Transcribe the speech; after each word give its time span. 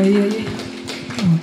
Oh, 0.00 1.40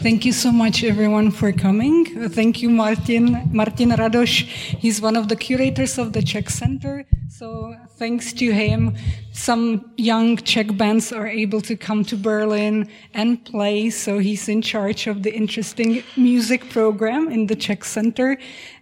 thank 0.00 0.24
you 0.24 0.32
so 0.32 0.52
much, 0.52 0.84
everyone, 0.84 1.32
for 1.32 1.50
coming. 1.50 2.04
Thank 2.28 2.62
you, 2.62 2.70
Martin. 2.70 3.48
Martin 3.52 3.90
Radoš. 3.90 4.44
He's 4.78 5.00
one 5.00 5.16
of 5.16 5.28
the 5.28 5.34
curators 5.34 5.98
of 5.98 6.12
the 6.12 6.22
Czech 6.22 6.48
Center. 6.50 7.04
So, 7.28 7.74
thanks 7.98 8.32
to 8.34 8.52
him, 8.52 8.96
some 9.32 9.90
young 9.96 10.36
Czech 10.36 10.76
bands 10.76 11.12
are 11.12 11.26
able 11.26 11.60
to 11.62 11.76
come 11.76 12.04
to 12.04 12.16
Berlin 12.16 12.88
and 13.12 13.44
play. 13.44 13.90
So, 13.90 14.18
he's 14.18 14.48
in 14.48 14.62
charge 14.62 15.08
of 15.08 15.24
the 15.24 15.34
interesting 15.34 16.04
music 16.16 16.70
program 16.70 17.28
in 17.28 17.46
the 17.46 17.56
Czech 17.56 17.84
Center. 17.84 18.38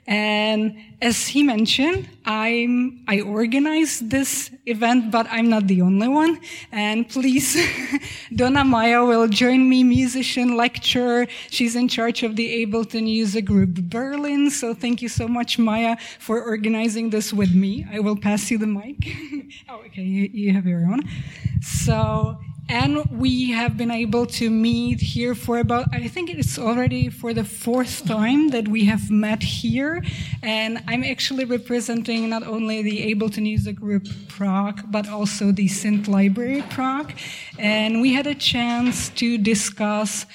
And 0.06 0.76
as 1.05 1.27
he 1.27 1.43
mentioned, 1.43 2.09
I'm, 2.25 3.05
I 3.07 3.20
organized 3.20 4.09
this 4.09 4.50
event, 4.64 5.11
but 5.11 5.27
I'm 5.30 5.50
not 5.50 5.66
the 5.66 5.82
only 5.82 6.09
one. 6.09 6.41
And 6.73 7.07
please, 7.07 7.59
Donna 8.34 8.65
Maya 8.65 9.05
will 9.05 9.28
join 9.28 9.69
me, 9.69 9.84
musician, 9.84 10.56
lecturer. 10.56 11.27
She's 11.51 11.77
in 11.77 11.88
charge 11.88 12.23
of 12.23 12.37
the 12.37 12.64
Ableton 12.64 13.06
User 13.06 13.42
Group 13.42 13.75
Berlin. 13.75 14.51
So 14.51 14.73
thank 14.73 15.02
you 15.02 15.11
so 15.11 15.28
much, 15.28 15.59
Maya, 15.59 15.98
for 16.19 16.42
organizing 16.42 17.11
this 17.11 17.34
with 17.34 17.55
me. 17.55 17.86
I 17.92 18.00
will 18.00 18.16
pass 18.16 18.50
you 18.50 18.56
the 18.56 18.66
mic. 18.66 18.97
oh, 19.69 19.83
okay, 19.86 20.02
you, 20.02 20.30
you 20.33 20.52
have 20.55 20.64
your 20.64 20.86
own. 20.86 21.02
So, 21.61 22.39
and 22.68 23.04
we 23.10 23.50
have 23.50 23.77
been 23.77 23.91
able 23.91 24.27
to 24.27 24.48
meet 24.48 25.00
here 25.00 25.34
for 25.34 25.59
about, 25.59 25.86
I 25.92 26.09
think 26.09 26.30
it's 26.30 26.59
already 26.59 27.10
for 27.10 27.34
the 27.34 27.45
fourth 27.45 28.06
time 28.06 28.48
that 28.50 28.68
we 28.68 28.84
have 28.86 29.10
met 29.10 29.42
here. 29.42 30.02
And 30.42 30.82
I'm 30.88 31.05
actually 31.05 31.45
representing 31.45 32.28
not 32.30 32.46
only 32.46 32.82
the 32.82 33.14
Ableton 33.14 33.46
User 33.46 33.72
Group 33.72 34.08
Prague, 34.28 34.80
but 34.91 35.08
also 35.08 35.52
the 35.52 35.69
Synth 35.69 36.08
Library 36.08 36.62
Prague. 36.70 37.12
And 37.58 38.00
we 38.00 38.14
had 38.14 38.27
a 38.27 38.34
chance 38.34 39.10
to 39.10 39.36
discuss 39.36 40.27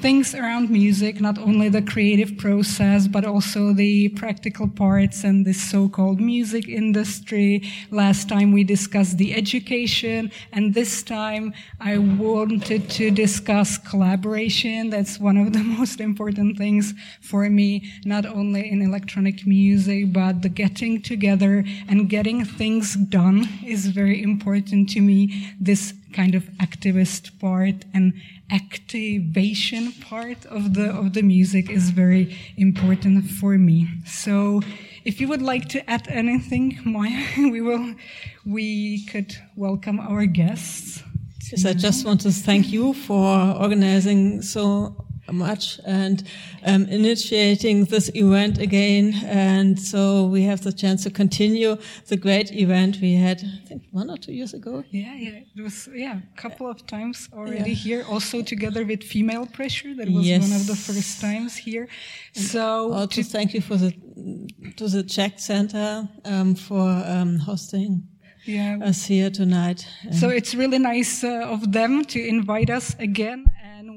things 0.00 0.34
around 0.34 0.70
music, 0.70 1.20
not 1.20 1.38
only 1.38 1.68
the 1.68 1.82
creative 1.82 2.36
process, 2.36 3.06
but 3.06 3.24
also 3.24 3.72
the 3.72 4.08
practical 4.10 4.68
parts 4.68 5.24
and 5.24 5.46
the 5.46 5.52
so-called 5.52 6.20
music 6.20 6.68
industry. 6.68 7.62
Last 7.90 8.28
time 8.28 8.52
we 8.52 8.64
discussed 8.64 9.18
the 9.18 9.34
education, 9.34 10.30
and 10.52 10.74
this 10.74 11.02
time 11.02 11.52
I 11.80 11.98
wanted 11.98 12.90
to 12.90 13.10
discuss 13.10 13.78
collaboration. 13.78 14.90
That's 14.90 15.18
one 15.18 15.36
of 15.36 15.52
the 15.52 15.62
most 15.78 16.00
important 16.00 16.58
things 16.58 16.94
for 17.20 17.48
me, 17.48 17.92
not 18.04 18.26
only 18.26 18.70
in 18.70 18.82
electronic 18.82 19.46
music, 19.46 20.12
but 20.12 20.42
the 20.42 20.48
getting 20.48 21.02
together 21.02 21.64
and 21.88 22.08
getting 22.08 22.44
things 22.44 22.94
done 22.94 23.48
is 23.64 23.86
very 23.86 24.22
important 24.22 24.90
to 24.90 25.00
me. 25.00 25.54
This 25.60 25.94
kind 26.14 26.34
of 26.34 26.44
activist 26.66 27.38
part 27.40 27.84
and 27.92 28.14
activation 28.50 29.92
part 29.92 30.44
of 30.46 30.74
the 30.74 30.90
of 30.90 31.14
the 31.14 31.22
music 31.22 31.70
is 31.70 31.90
very 31.90 32.36
important 32.56 33.24
for 33.30 33.58
me. 33.58 33.88
So 34.06 34.60
if 35.04 35.20
you 35.20 35.28
would 35.28 35.42
like 35.42 35.68
to 35.70 35.90
add 35.90 36.08
anything, 36.08 36.78
Maya, 36.84 37.24
we 37.36 37.60
will 37.60 37.94
we 38.46 39.04
could 39.06 39.36
welcome 39.56 40.00
our 40.00 40.26
guests. 40.26 41.02
Yes, 41.50 41.64
I 41.66 41.74
just 41.74 42.06
want 42.06 42.20
to 42.22 42.32
thank 42.32 42.72
you 42.72 42.94
for 42.94 43.26
organizing 43.60 44.42
so 44.42 45.04
much 45.32 45.80
and 45.86 46.22
um, 46.66 46.86
initiating 46.86 47.86
this 47.86 48.10
event 48.14 48.58
again. 48.58 49.14
And 49.24 49.78
so 49.78 50.24
we 50.26 50.42
have 50.42 50.62
the 50.62 50.72
chance 50.72 51.02
to 51.04 51.10
continue 51.10 51.76
the 52.08 52.16
great 52.16 52.52
event 52.52 52.98
we 53.00 53.14
had, 53.14 53.42
I 53.42 53.66
think, 53.66 53.84
one 53.90 54.10
or 54.10 54.16
two 54.16 54.32
years 54.32 54.54
ago. 54.54 54.84
Yeah, 54.90 55.14
yeah, 55.14 55.40
it 55.56 55.62
was 55.62 55.88
yeah 55.94 56.20
a 56.32 56.40
couple 56.40 56.68
of 56.68 56.86
times 56.86 57.28
already 57.32 57.70
yeah. 57.70 57.84
here. 57.84 58.04
Also 58.08 58.42
together 58.42 58.84
with 58.84 59.02
Female 59.02 59.46
Pressure, 59.46 59.94
that 59.94 60.08
was 60.08 60.26
yes. 60.26 60.42
one 60.42 60.60
of 60.60 60.66
the 60.66 60.76
first 60.76 61.20
times 61.20 61.56
here. 61.56 61.88
So 62.32 62.92
also 62.92 63.22
thank 63.22 63.54
you 63.54 63.60
for 63.60 63.76
the 63.76 63.92
to 64.76 64.88
the 64.88 65.02
Czech 65.02 65.38
Center 65.38 66.08
um, 66.24 66.54
for 66.54 66.88
um, 67.06 67.38
hosting 67.38 68.02
yeah. 68.44 68.78
us 68.82 69.04
here 69.06 69.30
tonight. 69.30 69.86
So 70.12 70.28
it's 70.28 70.54
really 70.54 70.78
nice 70.78 71.24
uh, 71.24 71.46
of 71.48 71.72
them 71.72 72.04
to 72.06 72.20
invite 72.20 72.70
us 72.70 72.94
again 72.98 73.46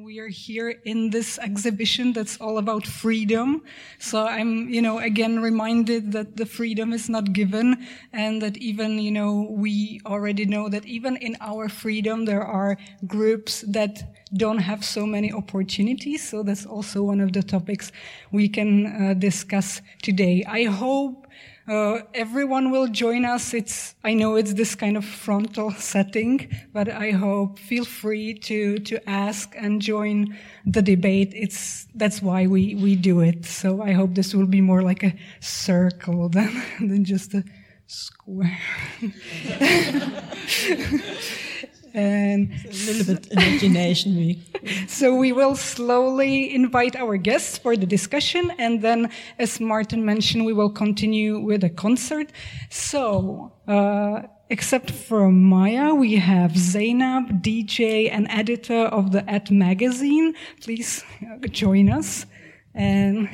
we 0.04 0.20
are 0.20 0.28
here 0.28 0.70
in 0.86 1.10
this 1.10 1.38
exhibition 1.40 2.14
that's 2.14 2.38
all 2.38 2.58
about 2.58 2.86
freedom. 2.88 3.64
So 4.00 4.26
I'm, 4.26 4.70
you 4.70 4.82
know, 4.82 5.00
again 5.00 5.42
reminded 5.42 6.12
that 6.14 6.38
the 6.38 6.46
freedom 6.46 6.94
is 6.94 7.10
not 7.10 7.34
given 7.34 7.86
and 8.14 8.42
that 8.42 8.58
even, 8.58 9.00
you 9.00 9.12
know, 9.12 9.48
we 9.50 10.02
already 10.06 10.46
know 10.46 10.70
that 10.70 10.86
even 10.86 11.18
in 11.18 11.38
our 11.42 11.70
freedom, 11.70 12.26
there 12.26 12.44
are 12.44 12.78
groups 13.06 13.64
that 13.68 14.16
don't 14.34 14.60
have 14.60 14.84
so 14.84 15.06
many 15.06 15.32
opportunities. 15.32 16.28
So 16.28 16.44
that's 16.44 16.66
also 16.66 17.04
one 17.04 17.22
of 17.22 17.34
the 17.34 17.44
topics 17.44 17.92
we 18.32 18.50
can 18.50 18.88
uh, 18.88 19.14
discuss 19.14 19.82
today. 20.02 20.44
I 20.48 20.64
hope 20.66 21.27
uh, 21.68 22.00
everyone 22.14 22.72
will 22.72 22.88
join 22.88 23.26
us. 23.26 23.54
It's, 23.54 23.96
I 24.04 24.14
know 24.14 24.36
it's 24.36 24.54
this 24.54 24.76
kind 24.76 24.96
of 24.96 25.04
frontal 25.04 25.72
setting, 25.72 26.50
but 26.74 26.88
I 26.88 27.12
hope 27.12 27.60
feel 27.60 27.84
free 27.84 28.34
to, 28.40 28.80
to 28.80 29.10
ask 29.10 29.54
and 29.58 29.82
join 29.82 30.38
the 30.66 30.82
debate. 30.82 31.34
It's, 31.36 31.88
that's 31.94 32.22
why 32.22 32.48
we, 32.48 32.76
we 32.76 32.96
do 32.96 33.20
it. 33.20 33.46
So 33.46 33.82
I 33.82 33.92
hope 33.92 34.16
this 34.16 34.34
will 34.34 34.48
be 34.48 34.62
more 34.62 34.82
like 34.82 35.04
a 35.04 35.14
circle 35.42 36.30
than, 36.38 36.64
than 36.80 37.04
just 37.04 37.34
a 37.34 37.44
square. 37.86 38.58
And 41.98 42.52
a 42.64 42.70
little 42.70 43.16
bit 43.16 43.28
imagination. 43.32 44.16
We. 44.16 44.44
so 44.88 45.16
we 45.16 45.32
will 45.32 45.56
slowly 45.56 46.54
invite 46.54 46.96
our 46.96 47.18
guests 47.18 47.58
for 47.58 47.76
the 47.76 47.88
discussion, 47.88 48.52
and 48.60 48.82
then, 48.82 49.10
as 49.40 49.60
Martin 49.60 50.06
mentioned, 50.06 50.46
we 50.46 50.54
will 50.54 50.70
continue 50.70 51.40
with 51.40 51.64
a 51.64 51.70
concert. 51.70 52.32
So. 52.70 53.54
Uh, 53.68 54.22
except 54.50 54.92
for 54.92 55.30
Maya, 55.30 55.94
we 55.94 56.16
have 56.16 56.58
Zainab, 56.58 57.44
DJ 57.44 58.10
and 58.10 58.28
editor 58.30 58.86
of 58.86 59.12
the 59.12 59.30
At 59.30 59.52
magazine. 59.52 60.36
Please 60.62 61.04
uh, 61.22 61.46
join 61.48 61.90
us. 61.90 62.26
And 62.74 63.28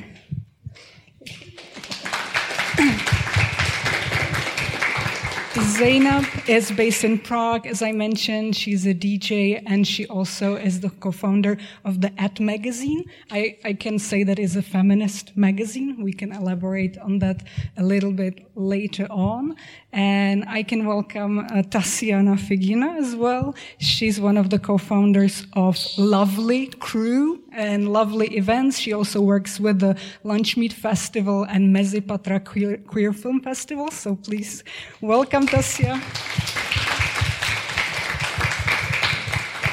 Zainab 5.62 6.24
is 6.48 6.72
based 6.72 7.04
in 7.04 7.16
Prague, 7.16 7.66
as 7.66 7.80
I 7.80 7.92
mentioned. 7.92 8.56
She's 8.56 8.86
a 8.86 8.94
DJ 8.94 9.62
and 9.66 9.86
she 9.86 10.04
also 10.06 10.56
is 10.56 10.80
the 10.80 10.90
co-founder 10.90 11.58
of 11.84 12.00
the 12.00 12.12
At 12.20 12.40
magazine. 12.40 13.04
I, 13.30 13.56
I 13.64 13.74
can 13.74 14.00
say 14.00 14.24
that 14.24 14.40
is 14.40 14.56
a 14.56 14.62
feminist 14.62 15.36
magazine. 15.36 16.02
We 16.02 16.12
can 16.12 16.32
elaborate 16.32 16.98
on 16.98 17.20
that 17.20 17.44
a 17.76 17.84
little 17.84 18.10
bit 18.10 18.50
later 18.56 19.06
on. 19.10 19.54
And 19.94 20.44
I 20.48 20.64
can 20.64 20.86
welcome 20.86 21.38
uh, 21.38 21.62
Tasiana 21.62 22.36
Figina 22.36 22.98
as 22.98 23.14
well. 23.14 23.54
She's 23.78 24.20
one 24.20 24.36
of 24.36 24.50
the 24.50 24.58
co-founders 24.58 25.46
of 25.52 25.78
Lovely 25.96 26.66
Crew 26.66 27.40
and 27.52 27.92
Lovely 27.92 28.36
Events. 28.36 28.80
She 28.80 28.92
also 28.92 29.20
works 29.20 29.60
with 29.60 29.78
the 29.78 29.96
Lunchmeat 30.24 30.72
Festival 30.72 31.44
and 31.44 31.72
Mezipatra 31.72 32.44
Queer, 32.44 32.78
Queer 32.78 33.12
Film 33.12 33.40
Festival. 33.40 33.92
So 33.92 34.16
please 34.16 34.64
welcome 35.00 35.46
Tasia. 35.46 36.02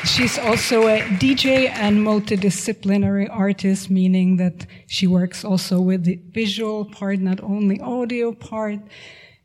She's 0.05 0.37
also 0.37 0.87
a 0.87 0.99
DJ 1.17 1.67
and 1.69 2.05
multidisciplinary 2.05 3.27
artist, 3.31 3.89
meaning 3.89 4.37
that 4.37 4.67
she 4.85 5.07
works 5.07 5.43
also 5.43 5.81
with 5.81 6.03
the 6.03 6.19
visual 6.29 6.85
part, 6.85 7.19
not 7.19 7.41
only 7.41 7.79
audio 7.79 8.33
part 8.33 8.81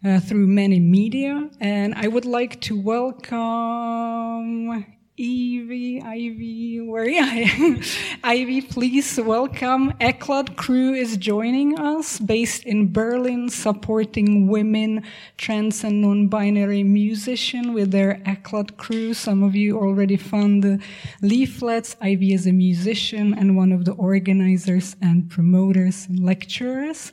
uh, 0.07 0.21
through 0.21 0.47
many 0.47 0.79
media. 0.79 1.51
And 1.61 1.95
I 1.95 2.09
would 2.09 2.25
like 2.25 2.61
to 2.63 2.81
welcome 2.81 4.87
Evie, 5.19 6.03
Ivy, 6.03 6.83
where 6.83 7.09
yeah, 7.09 7.79
Ivy, 8.23 8.61
please 8.61 9.19
welcome. 9.19 9.95
Eclat 9.99 10.57
Crew 10.57 10.93
is 10.93 11.17
joining 11.17 11.79
us, 11.79 12.21
based 12.21 12.65
in 12.65 12.93
Berlin, 12.93 13.49
supporting 13.49 14.47
women, 14.47 15.03
trans 15.39 15.83
and 15.85 16.03
non-binary 16.03 16.83
musician 16.83 17.73
with 17.73 17.93
their 17.93 18.21
Eclat 18.27 18.77
Crew. 18.77 19.15
Some 19.15 19.43
of 19.43 19.57
you 19.57 19.79
already 19.79 20.19
found 20.19 20.63
the 20.63 20.83
leaflets. 21.23 21.97
Ivy 22.03 22.35
is 22.35 22.47
a 22.47 22.53
musician 22.53 23.33
and 23.33 23.57
one 23.57 23.73
of 23.73 23.87
the 23.87 23.93
organizers 23.93 24.97
and 25.01 25.31
promoters 25.31 26.07
and 26.09 26.21
lecturers. 26.21 27.11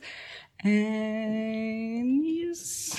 And 0.66 2.24
yes. 2.24 2.98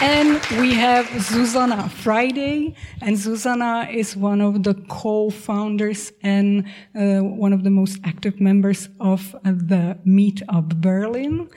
and 0.00 0.40
we 0.60 0.74
have 0.74 1.06
Zuzana 1.06 1.88
Friday, 1.88 2.74
and 3.00 3.16
Zuzana 3.16 3.88
is 3.94 4.16
one 4.16 4.40
of 4.40 4.64
the 4.64 4.74
co-founders 4.88 6.10
and 6.24 6.66
uh, 6.96 7.20
one 7.20 7.52
of 7.52 7.62
the 7.62 7.70
most 7.70 8.00
active 8.02 8.40
members 8.40 8.88
of 8.98 9.36
uh, 9.44 9.52
the 9.52 9.96
Meetup 10.04 10.80
Berlin. 10.80 11.48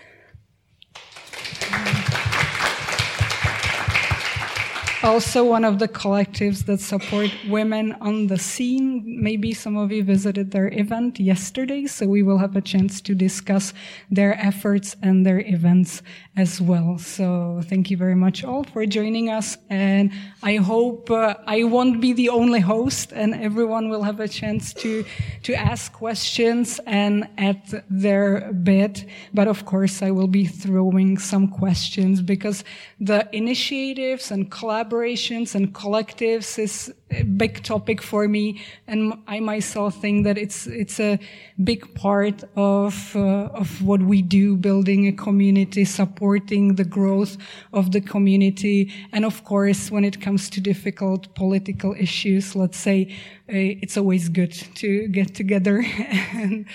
Also 5.04 5.44
one 5.44 5.66
of 5.66 5.80
the 5.80 5.88
collectives 5.88 6.66
that 6.66 6.80
support 6.80 7.32
women 7.48 7.94
on 8.02 8.28
the 8.28 8.38
scene. 8.38 9.04
Maybe 9.22 9.54
some 9.54 9.76
of 9.76 9.92
you 9.92 10.04
visited 10.04 10.52
their 10.52 10.68
event 10.72 11.20
yesterday, 11.20 11.88
so 11.88 12.06
we 12.06 12.22
will 12.22 12.38
have 12.38 12.56
a 12.56 12.62
chance 12.62 13.02
to 13.02 13.16
discuss 13.16 13.74
their 14.12 14.40
efforts 14.40 14.96
and 15.02 15.26
their 15.26 15.40
events 15.40 16.04
as 16.38 16.62
well. 16.62 16.98
So 17.00 17.62
thank 17.66 17.90
you 17.90 17.98
very 17.98 18.16
much 18.16 18.44
all 18.44 18.64
for 18.64 18.86
joining 18.86 19.30
us. 19.30 19.58
And 19.70 20.12
I 20.44 20.58
hope 20.58 21.10
uh, 21.10 21.36
I 21.48 21.64
won't 21.64 22.00
be 22.00 22.14
the 22.14 22.30
only 22.30 22.60
host 22.60 23.12
and 23.12 23.34
everyone 23.34 23.90
will 23.90 24.04
have 24.04 24.20
a 24.20 24.28
chance 24.28 24.74
to, 24.76 25.04
to 25.44 25.54
ask 25.56 25.92
questions 25.92 26.80
and 26.86 27.28
add 27.38 27.84
their 27.90 28.54
bit. 28.54 29.06
But 29.34 29.48
of 29.48 29.66
course, 29.66 30.02
I 30.04 30.12
will 30.12 30.28
be 30.28 30.46
throwing 30.46 31.18
some 31.18 31.48
questions 31.48 32.22
because 32.22 32.64
the 33.00 33.28
initiatives 33.36 34.32
and 34.32 34.50
collaborations 34.92 35.56
and 35.56 35.74
collectives 35.74 36.60
is 36.60 36.94
a 37.12 37.24
big 37.24 37.64
topic 37.64 38.02
for 38.02 38.28
me. 38.28 38.62
And 38.88 39.14
I 39.28 39.40
myself 39.40 39.96
think 39.96 40.26
that 40.26 40.38
it's, 40.38 40.68
it's 40.68 41.00
a 41.00 41.20
big 41.64 41.94
part 41.96 42.44
of, 42.56 43.16
uh, 43.16 43.50
of 43.54 43.82
what 43.82 44.02
we 44.02 44.22
do, 44.22 44.58
building 44.58 45.08
a 45.08 45.12
community, 45.12 45.86
supporting 45.86 46.76
the 46.76 46.84
growth 46.84 47.38
of 47.74 47.92
the 47.92 48.02
community. 48.02 48.92
And 49.12 49.26
of 49.26 49.44
course, 49.44 49.92
when 49.92 50.04
it 50.04 50.22
comes 50.22 50.50
to 50.52 50.62
difficult 50.62 51.34
political 51.36 51.96
issues, 51.98 52.56
let's 52.56 52.78
say, 52.78 53.16
uh, 53.50 53.82
it's 53.82 53.98
always 53.98 54.30
good 54.30 54.54
to 54.76 55.08
get 55.08 55.36
together 55.36 55.84
and, 56.34 56.66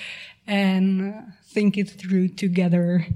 and 0.46 1.14
think 1.56 1.78
it 1.78 1.88
through 1.88 2.28
together. 2.28 3.06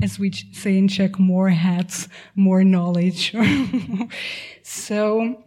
As 0.00 0.16
we 0.16 0.30
say 0.52 0.78
in 0.78 0.86
Czech, 0.86 1.18
more 1.18 1.48
hats, 1.48 2.06
more 2.36 2.62
knowledge. 2.62 3.34
so, 4.62 5.42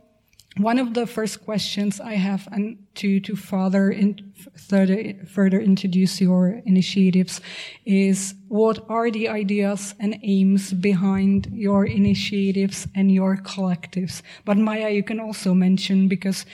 one 0.57 0.77
of 0.77 0.93
the 0.93 1.07
first 1.07 1.45
questions 1.45 2.01
I 2.01 2.15
have 2.15 2.49
and 2.51 2.77
to, 2.95 3.21
to 3.21 3.37
further, 3.37 3.89
in, 3.89 4.33
further, 4.57 5.13
further 5.25 5.59
introduce 5.61 6.19
your 6.19 6.61
initiatives 6.65 7.39
is 7.85 8.35
what 8.53 8.85
are 8.87 9.09
the 9.09 9.27
ideas 9.27 9.95
and 9.99 10.19
aims 10.21 10.73
behind 10.73 11.47
your 11.51 11.87
initiatives 11.87 12.87
and 12.93 13.11
your 13.11 13.35
collectives? 13.37 14.21
But 14.45 14.57
Maya, 14.57 14.89
you 14.89 15.01
can 15.01 15.19
also 15.19 15.55
mention 15.55 16.07
because 16.07 16.45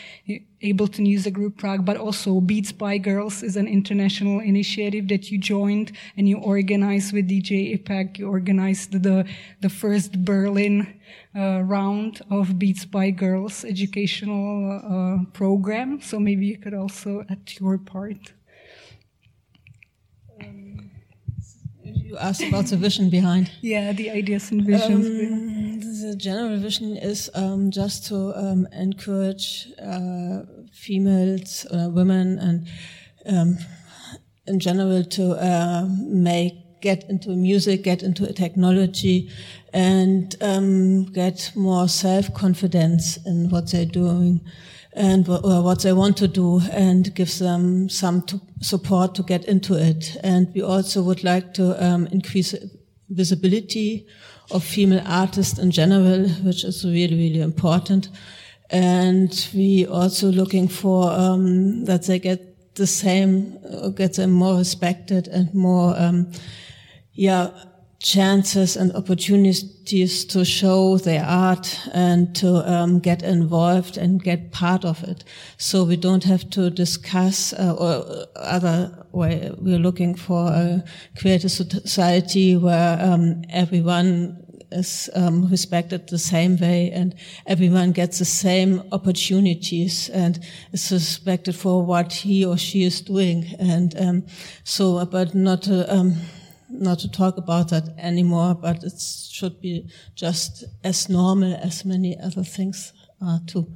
Ableton 0.63 1.05
User 1.05 1.29
Group 1.29 1.57
Prague, 1.57 1.83
but 1.83 1.97
also 1.97 2.39
Beats 2.39 2.71
by 2.71 2.99
Girls 2.99 3.43
is 3.43 3.57
an 3.57 3.67
international 3.67 4.39
initiative 4.39 5.09
that 5.09 5.29
you 5.29 5.37
joined 5.37 5.91
and 6.15 6.29
you 6.29 6.37
organized 6.37 7.11
with 7.11 7.29
DJ 7.29 7.77
IPAC. 7.77 8.19
You 8.19 8.29
organized 8.29 9.03
the, 9.03 9.25
the 9.59 9.69
first 9.69 10.23
Berlin 10.23 11.01
uh, 11.35 11.63
round 11.63 12.21
of 12.31 12.57
Beats 12.57 12.85
by 12.85 13.09
Girls 13.09 13.65
educational 13.65 14.47
uh, 14.71 15.25
program. 15.33 15.99
So 16.01 16.17
maybe 16.17 16.45
you 16.45 16.59
could 16.59 16.73
also 16.73 17.25
add 17.29 17.51
your 17.59 17.77
part. 17.77 18.31
Um, 20.41 20.69
you 22.09 22.17
asked 22.17 22.41
about 22.41 22.65
the 22.65 22.77
vision 22.77 23.09
behind. 23.09 23.51
Yeah, 23.61 23.93
the 23.93 24.09
ideas 24.09 24.51
and 24.51 24.63
visions. 24.65 25.05
Um, 25.05 25.79
the 26.01 26.15
general 26.15 26.57
vision 26.57 26.97
is 26.97 27.29
um, 27.35 27.69
just 27.69 28.07
to 28.07 28.33
um, 28.35 28.67
encourage 28.73 29.67
uh, 29.79 30.39
females, 30.73 31.67
uh, 31.71 31.89
women, 31.91 32.39
and 32.39 32.67
um, 33.27 33.57
in 34.47 34.59
general 34.59 35.03
to 35.03 35.33
uh, 35.33 35.85
make 35.99 36.53
get 36.81 37.03
into 37.09 37.29
music, 37.29 37.83
get 37.83 38.01
into 38.01 38.31
technology, 38.33 39.29
and 39.71 40.35
um, 40.41 41.05
get 41.13 41.51
more 41.55 41.87
self 41.87 42.33
confidence 42.33 43.17
in 43.25 43.49
what 43.49 43.71
they're 43.71 43.85
doing 43.85 44.41
and 44.99 45.25
what 45.29 45.81
they 45.81 45.93
want 45.93 46.17
to 46.17 46.27
do 46.27 46.59
and 46.71 47.15
gives 47.15 47.39
them 47.39 47.87
some 47.87 48.21
support 48.59 49.15
to 49.15 49.23
get 49.23 49.45
into 49.45 49.73
it. 49.73 50.17
And 50.23 50.53
we 50.53 50.61
also 50.61 51.01
would 51.01 51.23
like 51.23 51.53
to 51.53 51.81
um, 51.81 52.07
increase 52.07 52.53
visibility 53.09 54.05
of 54.51 54.61
female 54.61 55.01
artists 55.05 55.57
in 55.57 55.71
general, 55.71 56.27
which 56.43 56.65
is 56.65 56.83
really, 56.83 57.15
really 57.15 57.39
important. 57.39 58.09
And 58.71 59.31
we 59.53 59.85
also 59.85 60.33
looking 60.33 60.67
for 60.67 61.09
um, 61.09 61.85
that 61.85 62.03
they 62.03 62.19
get 62.19 62.75
the 62.75 62.85
same, 62.85 63.57
uh, 63.71 63.89
get 63.89 64.15
them 64.15 64.31
more 64.31 64.57
respected 64.57 65.29
and 65.29 65.53
more, 65.53 65.95
um, 65.97 66.29
yeah, 67.13 67.51
chances 67.99 68.77
and 68.77 68.93
opportunities 68.93 70.23
to 70.25 70.45
show 70.45 70.97
their 70.97 71.23
art 71.25 71.79
and 71.93 72.33
to 72.33 72.69
um, 72.69 72.99
get 72.99 73.21
involved 73.21 73.97
and 73.97 74.23
get 74.23 74.51
part 74.51 74.85
of 74.85 75.03
it. 75.03 75.25
So 75.57 75.83
we 75.83 75.97
don't 75.97 76.23
have 76.23 76.49
to 76.51 76.69
discuss 76.69 77.51
uh, 77.53 77.75
or 77.77 78.25
other 78.37 79.05
way. 79.11 79.51
We're 79.57 79.79
looking 79.79 80.15
for 80.15 80.47
a 80.47 80.83
creative 81.17 81.51
society 81.51 82.55
where 82.55 82.97
um, 83.01 83.41
everyone 83.49 84.45
is 84.71 85.09
um, 85.15 85.49
respected 85.49 86.07
the 86.07 86.17
same 86.17 86.55
way 86.57 86.91
and 86.91 87.15
everyone 87.47 87.91
gets 87.91 88.19
the 88.19 88.25
same 88.25 88.83
opportunities 88.91 90.09
and 90.09 90.39
is 90.71 90.91
respected 90.91 91.55
for 91.55 91.83
what 91.83 92.13
he 92.13 92.45
or 92.45 92.57
she 92.57 92.83
is 92.83 93.01
doing. 93.01 93.45
And 93.59 93.99
um, 93.99 94.25
so, 94.63 95.03
but 95.05 95.33
not 95.33 95.63
to, 95.63 95.91
um, 95.93 96.15
not 96.69 96.99
to 96.99 97.11
talk 97.11 97.37
about 97.37 97.69
that 97.69 97.95
anymore, 97.97 98.55
but 98.55 98.83
it 98.83 98.99
should 98.99 99.59
be 99.61 99.89
just 100.15 100.63
as 100.83 101.09
normal 101.09 101.53
as 101.55 101.85
many 101.85 102.17
other 102.19 102.43
things 102.43 102.93
are 103.21 103.39
too. 103.47 103.67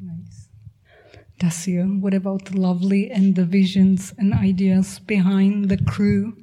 Nice. 0.00 0.48
Tasia, 1.38 2.00
what 2.00 2.14
about 2.14 2.46
the 2.46 2.58
lovely 2.58 3.10
and 3.10 3.34
the 3.34 3.44
visions 3.44 4.14
and 4.18 4.32
ideas 4.32 4.98
behind 5.00 5.68
the 5.68 5.78
crew? 5.78 6.36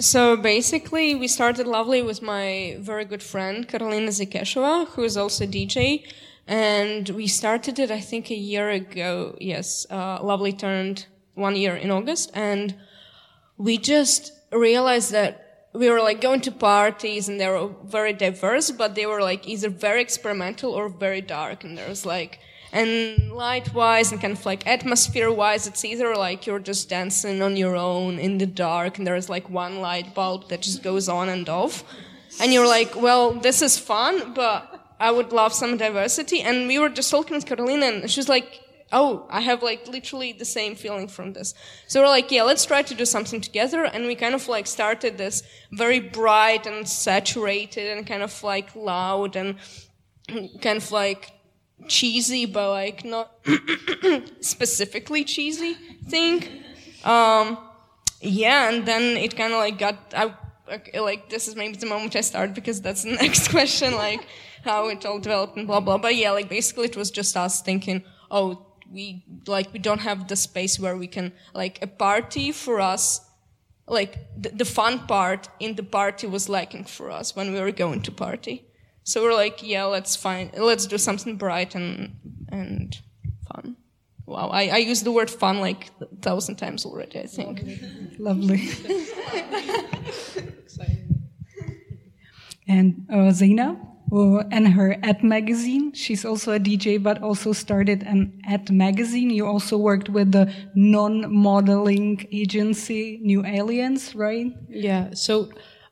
So 0.00 0.36
basically, 0.36 1.16
we 1.16 1.26
started 1.26 1.66
Lovely 1.66 2.02
with 2.02 2.22
my 2.22 2.76
very 2.78 3.04
good 3.04 3.22
friend 3.22 3.66
Karolina 3.66 4.10
Zikeshova, 4.10 4.86
who 4.90 5.02
is 5.02 5.16
also 5.16 5.42
a 5.42 5.48
DJ, 5.48 6.06
and 6.46 7.08
we 7.08 7.26
started 7.26 7.80
it 7.80 7.90
I 7.90 7.98
think 7.98 8.30
a 8.30 8.36
year 8.36 8.70
ago. 8.70 9.36
Yes, 9.40 9.86
uh, 9.90 10.22
Lovely 10.22 10.52
turned 10.52 11.06
one 11.34 11.56
year 11.56 11.74
in 11.74 11.90
August, 11.90 12.30
and 12.32 12.76
we 13.58 13.76
just 13.76 14.32
realized 14.52 15.12
that 15.12 15.48
we 15.72 15.90
were 15.90 16.00
like 16.00 16.20
going 16.20 16.40
to 16.40 16.52
parties 16.52 17.28
and 17.28 17.38
they 17.40 17.48
were 17.48 17.68
very 17.84 18.12
diverse, 18.12 18.70
but 18.70 18.94
they 18.94 19.04
were 19.04 19.20
like 19.20 19.46
either 19.46 19.68
very 19.68 20.00
experimental 20.00 20.72
or 20.72 20.88
very 20.88 21.20
dark. 21.20 21.64
And 21.64 21.76
there 21.76 21.88
was 21.88 22.06
like, 22.06 22.38
and 22.72 23.32
light 23.32 23.72
wise 23.74 24.12
and 24.12 24.20
kind 24.20 24.32
of 24.32 24.44
like 24.46 24.66
atmosphere 24.66 25.30
wise, 25.30 25.66
it's 25.66 25.84
either 25.84 26.14
like 26.14 26.46
you're 26.46 26.58
just 26.58 26.88
dancing 26.88 27.42
on 27.42 27.56
your 27.56 27.76
own 27.76 28.18
in 28.18 28.38
the 28.38 28.46
dark 28.46 28.98
and 28.98 29.06
there's 29.06 29.28
like 29.28 29.48
one 29.50 29.80
light 29.80 30.14
bulb 30.14 30.48
that 30.48 30.62
just 30.62 30.82
goes 30.82 31.08
on 31.08 31.28
and 31.28 31.48
off. 31.48 31.84
And 32.40 32.52
you're 32.52 32.66
like, 32.66 32.94
well, 32.94 33.32
this 33.32 33.62
is 33.62 33.78
fun, 33.78 34.34
but 34.34 34.94
I 35.00 35.10
would 35.10 35.32
love 35.32 35.52
some 35.52 35.76
diversity. 35.76 36.40
And 36.42 36.68
we 36.68 36.78
were 36.78 36.88
just 36.88 37.10
talking 37.10 37.34
with 37.34 37.46
Karolina 37.46 38.02
and 38.02 38.10
she 38.10 38.20
was 38.20 38.28
like, 38.28 38.60
oh, 38.92 39.26
I 39.30 39.40
have 39.40 39.62
like 39.62 39.86
literally 39.86 40.32
the 40.32 40.44
same 40.44 40.74
feeling 40.74 41.08
from 41.08 41.32
this. 41.32 41.54
So 41.86 42.00
we're 42.00 42.08
like, 42.08 42.30
yeah, 42.30 42.42
let's 42.42 42.64
try 42.64 42.82
to 42.82 42.94
do 42.94 43.04
something 43.04 43.40
together. 43.40 43.84
And 43.84 44.06
we 44.06 44.14
kind 44.14 44.34
of 44.34 44.48
like 44.48 44.66
started 44.66 45.18
this 45.18 45.42
very 45.72 46.00
bright 46.00 46.66
and 46.66 46.88
saturated 46.88 47.96
and 47.96 48.06
kind 48.06 48.22
of 48.22 48.42
like 48.42 48.74
loud 48.74 49.36
and 49.36 49.56
kind 50.60 50.76
of 50.78 50.90
like 50.90 51.32
cheesy, 51.86 52.46
but 52.46 52.70
like 52.70 53.04
not 53.04 53.32
specifically 54.40 55.24
cheesy 55.24 55.74
thing. 56.08 56.44
Um, 57.04 57.58
yeah, 58.20 58.68
and 58.68 58.86
then 58.86 59.16
it 59.16 59.36
kind 59.36 59.52
of 59.52 59.58
like 59.58 59.78
got, 59.78 59.96
I, 60.14 60.34
like, 60.98 61.30
this 61.30 61.48
is 61.48 61.56
maybe 61.56 61.76
the 61.76 61.86
moment 61.86 62.16
I 62.16 62.20
start 62.20 62.54
because 62.54 62.80
that's 62.80 63.04
the 63.04 63.12
next 63.22 63.48
question, 63.48 63.94
like, 63.94 64.26
how 64.64 64.88
it 64.88 65.06
all 65.06 65.18
developed 65.18 65.56
and 65.56 65.66
blah, 65.66 65.80
blah. 65.80 65.98
But 65.98 66.16
yeah, 66.16 66.32
like, 66.32 66.48
basically 66.48 66.86
it 66.86 66.96
was 66.96 67.10
just 67.10 67.36
us 67.36 67.62
thinking, 67.62 68.02
oh, 68.30 68.66
we 68.90 69.24
like 69.46 69.72
we 69.72 69.78
don't 69.78 70.00
have 70.00 70.28
the 70.28 70.36
space 70.36 70.78
where 70.78 70.96
we 70.96 71.06
can 71.06 71.32
like 71.54 71.78
a 71.82 71.86
party 71.86 72.52
for 72.52 72.80
us 72.80 73.20
like 73.86 74.18
the, 74.36 74.50
the, 74.50 74.64
fun 74.64 75.06
part 75.06 75.48
in 75.60 75.74
the 75.76 75.82
party 75.82 76.26
was 76.26 76.48
lacking 76.48 76.84
for 76.84 77.10
us 77.10 77.34
when 77.34 77.54
we 77.54 77.58
were 77.58 77.70
going 77.72 78.02
to 78.02 78.12
party. 78.12 78.66
So 79.04 79.22
we're 79.22 79.34
like 79.34 79.62
yeah 79.62 79.84
let's 79.84 80.16
find 80.16 80.50
let's 80.54 80.86
do 80.86 80.98
something 80.98 81.36
bright 81.36 81.74
and 81.74 82.16
and 82.50 82.98
fun. 83.46 83.76
Wow 84.26 84.48
i, 84.48 84.68
I 84.68 84.76
used 84.78 85.04
the 85.04 85.12
word 85.12 85.30
fun 85.30 85.60
like 85.60 85.90
a 86.00 86.16
thousand 86.20 86.56
times 86.56 86.84
already 86.84 87.20
i 87.20 87.26
think. 87.26 87.64
Lovely. 88.18 88.68
And 92.68 93.06
uh, 93.10 93.32
And 94.10 94.68
her 94.68 94.96
ad 95.02 95.22
magazine. 95.22 95.92
She's 95.92 96.24
also 96.24 96.52
a 96.52 96.58
DJ, 96.58 97.02
but 97.02 97.22
also 97.22 97.52
started 97.52 98.02
an 98.02 98.40
ad 98.46 98.70
magazine. 98.70 99.30
You 99.30 99.46
also 99.46 99.76
worked 99.76 100.08
with 100.08 100.32
the 100.32 100.52
non-modeling 100.74 102.26
agency 102.32 103.20
New 103.22 103.44
Aliens, 103.44 104.14
right? 104.14 104.52
Yeah. 104.68 105.14
So 105.14 105.50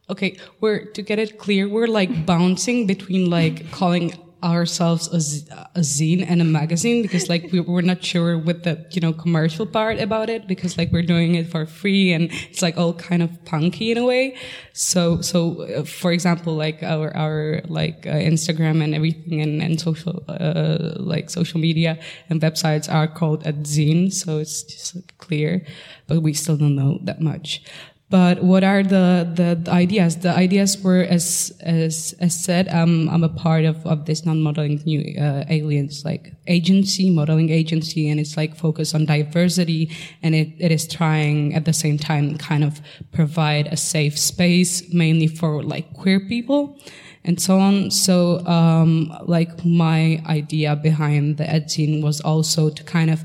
okay, 0.08 0.38
we're 0.60 0.84
to 0.92 1.02
get 1.02 1.18
it 1.18 1.38
clear, 1.38 1.68
we're 1.68 1.88
like 1.88 2.26
bouncing 2.26 2.86
between 2.86 3.28
like 3.28 3.70
calling 3.70 4.12
ourselves 4.44 5.08
a, 5.08 5.56
a 5.78 5.80
zine 5.80 6.24
and 6.28 6.42
a 6.42 6.44
magazine 6.44 7.02
because 7.02 7.28
like 7.28 7.50
we, 7.52 7.60
we're 7.60 7.80
not 7.80 8.04
sure 8.04 8.36
with 8.36 8.64
the 8.64 8.84
you 8.90 9.00
know 9.00 9.12
commercial 9.12 9.64
part 9.64 9.98
about 9.98 10.28
it 10.28 10.46
because 10.46 10.76
like 10.76 10.92
we're 10.92 11.02
doing 11.02 11.34
it 11.34 11.48
for 11.48 11.64
free 11.64 12.12
and 12.12 12.30
it's 12.50 12.60
like 12.60 12.76
all 12.76 12.92
kind 12.92 13.22
of 13.22 13.44
punky 13.46 13.90
in 13.90 13.98
a 13.98 14.04
way. 14.04 14.36
So 14.74 15.20
so 15.22 15.62
uh, 15.62 15.84
for 15.84 16.12
example 16.12 16.54
like 16.54 16.82
our 16.82 17.16
our 17.16 17.62
like 17.68 18.06
uh, 18.06 18.10
instagram 18.10 18.84
and 18.84 18.94
everything 18.94 19.40
and, 19.40 19.62
and 19.62 19.80
social 19.80 20.22
uh, 20.28 20.94
like 20.96 21.30
social 21.30 21.58
media 21.58 21.98
and 22.28 22.40
websites 22.40 22.92
are 22.92 23.08
called 23.08 23.46
a 23.46 23.52
zine 23.52 24.12
so 24.12 24.38
it's 24.38 24.62
just 24.62 24.96
like, 24.96 25.16
clear 25.18 25.64
but 26.06 26.20
we 26.20 26.32
still 26.32 26.56
don't 26.56 26.76
know 26.76 26.98
that 27.02 27.20
much 27.20 27.62
but 28.08 28.44
what 28.44 28.62
are 28.62 28.84
the, 28.84 29.28
the, 29.34 29.58
the, 29.60 29.70
ideas? 29.70 30.18
The 30.18 30.30
ideas 30.30 30.80
were, 30.80 31.00
as 31.02 31.52
as, 31.60 32.14
as 32.20 32.38
said, 32.38 32.68
um, 32.68 33.08
I'm 33.08 33.24
a 33.24 33.28
part 33.28 33.64
of, 33.64 33.84
of 33.84 34.06
this 34.06 34.24
non-modeling 34.24 34.80
new 34.86 35.20
uh, 35.20 35.44
aliens 35.48 36.04
like 36.04 36.32
agency, 36.46 37.10
modeling 37.10 37.50
agency, 37.50 38.08
and 38.08 38.20
it's 38.20 38.36
like 38.36 38.56
focused 38.56 38.94
on 38.94 39.06
diversity, 39.06 39.90
and 40.22 40.36
it, 40.36 40.52
it 40.58 40.70
is 40.70 40.86
trying 40.86 41.52
at 41.54 41.64
the 41.64 41.72
same 41.72 41.98
time 41.98 42.38
kind 42.38 42.62
of 42.62 42.80
provide 43.10 43.66
a 43.68 43.76
safe 43.76 44.16
space 44.16 44.92
mainly 44.94 45.26
for 45.26 45.64
like 45.64 45.92
queer 45.94 46.20
people 46.20 46.78
and 47.24 47.40
so 47.40 47.58
on. 47.58 47.90
So, 47.90 48.38
um, 48.46 49.12
like 49.26 49.64
my 49.64 50.22
idea 50.26 50.76
behind 50.76 51.38
the 51.38 51.50
ed 51.50 51.72
scene 51.72 52.04
was 52.04 52.20
also 52.20 52.70
to 52.70 52.84
kind 52.84 53.10
of, 53.10 53.24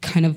kind 0.00 0.26
of 0.26 0.36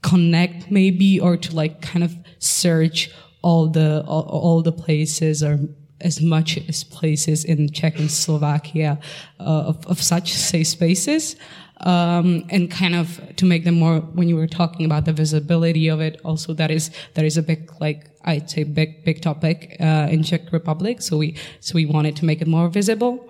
connect 0.00 0.70
maybe, 0.70 1.18
or 1.18 1.36
to 1.36 1.56
like 1.56 1.82
kind 1.82 2.04
of 2.04 2.16
search 2.40 3.10
all 3.42 3.68
the 3.68 4.04
all, 4.06 4.22
all 4.22 4.62
the 4.62 4.72
places 4.72 5.42
or 5.42 5.58
as 6.00 6.20
much 6.20 6.58
as 6.68 6.84
places 6.84 7.44
in 7.44 7.70
Czech 7.70 7.98
and 7.98 8.10
Slovakia 8.10 8.98
uh, 9.38 9.42
of, 9.44 9.86
of 9.86 10.02
such 10.02 10.32
safe 10.32 10.66
spaces. 10.66 11.36
Um, 11.82 12.44
and 12.50 12.70
kind 12.70 12.94
of 12.94 13.20
to 13.36 13.46
make 13.46 13.64
them 13.64 13.78
more 13.78 14.00
when 14.00 14.28
you 14.28 14.36
were 14.36 14.46
talking 14.46 14.84
about 14.84 15.06
the 15.06 15.14
visibility 15.14 15.88
of 15.88 15.98
it 16.02 16.20
also 16.26 16.52
that 16.52 16.70
is 16.70 16.90
that 17.14 17.24
is 17.24 17.38
a 17.38 17.42
big 17.42 17.72
like 17.80 18.10
i'd 18.26 18.50
say 18.50 18.64
big 18.64 19.02
big 19.02 19.22
topic 19.22 19.78
uh, 19.80 20.06
in 20.10 20.22
czech 20.22 20.52
republic 20.52 21.00
so 21.00 21.16
we 21.16 21.38
so 21.60 21.74
we 21.74 21.86
wanted 21.86 22.14
to 22.16 22.26
make 22.26 22.42
it 22.42 22.48
more 22.48 22.68
visible 22.68 23.26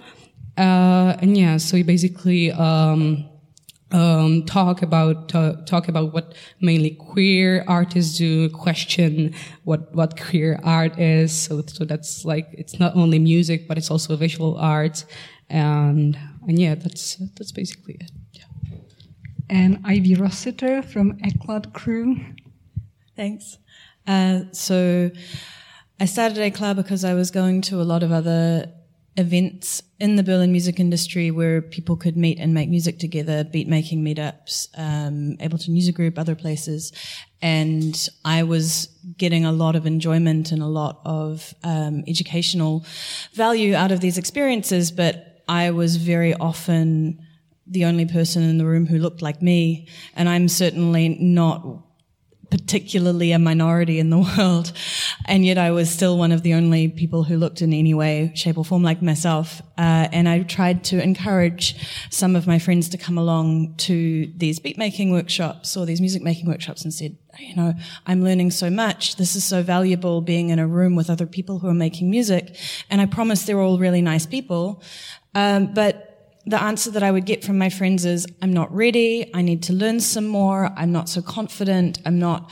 uh, 0.59 1.14
and 1.23 1.38
yeah 1.38 1.59
so 1.59 1.76
we 1.76 1.85
basically 1.85 2.50
um, 2.50 3.30
um, 3.92 4.44
talk 4.44 4.82
about 4.82 5.35
uh, 5.35 5.54
talk 5.66 5.88
about 5.88 6.12
what 6.12 6.35
mainly 6.61 6.90
queer 6.90 7.64
artists 7.66 8.18
do, 8.18 8.49
question 8.50 9.35
what 9.64 9.94
what 9.94 10.18
queer 10.20 10.61
art 10.62 10.99
is. 10.99 11.32
So 11.32 11.62
so 11.66 11.85
that's 11.85 12.25
like 12.25 12.49
it's 12.52 12.78
not 12.78 12.97
only 12.97 13.18
music, 13.18 13.66
but 13.66 13.78
it's 13.78 13.90
also 13.90 14.16
visual 14.16 14.56
art, 14.56 15.04
and 15.49 16.16
and 16.47 16.59
yeah, 16.59 16.75
that's 16.75 17.16
that's 17.37 17.52
basically 17.52 17.94
it. 17.94 18.11
Yeah. 18.32 18.44
And 19.49 19.80
Ivy 19.85 20.14
Rossiter 20.14 20.82
from 20.82 21.18
Eclat 21.25 21.73
Crew. 21.73 22.16
Thanks. 23.16 23.59
Uh, 24.06 24.42
so 24.52 25.11
I 25.99 26.04
started 26.06 26.38
Eclat 26.38 26.76
because 26.76 27.04
I 27.04 27.14
was 27.14 27.30
going 27.30 27.61
to 27.62 27.80
a 27.80 27.85
lot 27.85 28.02
of 28.02 28.12
other 28.12 28.73
events 29.21 29.83
in 30.00 30.17
the 30.17 30.23
Berlin 30.23 30.50
music 30.50 30.81
industry 30.81 31.31
where 31.31 31.61
people 31.61 31.97
could 31.97 32.17
meet 32.17 32.39
and 32.39 32.55
make 32.55 32.69
music 32.69 32.99
together, 32.99 33.45
beat 33.45 33.69
making 33.69 34.03
meetups, 34.03 34.69
um, 34.77 35.37
Ableton 35.39 35.69
Music 35.69 35.95
Group, 35.95 36.19
other 36.19 36.35
places. 36.35 36.93
And 37.43 38.09
I 38.25 38.43
was 38.43 38.89
getting 39.17 39.45
a 39.45 39.53
lot 39.53 39.77
of 39.77 39.87
enjoyment 39.87 40.53
and 40.53 40.62
a 40.62 40.67
lot 40.67 41.00
of 41.05 41.55
um, 41.62 42.03
educational 42.09 42.85
value 43.35 43.75
out 43.75 43.93
of 43.93 44.00
these 44.00 44.19
experiences, 44.19 44.91
but 44.91 45.45
I 45.49 45.71
was 45.71 45.97
very 45.97 46.35
often 46.35 47.21
the 47.67 47.85
only 47.85 48.07
person 48.07 48.43
in 48.43 48.59
the 48.59 48.67
room 48.67 48.87
who 48.87 48.99
looked 48.99 49.23
like 49.23 49.41
me. 49.41 49.87
And 50.17 50.29
I'm 50.29 50.49
certainly 50.49 51.11
not 51.21 51.65
particularly 52.50 53.33
a 53.33 53.38
minority 53.38 53.99
in 53.99 54.11
the 54.11 54.19
world. 54.37 54.73
And 55.26 55.45
yet 55.45 55.59
I 55.59 55.71
was 55.71 55.90
still 55.90 56.19
one 56.19 56.33
of 56.33 56.42
the 56.42 56.54
only 56.54 56.88
people 56.88 57.25
who 57.25 57.37
looked 57.37 57.62
in 57.62 57.73
any 57.73 57.95
way, 57.95 58.33
shape 58.35 58.59
or 58.59 58.64
form 58.64 58.83
like 58.83 59.02
myself. 59.02 59.62
Uh, 59.78 60.09
and 60.12 60.28
I 60.28 60.42
tried 60.42 60.85
to 60.85 61.02
encourage 61.02 61.76
some 62.11 62.37
of 62.37 62.47
my 62.47 62.59
friends 62.59 62.88
to 62.90 62.99
come 62.99 63.16
along 63.16 63.75
to 63.78 64.30
these 64.37 64.59
beat 64.59 64.78
making 64.78 65.12
workshops 65.12 65.76
or 65.76 65.87
these 65.87 66.00
music 66.00 66.23
making 66.23 66.47
workshops 66.47 66.85
and 66.85 66.92
said, 66.92 67.16
you 67.38 67.54
know, 67.54 67.75
I'm 68.07 68.23
learning 68.23 68.50
so 68.50 68.71
much. 68.71 69.16
This 69.16 69.37
is 69.37 69.45
so 69.45 69.62
valuable 69.62 70.21
being 70.21 70.50
in 70.50 70.59
a 70.59 70.66
room 70.66 70.97
with 70.97 71.09
other 71.09 71.26
people 71.26 71.61
who 71.61 71.69
are 71.69 71.75
making 71.75 72.11
music. 72.11 72.57
And 72.90 73.00
I 73.00 73.07
promise 73.07 73.45
they're 73.45 73.61
all 73.61 73.78
really 73.78 74.02
nice 74.02 74.26
people. 74.26 74.83
Um, 75.35 75.73
but 75.73 76.10
the 76.50 76.62
answer 76.62 76.90
that 76.90 77.02
I 77.02 77.11
would 77.11 77.26
get 77.26 77.45
from 77.45 77.59
my 77.59 77.71
friends 77.71 78.04
is, 78.04 78.26
I'm 78.42 78.52
not 78.52 78.75
ready. 78.75 79.30
I 79.35 79.42
need 79.42 79.62
to 79.64 79.73
learn 79.73 80.00
some 80.00 80.26
more. 80.26 80.71
I'm 80.76 80.92
not 80.92 81.09
so 81.09 81.23
confident. 81.23 81.99
I'm 82.04 82.19
not, 82.19 82.50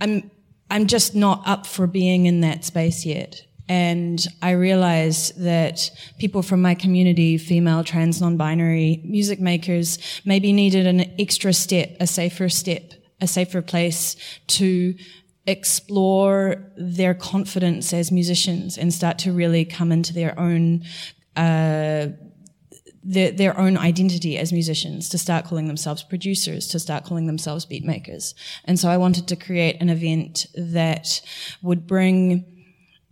I'm, 0.00 0.30
I'm 0.70 0.86
just 0.86 1.14
not 1.14 1.42
up 1.46 1.66
for 1.66 1.86
being 1.86 2.26
in 2.26 2.40
that 2.40 2.64
space 2.64 3.06
yet. 3.06 3.42
And 3.68 4.24
I 4.42 4.52
realize 4.52 5.30
that 5.38 5.90
people 6.18 6.42
from 6.42 6.62
my 6.62 6.74
community, 6.74 7.38
female, 7.38 7.82
trans, 7.82 8.20
non-binary 8.20 9.02
music 9.04 9.40
makers, 9.40 9.98
maybe 10.24 10.52
needed 10.52 10.86
an 10.86 11.00
extra 11.18 11.52
step, 11.52 11.96
a 12.00 12.06
safer 12.06 12.48
step, 12.48 12.92
a 13.20 13.26
safer 13.26 13.62
place 13.62 14.16
to 14.48 14.94
explore 15.46 16.56
their 16.76 17.14
confidence 17.14 17.92
as 17.92 18.10
musicians 18.10 18.76
and 18.76 18.92
start 18.92 19.18
to 19.18 19.32
really 19.32 19.64
come 19.64 19.92
into 19.92 20.12
their 20.12 20.38
own 20.38 20.82
uh, 21.36 22.08
their, 23.06 23.58
own 23.58 23.78
identity 23.78 24.36
as 24.36 24.52
musicians, 24.52 25.08
to 25.10 25.18
start 25.18 25.44
calling 25.44 25.68
themselves 25.68 26.02
producers, 26.02 26.66
to 26.68 26.78
start 26.80 27.04
calling 27.04 27.26
themselves 27.26 27.64
beat 27.64 27.84
makers. 27.84 28.34
And 28.64 28.78
so 28.78 28.88
I 28.88 28.96
wanted 28.96 29.28
to 29.28 29.36
create 29.36 29.80
an 29.80 29.88
event 29.88 30.46
that 30.54 31.20
would 31.62 31.86
bring 31.86 32.44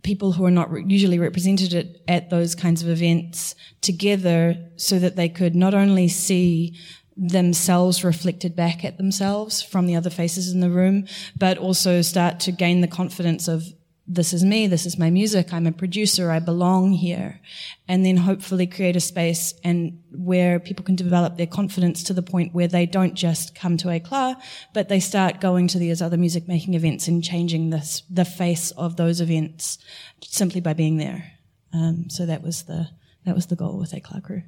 people 0.03 0.33
who 0.33 0.45
are 0.45 0.51
not 0.51 0.69
re- 0.69 0.83
usually 0.85 1.17
represented 1.17 1.73
at, 1.73 1.87
at 2.07 2.29
those 2.29 2.55
kinds 2.55 2.83
of 2.83 2.89
events 2.89 3.55
together 3.81 4.55
so 4.75 4.99
that 4.99 5.15
they 5.15 5.29
could 5.29 5.55
not 5.55 5.73
only 5.73 6.07
see 6.07 6.77
themselves 7.17 8.03
reflected 8.03 8.55
back 8.55 8.83
at 8.83 8.97
themselves 8.97 9.61
from 9.61 9.87
the 9.87 9.95
other 9.95 10.09
faces 10.09 10.51
in 10.51 10.59
the 10.59 10.69
room, 10.69 11.07
but 11.37 11.57
also 11.57 12.01
start 12.01 12.41
to 12.41 12.51
gain 12.51 12.81
the 12.81 12.87
confidence 12.87 13.47
of 13.47 13.63
this 14.07 14.33
is 14.33 14.43
me, 14.43 14.67
this 14.67 14.85
is 14.85 14.99
my 14.99 15.09
music, 15.09 15.51
I'm 15.51 15.65
a 15.65 15.71
producer, 15.71 16.29
I 16.29 16.39
belong 16.39 16.91
here. 16.91 17.39
And 17.87 18.05
then 18.05 18.17
hopefully 18.17 18.67
create 18.67 18.95
a 18.95 18.99
space 18.99 19.53
and 19.63 20.03
where 20.11 20.59
people 20.59 20.85
can 20.85 20.95
develop 20.95 21.37
their 21.37 21.47
confidence 21.47 22.03
to 22.03 22.13
the 22.13 22.21
point 22.21 22.53
where 22.53 22.67
they 22.67 22.85
don't 22.85 23.15
just 23.15 23.55
come 23.55 23.77
to 23.77 23.89
Eclat, 23.89 24.39
but 24.73 24.89
they 24.89 24.99
start 24.99 25.41
going 25.41 25.67
to 25.69 25.79
these 25.79 26.03
other 26.03 26.17
music 26.17 26.47
making 26.47 26.75
events 26.75 27.07
and 27.07 27.23
changing 27.23 27.71
this, 27.71 28.03
the 28.09 28.25
face 28.25 28.69
of 28.71 28.95
those 28.95 29.21
events 29.21 29.79
simply 30.21 30.61
by 30.61 30.73
being 30.73 30.97
there. 30.97 31.31
Um, 31.73 32.09
so 32.09 32.27
that 32.27 32.43
was 32.43 32.63
the, 32.63 32.89
that 33.25 33.33
was 33.33 33.47
the 33.47 33.55
goal 33.55 33.79
with 33.79 33.93
Eclat 33.93 34.23
Crew. 34.23 34.43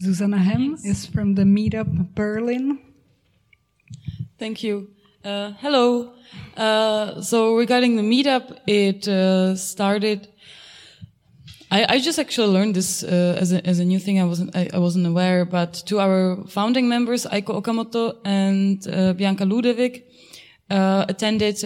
Susanna 0.00 0.38
Hem 0.38 0.76
is 0.84 1.06
from 1.06 1.36
the 1.36 1.44
Meetup 1.44 2.14
Berlin. 2.14 2.80
Thank 4.38 4.62
you. 4.62 4.90
Uh, 5.26 5.52
hello. 5.58 6.12
Uh, 6.56 7.20
so 7.20 7.56
regarding 7.56 7.96
the 7.96 8.02
meetup, 8.02 8.60
it 8.68 9.08
uh, 9.08 9.56
started. 9.56 10.28
I, 11.68 11.96
I, 11.96 11.98
just 11.98 12.20
actually 12.20 12.52
learned 12.52 12.76
this 12.76 13.02
uh, 13.02 13.36
as, 13.36 13.52
a, 13.52 13.66
as 13.66 13.80
a 13.80 13.84
new 13.84 13.98
thing. 13.98 14.20
I 14.20 14.24
wasn't 14.24 14.54
I, 14.54 14.70
I, 14.72 14.78
wasn't 14.78 15.04
aware, 15.04 15.44
but 15.44 15.74
to 15.86 15.98
our 15.98 16.46
founding 16.46 16.88
members, 16.88 17.26
Aiko 17.26 17.60
Okamoto 17.60 18.18
and 18.24 18.86
uh, 18.86 19.14
Bianca 19.14 19.42
Ludewig, 19.42 20.04
uh, 20.70 21.06
attended 21.08 21.56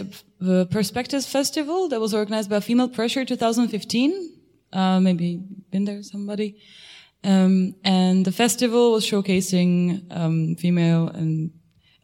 the 0.40 0.64
Perspectives 0.70 1.26
Festival 1.26 1.86
that 1.90 2.00
was 2.00 2.14
organized 2.14 2.48
by 2.48 2.60
Female 2.60 2.88
Pressure 2.88 3.26
2015. 3.26 4.38
maybe 4.72 5.42
been 5.70 5.84
there, 5.84 6.02
somebody. 6.02 6.56
Um, 7.22 7.74
and 7.84 8.24
the 8.24 8.32
festival 8.32 8.92
was 8.92 9.04
showcasing 9.04 10.06
um, 10.10 10.56
female 10.56 11.08
and 11.08 11.50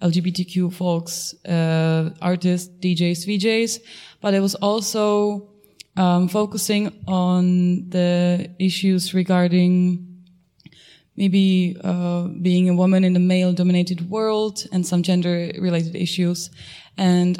LGBTQ 0.02 0.72
folks, 0.72 1.34
uh, 1.46 2.10
artists, 2.20 2.68
DJs, 2.80 3.26
VJs, 3.26 3.80
but 4.20 4.34
it 4.34 4.40
was 4.40 4.54
also 4.56 5.48
um, 5.96 6.28
focusing 6.28 6.92
on 7.06 7.88
the 7.88 8.50
issues 8.58 9.14
regarding 9.14 10.06
maybe 11.16 11.76
uh, 11.82 12.28
being 12.42 12.68
a 12.68 12.74
woman 12.74 13.04
in 13.04 13.16
a 13.16 13.20
male-dominated 13.20 14.10
world 14.10 14.66
and 14.72 14.86
some 14.86 15.02
gender-related 15.02 15.96
issues. 15.96 16.50
And 16.98 17.38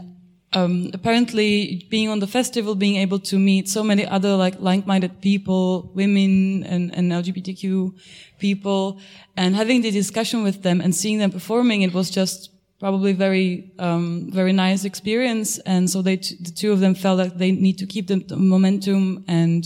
um, 0.57 0.91
apparently, 0.95 1.87
being 1.91 2.09
on 2.09 2.21
the 2.21 2.27
festival, 2.27 2.75
being 2.75 2.97
able 2.97 3.19
to 3.19 3.39
meet 3.39 3.69
so 3.69 3.83
many 3.83 4.07
other 4.07 4.35
like 4.37 4.59
like-minded 4.59 5.21
people, 5.21 5.93
women 5.95 6.65
and, 6.65 6.95
and 6.97 7.13
LGBTQ 7.13 7.93
people, 8.39 8.99
and 9.37 9.55
having 9.55 9.83
the 9.83 9.91
discussion 9.91 10.43
with 10.43 10.63
them 10.63 10.81
and 10.81 10.95
seeing 10.95 11.19
them 11.19 11.31
performing, 11.31 11.83
it 11.83 11.93
was 11.93 12.11
just 12.11 12.51
probably 12.81 13.13
very 13.13 13.71
um, 13.79 14.31
very 14.33 14.55
nice 14.55 14.85
experience. 14.87 15.59
And 15.67 15.91
so 15.91 16.01
they 16.01 16.17
the 16.17 16.53
two 16.57 16.73
of 16.73 16.81
them 16.81 16.95
felt 16.95 17.19
that 17.19 17.37
they 17.37 17.53
need 17.53 17.77
to 17.77 17.87
keep 17.87 18.07
the, 18.07 18.17
the 18.17 18.37
momentum 18.37 19.27
and 19.29 19.63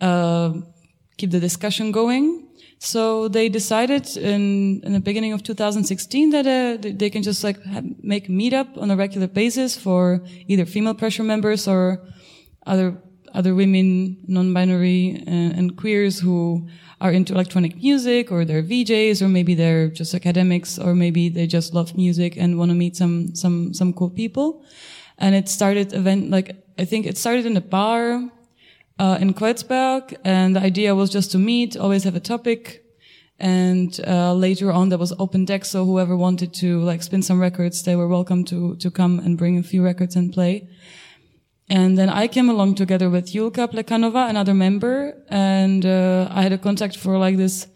uh, 0.00 0.54
keep 1.18 1.32
the 1.32 1.40
discussion 1.40 1.92
going. 1.92 2.43
So 2.78 3.28
they 3.28 3.48
decided 3.48 4.16
in, 4.16 4.82
in 4.84 4.92
the 4.92 5.00
beginning 5.00 5.32
of 5.32 5.42
2016 5.42 6.30
that 6.30 6.46
uh, 6.46 6.92
they 6.94 7.08
can 7.08 7.22
just 7.22 7.42
like 7.42 7.62
have, 7.62 7.84
make 8.02 8.28
meetup 8.28 8.76
on 8.80 8.90
a 8.90 8.96
regular 8.96 9.26
basis 9.26 9.76
for 9.76 10.22
either 10.48 10.66
female 10.66 10.94
pressure 10.94 11.22
members 11.22 11.66
or 11.66 12.06
other 12.66 13.00
other 13.34 13.54
women, 13.54 14.16
non-binary, 14.28 15.24
uh, 15.26 15.30
and 15.30 15.76
queers 15.76 16.20
who 16.20 16.68
are 17.00 17.10
into 17.10 17.34
electronic 17.34 17.76
music 17.76 18.30
or 18.30 18.44
they're 18.44 18.62
VJs 18.62 19.20
or 19.20 19.28
maybe 19.28 19.54
they're 19.54 19.88
just 19.88 20.14
academics 20.14 20.78
or 20.78 20.94
maybe 20.94 21.28
they 21.28 21.46
just 21.46 21.74
love 21.74 21.96
music 21.96 22.36
and 22.36 22.56
want 22.56 22.70
to 22.70 22.74
meet 22.74 22.96
some, 22.96 23.34
some, 23.34 23.74
some 23.74 23.92
cool 23.92 24.08
people. 24.08 24.64
And 25.18 25.34
it 25.34 25.48
started 25.48 25.92
event, 25.92 26.30
like, 26.30 26.56
I 26.78 26.84
think 26.84 27.06
it 27.06 27.18
started 27.18 27.44
in 27.44 27.56
a 27.56 27.60
bar, 27.60 28.22
uh, 28.98 29.18
in 29.20 29.34
Kreuzberg 29.34 30.14
and 30.24 30.56
the 30.56 30.60
idea 30.60 30.94
was 30.94 31.10
just 31.10 31.32
to 31.32 31.38
meet, 31.38 31.76
always 31.76 32.04
have 32.04 32.16
a 32.16 32.20
topic. 32.20 32.82
And, 33.38 33.98
uh, 34.06 34.32
later 34.34 34.70
on 34.70 34.90
there 34.90 34.98
was 34.98 35.12
open 35.18 35.44
deck. 35.44 35.64
So 35.64 35.84
whoever 35.84 36.16
wanted 36.16 36.54
to 36.54 36.80
like 36.80 37.02
spin 37.02 37.22
some 37.22 37.40
records, 37.40 37.82
they 37.82 37.96
were 37.96 38.08
welcome 38.08 38.44
to, 38.44 38.76
to 38.76 38.90
come 38.90 39.18
and 39.18 39.36
bring 39.36 39.58
a 39.58 39.62
few 39.62 39.82
records 39.82 40.14
and 40.16 40.32
play. 40.32 40.68
And 41.68 41.96
then 41.96 42.10
I 42.10 42.28
came 42.28 42.50
along 42.50 42.74
together 42.74 43.08
with 43.08 43.32
Julka 43.32 43.68
Plekanova, 43.72 44.28
another 44.28 44.52
member, 44.52 45.14
and 45.30 45.84
uh, 45.86 46.28
I 46.30 46.42
had 46.42 46.52
a 46.52 46.58
contact 46.58 46.96
for 46.96 47.16
like 47.16 47.38
this 47.38 47.66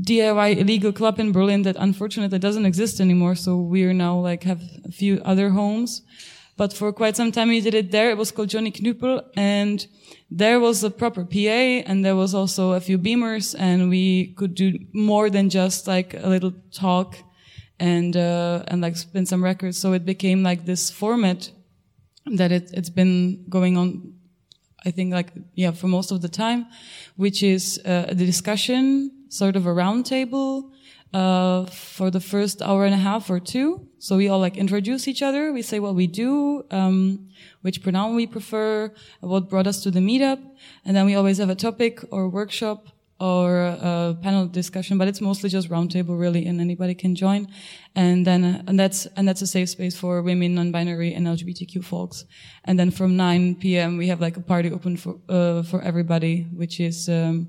DIY 0.00 0.58
illegal 0.58 0.92
club 0.92 1.20
in 1.20 1.32
Berlin 1.32 1.62
that 1.62 1.76
unfortunately 1.78 2.38
doesn't 2.38 2.66
exist 2.66 3.00
anymore. 3.00 3.34
So 3.36 3.56
we 3.56 3.84
are 3.84 3.94
now 3.94 4.18
like 4.18 4.42
have 4.42 4.60
a 4.84 4.90
few 4.90 5.22
other 5.24 5.50
homes. 5.50 6.02
But 6.56 6.72
for 6.72 6.92
quite 6.92 7.16
some 7.16 7.32
time 7.32 7.48
we 7.48 7.60
did 7.60 7.74
it 7.74 7.90
there. 7.90 8.10
It 8.10 8.16
was 8.16 8.30
called 8.30 8.48
Johnny 8.48 8.72
Knüppel 8.72 9.22
and 9.36 9.86
there 10.30 10.58
was 10.58 10.82
a 10.82 10.90
proper 10.90 11.24
PA 11.24 11.84
and 11.86 12.04
there 12.04 12.16
was 12.16 12.34
also 12.34 12.72
a 12.72 12.80
few 12.80 12.98
beamers 12.98 13.54
and 13.58 13.90
we 13.90 14.28
could 14.34 14.54
do 14.54 14.78
more 14.92 15.28
than 15.28 15.50
just 15.50 15.86
like 15.86 16.14
a 16.14 16.28
little 16.28 16.52
talk 16.72 17.16
and, 17.78 18.16
uh, 18.16 18.64
and 18.68 18.80
like 18.80 18.96
spin 18.96 19.26
some 19.26 19.44
records. 19.44 19.76
So 19.76 19.92
it 19.92 20.06
became 20.06 20.42
like 20.42 20.64
this 20.64 20.90
format 20.90 21.50
that 22.24 22.50
it, 22.52 22.70
it's 22.72 22.90
been 22.90 23.44
going 23.48 23.76
on, 23.76 24.14
I 24.84 24.90
think 24.90 25.12
like, 25.12 25.32
yeah, 25.54 25.72
for 25.72 25.88
most 25.88 26.10
of 26.10 26.22
the 26.22 26.28
time, 26.28 26.66
which 27.16 27.42
is 27.42 27.80
uh, 27.84 28.06
the 28.08 28.24
discussion, 28.24 29.10
sort 29.28 29.56
of 29.56 29.66
a 29.66 29.70
roundtable, 29.70 30.70
uh, 31.12 31.66
for 31.66 32.10
the 32.10 32.20
first 32.20 32.62
hour 32.62 32.84
and 32.84 32.94
a 32.94 32.98
half 32.98 33.30
or 33.30 33.40
two. 33.40 33.88
So 33.98 34.16
we 34.16 34.28
all 34.28 34.40
like 34.40 34.56
introduce 34.56 35.08
each 35.08 35.22
other. 35.22 35.52
We 35.52 35.62
say 35.62 35.80
what 35.80 35.94
we 35.94 36.06
do, 36.06 36.64
um, 36.70 37.28
which 37.62 37.82
pronoun 37.82 38.14
we 38.16 38.26
prefer, 38.26 38.92
what 39.20 39.48
brought 39.48 39.66
us 39.66 39.82
to 39.84 39.90
the 39.90 40.00
meetup. 40.00 40.40
And 40.84 40.96
then 40.96 41.06
we 41.06 41.14
always 41.14 41.38
have 41.38 41.50
a 41.50 41.54
topic 41.54 42.04
or 42.10 42.28
workshop 42.28 42.88
or 43.18 43.60
a 43.60 44.16
panel 44.20 44.46
discussion, 44.46 44.98
but 44.98 45.08
it's 45.08 45.22
mostly 45.22 45.48
just 45.48 45.70
roundtable 45.70 46.20
really, 46.20 46.46
and 46.46 46.60
anybody 46.60 46.94
can 46.94 47.14
join. 47.14 47.48
And 47.94 48.26
then, 48.26 48.44
uh, 48.44 48.62
and 48.66 48.78
that's, 48.78 49.06
and 49.16 49.26
that's 49.26 49.40
a 49.40 49.46
safe 49.46 49.70
space 49.70 49.96
for 49.96 50.20
women, 50.20 50.54
non-binary, 50.54 51.14
and 51.14 51.26
LGBTQ 51.26 51.82
folks. 51.82 52.26
And 52.64 52.78
then 52.78 52.90
from 52.90 53.16
9 53.16 53.54
p.m. 53.54 53.96
we 53.96 54.08
have 54.08 54.20
like 54.20 54.36
a 54.36 54.42
party 54.42 54.70
open 54.70 54.98
for, 54.98 55.16
uh, 55.30 55.62
for 55.62 55.80
everybody, 55.80 56.42
which 56.52 56.78
is, 56.78 57.08
um, 57.08 57.48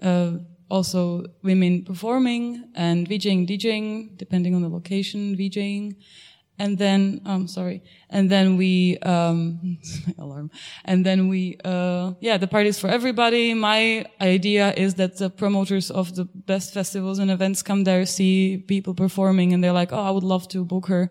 uh, 0.00 0.32
also 0.70 1.26
women 1.42 1.84
performing 1.84 2.64
and 2.74 3.08
VJing, 3.08 3.48
DJing, 3.48 4.16
depending 4.16 4.54
on 4.54 4.62
the 4.62 4.68
location, 4.68 5.36
VJing 5.36 5.96
and 6.60 6.76
then 6.76 7.22
I'm 7.24 7.32
um, 7.32 7.48
sorry, 7.48 7.82
and 8.10 8.30
then 8.30 8.58
we 8.58 8.98
um, 8.98 9.78
alarm, 10.18 10.50
and 10.84 11.06
then 11.06 11.28
we 11.28 11.56
uh, 11.64 12.12
yeah, 12.20 12.36
the 12.36 12.46
party's 12.46 12.78
for 12.78 12.88
everybody. 12.88 13.54
My 13.54 14.04
idea 14.20 14.74
is 14.74 14.94
that 14.96 15.16
the 15.16 15.30
promoters 15.30 15.90
of 15.90 16.14
the 16.14 16.26
best 16.26 16.74
festivals 16.74 17.18
and 17.18 17.30
events 17.30 17.62
come 17.62 17.84
there, 17.84 18.04
see 18.04 18.58
people 18.58 18.94
performing, 18.94 19.54
and 19.54 19.64
they're 19.64 19.78
like, 19.80 19.90
oh, 19.90 20.02
I 20.02 20.10
would 20.10 20.22
love 20.22 20.48
to 20.48 20.62
book 20.62 20.86
her. 20.88 21.10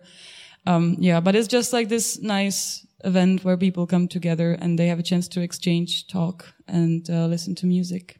Um, 0.66 0.96
yeah, 1.00 1.18
but 1.18 1.34
it's 1.34 1.48
just 1.48 1.72
like 1.72 1.88
this 1.88 2.20
nice 2.20 2.86
event 3.02 3.44
where 3.44 3.56
people 3.56 3.88
come 3.88 4.06
together 4.06 4.52
and 4.52 4.78
they 4.78 4.86
have 4.86 5.00
a 5.00 5.02
chance 5.02 5.26
to 5.28 5.40
exchange, 5.40 6.06
talk, 6.06 6.54
and 6.68 7.10
uh, 7.10 7.26
listen 7.26 7.56
to 7.56 7.66
music. 7.66 8.19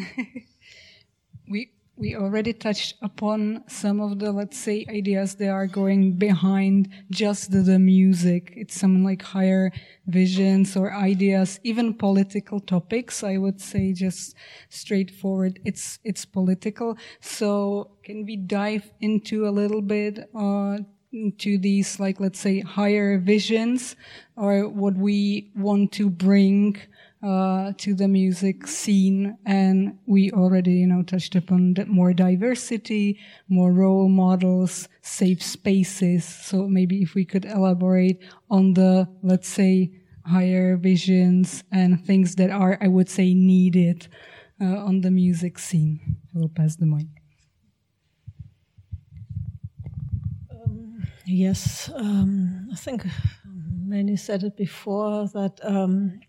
We 1.48 1.72
we 2.00 2.16
already 2.16 2.54
touched 2.54 2.96
upon 3.02 3.62
some 3.68 4.00
of 4.00 4.18
the, 4.18 4.32
let's 4.32 4.58
say, 4.58 4.86
ideas 4.88 5.34
that 5.34 5.50
are 5.50 5.66
going 5.66 6.12
behind 6.14 6.88
just 7.10 7.50
the, 7.52 7.60
the, 7.60 7.78
music. 7.78 8.54
It's 8.56 8.80
some 8.80 9.04
like 9.04 9.20
higher 9.20 9.70
visions 10.06 10.76
or 10.76 10.94
ideas, 10.94 11.60
even 11.62 11.92
political 11.92 12.58
topics. 12.58 13.22
I 13.22 13.36
would 13.36 13.60
say 13.60 13.92
just 13.92 14.34
straightforward. 14.70 15.60
It's, 15.66 15.98
it's 16.02 16.24
political. 16.24 16.96
So 17.20 17.90
can 18.02 18.24
we 18.24 18.36
dive 18.36 18.90
into 19.00 19.46
a 19.46 19.50
little 19.50 19.82
bit, 19.82 20.30
uh, 20.34 20.78
to 21.38 21.58
these, 21.58 21.98
like, 21.98 22.20
let's 22.20 22.38
say, 22.38 22.60
higher 22.60 23.18
visions 23.18 23.96
or 24.36 24.68
what 24.68 24.94
we 24.94 25.50
want 25.56 25.92
to 25.92 26.08
bring 26.08 26.76
uh, 27.22 27.72
to 27.78 27.94
the 27.94 28.08
music 28.08 28.66
scene. 28.66 29.36
And 29.44 29.98
we 30.06 30.30
already, 30.30 30.72
you 30.72 30.86
know, 30.86 31.02
touched 31.02 31.36
upon 31.36 31.74
more 31.86 32.12
diversity, 32.12 33.18
more 33.48 33.72
role 33.72 34.08
models, 34.08 34.88
safe 35.02 35.42
spaces. 35.42 36.24
So 36.24 36.66
maybe 36.68 37.02
if 37.02 37.14
we 37.14 37.24
could 37.24 37.44
elaborate 37.44 38.22
on 38.50 38.74
the, 38.74 39.08
let's 39.22 39.48
say, 39.48 39.92
higher 40.24 40.76
visions 40.76 41.64
and 41.72 42.04
things 42.04 42.36
that 42.36 42.50
are, 42.50 42.78
I 42.80 42.88
would 42.88 43.08
say, 43.08 43.34
needed 43.34 44.08
uh, 44.60 44.64
on 44.64 45.00
the 45.00 45.10
music 45.10 45.58
scene. 45.58 46.16
I 46.34 46.38
will 46.38 46.48
pass 46.48 46.76
the 46.76 46.86
mic. 46.86 47.06
Um, 50.50 51.06
yes, 51.26 51.90
um, 51.94 52.68
I 52.72 52.76
think 52.76 53.06
many 53.44 54.16
said 54.16 54.44
it 54.44 54.56
before 54.56 55.26
that 55.28 55.58
um, 55.62 56.20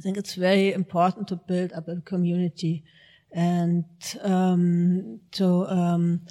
I 0.00 0.02
think 0.02 0.16
it's 0.16 0.34
very 0.34 0.72
important 0.72 1.28
to 1.28 1.36
build 1.36 1.74
up 1.74 1.86
a 1.86 2.00
community 2.00 2.84
and 3.32 3.84
um, 4.22 5.20
to 5.32 5.66
um, 5.66 6.22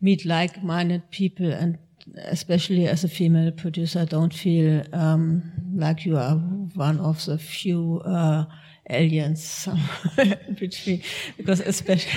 meet 0.00 0.24
like-minded 0.24 1.10
people. 1.10 1.50
And 1.50 1.78
especially 2.26 2.86
as 2.86 3.02
a 3.02 3.08
female 3.08 3.50
producer, 3.50 4.06
don't 4.06 4.32
feel 4.32 4.84
um, 4.92 5.42
like 5.74 6.06
you 6.06 6.18
are 6.18 6.36
one 6.36 7.00
of 7.00 7.24
the 7.24 7.36
few 7.36 8.00
uh, 8.04 8.44
aliens 8.88 9.68
between, 10.60 11.02
because 11.36 11.58
especially, 11.58 12.12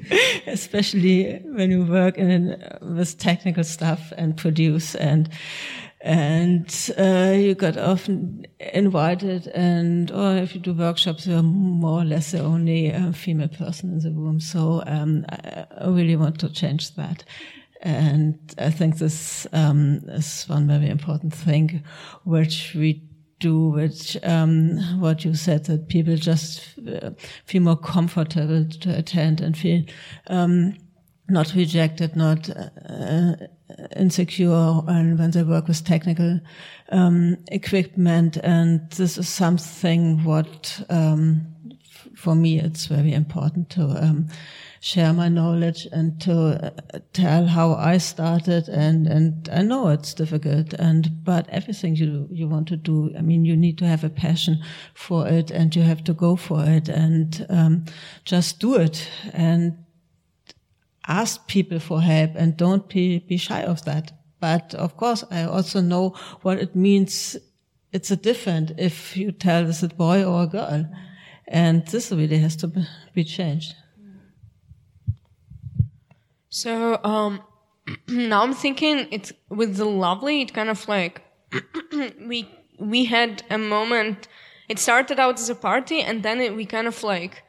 especially 0.48 1.38
when 1.44 1.70
you 1.70 1.84
work 1.84 2.18
in 2.18 2.60
with 2.80 3.16
technical 3.18 3.62
stuff 3.62 4.12
and 4.16 4.36
produce 4.36 4.96
and 4.96 5.28
and 6.02 6.90
uh, 6.98 7.32
you 7.36 7.54
got 7.54 7.76
often 7.76 8.44
invited 8.74 9.46
and 9.48 10.10
or 10.10 10.36
if 10.36 10.52
you 10.52 10.60
do 10.60 10.72
workshops 10.72 11.28
you're 11.28 11.44
more 11.44 12.00
or 12.00 12.04
less 12.04 12.32
the 12.32 12.40
only 12.40 12.92
uh, 12.92 13.12
female 13.12 13.48
person 13.48 13.92
in 13.92 13.98
the 14.00 14.10
room. 14.10 14.40
So 14.40 14.82
um, 14.86 15.24
I, 15.30 15.64
I, 15.80 15.86
really 15.86 16.16
want 16.16 16.40
to 16.40 16.48
change 16.48 16.96
that. 16.96 17.24
And 17.82 18.38
i 18.58 18.70
think 18.70 18.98
this 18.98 19.46
um, 19.52 20.00
is 20.08 20.44
one 20.48 20.66
very 20.66 20.88
important 20.88 21.34
thing 21.34 21.82
which 22.24 22.74
we 22.74 23.02
do 23.38 23.70
which 23.70 24.16
um, 24.22 24.78
what 25.00 25.24
you 25.24 25.34
said 25.34 25.64
that 25.64 25.88
people 25.88 26.16
just 26.16 26.78
uh, 26.88 27.10
feel 27.44 27.62
more 27.62 27.76
comfortable 27.76 28.64
to 28.68 28.96
attend 28.96 29.40
and 29.40 29.56
feel 29.56 29.82
um, 30.28 30.74
not 31.28 31.54
rejected, 31.54 32.14
not 32.16 32.50
uh, 32.50 33.34
insecure 33.96 34.82
and 34.86 35.18
when 35.18 35.30
they 35.30 35.42
work 35.42 35.68
with 35.68 35.84
technical 35.84 36.40
um, 36.90 37.36
equipment. 37.48 38.36
And 38.38 38.90
this 38.90 39.18
is 39.18 39.28
something 39.28 40.24
what, 40.24 40.82
um, 40.90 41.46
for 42.16 42.34
me, 42.34 42.60
it's 42.60 42.86
very 42.86 43.12
important 43.12 43.70
to 43.70 43.82
um, 43.82 44.28
share 44.80 45.12
my 45.12 45.28
knowledge 45.28 45.86
and 45.92 46.20
to 46.20 46.74
uh, 46.92 46.98
tell 47.12 47.46
how 47.46 47.74
I 47.74 47.98
started. 47.98 48.68
And, 48.68 49.06
and 49.06 49.48
I 49.52 49.62
know 49.62 49.88
it's 49.88 50.12
difficult. 50.12 50.72
And, 50.74 51.24
but 51.24 51.48
everything 51.48 51.94
you, 51.96 52.28
you 52.30 52.48
want 52.48 52.68
to 52.68 52.76
do, 52.76 53.12
I 53.16 53.20
mean, 53.20 53.44
you 53.44 53.56
need 53.56 53.78
to 53.78 53.86
have 53.86 54.04
a 54.04 54.10
passion 54.10 54.62
for 54.94 55.28
it 55.28 55.50
and 55.50 55.74
you 55.74 55.82
have 55.82 56.02
to 56.04 56.12
go 56.12 56.36
for 56.36 56.64
it 56.64 56.88
and, 56.88 57.46
um, 57.48 57.84
just 58.24 58.58
do 58.58 58.74
it. 58.74 59.08
And 59.32 59.81
ask 61.06 61.46
people 61.46 61.80
for 61.80 62.00
help 62.00 62.32
and 62.36 62.56
don't 62.56 62.88
be, 62.88 63.18
be 63.20 63.36
shy 63.36 63.62
of 63.62 63.84
that. 63.84 64.12
But 64.40 64.74
of 64.74 64.96
course, 64.96 65.24
I 65.30 65.44
also 65.44 65.80
know 65.80 66.10
what 66.42 66.58
it 66.58 66.74
means. 66.74 67.36
It's 67.92 68.10
a 68.10 68.16
different 68.16 68.72
if 68.78 69.16
you 69.16 69.32
tell 69.32 69.64
this 69.64 69.82
a 69.82 69.88
boy 69.88 70.24
or 70.24 70.44
a 70.44 70.46
girl. 70.46 70.88
And 71.48 71.86
this 71.86 72.10
really 72.10 72.38
has 72.38 72.56
to 72.56 72.72
be 73.14 73.24
changed. 73.24 73.74
So, 76.48 77.00
um, 77.04 77.40
now 78.08 78.42
I'm 78.42 78.54
thinking 78.54 79.06
it's 79.10 79.32
with 79.48 79.76
the 79.76 79.84
lovely. 79.84 80.42
It 80.42 80.54
kind 80.54 80.68
of 80.68 80.86
like 80.88 81.22
we 82.26 82.48
we 82.78 83.04
had 83.04 83.42
a 83.50 83.58
moment. 83.58 84.28
It 84.68 84.78
started 84.78 85.18
out 85.18 85.38
as 85.38 85.50
a 85.50 85.54
party, 85.54 86.00
and 86.00 86.22
then 86.22 86.40
it, 86.40 86.56
we 86.56 86.66
kind 86.66 86.86
of 86.86 87.02
like 87.02 87.42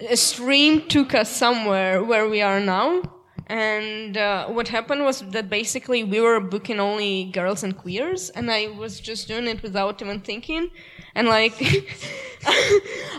a 0.00 0.16
stream 0.16 0.86
took 0.88 1.14
us 1.14 1.30
somewhere 1.30 2.02
where 2.04 2.28
we 2.28 2.40
are 2.40 2.60
now. 2.60 3.02
And 3.50 4.18
uh, 4.18 4.48
what 4.48 4.68
happened 4.68 5.04
was 5.04 5.22
that 5.30 5.48
basically 5.48 6.04
we 6.04 6.20
were 6.20 6.38
booking 6.38 6.78
only 6.78 7.30
girls 7.32 7.62
and 7.62 7.74
queers, 7.74 8.28
and 8.30 8.50
I 8.50 8.66
was 8.66 9.00
just 9.00 9.26
doing 9.26 9.46
it 9.46 9.62
without 9.62 10.02
even 10.02 10.20
thinking. 10.20 10.70
And 11.14 11.28
like, 11.28 11.54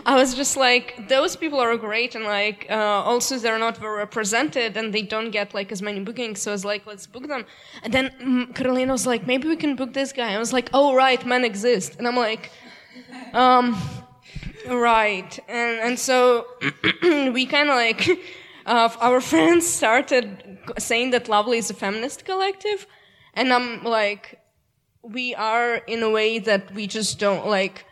I 0.06 0.14
was 0.14 0.34
just 0.34 0.56
like, 0.56 1.08
those 1.08 1.34
people 1.34 1.58
are 1.58 1.76
great, 1.76 2.14
and 2.14 2.24
like, 2.24 2.66
uh, 2.70 2.74
also 2.74 3.38
they're 3.38 3.58
not 3.58 3.78
very 3.78 3.98
represented, 3.98 4.76
and 4.76 4.94
they 4.94 5.02
don't 5.02 5.32
get 5.32 5.52
like 5.52 5.72
as 5.72 5.82
many 5.82 5.98
bookings. 5.98 6.42
So 6.42 6.52
I 6.52 6.54
was 6.54 6.64
like, 6.64 6.86
let's 6.86 7.08
book 7.08 7.26
them. 7.26 7.44
And 7.82 7.92
then 7.92 8.10
mm, 8.22 8.54
Karolina 8.54 8.92
was 8.92 9.08
like, 9.08 9.26
maybe 9.26 9.48
we 9.48 9.56
can 9.56 9.74
book 9.74 9.92
this 9.94 10.12
guy. 10.12 10.32
I 10.32 10.38
was 10.38 10.52
like, 10.52 10.70
oh 10.72 10.94
right, 10.94 11.26
men 11.26 11.44
exist. 11.44 11.96
And 11.98 12.06
I'm 12.06 12.16
like, 12.16 12.52
um, 13.34 13.76
right. 14.68 15.38
And 15.48 15.80
and 15.80 15.98
so 15.98 16.46
we 17.02 17.46
kind 17.46 17.68
of 17.68 17.76
like 17.76 18.08
uh, 18.66 18.88
our 19.00 19.20
friends 19.32 19.66
started 19.66 20.58
saying 20.78 21.10
that 21.10 21.28
Lovely 21.28 21.58
is 21.58 21.70
a 21.70 21.74
feminist 21.74 22.24
collective, 22.24 22.86
and 23.34 23.52
I'm 23.52 23.82
like, 23.84 24.40
we 25.02 25.34
are 25.34 25.76
in 25.86 26.02
a 26.02 26.10
way 26.10 26.38
that 26.38 26.74
we 26.74 26.86
just 26.86 27.18
don't 27.18 27.46
like. 27.46 27.84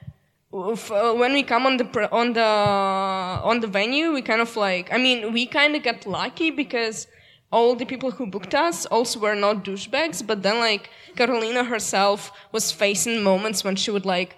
When 0.51 1.35
we 1.35 1.43
come 1.43 1.67
on 1.67 1.77
the 1.77 2.09
on 2.11 2.33
the 2.33 2.41
on 2.43 3.61
the 3.61 3.67
venue, 3.67 4.13
we 4.13 4.23
kind 4.23 4.41
of 4.41 4.57
like. 4.57 4.93
I 4.93 4.97
mean, 4.97 5.33
we 5.33 5.47
kind 5.47 5.77
of 5.77 5.83
got 5.83 6.07
lucky 6.07 6.51
because 6.51 7.07
all 7.53 7.75
the 7.75 7.85
people 7.85 8.11
who 8.11 8.27
booked 8.27 8.55
us 8.55 8.87
also 8.87 9.21
were 9.21 9.35
not 9.35 9.63
douchebags. 9.63 10.27
But 10.27 10.43
then, 10.43 10.59
like 10.59 10.89
Karolina 11.17 11.67
herself 11.67 12.33
was 12.51 12.73
facing 12.73 13.23
moments 13.23 13.63
when 13.63 13.77
she 13.77 13.91
would 13.91 14.07
like 14.07 14.37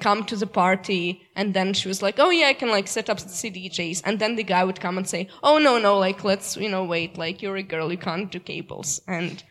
come 0.00 0.24
to 0.24 0.36
the 0.36 0.46
party 0.46 1.22
and 1.36 1.54
then 1.54 1.72
she 1.72 1.86
was 1.88 2.02
like 2.02 2.16
oh 2.18 2.30
yeah 2.30 2.48
i 2.48 2.52
can 2.52 2.68
like 2.68 2.88
set 2.88 3.08
up 3.08 3.18
cdjs 3.18 4.02
and 4.04 4.18
then 4.18 4.34
the 4.34 4.42
guy 4.42 4.64
would 4.64 4.80
come 4.80 4.98
and 4.98 5.08
say 5.08 5.28
oh 5.42 5.58
no 5.58 5.78
no 5.78 5.98
like 5.98 6.24
let's 6.24 6.56
you 6.56 6.68
know 6.68 6.84
wait 6.84 7.16
like 7.16 7.40
you're 7.40 7.56
a 7.56 7.62
girl 7.62 7.90
you 7.90 7.98
can't 7.98 8.32
do 8.32 8.40
cables. 8.40 9.00
And 9.06 9.42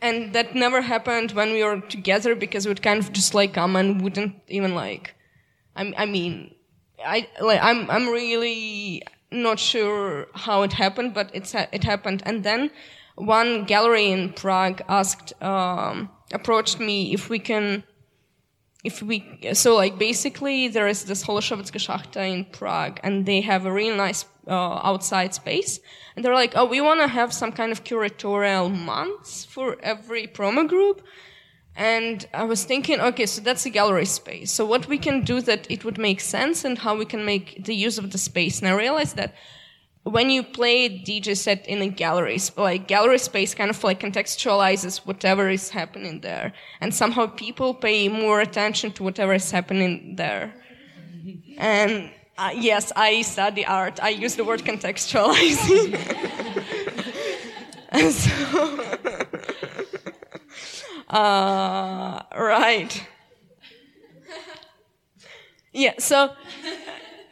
and 0.00 0.32
that 0.32 0.54
never 0.54 0.80
happened 0.80 1.32
when 1.32 1.52
we 1.52 1.62
were 1.62 1.80
together 1.80 2.34
because 2.34 2.64
we 2.64 2.70
would 2.70 2.82
kind 2.82 2.98
of 2.98 3.12
just 3.12 3.34
like 3.34 3.52
come 3.54 3.76
and 3.76 4.00
wouldn't 4.00 4.34
even 4.48 4.74
like 4.74 5.14
i, 5.76 5.92
I 5.96 6.06
mean 6.06 6.54
i 7.04 7.28
like 7.38 7.60
i'm 7.62 7.90
i'm 7.90 8.08
really 8.08 9.02
not 9.34 9.58
sure 9.58 10.28
how 10.34 10.62
it 10.62 10.72
happened 10.72 11.12
but 11.12 11.30
it's 11.34 11.54
it 11.54 11.84
happened. 11.84 12.22
And 12.24 12.44
then 12.44 12.70
one 13.16 13.64
gallery 13.64 14.10
in 14.10 14.32
prague 14.32 14.82
asked 14.88 15.40
um, 15.42 16.10
approached 16.32 16.80
me 16.80 17.12
if 17.12 17.28
we 17.28 17.38
can 17.38 17.84
if 18.84 19.02
we 19.02 19.38
so 19.54 19.74
like 19.74 19.98
basically 19.98 20.68
there 20.68 20.86
is 20.86 21.04
this 21.04 21.24
Holešovická 21.24 21.80
Šachta 21.86 22.30
in 22.30 22.44
Prague 22.44 23.00
and 23.02 23.24
they 23.24 23.40
have 23.40 23.64
a 23.64 23.72
really 23.72 23.96
nice 23.96 24.26
uh, 24.46 24.80
outside 24.90 25.34
space 25.34 25.80
and 26.14 26.24
they're 26.24 26.34
like 26.34 26.52
oh 26.54 26.66
we 26.66 26.80
want 26.82 27.00
to 27.00 27.08
have 27.08 27.32
some 27.32 27.50
kind 27.50 27.72
of 27.72 27.82
curatorial 27.82 28.70
months 28.70 29.44
for 29.44 29.76
every 29.82 30.26
promo 30.26 30.68
group. 30.68 31.02
And 31.76 32.24
I 32.32 32.44
was 32.44 32.64
thinking 32.64 33.00
okay 33.00 33.26
so 33.26 33.40
that's 33.40 33.64
a 33.66 33.70
gallery 33.70 34.04
space. 34.06 34.52
So 34.52 34.66
what 34.66 34.86
we 34.86 34.98
can 34.98 35.24
do 35.24 35.40
that 35.40 35.68
it 35.70 35.84
would 35.84 35.98
make 35.98 36.20
sense 36.20 36.64
and 36.64 36.78
how 36.78 36.94
we 36.94 37.06
can 37.06 37.24
make 37.24 37.64
the 37.64 37.74
use 37.74 37.96
of 37.98 38.12
the 38.12 38.18
space? 38.18 38.60
And 38.60 38.68
I 38.68 38.74
realized 38.74 39.16
that 39.16 39.34
when 40.04 40.28
you 40.28 40.42
play 40.42 40.88
DJ 40.88 41.34
set 41.36 41.66
in 41.66 41.80
a 41.80 41.88
gallery, 41.88 42.38
like 42.56 42.86
gallery 42.86 43.18
space 43.18 43.54
kind 43.54 43.70
of 43.70 43.82
like 43.82 44.00
contextualizes 44.00 44.98
whatever 44.98 45.48
is 45.48 45.70
happening 45.70 46.20
there. 46.20 46.52
And 46.80 46.94
somehow 46.94 47.26
people 47.26 47.72
pay 47.72 48.08
more 48.08 48.40
attention 48.40 48.92
to 48.92 49.02
whatever 49.02 49.32
is 49.32 49.50
happening 49.50 50.16
there. 50.16 50.54
And 51.56 52.10
uh, 52.36 52.50
yes, 52.54 52.92
I 52.94 53.22
study 53.22 53.64
art. 53.64 53.98
I 54.02 54.10
use 54.10 54.36
the 54.36 54.44
word 54.44 54.62
contextualizing. 54.62 55.96
so, 58.10 58.84
uh, 61.16 62.22
right. 62.36 63.06
Yeah, 65.72 65.94
so 65.98 66.30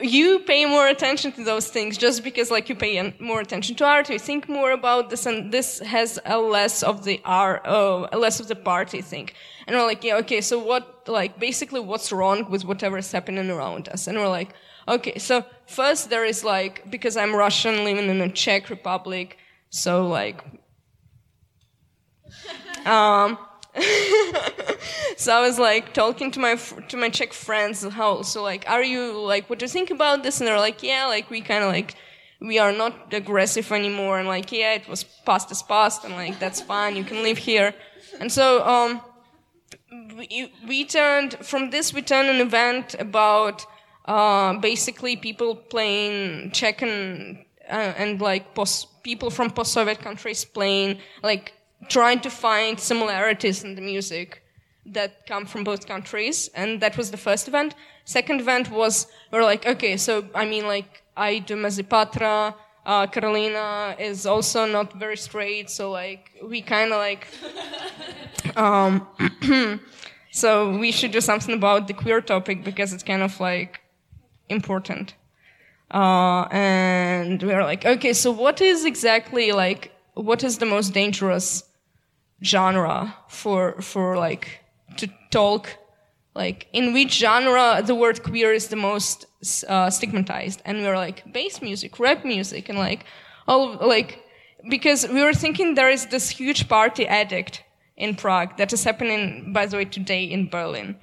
you 0.03 0.41
pay 0.41 0.65
more 0.65 0.89
attention 0.89 1.33
to 1.33 1.45
those 1.45 1.69
things 1.69 1.97
just 1.97 2.25
because 2.25 2.51
like 2.51 2.69
you 2.69 2.75
pay 2.75 3.15
more 3.21 3.41
attention 3.41 3.77
to 3.77 3.85
art 3.85 4.11
you 4.11 4.19
think 4.19 4.49
more 4.49 4.73
about 4.73 5.11
this 5.11 5.27
and 5.27 5.53
this 5.53 5.79
has 5.81 6.19
a 6.25 6.39
less 6.39 6.83
of 6.83 7.05
the 7.05 7.21
art 7.25 7.63
oh 7.65 8.09
less 8.13 8.41
of 8.41 8.49
the 8.49 8.57
party 8.57 9.01
thing 9.01 9.31
and 9.67 9.77
we're 9.77 9.87
like 9.87 10.03
yeah 10.03 10.17
okay 10.17 10.41
so 10.41 10.59
what 10.59 11.07
like 11.07 11.39
basically 11.39 11.81
what's 11.81 12.11
wrong 12.11 12.51
with 12.51 12.65
whatever 12.65 12.99
is 12.99 13.13
happening 13.13 13.51
around 13.51 13.89
us? 13.89 14.07
And 14.07 14.19
we're 14.19 14.29
like 14.29 14.53
okay 14.89 15.19
so 15.19 15.45
first 15.67 16.11
there 16.11 16.25
is 16.25 16.43
like 16.43 16.91
because 16.91 17.17
i'm 17.17 17.35
russian 17.35 17.85
living 17.85 18.09
in 18.09 18.19
the 18.19 18.29
czech 18.29 18.69
republic 18.69 19.39
so 19.71 20.09
like 20.09 20.43
um 22.87 23.39
so 25.17 25.35
I 25.35 25.41
was 25.41 25.59
like 25.59 25.95
talking 25.95 26.31
to 26.33 26.41
my 26.41 26.57
to 26.89 26.97
my 26.97 27.09
Czech 27.09 27.33
friends 27.33 27.83
how 27.83 28.23
so 28.23 28.43
like 28.43 28.69
are 28.69 28.83
you 28.83 29.19
like 29.19 29.49
what 29.49 29.59
do 29.59 29.65
you 29.65 29.69
think 29.69 29.91
about 29.91 30.23
this? 30.23 30.41
And 30.41 30.47
they're 30.47 30.59
like 30.59 30.83
yeah 30.83 31.07
like 31.07 31.31
we 31.31 31.41
kind 31.41 31.65
of 31.65 31.71
like 31.71 31.95
we 32.41 32.59
are 32.59 32.73
not 32.73 33.15
aggressive 33.15 33.73
anymore. 33.73 34.19
And 34.19 34.29
like 34.29 34.53
yeah 34.53 34.75
it 34.75 34.89
was 34.89 35.05
past 35.05 35.51
is 35.51 35.63
past 35.63 36.05
and 36.05 36.15
like 36.15 36.39
that's 36.39 36.61
fine 36.61 36.97
you 36.97 37.05
can 37.05 37.23
live 37.23 37.39
here. 37.39 37.75
And 38.21 38.31
so 38.31 38.67
um 38.67 39.01
we, 40.17 40.53
we 40.69 40.85
turned 40.85 41.35
from 41.41 41.71
this 41.71 41.95
we 41.95 42.03
turned 42.03 42.29
an 42.29 42.41
event 42.41 42.95
about 42.99 43.65
uh, 44.05 44.55
basically 44.59 45.17
people 45.17 45.55
playing 45.55 46.51
Czech 46.51 46.83
and 46.83 47.39
uh, 47.71 47.95
and 47.97 48.21
like 48.21 48.55
post, 48.55 49.03
people 49.03 49.31
from 49.31 49.51
post-Soviet 49.51 50.01
countries 50.01 50.45
playing 50.45 50.99
like 51.23 51.55
trying 51.89 52.21
to 52.21 52.31
find 52.31 52.79
similarities 52.79 53.65
in 53.65 53.75
the 53.75 53.83
music 53.83 54.43
that 54.87 55.27
come 55.27 55.47
from 55.47 55.65
both 55.65 55.87
countries. 55.87 56.49
And 56.55 56.81
that 56.81 56.97
was 56.97 57.11
the 57.11 57.17
first 57.17 57.49
event. 57.49 57.75
Second 58.05 58.41
event 58.41 58.71
was, 58.71 59.07
we 59.31 59.39
are 59.39 59.45
like, 59.45 59.67
okay, 59.67 59.97
so, 59.97 60.25
I 60.35 60.45
mean, 60.45 60.67
like, 60.67 61.03
I 61.17 61.39
do 61.39 61.57
Mezipatra, 61.57 62.55
uh, 62.85 63.07
Karolina 63.07 63.99
is 64.01 64.27
also 64.27 64.67
not 64.67 64.93
very 64.95 65.17
straight, 65.17 65.71
so 65.71 65.91
like, 65.91 66.31
we 66.43 66.63
kind 66.63 66.93
of 66.93 66.99
like, 66.99 67.29
um, 68.57 69.07
so 70.33 70.77
we 70.77 70.91
should 70.91 71.13
do 71.13 71.21
something 71.21 71.55
about 71.55 71.87
the 71.87 71.95
queer 71.95 72.21
topic 72.21 72.65
because 72.65 72.93
it's 72.93 73.05
kind 73.05 73.23
of 73.23 73.39
like 73.39 73.81
important. 74.49 75.15
Uh, 75.93 76.49
and 76.51 77.43
we 77.43 77.53
are 77.53 77.65
like, 77.65 77.85
okay, 77.85 78.13
so 78.15 78.33
what 78.33 78.61
is 78.61 78.85
exactly 78.85 79.53
like, 79.53 79.93
what 80.15 80.43
is 80.43 80.59
the 80.59 80.67
most 80.67 80.93
dangerous 80.93 81.65
genre 82.43 83.15
for 83.29 83.81
for 83.81 84.17
like 84.17 84.61
to 84.97 85.09
talk 85.31 85.79
like 86.35 86.67
in 86.73 86.93
which 86.93 87.19
genre 87.19 87.83
the 87.85 87.95
word 87.95 88.23
queer 88.23 88.53
is 88.53 88.69
the 88.69 88.77
most 88.77 89.27
uh, 89.69 89.91
stigmatized. 89.91 90.63
And 90.65 90.79
we 90.79 90.85
were 90.85 90.97
like 90.97 91.31
bass 91.33 91.61
music 91.61 91.99
rap 91.99 92.25
music 92.25 92.69
and 92.69 92.79
like 92.79 93.05
all 93.47 93.77
like 93.77 94.23
because 94.71 95.07
we 95.09 95.23
were 95.23 95.35
thinking 95.35 95.75
there 95.75 95.91
is 95.91 96.07
this 96.07 96.31
huge 96.31 96.69
party 96.69 97.07
addict 97.07 97.63
in 97.97 98.15
prague 98.15 98.57
that 98.57 98.73
is 98.73 98.85
happening 98.85 99.53
by 99.53 99.67
the 99.67 99.77
way 99.77 99.85
today 99.85 100.25
in 100.25 100.49
berlin. 100.49 100.97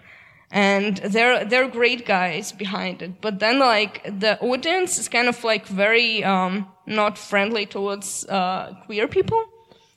And 0.51 0.97
they're 0.97 1.45
they're 1.45 1.67
great 1.67 2.07
guys 2.07 2.51
behind 2.51 3.03
it. 3.03 3.21
But 3.21 3.37
then 3.37 3.59
like 3.59 4.03
the 4.03 4.39
audience 4.39 4.97
is 4.97 5.07
kind 5.07 5.27
of 5.27 5.43
like 5.43 5.67
very 5.67 6.23
um, 6.23 6.67
not 6.87 7.19
friendly 7.19 7.67
towards 7.67 8.25
uh, 8.25 8.73
queer 8.85 9.07
people 9.07 9.45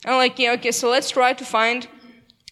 and 0.05 0.17
like, 0.17 0.39
yeah, 0.39 0.53
okay, 0.53 0.73
so 0.73 0.91
let's 0.91 1.11
try 1.11 1.33
to 1.33 1.45
find 1.45 1.87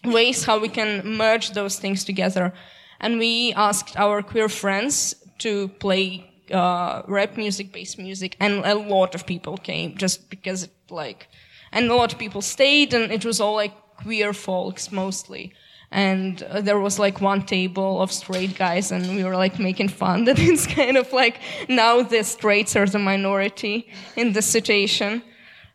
ways 0.04 0.44
how 0.44 0.58
we 0.58 0.68
can 0.68 1.16
merge 1.16 1.50
those 1.52 1.78
things 1.78 2.04
together. 2.04 2.52
And 3.00 3.18
we 3.18 3.52
asked 3.54 3.96
our 3.96 4.22
queer 4.22 4.48
friends 4.48 5.14
to 5.38 5.68
play 5.68 6.30
uh, 6.52 7.02
rap 7.06 7.36
music, 7.36 7.72
bass 7.72 7.96
music, 7.98 8.36
and 8.40 8.64
a 8.64 8.74
lot 8.74 9.14
of 9.14 9.26
people 9.26 9.56
came 9.56 9.96
just 9.96 10.30
because 10.30 10.64
it 10.64 10.70
like, 10.90 11.28
and 11.72 11.90
a 11.90 11.94
lot 11.94 12.12
of 12.12 12.18
people 12.18 12.42
stayed, 12.42 12.94
and 12.94 13.12
it 13.12 13.24
was 13.24 13.40
all 13.40 13.54
like 13.54 13.72
queer 13.96 14.32
folks 14.32 14.92
mostly. 14.92 15.52
And 15.92 16.42
uh, 16.44 16.60
there 16.60 16.78
was 16.78 16.98
like 16.98 17.20
one 17.20 17.44
table 17.44 18.00
of 18.00 18.12
straight 18.12 18.56
guys, 18.56 18.92
and 18.92 19.16
we 19.16 19.24
were 19.24 19.36
like 19.36 19.58
making 19.58 19.88
fun 19.88 20.24
that 20.26 20.38
it's 20.38 20.66
kind 20.66 20.96
of 20.96 21.12
like 21.12 21.40
now 21.68 22.02
the 22.02 22.22
straights 22.22 22.76
are 22.76 22.86
the 22.86 22.98
minority 22.98 23.88
in 24.16 24.32
this 24.32 24.46
situation. 24.46 25.22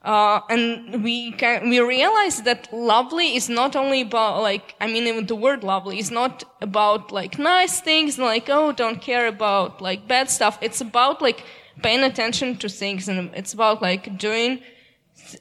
Uh, 0.05 0.39
and 0.51 1.03
we 1.03 1.31
can, 1.31 1.67
we 1.67 1.79
realize 1.79 2.43
that 2.43 2.71
lovely 2.71 3.35
is 3.35 3.49
not 3.49 3.75
only 3.75 4.01
about 4.01 4.41
like 4.43 4.75
I 4.79 4.85
mean 4.85 5.07
even 5.07 5.25
the 5.25 5.35
word 5.35 5.63
lovely 5.63 5.97
is 5.97 6.11
not 6.11 6.43
about 6.61 7.11
like 7.11 7.39
nice 7.39 7.81
things 7.81 8.19
like 8.19 8.47
oh 8.47 8.71
don't 8.71 9.01
care 9.01 9.27
about 9.27 9.81
like 9.81 10.07
bad 10.07 10.29
stuff. 10.29 10.59
It's 10.61 10.79
about 10.79 11.23
like 11.23 11.43
paying 11.81 12.03
attention 12.03 12.55
to 12.57 12.69
things 12.69 13.09
and 13.09 13.31
it's 13.33 13.53
about 13.53 13.81
like 13.81 14.17
doing 14.19 14.61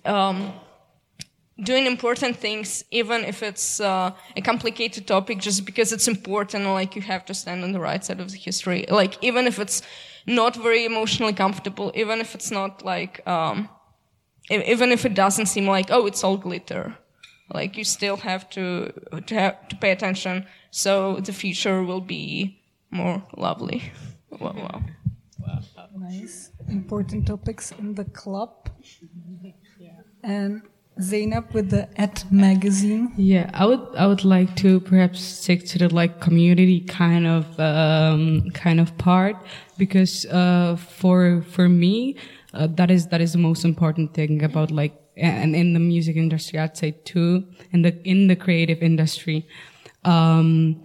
um, 0.06 0.52
doing 1.62 1.86
important 1.86 2.36
things, 2.36 2.84
even 2.90 3.24
if 3.24 3.42
it's 3.42 3.80
uh, 3.80 4.12
a 4.36 4.40
complicated 4.40 5.06
topic, 5.06 5.38
just 5.38 5.64
because 5.64 5.92
it's 5.92 6.08
important. 6.08 6.64
Like 6.64 6.96
you 6.96 7.02
have 7.02 7.24
to 7.26 7.34
stand 7.34 7.62
on 7.64 7.72
the 7.72 7.80
right 7.80 8.04
side 8.04 8.20
of 8.20 8.30
the 8.30 8.38
history. 8.38 8.86
Like 8.88 9.22
even 9.22 9.46
if 9.46 9.58
it's 9.58 9.82
not 10.26 10.56
very 10.56 10.84
emotionally 10.84 11.32
comfortable, 11.32 11.92
even 11.94 12.20
if 12.20 12.34
it's 12.34 12.50
not 12.50 12.84
like, 12.84 13.26
um, 13.28 13.68
even 14.50 14.92
if 14.92 15.04
it 15.04 15.14
doesn't 15.14 15.46
seem 15.46 15.66
like 15.66 15.90
oh 15.90 16.06
it's 16.06 16.22
all 16.24 16.36
glitter, 16.36 16.96
like 17.52 17.76
you 17.76 17.84
still 17.84 18.16
have 18.16 18.48
to 18.50 18.92
to 19.26 19.34
have 19.34 19.68
to 19.68 19.76
pay 19.76 19.90
attention. 19.90 20.46
So 20.70 21.20
the 21.20 21.32
future 21.32 21.82
will 21.82 22.00
be 22.00 22.60
more 22.90 23.22
lovely. 23.36 23.92
Wow. 24.40 24.52
wow. 24.58 24.82
Nice. 25.96 26.50
Important 26.68 27.28
topics 27.28 27.70
in 27.78 27.94
the 27.94 28.04
club. 28.04 28.68
And 30.24 30.62
Zainab 31.00 31.52
with 31.52 31.70
the 31.70 31.88
at 32.00 32.24
magazine. 32.30 33.12
Yeah, 33.16 33.50
I 33.52 33.66
would 33.66 33.84
I 33.96 34.06
would 34.06 34.24
like 34.24 34.54
to 34.56 34.80
perhaps 34.80 35.20
stick 35.20 35.66
to 35.66 35.78
the 35.78 35.94
like 35.94 36.20
community 36.20 36.80
kind 36.80 37.26
of 37.26 37.58
um, 37.58 38.50
kind 38.50 38.80
of 38.80 38.96
part 38.96 39.36
because 39.76 40.24
uh, 40.26 40.76
for 40.76 41.42
for 41.42 41.68
me 41.68 42.16
uh, 42.54 42.68
that 42.68 42.90
is 42.90 43.08
that 43.08 43.20
is 43.20 43.32
the 43.32 43.38
most 43.38 43.64
important 43.64 44.14
thing 44.14 44.42
about 44.42 44.70
like 44.70 45.00
and 45.16 45.54
in 45.54 45.74
the 45.74 45.80
music 45.80 46.16
industry 46.16 46.58
I'd 46.58 46.76
say 46.76 46.92
too 47.04 47.44
in 47.72 47.82
the 47.82 47.92
in 48.08 48.28
the 48.28 48.36
creative 48.36 48.82
industry. 48.82 49.46
Um, 50.04 50.84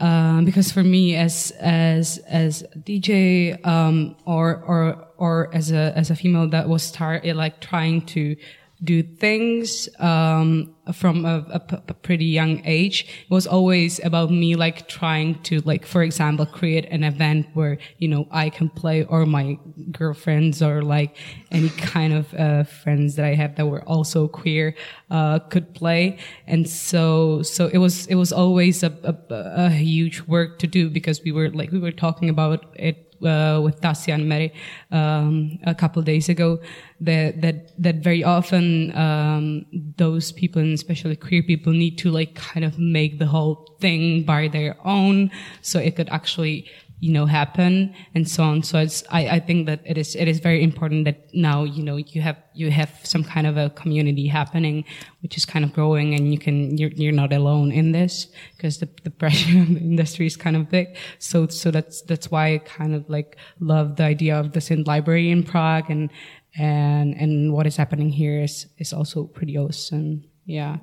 uh, 0.00 0.42
because 0.42 0.72
for 0.72 0.82
me 0.82 1.14
as 1.14 1.52
as 1.60 2.18
as 2.28 2.64
DJ 2.78 3.64
um, 3.66 4.16
or 4.26 4.62
or 4.66 5.06
or 5.18 5.54
as 5.54 5.70
a 5.70 5.92
as 5.96 6.10
a 6.10 6.16
female 6.16 6.48
that 6.48 6.68
was 6.68 6.82
start 6.82 7.24
like 7.24 7.60
trying 7.60 8.04
to 8.06 8.36
do 8.84 9.02
things 9.02 9.88
um, 9.98 10.74
from 10.92 11.24
a, 11.24 11.60
pretty 12.02 12.26
young 12.26 12.60
age. 12.66 13.06
It 13.28 13.30
was 13.32 13.46
always 13.46 14.04
about 14.04 14.30
me 14.30 14.56
like 14.56 14.86
trying 14.88 15.40
to 15.44 15.60
like, 15.60 15.86
for 15.86 16.02
example, 16.02 16.44
create 16.44 16.84
an 16.90 17.02
event 17.02 17.46
where 17.54 17.78
you 17.98 18.08
know 18.08 18.28
I 18.30 18.50
can 18.50 18.68
play, 18.68 19.04
or 19.04 19.24
my 19.24 19.58
girlfriends, 19.90 20.62
or 20.62 20.82
like 20.82 21.16
any 21.50 21.70
kind 21.70 22.12
of 22.12 22.34
uh, 22.34 22.64
friends 22.64 23.16
that 23.16 23.24
I 23.24 23.34
have 23.34 23.56
that 23.56 23.66
were 23.66 23.82
also 23.84 24.28
queer 24.28 24.74
uh, 25.10 25.38
could 25.38 25.74
play. 25.74 26.18
And 26.46 26.68
so, 26.68 27.42
so 27.42 27.68
it 27.68 27.78
was 27.78 28.06
it 28.08 28.16
was 28.16 28.32
always 28.32 28.82
a, 28.82 28.92
a, 29.02 29.34
a 29.66 29.70
huge 29.70 30.22
work 30.22 30.58
to 30.58 30.66
do 30.66 30.90
because 30.90 31.22
we 31.22 31.32
were 31.32 31.48
like 31.50 31.70
we 31.72 31.78
were 31.78 31.92
talking 31.92 32.28
about 32.28 32.66
it 32.76 33.03
uh, 33.22 33.60
with 33.62 33.80
Tassia 33.80 34.14
and 34.14 34.28
Mary 34.28 34.52
um, 34.90 35.58
a 35.64 35.74
couple 35.74 36.02
days 36.02 36.28
ago 36.28 36.60
that 37.00 37.40
that 37.40 37.70
that 37.82 37.96
very 37.96 38.24
often 38.24 38.96
um, 38.96 39.66
those 39.96 40.32
people, 40.32 40.62
and 40.62 40.72
especially 40.72 41.16
queer 41.16 41.42
people, 41.42 41.72
need 41.72 41.98
to 41.98 42.10
like 42.10 42.34
kind 42.34 42.64
of 42.64 42.78
make 42.78 43.18
the 43.18 43.26
whole 43.26 43.76
thing 43.80 44.22
by 44.24 44.48
their 44.48 44.76
own, 44.84 45.30
so 45.62 45.78
it 45.78 45.96
could 45.96 46.08
actually 46.10 46.66
you 47.04 47.12
know 47.12 47.26
happen 47.26 47.94
and 48.14 48.26
so 48.26 48.42
on. 48.42 48.62
So 48.62 48.78
it's 48.78 49.04
I, 49.10 49.28
I 49.36 49.40
think 49.40 49.66
that 49.66 49.80
it 49.84 49.98
is 49.98 50.16
it 50.16 50.26
is 50.26 50.38
very 50.38 50.62
important 50.62 51.04
that 51.04 51.18
now 51.34 51.64
you 51.64 51.82
know 51.82 51.96
you 51.96 52.22
have 52.22 52.38
you 52.54 52.70
have 52.70 52.92
some 53.02 53.22
kind 53.22 53.46
of 53.46 53.58
a 53.58 53.68
community 53.80 54.26
happening 54.26 54.84
which 55.22 55.36
is 55.36 55.44
kind 55.44 55.66
of 55.66 55.74
growing 55.74 56.14
and 56.14 56.32
you 56.32 56.38
can 56.38 56.78
you're, 56.78 56.94
you're 56.96 57.12
not 57.12 57.30
alone 57.32 57.72
in 57.72 57.92
this 57.92 58.28
because 58.56 58.78
the, 58.78 58.88
the 59.02 59.10
pressure 59.20 59.58
of 59.60 59.68
the 59.74 59.80
industry 59.80 60.24
is 60.24 60.36
kind 60.36 60.56
of 60.56 60.70
big. 60.70 60.96
So 61.18 61.46
so 61.48 61.70
that's 61.70 62.00
that's 62.02 62.30
why 62.30 62.54
I 62.54 62.58
kind 62.58 62.94
of 62.94 63.02
like 63.10 63.36
love 63.60 63.96
the 63.96 64.04
idea 64.04 64.40
of 64.40 64.52
the 64.52 64.60
synth 64.60 64.86
library 64.86 65.30
in 65.30 65.42
Prague 65.42 65.90
and 65.90 66.10
and 66.56 67.14
and 67.14 67.52
what 67.52 67.66
is 67.66 67.76
happening 67.76 68.08
here 68.08 68.42
is 68.42 68.66
is 68.78 68.94
also 68.94 69.24
pretty 69.24 69.58
awesome. 69.58 70.24
Yeah. 70.46 70.78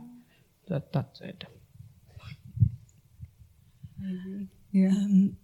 That 0.67 0.93
that's 0.93 1.19
it. 1.21 1.45
Yeah. 4.71 4.89
Um, 4.89 5.38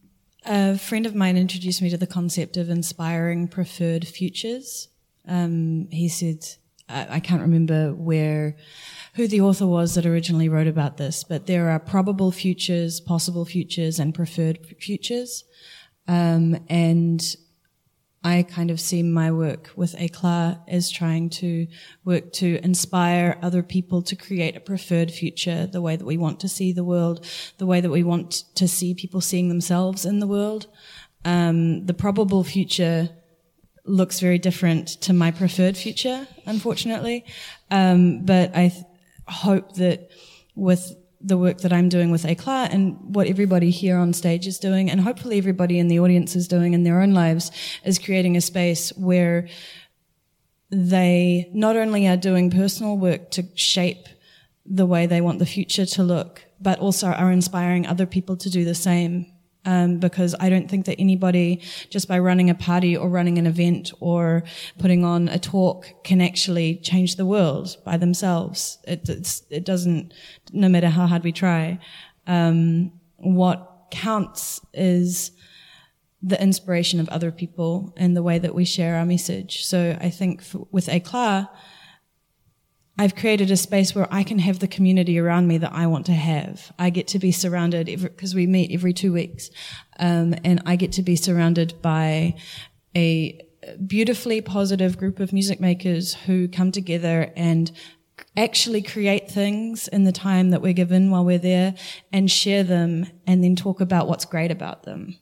a 0.48 0.78
friend 0.78 1.06
of 1.06 1.16
mine 1.16 1.38
introduced 1.38 1.82
me 1.82 1.90
to 1.90 1.98
the 1.98 2.08
concept 2.08 2.58
of 2.58 2.70
inspiring 2.70 3.48
preferred 3.48 4.08
futures. 4.08 4.88
Um, 5.28 5.88
he 5.92 6.08
said, 6.08 6.46
I, 6.90 7.16
I 7.16 7.20
can't 7.20 7.42
remember 7.42 7.94
where, 7.94 8.56
who 9.16 9.28
the 9.28 9.42
author 9.42 9.68
was 9.68 9.96
that 9.96 10.06
originally 10.06 10.50
wrote 10.50 10.68
about 10.68 10.98
this, 10.98 11.24
but 11.24 11.48
there 11.48 11.70
are 11.70 11.80
probable 11.80 12.32
futures, 12.32 13.00
possible 13.00 13.46
futures, 13.46 14.00
and 14.00 14.16
preferred 14.16 14.60
futures. 14.80 15.44
Um, 16.08 16.58
and 16.70 17.36
I 18.28 18.44
kind 18.44 18.72
of 18.72 18.80
see 18.82 19.04
my 19.04 19.32
work 19.32 19.70
with 19.78 19.96
Eclat 19.96 20.60
as 20.68 20.92
trying 20.92 21.30
to 21.42 21.66
work 22.04 22.34
to 22.34 22.60
inspire 22.62 23.40
other 23.42 23.63
people 23.63 24.02
to 24.02 24.18
create 24.18 24.58
a 24.58 24.60
preferred 24.60 25.12
future, 25.12 25.66
the 25.66 25.82
way 25.82 25.96
that 25.96 26.04
we 26.06 26.18
want 26.18 26.42
to 26.42 26.50
see 26.50 26.74
the 26.74 26.84
world, 26.84 27.26
the 27.58 27.66
way 27.66 27.80
that 27.80 27.90
we 27.90 28.04
want 28.04 28.32
to 28.56 28.68
see 28.68 28.94
people 28.94 29.22
seeing 29.22 29.48
themselves 29.48 30.06
in 30.06 30.20
the 30.20 30.28
world. 30.28 30.68
Um, 31.24 31.86
the 31.86 31.94
probable 31.94 32.44
future 32.44 33.10
looks 33.86 34.20
very 34.20 34.40
different 34.40 34.88
to 35.06 35.13
my 35.13 35.32
preferred 35.32 35.78
future, 35.78 36.28
unfortunately. 36.46 37.24
Um, 37.72 38.26
but 38.26 38.54
I 38.54 38.70
th- 38.70 38.84
hope 39.30 39.76
that 39.76 40.12
with 40.54 40.84
the 41.20 41.38
work 41.38 41.60
that 41.60 41.74
I'm 41.74 41.90
doing 41.90 42.12
with 42.12 42.26
Eclat 42.26 42.74
and 42.74 42.98
what 43.16 43.28
everybody 43.28 43.72
here 43.72 43.98
on 43.98 44.14
stage 44.14 44.48
is 44.48 44.60
doing, 44.60 44.90
and 44.90 45.02
hopefully 45.02 45.38
everybody 45.38 45.80
in 45.80 45.88
the 45.88 46.00
audience 46.00 46.36
is 46.36 46.48
doing 46.48 46.74
in 46.74 46.84
their 46.84 47.02
own 47.02 47.14
lives, 47.14 47.52
is 47.84 48.00
creating 48.00 48.38
a 48.38 48.42
space 48.42 48.90
where 48.98 49.48
they 50.70 51.50
not 51.54 51.76
only 51.76 52.08
are 52.08 52.18
doing 52.18 52.52
personal 52.52 52.98
work 52.98 53.32
to 53.32 53.46
shape 53.56 54.08
the 54.66 54.86
way 54.86 55.06
they 55.06 55.22
want 55.22 55.40
the 55.40 55.46
future 55.46 55.86
to 55.86 56.04
look, 56.04 56.44
but 56.60 56.80
also 56.80 57.08
are 57.08 57.32
inspiring 57.32 57.88
other 57.88 58.06
people 58.06 58.36
to 58.38 58.50
do 58.50 58.66
the 58.66 58.76
same. 58.76 59.32
Um, 59.68 60.00
because 60.00 60.34
I 60.40 60.48
don't 60.50 60.70
think 60.70 60.86
that 60.86 60.96
anybody, 60.98 61.62
just 61.90 62.08
by 62.08 62.20
running 62.20 62.50
a 62.50 62.56
party 62.56 62.96
or 62.96 63.10
running 63.10 63.38
an 63.38 63.46
event 63.46 63.92
or 64.00 64.44
putting 64.80 65.04
on 65.04 65.28
a 65.28 65.38
talk, 65.38 65.80
can 66.04 66.22
actually 66.22 66.78
change 66.78 67.18
the 67.18 67.26
world 67.26 67.76
by 67.84 67.98
themselves. 67.98 68.80
It, 68.88 69.10
it 69.50 69.66
doesn't, 69.66 70.14
no 70.54 70.70
matter 70.70 70.88
how 70.88 71.06
hard 71.06 71.24
we 71.26 71.34
try. 71.34 71.80
Um, 72.28 72.94
what 73.18 73.60
counts 73.92 74.62
is 74.74 75.32
the 76.22 76.42
inspiration 76.42 77.02
of 77.02 77.10
other 77.10 77.32
people 77.32 77.94
and 77.98 78.16
the 78.16 78.24
way 78.24 78.40
that 78.40 78.56
we 78.56 78.64
share 78.64 78.96
our 78.96 79.06
message. 79.06 79.66
So 79.66 79.98
I 80.00 80.10
think 80.10 80.44
with 80.72 80.88
Eclat, 80.88 81.50
I've 83.00 83.16
created 83.16 83.52
a 83.52 83.58
space 83.58 83.94
where 83.94 84.08
I 84.12 84.24
can 84.24 84.40
have 84.40 84.60
the 84.60 84.68
community 84.68 85.20
around 85.20 85.48
me 85.48 85.58
that 85.60 85.74
I 85.74 85.88
want 85.88 86.06
to 86.08 86.14
have. 86.14 86.72
I 86.80 86.90
get 86.90 87.08
to 87.10 87.20
be 87.20 87.32
surrounded 87.32 87.86
because 87.86 88.34
we 88.34 88.48
meet 88.48 88.72
every 88.72 88.94
two 88.94 89.14
weeks, 89.14 89.50
um, 90.00 90.34
and 90.44 90.62
I 90.66 90.76
get 90.76 90.94
to 90.94 91.04
be 91.04 91.16
surrounded 91.16 91.82
by 91.82 92.36
a 92.96 93.40
beautifully 93.86 94.42
positive 94.42 94.98
group 94.98 95.20
of 95.20 95.34
music 95.34 95.60
makers 95.60 96.14
who 96.14 96.48
come 96.48 96.72
together 96.72 97.32
and 97.36 97.72
actually 98.36 98.82
create 98.82 99.30
things 99.30 99.88
in 99.88 100.04
the 100.04 100.12
time 100.12 100.50
that 100.50 100.62
we're 100.62 100.74
given 100.74 101.12
while 101.12 101.26
we're 101.26 101.38
there 101.38 101.76
and 102.12 102.32
share 102.32 102.64
them 102.64 103.06
and 103.28 103.44
then 103.44 103.56
talk 103.56 103.82
about 103.82 104.08
what's 104.08 104.26
great 104.26 104.52
about 104.52 104.84
them. 104.84 105.18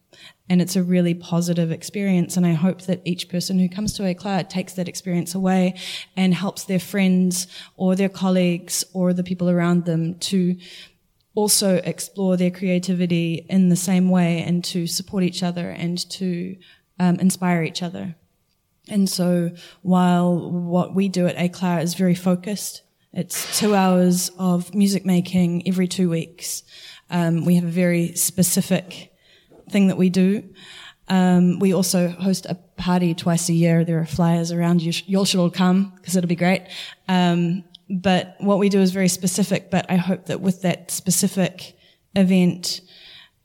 And 0.47 0.61
it's 0.61 0.75
a 0.75 0.83
really 0.83 1.15
positive 1.15 1.71
experience. 1.71 2.37
And 2.37 2.45
I 2.45 2.53
hope 2.53 2.83
that 2.83 3.01
each 3.03 3.29
person 3.29 3.57
who 3.57 3.67
comes 3.67 3.93
to 3.93 4.03
Eclat 4.03 4.49
takes 4.49 4.73
that 4.73 4.87
experience 4.87 5.33
away 5.33 5.75
and 6.15 6.33
helps 6.33 6.65
their 6.65 6.79
friends 6.79 7.47
or 7.77 7.95
their 7.95 8.09
colleagues 8.09 8.83
or 8.93 9.11
the 9.13 9.23
people 9.23 9.49
around 9.49 9.85
them 9.85 10.15
to 10.19 10.55
also 11.33 11.77
explore 11.83 12.37
their 12.37 12.51
creativity 12.51 13.45
in 13.49 13.69
the 13.69 13.75
same 13.75 14.09
way 14.09 14.41
and 14.43 14.63
to 14.63 14.87
support 14.87 15.23
each 15.23 15.43
other 15.43 15.69
and 15.69 16.09
to 16.11 16.55
um, 16.99 17.15
inspire 17.19 17.63
each 17.63 17.83
other. 17.83 18.15
And 18.87 19.09
so 19.09 19.51
while 19.81 20.51
what 20.51 20.93
we 20.93 21.09
do 21.09 21.27
at 21.27 21.35
Eclat 21.37 21.83
is 21.83 21.95
very 21.95 22.15
focused, 22.15 22.83
it's 23.13 23.59
two 23.59 23.73
hours 23.73 24.29
of 24.37 24.73
music 24.75 25.05
making 25.05 25.67
every 25.67 25.87
two 25.87 26.09
weeks. 26.09 26.63
Um, 27.09 27.45
we 27.45 27.55
have 27.55 27.63
a 27.63 27.69
very 27.69 28.13
specific 28.13 29.14
thing 29.75 29.87
that 29.87 29.97
we 29.97 30.09
do. 30.09 30.41
Um, 31.09 31.59
we 31.59 31.73
also 31.73 32.07
host 32.07 32.45
a 32.45 32.55
party 32.77 33.13
twice 33.13 33.49
a 33.49 33.53
year. 33.53 33.83
There 33.83 33.99
are 33.99 34.05
flyers 34.05 34.53
around. 34.53 34.81
You, 34.81 34.93
sh- 34.93 35.13
all 35.13 35.25
should 35.25 35.41
all 35.41 35.49
come 35.49 35.91
because 35.97 36.15
it'll 36.15 36.29
be 36.29 36.43
great. 36.47 36.63
Um, 37.09 37.65
but 37.89 38.35
what 38.39 38.57
we 38.57 38.69
do 38.69 38.79
is 38.79 38.91
very 38.91 39.09
specific. 39.09 39.69
But 39.69 39.85
I 39.89 39.97
hope 39.97 40.27
that 40.27 40.39
with 40.39 40.61
that 40.61 40.91
specific 40.91 41.77
event, 42.15 42.79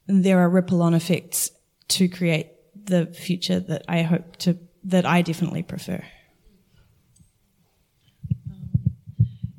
there 0.07 0.38
are 0.38 0.49
ripple 0.49 0.83
on 0.83 0.95
effects 0.95 1.51
to 1.97 2.09
create 2.09 2.47
the 2.87 3.07
future 3.07 3.59
that 3.59 3.83
I 3.88 4.03
hope 4.03 4.37
to, 4.45 4.57
that 4.85 5.05
I 5.05 5.23
definitely 5.23 5.64
prefer. 5.64 6.01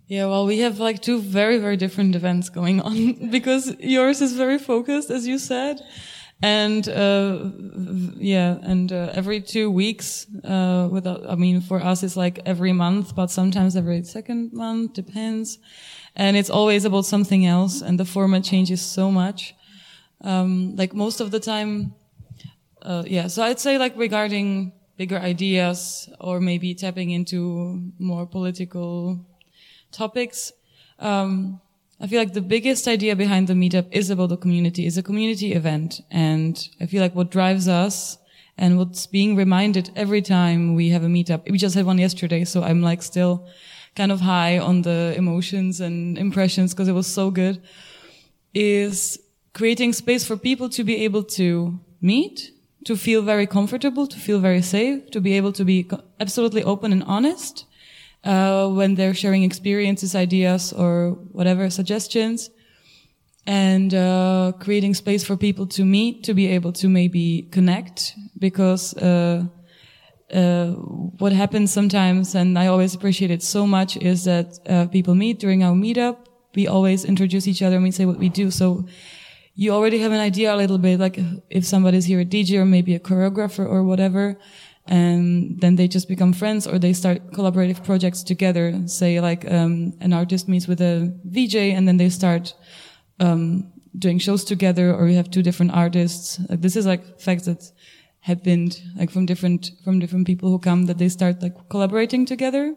Yeah, 0.08 0.28
well, 0.28 0.46
we 0.46 0.60
have 0.60 0.80
like 0.80 1.02
two 1.02 1.20
very, 1.20 1.58
very 1.58 1.76
different 1.76 2.16
events 2.16 2.50
going 2.50 2.80
on 2.82 3.30
because 3.38 3.76
yours 3.80 4.22
is 4.22 4.34
very 4.34 4.58
focused, 4.58 5.10
as 5.10 5.28
you 5.28 5.38
said. 5.38 5.82
And 6.42 6.88
uh, 6.90 7.52
yeah, 8.18 8.58
and 8.64 8.92
uh, 8.92 9.10
every 9.14 9.42
two 9.42 9.70
weeks. 9.70 10.28
Uh, 10.44 10.88
without, 10.92 11.30
I 11.30 11.36
mean, 11.36 11.62
for 11.62 11.82
us, 11.82 12.04
it's 12.04 12.18
like 12.18 12.40
every 12.46 12.74
month, 12.74 13.16
but 13.16 13.30
sometimes 13.30 13.76
every 13.76 14.04
second 14.04 14.54
month 14.54 14.94
depends. 14.94 15.60
And 16.16 16.36
it's 16.36 16.50
always 16.50 16.84
about 16.84 17.06
something 17.06 17.46
else, 17.46 17.82
and 17.82 18.00
the 18.00 18.06
format 18.06 18.44
changes 18.44 18.82
so 18.82 19.12
much. 19.12 19.56
Um, 20.22 20.76
like 20.76 20.94
most 20.94 21.22
of 21.22 21.32
the 21.32 21.40
time, 21.40 21.94
uh, 22.82 23.04
yeah. 23.06 23.28
So 23.28 23.44
I'd 23.44 23.60
say 23.60 23.78
like 23.78 23.96
regarding 23.96 24.74
bigger 24.98 25.18
ideas 25.18 26.10
or 26.20 26.40
maybe 26.40 26.76
tapping 26.76 27.12
into 27.12 27.92
more 27.98 28.26
political 28.26 29.26
topics. 29.92 30.52
Um, 31.00 31.60
I 32.04 32.08
feel 32.08 32.20
like 32.20 32.34
the 32.34 32.42
biggest 32.42 32.88
idea 32.88 33.16
behind 33.16 33.48
the 33.48 33.54
meetup 33.54 33.86
is 33.92 34.10
about 34.10 34.30
the 34.30 34.38
community, 34.38 34.88
is 34.88 34.98
a 34.98 35.04
community 35.04 35.54
event. 35.54 36.02
And 36.10 36.68
I 36.80 36.88
feel 36.88 37.00
like 37.00 37.14
what 37.14 37.30
drives 37.30 37.68
us 37.68 38.18
and 38.58 38.80
what's 38.80 39.06
being 39.06 39.36
reminded 39.36 39.92
every 39.96 40.24
time 40.24 40.74
we 40.74 40.90
have 40.90 41.04
a 41.04 41.08
meetup, 41.08 41.48
we 41.50 41.60
just 41.60 41.76
had 41.76 41.86
one 41.86 42.00
yesterday, 42.00 42.44
so 42.44 42.64
I'm 42.64 42.82
like 42.82 43.04
still 43.04 43.48
kind 43.96 44.12
of 44.12 44.20
high 44.22 44.58
on 44.58 44.82
the 44.82 45.14
emotions 45.16 45.80
and 45.80 46.18
impressions 46.18 46.74
because 46.74 46.88
it 46.88 46.94
was 46.94 47.06
so 47.06 47.30
good, 47.30 47.62
is 48.56 49.20
creating 49.54 49.94
space 49.94 50.26
for 50.26 50.36
people 50.36 50.70
to 50.70 50.84
be 50.84 51.04
able 51.04 51.24
to 51.24 51.80
meet, 52.02 52.52
to 52.86 52.98
feel 52.98 53.22
very 53.22 53.46
comfortable, 53.46 54.08
to 54.08 54.18
feel 54.18 54.40
very 54.40 54.64
safe, 54.64 55.12
to 55.12 55.22
be 55.22 55.34
able 55.38 55.52
to 55.54 55.64
be 55.64 55.88
absolutely 56.20 56.64
open 56.64 56.92
and 56.92 57.04
honest 57.04 57.68
uh, 58.24 58.68
when 58.70 58.96
they're 58.96 59.14
sharing 59.14 59.44
experiences, 59.44 60.16
ideas, 60.16 60.74
or 60.74 61.12
whatever 61.32 61.70
suggestions, 61.70 62.50
and 63.48 63.94
uh, 63.94 64.52
creating 64.60 64.94
space 64.94 65.24
for 65.24 65.36
people 65.36 65.66
to 65.68 65.84
meet, 65.84 66.24
to 66.24 66.34
be 66.34 66.48
able 66.48 66.72
to 66.74 66.88
maybe 66.88 67.48
connect, 67.52 68.14
because 68.38 68.96
uh, 68.98 69.46
uh 70.32 70.68
what 71.18 71.34
happens 71.34 71.74
sometimes, 71.74 72.36
and 72.36 72.58
I 72.58 72.68
always 72.68 72.94
appreciate 72.94 73.32
it 73.32 73.44
so 73.44 73.66
much, 73.66 73.98
is 73.98 74.26
that 74.26 74.60
uh, 74.70 74.86
people 74.88 75.16
meet 75.16 75.40
during 75.40 75.64
our 75.64 75.74
meetup. 75.74 76.18
We 76.54 76.68
always 76.68 77.06
introduce 77.06 77.48
each 77.48 77.62
other 77.62 77.76
and 77.76 77.84
we 77.84 77.92
say 77.92 78.06
what 78.06 78.20
we 78.20 78.30
do. 78.30 78.52
So 78.52 78.86
you 79.56 79.72
already 79.72 80.00
have 80.00 80.12
an 80.12 80.20
idea 80.20 80.54
a 80.54 80.58
little 80.58 80.78
bit, 80.78 81.00
like 81.00 81.20
if 81.50 81.66
somebody's 81.66 82.06
here 82.06 82.20
a 82.20 82.26
DJ 82.26 82.60
or 82.60 82.66
maybe 82.66 82.94
a 82.94 83.00
choreographer 83.00 83.66
or 83.66 83.84
whatever 83.84 84.38
and 84.88 85.60
then 85.62 85.76
they 85.76 85.88
just 85.88 86.08
become 86.08 86.34
friends 86.34 86.67
or 86.67 86.80
they 86.80 86.94
start 86.94 87.32
collaborative 87.32 87.84
projects 87.84 88.24
together. 88.24 88.88
Say 88.88 89.22
like 89.22 89.50
um, 89.50 89.94
an 90.02 90.13
artist 90.13 90.48
meets 90.48 90.67
with 90.67 90.82
a 90.82 91.13
VJ 91.26 91.56
and 91.56 91.88
then 91.88 91.98
they 91.98 92.10
start 92.10 92.54
um, 93.20 93.72
doing 93.98 94.17
shows 94.17 94.44
together, 94.44 94.94
or 94.94 95.08
you 95.08 95.15
have 95.15 95.30
two 95.30 95.44
different 95.44 95.74
artists. 95.74 96.39
Like, 96.50 96.62
this 96.62 96.76
is 96.76 96.86
like 96.86 97.20
facts 97.20 97.46
that 97.46 97.72
happened 98.22 98.82
like 98.98 99.10
from 99.10 99.26
different 99.26 99.72
from 99.84 100.00
different 100.00 100.28
people 100.28 100.50
who 100.50 100.60
come 100.60 100.86
that 100.86 100.98
they 100.98 101.10
start 101.10 101.41
like 101.41 101.56
collaborating 101.70 102.26
together. 102.26 102.76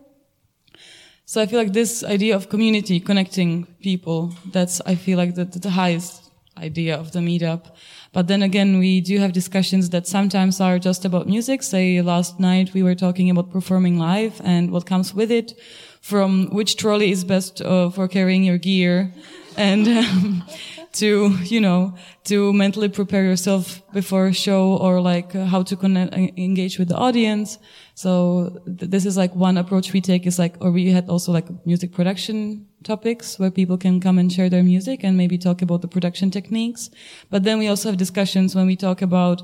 So 1.26 1.40
I 1.40 1.46
feel 1.46 1.58
like 1.58 1.72
this 1.72 2.04
idea 2.04 2.36
of 2.36 2.50
community 2.50 3.00
connecting 3.00 3.64
people, 3.80 4.34
that's 4.52 4.82
I 4.84 4.94
feel 4.94 5.16
like 5.16 5.34
the, 5.34 5.44
the 5.46 5.70
highest 5.70 6.30
idea 6.58 6.96
of 6.96 7.12
the 7.12 7.20
meetup. 7.20 7.74
But 8.14 8.29
then 8.29 8.42
again, 8.42 8.79
we 8.79 9.00
do 9.00 9.18
have 9.18 9.33
discussions 9.33 9.90
that 9.90 10.07
sometimes 10.07 10.61
are 10.61 10.79
just 10.79 11.05
about 11.05 11.27
music. 11.27 11.64
Say 11.64 12.00
last 12.00 12.38
night 12.38 12.72
we 12.72 12.85
were 12.85 12.94
talking 12.94 13.29
about 13.29 13.50
performing 13.50 13.98
live 13.98 14.40
and 14.44 14.70
what 14.70 14.87
comes 14.87 15.12
with 15.12 15.33
it, 15.33 15.59
from 16.00 16.46
which 16.50 16.77
trolley 16.77 17.11
is 17.11 17.24
best 17.24 17.61
uh, 17.61 17.90
for 17.90 18.07
carrying 18.07 18.44
your 18.44 18.57
gear, 18.57 19.12
and 19.57 19.88
um, 19.98 20.44
to 20.92 21.37
you 21.42 21.61
know 21.61 21.92
to 22.24 22.53
mentally 22.53 22.88
prepare 22.88 23.24
yourself 23.24 23.83
before 23.92 24.27
a 24.27 24.33
show 24.33 24.77
or 24.77 25.00
like 25.00 25.35
uh, 25.35 25.46
how 25.46 25.64
to 25.64 25.74
connect, 25.74 26.14
engage 26.14 26.79
with 26.79 26.88
the 26.88 26.96
audience. 26.96 27.59
So 27.94 28.61
th- 28.66 28.90
this 28.90 29.07
is 29.07 29.16
like 29.16 29.35
one 29.35 29.57
approach 29.57 29.92
we 29.92 30.00
take 30.00 30.26
is 30.26 30.38
like, 30.38 30.57
or 30.61 30.70
we 30.72 30.90
had 30.90 31.09
also 31.09 31.33
like 31.33 31.46
music 31.64 31.92
production 31.92 32.66
topics 32.83 33.38
where 33.38 33.50
people 33.50 33.78
can 33.78 34.00
come 34.00 34.18
and 34.18 34.33
share 34.33 34.50
their 34.50 34.64
music 34.64 35.04
and 35.04 35.16
maybe 35.16 35.38
talk 35.38 35.62
about 35.62 35.80
the 35.80 35.88
production 35.88 36.30
techniques. 36.30 36.90
But 37.30 37.44
then 37.44 37.59
we 37.59 37.68
also 37.68 37.88
have 37.90 37.96
discussions 37.96 38.54
when 38.54 38.66
we 38.66 38.76
talk 38.76 39.00
about 39.00 39.42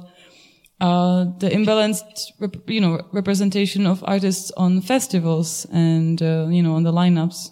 uh, 0.81 1.25
the 1.39 1.51
imbalanced, 1.51 2.33
you 2.67 2.81
know, 2.81 3.01
representation 3.13 3.87
of 3.87 4.03
artists 4.07 4.51
on 4.57 4.81
festivals 4.81 5.67
and 5.73 6.23
uh, 6.23 6.49
you 6.51 6.63
know 6.63 6.75
on 6.75 6.85
the 6.85 6.93
lineups, 6.93 7.51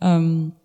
um, 0.00 0.55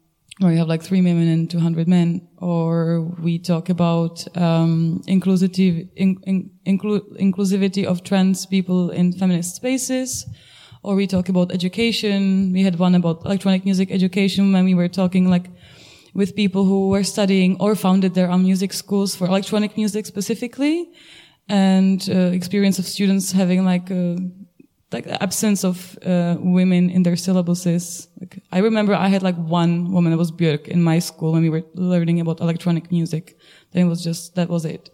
where 0.42 0.52
you 0.52 0.58
have 0.58 0.68
like 0.68 0.82
three 0.82 1.02
women 1.02 1.28
and 1.28 1.50
two 1.50 1.60
hundred 1.60 1.88
men, 1.88 2.28
or 2.38 3.02
we 3.22 3.38
talk 3.38 3.70
about 3.70 4.26
um, 4.36 5.02
inclusive 5.08 5.52
in, 5.96 6.18
in, 6.24 6.50
inclu- 6.66 7.08
inclusivity 7.20 7.86
of 7.86 8.04
trans 8.04 8.46
people 8.46 8.90
in 8.90 9.14
feminist 9.14 9.56
spaces 9.56 10.26
or 10.84 10.96
we 10.96 11.08
talk 11.08 11.30
about 11.30 11.52
education. 11.52 12.52
We 12.52 12.64
had 12.64 12.80
one 12.80 12.96
about 12.96 13.24
electronic 13.26 13.66
music 13.66 13.92
education 13.92 14.52
when 14.52 14.66
we 14.66 14.74
were 14.74 14.88
talking 14.88 15.30
like 15.30 15.48
with 16.14 16.36
people 16.36 16.66
who 16.66 16.90
were 16.90 17.04
studying 17.04 17.58
or 17.60 17.76
founded 17.76 18.14
their 18.16 18.30
own 18.30 18.44
music 18.44 18.74
schools 18.74 19.16
for 19.16 19.28
electronic 19.28 19.78
music 19.78 20.06
specifically 20.06 20.92
and 21.48 22.10
uh, 22.10 22.32
experience 22.34 22.80
of 22.80 22.86
students 22.86 23.32
having 23.32 23.64
like 23.64 23.90
like 24.92 25.06
the 25.06 25.22
absence 25.24 25.64
of 25.64 25.98
uh, 26.06 26.36
women 26.40 26.90
in 26.90 27.04
their 27.04 27.16
syllabuses. 27.16 28.08
Like, 28.20 28.44
I 28.52 28.60
remember 28.60 28.94
I 28.94 29.08
had 29.08 29.24
like 29.24 29.38
one 29.38 29.92
woman 29.92 30.12
that 30.12 30.18
was 30.18 30.32
Björk 30.32 30.68
in 30.68 30.84
my 30.84 31.00
school 31.00 31.32
when 31.32 31.42
we 31.42 31.50
were 31.50 31.64
learning 31.76 32.20
about 32.20 32.42
electronic 32.42 32.92
music. 32.92 33.38
Then 33.72 33.86
it 33.86 33.90
was 33.90 34.04
just, 34.04 34.36
that 34.36 34.50
was 34.50 34.66
it. 34.66 34.90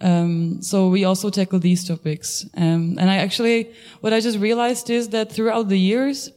Um, 0.00 0.60
so 0.60 0.88
we 0.88 1.04
also 1.04 1.30
tackle 1.30 1.60
these 1.60 1.86
topics. 1.86 2.44
Um, 2.56 2.98
and 2.98 3.08
I 3.08 3.16
actually, 3.16 3.72
what 4.00 4.12
I 4.12 4.20
just 4.20 4.38
realized 4.38 4.90
is 4.90 5.08
that 5.10 5.32
throughout 5.32 5.68
the 5.68 5.78
years, 5.78 6.30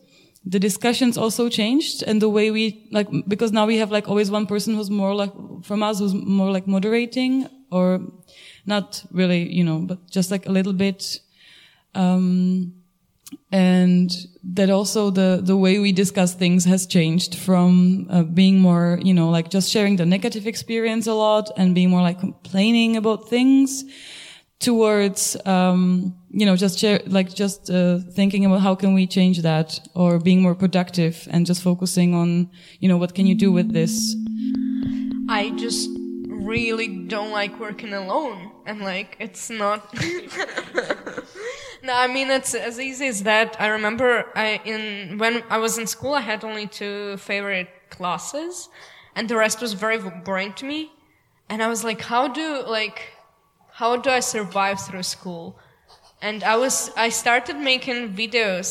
the 0.46 0.60
discussions 0.60 1.18
also 1.18 1.50
changed 1.50 2.04
and 2.04 2.22
the 2.22 2.30
way 2.30 2.52
we, 2.52 2.88
like, 2.92 3.08
because 3.28 3.52
now 3.52 3.66
we 3.66 3.78
have 3.78 3.92
like 3.92 4.08
always 4.08 4.30
one 4.30 4.46
person 4.46 4.76
who's 4.76 4.92
more 4.92 5.16
like, 5.16 5.34
from 5.64 5.84
us 5.84 6.00
who's 6.00 6.14
more 6.14 6.52
like 6.52 6.68
moderating 6.68 7.50
or 7.72 8.00
not 8.66 9.04
really, 9.12 9.52
you 9.52 9.64
know, 9.64 9.80
but 9.80 10.10
just 10.10 10.32
like 10.32 10.46
a 10.46 10.52
little 10.52 10.74
bit, 10.74 11.20
um, 11.96 12.74
and 13.52 14.12
that 14.44 14.70
also 14.70 15.10
the 15.10 15.40
the 15.44 15.58
way 15.58 15.80
we 15.80 15.92
discuss 15.92 16.34
things 16.34 16.66
has 16.66 16.86
changed 16.86 17.36
from 17.36 18.08
uh, 18.10 18.24
being 18.24 18.60
more 18.60 19.00
you 19.02 19.14
know 19.14 19.30
like 19.30 19.50
just 19.50 19.70
sharing 19.70 19.96
the 19.96 20.06
negative 20.06 20.46
experience 20.48 21.08
a 21.08 21.14
lot 21.14 21.50
and 21.58 21.74
being 21.74 21.90
more 21.90 22.02
like 22.02 22.20
complaining 22.20 22.96
about 22.96 23.28
things 23.30 23.84
towards 24.60 25.38
um, 25.46 26.16
you 26.30 26.46
know 26.46 26.56
just 26.56 26.80
share 26.80 27.00
like 27.08 27.34
just 27.34 27.70
uh, 27.70 28.00
thinking 28.14 28.46
about 28.46 28.62
how 28.62 28.76
can 28.76 28.94
we 28.94 29.06
change 29.06 29.42
that 29.42 29.80
or 29.94 30.20
being 30.20 30.42
more 30.42 30.56
productive 30.56 31.28
and 31.32 31.46
just 31.46 31.62
focusing 31.62 32.14
on 32.14 32.50
you 32.80 32.88
know 32.88 32.98
what 32.98 33.14
can 33.14 33.26
you 33.26 33.36
do 33.36 33.52
with 33.52 33.74
this. 33.74 34.16
I 35.28 35.52
just 35.52 35.90
really 36.28 36.88
don't 37.08 37.32
like 37.32 37.60
working 37.60 37.94
alone 37.94 38.52
and 38.66 38.82
like 38.82 39.18
it's 39.20 39.50
not 39.50 39.94
No, 41.86 41.94
I 41.94 42.08
mean 42.08 42.32
it's 42.32 42.56
as 42.56 42.80
easy 42.80 43.06
as 43.08 43.22
that. 43.30 43.56
I 43.60 43.68
remember 43.68 44.26
I 44.36 44.60
in 44.66 45.20
when 45.20 45.44
I 45.52 45.60
was 45.60 45.78
in 45.78 45.86
school, 45.86 46.14
I 46.16 46.22
had 46.22 46.44
only 46.44 46.66
two 46.66 47.18
favorite 47.18 47.70
classes, 47.92 48.70
and 49.16 49.30
the 49.30 49.38
rest 49.38 49.62
was 49.62 49.74
very 49.74 50.00
boring 50.28 50.54
to 50.54 50.66
me. 50.66 50.92
And 51.48 51.62
I 51.62 51.68
was 51.68 51.84
like, 51.84 52.02
how 52.02 52.28
do 52.28 52.64
like, 52.80 53.00
how 53.82 53.98
do 53.98 54.10
I 54.10 54.22
survive 54.22 54.80
through 54.82 55.04
school? 55.04 55.60
And 56.24 56.44
I 56.44 56.56
was 56.58 56.90
I 56.98 57.10
started 57.10 57.58
making 57.58 58.16
videos, 58.16 58.70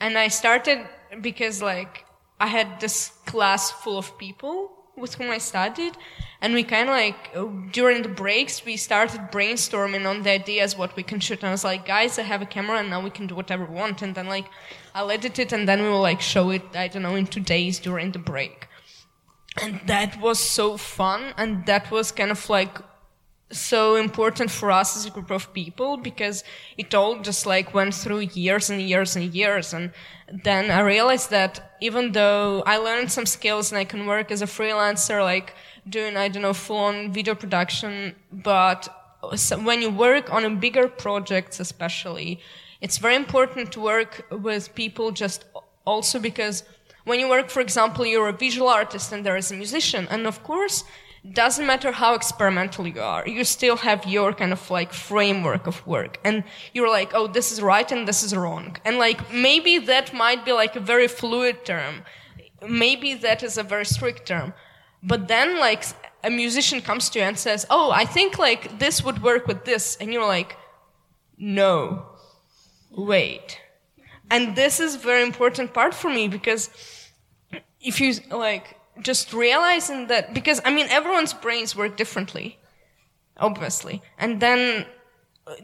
and 0.00 0.18
I 0.18 0.26
started 0.26 0.78
because 1.20 1.62
like 1.62 2.06
I 2.40 2.48
had 2.48 2.80
this 2.80 3.12
class 3.24 3.70
full 3.70 3.98
of 3.98 4.18
people 4.18 4.56
with 4.96 5.14
whom 5.14 5.30
I 5.30 5.38
studied, 5.38 5.94
and 6.40 6.54
we 6.54 6.62
kind 6.62 6.88
of 6.88 6.94
like 6.94 7.72
during 7.72 8.02
the 8.02 8.08
breaks 8.08 8.64
we 8.64 8.76
started 8.76 9.20
brainstorming 9.32 10.08
on 10.08 10.22
the 10.22 10.30
ideas 10.30 10.76
what 10.76 10.94
we 10.94 11.02
can 11.02 11.18
shoot. 11.18 11.40
And 11.40 11.48
i 11.48 11.50
was 11.50 11.64
like 11.64 11.86
guys 11.86 12.18
i 12.18 12.22
have 12.22 12.42
a 12.42 12.46
camera 12.46 12.78
and 12.78 12.90
now 12.90 13.00
we 13.00 13.10
can 13.10 13.26
do 13.26 13.34
whatever 13.34 13.64
we 13.64 13.74
want. 13.74 14.02
And 14.02 14.14
then 14.14 14.26
like 14.26 14.46
i'll 14.94 15.10
edit 15.10 15.38
it 15.38 15.52
and 15.52 15.68
then 15.68 15.82
we 15.82 15.88
will 15.88 16.00
like 16.00 16.20
show 16.20 16.50
it 16.50 16.62
i 16.74 16.88
don't 16.88 17.02
know 17.02 17.16
in 17.16 17.26
two 17.26 17.40
days 17.40 17.78
during 17.78 18.12
the 18.12 18.18
break. 18.18 18.68
And 19.60 19.80
that 19.86 20.20
was 20.20 20.38
so 20.38 20.76
fun 20.76 21.34
and 21.36 21.66
that 21.66 21.90
was 21.90 22.12
kind 22.12 22.30
of 22.30 22.48
like 22.48 22.78
so 23.50 23.96
important 23.96 24.50
for 24.50 24.70
us 24.70 24.94
as 24.96 25.06
a 25.06 25.10
group 25.10 25.30
of 25.30 25.52
people 25.54 25.96
because 25.96 26.44
it 26.76 26.94
all 26.94 27.18
just 27.18 27.46
like 27.46 27.72
went 27.72 27.94
through 27.94 28.20
years 28.20 28.68
and 28.70 28.80
years 28.82 29.16
and 29.16 29.34
years. 29.34 29.72
And 29.72 29.90
then 30.44 30.70
i 30.70 30.80
realized 30.80 31.30
that 31.30 31.74
even 31.80 32.12
though 32.12 32.62
i 32.66 32.76
learned 32.76 33.10
some 33.10 33.26
skills 33.26 33.72
and 33.72 33.78
i 33.78 33.84
can 33.84 34.06
work 34.06 34.30
as 34.30 34.42
a 34.42 34.46
freelancer 34.46 35.22
like 35.22 35.54
doing, 35.90 36.16
I 36.16 36.28
don't 36.28 36.42
know, 36.42 36.54
full 36.54 36.76
on 36.76 37.12
video 37.12 37.34
production, 37.34 38.14
but 38.32 38.88
when 39.62 39.82
you 39.82 39.90
work 39.90 40.32
on 40.32 40.44
a 40.44 40.50
bigger 40.50 40.88
projects, 40.88 41.60
especially, 41.60 42.40
it's 42.80 42.98
very 42.98 43.16
important 43.16 43.72
to 43.72 43.80
work 43.80 44.26
with 44.30 44.74
people 44.74 45.10
just 45.10 45.44
also 45.84 46.18
because 46.18 46.64
when 47.04 47.18
you 47.18 47.28
work, 47.28 47.48
for 47.48 47.60
example, 47.60 48.04
you're 48.04 48.28
a 48.28 48.32
visual 48.32 48.68
artist 48.68 49.12
and 49.12 49.24
there 49.24 49.36
is 49.36 49.50
a 49.50 49.54
musician, 49.54 50.06
and 50.10 50.26
of 50.26 50.42
course, 50.44 50.84
doesn't 51.32 51.66
matter 51.66 51.90
how 51.92 52.14
experimental 52.14 52.86
you 52.86 53.00
are, 53.00 53.26
you 53.26 53.44
still 53.44 53.76
have 53.76 54.06
your 54.06 54.32
kind 54.32 54.52
of 54.52 54.70
like 54.70 54.92
framework 54.92 55.66
of 55.66 55.84
work. 55.86 56.18
And 56.24 56.44
you're 56.72 56.90
like, 56.90 57.12
oh, 57.14 57.26
this 57.26 57.50
is 57.50 57.60
right 57.60 57.90
and 57.90 58.06
this 58.06 58.22
is 58.22 58.36
wrong. 58.36 58.76
And 58.84 58.98
like, 58.98 59.32
maybe 59.32 59.78
that 59.78 60.14
might 60.14 60.44
be 60.44 60.52
like 60.52 60.76
a 60.76 60.80
very 60.80 61.08
fluid 61.08 61.64
term. 61.64 62.02
Maybe 62.66 63.14
that 63.14 63.42
is 63.42 63.58
a 63.58 63.62
very 63.62 63.84
strict 63.84 64.26
term. 64.26 64.52
But 65.02 65.28
then 65.28 65.58
like 65.58 65.84
a 66.24 66.30
musician 66.30 66.80
comes 66.80 67.08
to 67.10 67.18
you 67.18 67.24
and 67.24 67.38
says, 67.38 67.66
oh, 67.70 67.90
I 67.90 68.04
think 68.04 68.38
like 68.38 68.78
this 68.78 69.04
would 69.04 69.22
work 69.22 69.46
with 69.46 69.64
this. 69.64 69.96
And 69.96 70.12
you're 70.12 70.26
like, 70.26 70.56
no, 71.36 72.06
wait. 72.90 73.60
And 74.30 74.56
this 74.56 74.80
is 74.80 74.96
very 74.96 75.22
important 75.22 75.72
part 75.72 75.94
for 75.94 76.10
me 76.10 76.28
because 76.28 76.70
if 77.80 78.00
you 78.00 78.14
like 78.30 78.76
just 79.00 79.32
realizing 79.32 80.08
that 80.08 80.34
because 80.34 80.60
I 80.64 80.72
mean 80.72 80.86
everyone's 80.90 81.32
brains 81.32 81.74
work 81.76 81.96
differently, 81.96 82.58
obviously, 83.36 84.02
and 84.18 84.40
then 84.40 84.86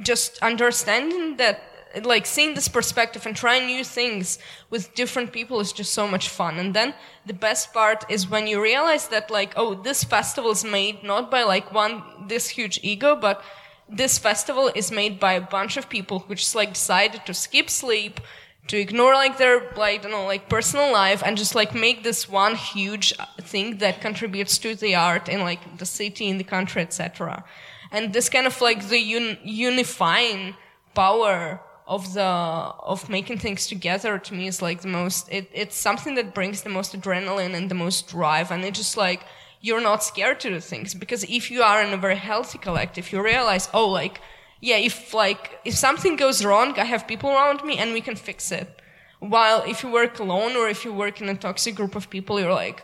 just 0.01 0.39
understanding 0.39 1.37
that 1.37 1.63
like 2.03 2.27
seeing 2.27 2.55
this 2.55 2.69
perspective 2.69 3.27
and 3.27 3.37
trying 3.37 3.67
new 3.67 3.85
things 3.85 4.39
with 4.71 4.95
different 4.95 5.33
people 5.33 5.61
is 5.61 5.73
just 5.73 5.93
so 5.93 6.09
much 6.09 6.29
fun. 6.29 6.59
And 6.59 6.75
then 6.75 6.95
the 7.27 7.35
best 7.35 7.73
part 7.73 8.05
is 8.09 8.29
when 8.29 8.47
you 8.47 8.63
realize 8.63 9.09
that 9.09 9.31
like 9.31 9.53
oh 9.57 9.75
this 9.75 10.05
festival 10.05 10.51
is 10.51 10.65
made 10.65 11.03
not 11.03 11.31
by 11.31 11.43
like 11.43 11.73
one 11.73 12.03
this 12.29 12.49
huge 12.49 12.81
ego 12.83 13.17
but 13.17 13.43
this 13.89 14.19
festival 14.19 14.71
is 14.75 14.91
made 14.91 15.21
by 15.21 15.35
a 15.35 15.41
bunch 15.41 15.77
of 15.77 15.89
people 15.89 16.21
who 16.21 16.35
just 16.35 16.55
like 16.55 16.73
decided 16.75 17.25
to 17.27 17.35
skip 17.35 17.71
sleep 17.71 18.21
to 18.67 18.79
ignore 18.79 19.15
like 19.15 19.37
their 19.37 19.71
like 19.77 20.05
you 20.05 20.11
know 20.11 20.25
like 20.25 20.49
personal 20.49 20.91
life 20.93 21.23
and 21.25 21.37
just 21.37 21.55
like 21.55 21.75
make 21.75 22.03
this 22.03 22.29
one 22.29 22.55
huge 22.55 23.13
uh, 23.19 23.27
thing 23.41 23.79
that 23.79 24.01
contributes 24.01 24.59
to 24.59 24.75
the 24.75 24.95
art 24.95 25.29
in 25.29 25.41
like 25.41 25.79
the 25.79 25.87
city 25.87 26.29
in 26.29 26.39
the 26.39 26.45
country 26.45 26.83
etc 26.83 27.45
and 27.91 28.13
this 28.13 28.29
kind 28.29 28.47
of 28.47 28.61
like 28.61 28.89
the 28.89 28.99
un- 28.99 29.39
unifying 29.45 30.55
power 30.95 31.61
of 31.87 32.15
the 32.15 32.23
of 32.23 33.09
making 33.09 33.39
things 33.39 33.67
together 33.67 34.19
to 34.19 34.35
me 34.35 34.47
is 34.47 34.63
like 34.63 34.81
the 34.81 34.89
most 34.89 35.29
it, 35.31 35.51
it's 35.53 35.77
something 35.77 36.15
that 36.15 36.35
brings 36.35 36.63
the 36.63 36.71
most 36.71 36.99
adrenaline 36.99 37.55
and 37.55 37.71
the 37.71 37.75
most 37.75 38.09
drive 38.09 38.51
and 38.51 38.65
it 38.65 38.75
just 38.75 38.97
like 38.97 39.23
you're 39.61 39.81
not 39.81 40.03
scared 40.03 40.41
to 40.41 40.49
do 40.49 40.61
things 40.61 40.95
because 40.95 41.25
if 41.25 41.51
you 41.51 41.63
are 41.63 41.83
in 41.83 41.93
a 41.93 41.97
very 41.97 42.17
healthy 42.17 42.59
collective 42.59 43.13
you 43.13 43.23
realize 43.23 43.69
oh 43.75 43.87
like 43.87 44.21
yeah, 44.65 44.77
if 44.77 45.13
like 45.13 45.61
if 45.67 45.75
something 45.75 46.17
goes 46.17 46.43
wrong, 46.43 46.79
I 46.79 46.85
have 46.85 47.07
people 47.07 47.31
around 47.31 47.63
me 47.65 47.77
and 47.77 47.93
we 47.93 48.01
can 48.01 48.17
fix 48.17 48.51
it. 48.51 48.81
While 49.21 49.63
if 49.67 49.83
you 49.83 49.91
work 49.91 50.19
alone 50.19 50.57
or 50.57 50.69
if 50.69 50.87
you 50.87 50.93
work 50.93 51.21
in 51.21 51.29
a 51.29 51.35
toxic 51.35 51.75
group 51.75 51.95
of 51.95 52.09
people, 52.09 52.41
you're 52.41 52.53
like, 52.53 52.83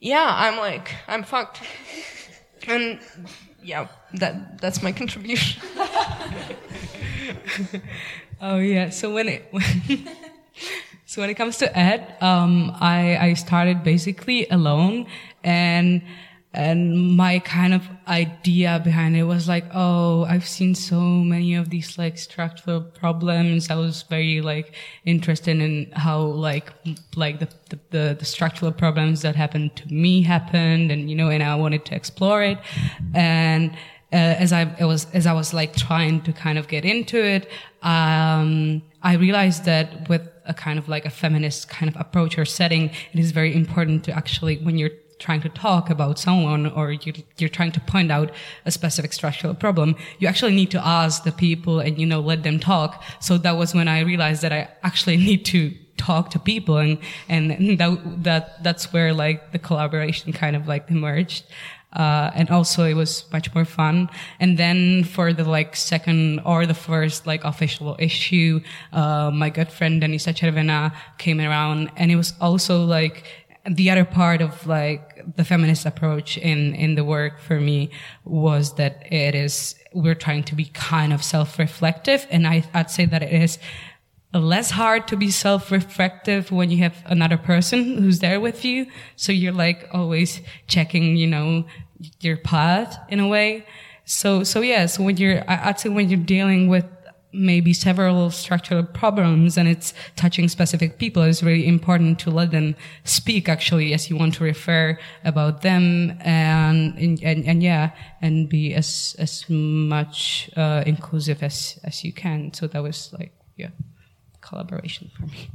yeah, 0.00 0.34
I'm 0.44 0.56
like 0.56 0.90
I'm 1.06 1.22
fucked. 1.22 1.60
and 2.66 2.98
yeah, 3.62 3.86
that 4.14 4.60
that's 4.60 4.82
my 4.82 4.90
contribution. 4.90 5.62
oh 8.40 8.58
yeah. 8.58 8.90
So 8.90 9.12
when 9.12 9.28
it 9.28 9.52
so 11.06 11.20
when 11.20 11.30
it 11.30 11.34
comes 11.34 11.58
to 11.58 11.78
ed, 11.78 12.16
um, 12.20 12.72
I 12.80 13.16
I 13.16 13.34
started 13.34 13.82
basically 13.82 14.48
alone 14.48 15.06
and 15.42 16.02
and 16.52 17.16
my 17.16 17.38
kind 17.38 17.72
of 17.72 17.88
idea 18.08 18.80
behind 18.82 19.16
it 19.16 19.22
was 19.22 19.46
like 19.46 19.64
oh 19.72 20.24
i've 20.24 20.46
seen 20.46 20.74
so 20.74 20.98
many 20.98 21.54
of 21.54 21.70
these 21.70 21.96
like 21.96 22.18
structural 22.18 22.80
problems 22.80 23.70
i 23.70 23.74
was 23.76 24.02
very 24.02 24.40
like 24.40 24.74
interested 25.04 25.60
in 25.60 25.88
how 25.92 26.20
like 26.20 26.72
like 27.14 27.38
the 27.38 27.48
the, 27.90 28.16
the 28.18 28.24
structural 28.24 28.72
problems 28.72 29.22
that 29.22 29.36
happened 29.36 29.74
to 29.76 29.86
me 29.94 30.22
happened 30.22 30.90
and 30.90 31.08
you 31.08 31.14
know 31.14 31.30
and 31.30 31.40
i 31.40 31.54
wanted 31.54 31.84
to 31.84 31.94
explore 31.94 32.42
it 32.42 32.58
and 33.14 33.70
uh, 34.12 34.16
as 34.16 34.52
I 34.52 34.64
was 34.84 35.06
as 35.12 35.26
I 35.26 35.32
was 35.32 35.54
like 35.54 35.76
trying 35.76 36.22
to 36.22 36.32
kind 36.32 36.58
of 36.58 36.68
get 36.68 36.84
into 36.84 37.16
it, 37.22 37.48
um, 37.82 38.82
I 39.02 39.14
realized 39.14 39.64
that 39.64 40.08
with 40.08 40.28
a 40.46 40.54
kind 40.54 40.78
of 40.78 40.88
like 40.88 41.06
a 41.06 41.10
feminist 41.10 41.68
kind 41.68 41.88
of 41.88 42.00
approach 42.00 42.38
or 42.38 42.44
setting, 42.44 42.90
it 43.12 43.18
is 43.18 43.30
very 43.30 43.54
important 43.54 44.04
to 44.04 44.12
actually 44.12 44.58
when 44.58 44.76
you're 44.78 44.90
trying 45.20 45.42
to 45.42 45.48
talk 45.50 45.90
about 45.90 46.18
someone 46.18 46.66
or 46.66 46.92
you, 46.92 47.12
you're 47.38 47.48
trying 47.48 47.70
to 47.72 47.80
point 47.80 48.10
out 48.10 48.32
a 48.64 48.70
specific 48.70 49.12
structural 49.12 49.54
problem, 49.54 49.94
you 50.18 50.26
actually 50.26 50.54
need 50.54 50.70
to 50.70 50.84
ask 50.84 51.22
the 51.24 51.32
people 51.32 51.78
and, 51.78 51.98
you 51.98 52.06
know, 52.06 52.20
let 52.20 52.42
them 52.42 52.58
talk. 52.58 53.04
So 53.20 53.38
that 53.38 53.52
was 53.52 53.74
when 53.74 53.86
I 53.86 54.00
realized 54.00 54.42
that 54.42 54.52
I 54.52 54.68
actually 54.82 55.16
need 55.28 55.44
to 55.46 55.72
talk 55.96 56.30
to 56.30 56.38
people 56.38 56.78
and, 56.78 56.98
and 57.28 57.78
that, 57.78 58.24
that, 58.24 58.64
that's 58.64 58.92
where 58.92 59.12
like 59.12 59.52
the 59.52 59.58
collaboration 59.58 60.32
kind 60.32 60.56
of 60.56 60.66
like 60.66 60.90
emerged. 60.90 61.44
Uh, 61.92 62.30
and 62.34 62.50
also 62.50 62.84
it 62.84 62.94
was 62.94 63.24
much 63.32 63.52
more 63.54 63.64
fun. 63.64 64.08
And 64.38 64.58
then 64.58 65.04
for 65.04 65.32
the 65.32 65.44
like 65.44 65.74
second 65.74 66.40
or 66.40 66.66
the 66.66 66.74
first 66.74 67.26
like 67.26 67.42
official 67.44 67.96
issue, 67.98 68.60
uh, 68.92 69.30
my 69.32 69.50
good 69.50 69.70
friend 69.70 70.00
Denisa 70.00 70.32
Chervena 70.32 70.94
came 71.18 71.40
around 71.40 71.90
and 71.96 72.10
it 72.10 72.16
was 72.16 72.34
also 72.40 72.84
like 72.84 73.24
the 73.68 73.90
other 73.90 74.04
part 74.04 74.40
of 74.40 74.66
like 74.66 75.36
the 75.36 75.44
feminist 75.44 75.84
approach 75.84 76.38
in 76.38 76.74
in 76.74 76.94
the 76.94 77.04
work 77.04 77.38
for 77.38 77.60
me 77.60 77.90
was 78.24 78.74
that 78.76 79.04
it 79.12 79.34
is 79.34 79.74
we're 79.92 80.14
trying 80.14 80.42
to 80.42 80.54
be 80.54 80.64
kind 80.66 81.12
of 81.12 81.22
self-reflective 81.22 82.26
and 82.30 82.46
I, 82.46 82.64
i'd 82.72 82.90
say 82.90 83.04
that 83.06 83.22
it 83.22 83.32
is 83.32 83.58
less 84.38 84.70
hard 84.70 85.08
to 85.08 85.16
be 85.16 85.30
self-reflective 85.30 86.52
when 86.52 86.70
you 86.70 86.78
have 86.78 87.02
another 87.06 87.36
person 87.36 87.98
who's 87.98 88.20
there 88.20 88.40
with 88.40 88.64
you. 88.64 88.86
So 89.16 89.32
you're 89.32 89.52
like 89.52 89.88
always 89.92 90.40
checking 90.68 91.16
you 91.16 91.26
know 91.26 91.64
your 92.20 92.36
path 92.36 92.96
in 93.08 93.20
a 93.20 93.26
way. 93.26 93.66
So 94.04 94.44
so 94.44 94.60
yeah 94.60 94.86
so 94.86 95.04
when 95.04 95.16
you're 95.18 95.44
i'd 95.48 95.78
say 95.78 95.88
when 95.88 96.08
you're 96.08 96.18
dealing 96.18 96.66
with 96.66 96.84
maybe 97.32 97.72
several 97.72 98.30
structural 98.30 98.82
problems 98.82 99.56
and 99.56 99.68
it's 99.68 99.94
touching 100.16 100.48
specific 100.48 100.98
people, 100.98 101.22
it's 101.22 101.42
really 101.42 101.66
important 101.66 102.18
to 102.20 102.30
let 102.30 102.50
them 102.50 102.74
speak 103.04 103.48
actually 103.48 103.94
as 103.94 104.10
you 104.10 104.16
want 104.16 104.34
to 104.34 104.44
refer 104.44 104.98
about 105.24 105.62
them 105.62 106.16
and, 106.20 106.98
and, 106.98 107.22
and, 107.22 107.44
and 107.46 107.62
yeah, 107.62 107.90
and 108.20 108.48
be 108.48 108.74
as, 108.74 109.14
as 109.18 109.48
much, 109.48 110.50
uh, 110.56 110.82
inclusive 110.86 111.42
as, 111.42 111.78
as 111.84 112.04
you 112.04 112.12
can. 112.12 112.52
So 112.52 112.66
that 112.66 112.82
was 112.82 113.12
like, 113.18 113.32
yeah, 113.56 113.70
collaboration 114.40 115.10
for 115.16 115.26
me. 115.26 115.50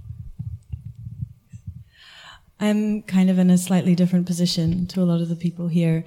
I'm 2.59 3.01
kind 3.01 3.29
of 3.29 3.37
in 3.37 3.49
a 3.49 3.57
slightly 3.57 3.95
different 3.95 4.25
position 4.25 4.87
to 4.87 5.01
a 5.01 5.03
lot 5.03 5.21
of 5.21 5.27
the 5.27 5.35
people 5.35 5.67
here. 5.67 6.05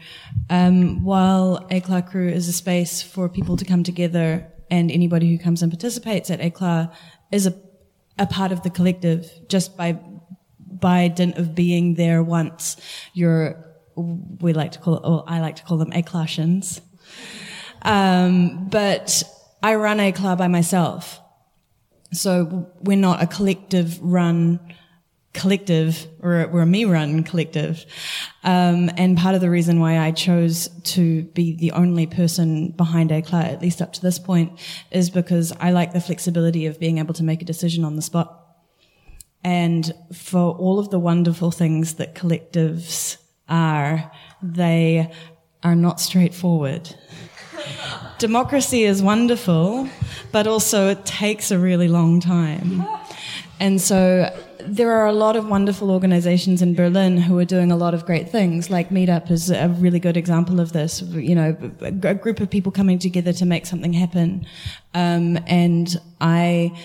Um, 0.49 1.05
while 1.05 1.67
Éclat 1.71 2.09
Crew 2.11 2.29
is 2.29 2.49
a 2.49 2.53
space 2.53 3.03
for 3.03 3.29
people 3.29 3.57
to 3.59 3.65
come 3.65 3.83
together 3.83 4.51
and 4.71 4.91
anybody 4.91 5.31
who 5.31 5.39
comes 5.43 5.63
and 5.63 5.71
participates 5.71 6.31
at 6.31 6.41
Éclat 6.41 6.93
is 7.31 7.47
a, 7.47 7.55
a 8.19 8.27
part 8.27 8.51
of 8.51 8.63
the 8.63 8.71
collective 8.71 9.31
just 9.49 9.77
by 9.77 9.99
by 10.59 11.09
dint 11.09 11.37
of 11.37 11.55
being 11.55 11.95
there 11.95 12.23
once. 12.23 12.77
You're 13.13 13.65
we 13.97 14.53
like 14.53 14.73
to 14.73 14.79
call 14.79 14.97
it, 14.97 15.03
or 15.05 15.25
I 15.27 15.41
like 15.41 15.57
to 15.57 15.65
call 15.65 15.77
them 15.77 15.91
Éclatians. 15.91 16.81
Um, 17.83 18.69
but 18.69 19.23
I 19.63 19.75
run 19.75 19.99
Éclat 19.99 20.39
by 20.39 20.49
myself. 20.49 21.21
So 22.13 22.71
we're 22.81 22.97
not 22.97 23.23
a 23.23 23.27
collective 23.27 24.01
run 24.01 24.61
collective, 25.35 26.07
or 26.21 26.49
we're 26.53 26.63
a 26.63 26.67
me 26.67 26.85
run 26.85 27.23
collective. 27.23 27.85
Um, 28.43 28.91
and 28.97 29.17
part 29.17 29.35
of 29.35 29.41
the 29.41 29.51
reason 29.51 29.79
why 29.79 29.99
I 29.99 30.11
chose 30.11 30.69
to 30.95 31.23
be 31.23 31.55
the 31.55 31.73
only 31.73 32.07
person 32.07 32.71
behind 32.71 33.11
Éclat, 33.11 33.45
at 33.45 33.63
least 33.63 33.81
up 33.81 33.93
to 33.95 34.03
this 34.03 34.19
point, 34.19 34.59
is 34.91 35.11
because 35.11 35.53
I 35.61 35.71
like 35.71 35.93
the 35.93 36.01
flexibility 36.01 36.67
of 36.67 36.81
being 36.81 36.99
able 36.99 37.15
to 37.15 37.23
make 37.23 37.41
a 37.41 37.45
decision 37.45 37.85
on 37.85 37.95
the 37.95 38.03
spot. 38.03 38.47
And 39.45 39.93
for 40.13 40.57
all 40.57 40.79
of 40.79 40.91
the 40.91 40.99
wonderful 40.99 41.51
things 41.51 41.95
that 41.95 42.15
collectives 42.15 43.19
are, 43.49 44.11
they 44.43 45.13
are 45.63 45.77
not 45.77 46.01
straightforward. 46.01 46.95
Democracy 48.19 48.85
is 48.85 49.03
wonderful, 49.03 49.89
but 50.33 50.47
also 50.47 50.89
it 50.89 51.05
takes 51.05 51.51
a 51.51 51.59
really 51.59 51.89
long 51.89 52.21
time. 52.21 52.87
And 53.61 53.81
so 53.81 54.33
there 54.61 54.93
are 54.93 55.07
a 55.07 55.13
lot 55.13 55.37
of 55.37 55.49
wonderful 55.49 55.91
organizations 55.91 56.63
in 56.63 56.75
Berlin 56.75 57.17
who 57.17 57.39
are 57.39 57.45
doing 57.45 57.73
a 57.73 57.77
lot 57.77 57.95
of 57.95 58.05
great 58.05 58.29
things. 58.29 58.71
Like 58.71 58.91
Meetup 58.91 59.31
is 59.31 59.51
a 59.51 59.69
really 59.69 59.99
good 59.99 60.17
example 60.17 60.61
of 60.61 60.73
this. 60.73 61.03
You 61.03 61.35
know, 61.35 61.57
a 61.81 62.15
group 62.15 62.41
of 62.41 62.51
people 62.51 62.73
coming 62.73 62.99
together 62.99 63.33
to 63.35 63.47
make 63.47 63.67
something 63.67 63.93
happen. 63.93 64.47
Um, 64.95 65.39
and 65.47 66.01
I, 66.21 66.77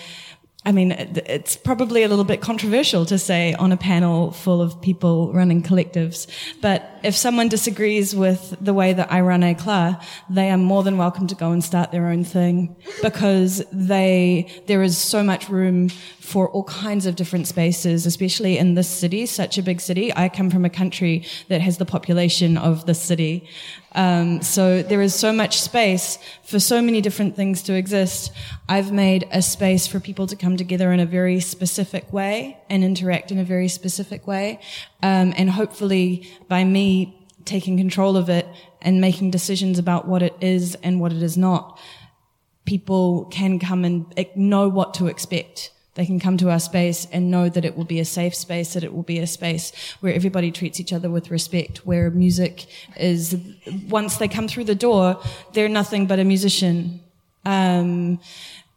I 0.64 0.72
mean, 0.72 0.92
it's 0.92 1.56
probably 1.56 2.02
a 2.04 2.08
little 2.08 2.24
bit 2.24 2.40
controversial 2.40 3.04
to 3.06 3.18
say 3.18 3.54
on 3.54 3.70
a 3.72 3.76
panel 3.76 4.30
full 4.30 4.62
of 4.62 4.80
people 4.80 5.32
running 5.32 5.62
collectives, 5.62 6.26
but 6.60 6.93
if 7.04 7.14
someone 7.14 7.48
disagrees 7.48 8.16
with 8.16 8.56
the 8.60 8.72
way 8.72 8.94
that 8.94 9.12
I 9.12 9.20
run 9.20 9.42
Éclat, 9.42 10.02
they 10.30 10.50
are 10.50 10.56
more 10.56 10.82
than 10.82 10.96
welcome 10.96 11.26
to 11.26 11.34
go 11.34 11.52
and 11.52 11.62
start 11.62 11.92
their 11.92 12.06
own 12.06 12.24
thing 12.24 12.74
because 13.02 13.62
they, 13.72 14.50
there 14.66 14.82
is 14.82 14.96
so 14.96 15.22
much 15.22 15.50
room 15.50 15.90
for 16.24 16.48
all 16.48 16.64
kinds 16.64 17.04
of 17.04 17.16
different 17.16 17.46
spaces, 17.46 18.06
especially 18.06 18.56
in 18.56 18.74
this 18.74 18.88
city, 18.88 19.26
such 19.26 19.58
a 19.58 19.62
big 19.62 19.80
city. 19.80 20.10
I 20.16 20.30
come 20.30 20.48
from 20.48 20.64
a 20.64 20.70
country 20.70 21.26
that 21.48 21.60
has 21.60 21.76
the 21.76 21.84
population 21.84 22.56
of 22.56 22.86
the 22.86 22.94
city. 22.94 23.46
Um, 23.94 24.42
so 24.42 24.82
there 24.82 25.02
is 25.02 25.14
so 25.14 25.32
much 25.32 25.60
space 25.60 26.18
for 26.42 26.58
so 26.58 26.82
many 26.82 27.00
different 27.00 27.36
things 27.36 27.62
to 27.64 27.74
exist. 27.74 28.32
I've 28.68 28.90
made 28.90 29.28
a 29.30 29.40
space 29.40 29.86
for 29.86 30.00
people 30.00 30.26
to 30.26 30.36
come 30.36 30.56
together 30.56 30.92
in 30.92 30.98
a 30.98 31.06
very 31.06 31.40
specific 31.40 32.12
way 32.12 32.58
and 32.68 32.82
interact 32.82 33.30
in 33.30 33.38
a 33.38 33.44
very 33.44 33.68
specific 33.68 34.26
way. 34.26 34.60
Um, 35.02 35.34
and 35.36 35.50
hopefully 35.50 36.28
by 36.48 36.64
me 36.64 36.93
taking 37.44 37.76
control 37.76 38.16
of 38.16 38.28
it 38.28 38.46
and 38.80 39.00
making 39.00 39.30
decisions 39.30 39.78
about 39.78 40.06
what 40.06 40.22
it 40.22 40.34
is 40.40 40.74
and 40.82 41.00
what 41.00 41.12
it 41.12 41.22
is 41.22 41.36
not, 41.36 41.78
people 42.64 43.26
can 43.26 43.58
come 43.58 43.84
and 43.84 44.06
know 44.34 44.68
what 44.68 44.94
to 44.94 45.06
expect 45.06 45.70
they 45.94 46.06
can 46.06 46.18
come 46.18 46.36
to 46.38 46.50
our 46.50 46.58
space 46.58 47.06
and 47.12 47.30
know 47.30 47.48
that 47.48 47.64
it 47.64 47.76
will 47.76 47.84
be 47.84 48.00
a 48.00 48.04
safe 48.04 48.34
space, 48.34 48.74
that 48.74 48.82
it 48.82 48.92
will 48.92 49.04
be 49.04 49.18
a 49.20 49.26
space 49.26 49.72
where 50.00 50.12
everybody 50.12 50.50
treats 50.50 50.80
each 50.80 50.92
other 50.92 51.08
with 51.08 51.30
respect, 51.30 51.78
where 51.86 52.10
music 52.10 52.66
is, 52.96 53.36
once 53.88 54.16
they 54.16 54.26
come 54.26 54.48
through 54.48 54.64
the 54.64 54.74
door, 54.74 55.20
they're 55.52 55.68
nothing 55.68 56.06
but 56.06 56.18
a 56.18 56.24
musician. 56.24 57.00
Um, 57.44 58.18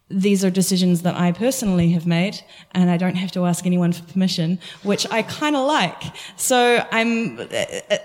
these 0.09 0.45
are 0.45 0.49
decisions 0.49 1.01
that 1.01 1.15
I 1.15 1.31
personally 1.31 1.89
have 1.91 2.05
made, 2.05 2.41
and 2.71 2.89
I 2.89 2.97
don't 2.97 3.15
have 3.15 3.31
to 3.33 3.45
ask 3.45 3.65
anyone 3.65 3.91
for 3.91 4.03
permission, 4.03 4.59
which 4.83 5.05
I 5.11 5.21
kind 5.21 5.55
of 5.55 5.67
like. 5.67 6.01
So 6.37 6.85
I'm, 6.91 7.39
uh, 7.39 7.97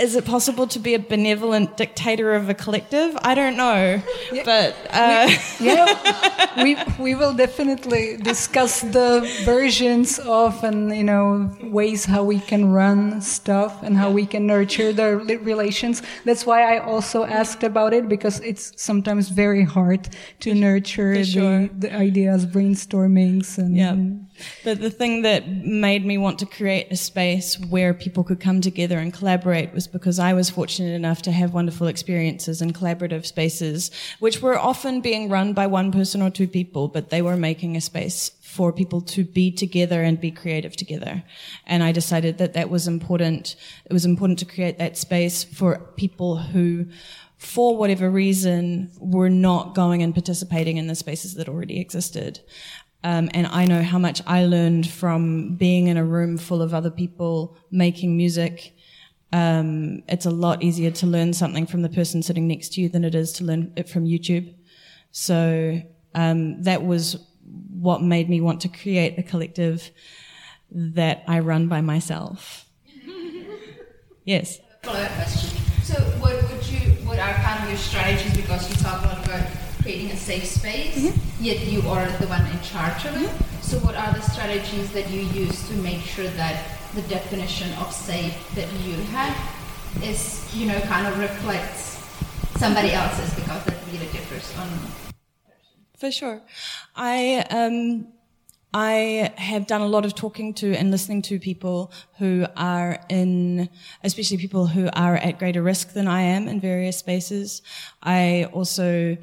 is 0.00 0.16
it 0.16 0.24
possible 0.24 0.66
to 0.66 0.78
be 0.78 0.94
a 0.94 0.98
benevolent 0.98 1.76
dictator 1.76 2.34
of 2.34 2.48
a 2.48 2.54
collective? 2.54 3.16
I 3.22 3.34
don't 3.34 3.56
know, 3.56 4.02
yeah, 4.32 4.42
but 4.44 4.76
uh... 4.90 5.28
we, 5.60 5.66
yeah, 5.66 6.54
we 6.62 6.76
we 6.98 7.14
will 7.14 7.34
definitely 7.34 8.16
discuss 8.16 8.80
the 8.80 9.20
versions 9.44 10.18
of 10.20 10.64
and 10.64 10.96
you 10.96 11.04
know 11.04 11.54
ways 11.62 12.04
how 12.04 12.24
we 12.24 12.40
can 12.40 12.72
run 12.72 13.20
stuff 13.20 13.82
and 13.82 13.96
how 13.96 14.10
we 14.10 14.26
can 14.26 14.46
nurture 14.46 14.92
the 14.92 15.16
relations. 15.42 16.02
That's 16.24 16.46
why 16.46 16.74
I 16.74 16.78
also 16.78 17.24
asked 17.24 17.62
about 17.62 17.92
it 17.92 18.08
because 18.08 18.40
it's 18.40 18.72
sometimes 18.76 19.28
very 19.28 19.64
hard 19.64 20.08
to 20.40 20.54
nurture 20.54 21.24
sure. 21.24 21.68
the, 21.68 21.70
the, 21.78 21.94
ideas, 21.94 22.46
brainstormings, 22.46 23.58
and. 23.58 23.76
Yeah. 23.76 23.96
But 24.64 24.80
the 24.80 24.90
thing 24.90 25.22
that 25.22 25.48
made 25.48 26.04
me 26.04 26.18
want 26.18 26.38
to 26.40 26.46
create 26.46 26.88
a 26.90 26.96
space 26.96 27.58
where 27.58 27.94
people 27.94 28.24
could 28.24 28.40
come 28.40 28.60
together 28.60 28.98
and 28.98 29.12
collaborate 29.12 29.72
was 29.72 29.86
because 29.86 30.18
I 30.18 30.32
was 30.32 30.50
fortunate 30.50 30.94
enough 30.94 31.22
to 31.22 31.32
have 31.32 31.54
wonderful 31.54 31.86
experiences 31.86 32.62
in 32.62 32.72
collaborative 32.72 33.26
spaces, 33.26 33.90
which 34.18 34.42
were 34.42 34.58
often 34.58 35.00
being 35.00 35.28
run 35.28 35.52
by 35.52 35.66
one 35.66 35.92
person 35.92 36.22
or 36.22 36.30
two 36.30 36.48
people, 36.48 36.88
but 36.88 37.10
they 37.10 37.22
were 37.22 37.36
making 37.36 37.76
a 37.76 37.80
space 37.80 38.30
for 38.40 38.72
people 38.72 39.00
to 39.00 39.22
be 39.22 39.50
together 39.50 40.02
and 40.02 40.20
be 40.20 40.30
creative 40.30 40.74
together. 40.74 41.22
And 41.66 41.82
I 41.82 41.92
decided 41.92 42.38
that 42.38 42.54
that 42.54 42.68
was 42.68 42.88
important. 42.88 43.54
It 43.84 43.92
was 43.92 44.04
important 44.04 44.40
to 44.40 44.44
create 44.44 44.78
that 44.78 44.96
space 44.96 45.44
for 45.44 45.78
people 45.96 46.36
who 46.36 46.86
for 47.40 47.74
whatever 47.74 48.10
reason, 48.10 48.90
were 48.98 49.30
not 49.30 49.74
going 49.74 50.02
and 50.02 50.12
participating 50.12 50.76
in 50.76 50.88
the 50.88 50.94
spaces 50.94 51.34
that 51.34 51.48
already 51.48 51.80
existed. 51.80 52.38
Um, 53.02 53.30
and 53.32 53.46
I 53.46 53.64
know 53.64 53.82
how 53.82 53.98
much 53.98 54.20
I 54.26 54.44
learned 54.44 54.88
from 54.88 55.54
being 55.54 55.86
in 55.86 55.96
a 55.96 56.04
room 56.04 56.36
full 56.36 56.60
of 56.60 56.74
other 56.74 56.90
people 56.90 57.56
making 57.70 58.16
music. 58.16 58.76
Um, 59.32 60.02
it's 60.08 60.26
a 60.26 60.30
lot 60.30 60.62
easier 60.62 60.90
to 60.90 61.06
learn 61.06 61.32
something 61.32 61.66
from 61.66 61.82
the 61.82 61.88
person 61.88 62.22
sitting 62.22 62.46
next 62.46 62.74
to 62.74 62.80
you 62.80 62.88
than 62.88 63.04
it 63.04 63.14
is 63.14 63.32
to 63.34 63.44
learn 63.44 63.72
it 63.76 63.88
from 63.88 64.04
YouTube. 64.04 64.54
So 65.12 65.80
um, 66.14 66.62
that 66.64 66.82
was 66.82 67.16
what 67.70 68.02
made 68.02 68.28
me 68.28 68.40
want 68.40 68.60
to 68.62 68.68
create 68.68 69.18
a 69.18 69.22
collective 69.22 69.90
that 70.70 71.24
I 71.26 71.40
run 71.40 71.68
by 71.68 71.80
myself. 71.80 72.66
yes. 74.24 74.58
Follow-up 74.82 75.10
question. 75.12 75.58
So, 75.82 75.94
what 76.20 76.34
would 76.50 76.68
you? 76.70 76.78
What 77.06 77.18
are 77.18 77.32
kind 77.34 77.64
of 77.64 77.68
your 77.70 77.78
strategies? 77.78 78.36
Because 78.36 78.68
you 78.68 78.76
talk 78.76 79.04
a 79.04 79.08
lot 79.08 79.26
about 79.26 79.59
creating 79.82 80.10
a 80.10 80.16
safe 80.16 80.44
space, 80.44 80.96
mm-hmm. 80.96 81.44
yet 81.44 81.66
you 81.66 81.80
are 81.88 82.06
the 82.18 82.26
one 82.28 82.44
in 82.46 82.60
charge 82.62 83.04
of 83.04 83.16
it. 83.16 83.28
Mm-hmm. 83.28 83.62
So, 83.62 83.78
what 83.78 83.94
are 83.94 84.12
the 84.12 84.20
strategies 84.20 84.92
that 84.92 85.10
you 85.10 85.20
use 85.20 85.68
to 85.68 85.74
make 85.76 86.00
sure 86.00 86.28
that 86.28 86.64
the 86.94 87.02
definition 87.02 87.72
of 87.74 87.92
safe 87.92 88.34
that 88.54 88.70
you 88.84 88.94
have 89.14 89.36
is, 90.02 90.48
you 90.54 90.66
know, 90.66 90.80
kind 90.82 91.06
of 91.06 91.18
reflects 91.18 91.98
somebody 92.58 92.92
else's 92.92 93.32
because 93.34 93.64
that 93.64 93.74
really 93.86 94.06
differs 94.12 94.56
on. 94.58 94.68
For 95.96 96.10
sure, 96.10 96.42
I 96.96 97.44
um, 97.50 98.08
I 98.72 99.32
have 99.36 99.66
done 99.66 99.80
a 99.80 99.86
lot 99.86 100.04
of 100.04 100.14
talking 100.14 100.54
to 100.54 100.74
and 100.74 100.90
listening 100.90 101.22
to 101.22 101.40
people 101.40 101.92
who 102.18 102.46
are 102.56 103.00
in, 103.08 103.68
especially 104.04 104.36
people 104.36 104.66
who 104.66 104.88
are 104.92 105.16
at 105.16 105.38
greater 105.38 105.62
risk 105.62 105.92
than 105.92 106.06
I 106.06 106.22
am 106.22 106.46
in 106.48 106.60
various 106.60 106.96
spaces. 106.96 107.62
I 108.02 108.46
also 108.52 109.16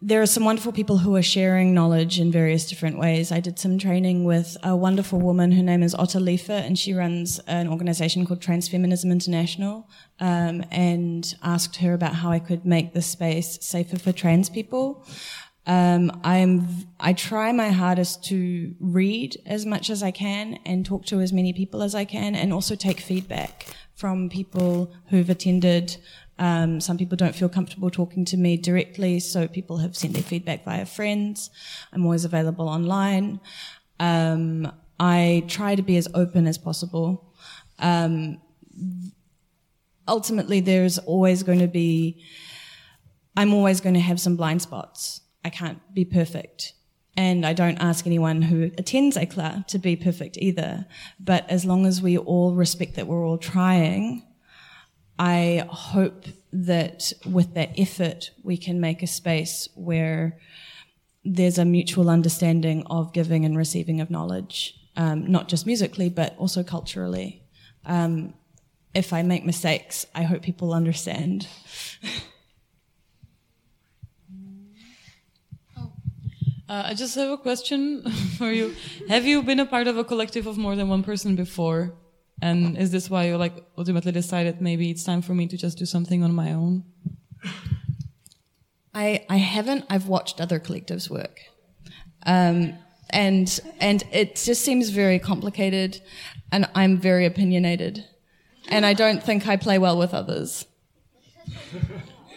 there 0.00 0.22
are 0.22 0.26
some 0.26 0.44
wonderful 0.44 0.72
people 0.72 0.98
who 0.98 1.14
are 1.16 1.22
sharing 1.22 1.74
knowledge 1.74 2.18
in 2.18 2.32
various 2.32 2.66
different 2.66 2.98
ways. 2.98 3.30
I 3.30 3.40
did 3.40 3.58
some 3.58 3.78
training 3.78 4.24
with 4.24 4.56
a 4.62 4.74
wonderful 4.74 5.20
woman. 5.20 5.52
Her 5.52 5.62
name 5.62 5.82
is 5.82 5.94
Otta 5.94 6.18
Leifer, 6.18 6.64
and 6.64 6.78
she 6.78 6.94
runs 6.94 7.38
an 7.40 7.68
organization 7.68 8.24
called 8.24 8.40
Transfeminism 8.40 9.10
International. 9.10 9.88
Um, 10.18 10.64
and 10.70 11.34
asked 11.42 11.76
her 11.76 11.92
about 11.92 12.14
how 12.14 12.30
I 12.30 12.38
could 12.38 12.64
make 12.64 12.94
the 12.94 13.02
space 13.02 13.58
safer 13.60 13.98
for 13.98 14.12
trans 14.12 14.48
people. 14.48 15.06
Um, 15.66 16.20
I'm 16.24 16.68
I 16.98 17.12
try 17.12 17.52
my 17.52 17.68
hardest 17.68 18.24
to 18.26 18.74
read 18.80 19.36
as 19.44 19.66
much 19.66 19.90
as 19.90 20.02
I 20.02 20.12
can 20.12 20.58
and 20.64 20.86
talk 20.86 21.04
to 21.06 21.20
as 21.20 21.34
many 21.34 21.52
people 21.52 21.82
as 21.82 21.94
I 21.94 22.06
can, 22.06 22.34
and 22.34 22.52
also 22.52 22.76
take 22.76 23.00
feedback 23.00 23.66
from 23.94 24.30
people 24.30 24.92
who've 25.08 25.28
attended 25.28 25.96
um, 26.38 26.80
some 26.80 26.98
people 26.98 27.16
don't 27.16 27.34
feel 27.34 27.48
comfortable 27.48 27.90
talking 27.90 28.24
to 28.26 28.36
me 28.36 28.56
directly, 28.56 29.20
so 29.20 29.48
people 29.48 29.78
have 29.78 29.96
sent 29.96 30.14
their 30.14 30.22
feedback 30.22 30.64
via 30.64 30.84
friends. 30.84 31.50
I'm 31.92 32.04
always 32.04 32.24
available 32.24 32.68
online. 32.68 33.40
Um, 33.98 34.70
I 35.00 35.44
try 35.48 35.74
to 35.74 35.82
be 35.82 35.96
as 35.96 36.08
open 36.14 36.46
as 36.46 36.58
possible. 36.58 37.32
Um, 37.78 38.40
ultimately, 40.06 40.60
there's 40.60 40.98
always 40.98 41.42
going 41.42 41.60
to 41.60 41.68
be, 41.68 42.22
I'm 43.36 43.54
always 43.54 43.80
going 43.80 43.94
to 43.94 44.00
have 44.00 44.20
some 44.20 44.36
blind 44.36 44.62
spots. 44.62 45.22
I 45.44 45.50
can't 45.50 45.78
be 45.94 46.04
perfect. 46.04 46.74
And 47.18 47.46
I 47.46 47.54
don't 47.54 47.78
ask 47.78 48.06
anyone 48.06 48.42
who 48.42 48.64
attends 48.76 49.16
Éclat 49.16 49.66
to 49.68 49.78
be 49.78 49.96
perfect 49.96 50.36
either. 50.36 50.86
But 51.18 51.48
as 51.48 51.64
long 51.64 51.86
as 51.86 52.02
we 52.02 52.18
all 52.18 52.54
respect 52.54 52.96
that 52.96 53.06
we're 53.06 53.26
all 53.26 53.38
trying, 53.38 54.22
I 55.18 55.66
hope 55.68 56.26
that 56.52 57.12
with 57.24 57.54
that 57.54 57.78
effort, 57.78 58.30
we 58.42 58.56
can 58.56 58.80
make 58.80 59.02
a 59.02 59.06
space 59.06 59.68
where 59.74 60.38
there's 61.24 61.58
a 61.58 61.64
mutual 61.64 62.08
understanding 62.10 62.84
of 62.86 63.12
giving 63.12 63.44
and 63.44 63.56
receiving 63.56 64.00
of 64.00 64.10
knowledge, 64.10 64.78
um, 64.96 65.30
not 65.30 65.48
just 65.48 65.66
musically, 65.66 66.08
but 66.08 66.36
also 66.38 66.62
culturally. 66.62 67.42
Um, 67.84 68.34
if 68.94 69.12
I 69.12 69.22
make 69.22 69.44
mistakes, 69.44 70.06
I 70.14 70.22
hope 70.22 70.42
people 70.42 70.72
understand. 70.72 71.46
Uh, 76.68 76.82
I 76.86 76.94
just 76.94 77.14
have 77.14 77.30
a 77.30 77.38
question 77.38 78.02
for 78.38 78.50
you. 78.50 78.74
Have 79.08 79.24
you 79.24 79.40
been 79.44 79.60
a 79.60 79.66
part 79.66 79.86
of 79.86 79.98
a 79.98 80.02
collective 80.02 80.48
of 80.48 80.58
more 80.58 80.74
than 80.74 80.88
one 80.88 81.04
person 81.04 81.36
before? 81.36 81.94
And 82.42 82.76
is 82.76 82.90
this 82.90 83.08
why 83.08 83.28
you 83.28 83.36
like 83.36 83.64
ultimately 83.78 84.12
decided 84.12 84.60
maybe 84.60 84.90
it's 84.90 85.04
time 85.04 85.22
for 85.22 85.34
me 85.34 85.46
to 85.46 85.56
just 85.56 85.78
do 85.78 85.86
something 85.86 86.22
on 86.22 86.34
my 86.34 86.52
own? 86.52 86.84
I 88.94 89.24
I 89.28 89.36
haven't. 89.36 89.84
I've 89.88 90.06
watched 90.06 90.40
other 90.40 90.60
collectives 90.60 91.10
work, 91.10 91.40
um, 92.24 92.74
and 93.10 93.60
and 93.80 94.04
it 94.12 94.36
just 94.36 94.62
seems 94.62 94.90
very 94.90 95.18
complicated, 95.18 96.00
and 96.52 96.68
I'm 96.74 96.98
very 96.98 97.26
opinionated, 97.26 98.04
and 98.68 98.84
I 98.84 98.94
don't 98.94 99.22
think 99.22 99.46
I 99.46 99.56
play 99.56 99.78
well 99.78 99.98
with 99.98 100.12
others. 100.12 100.66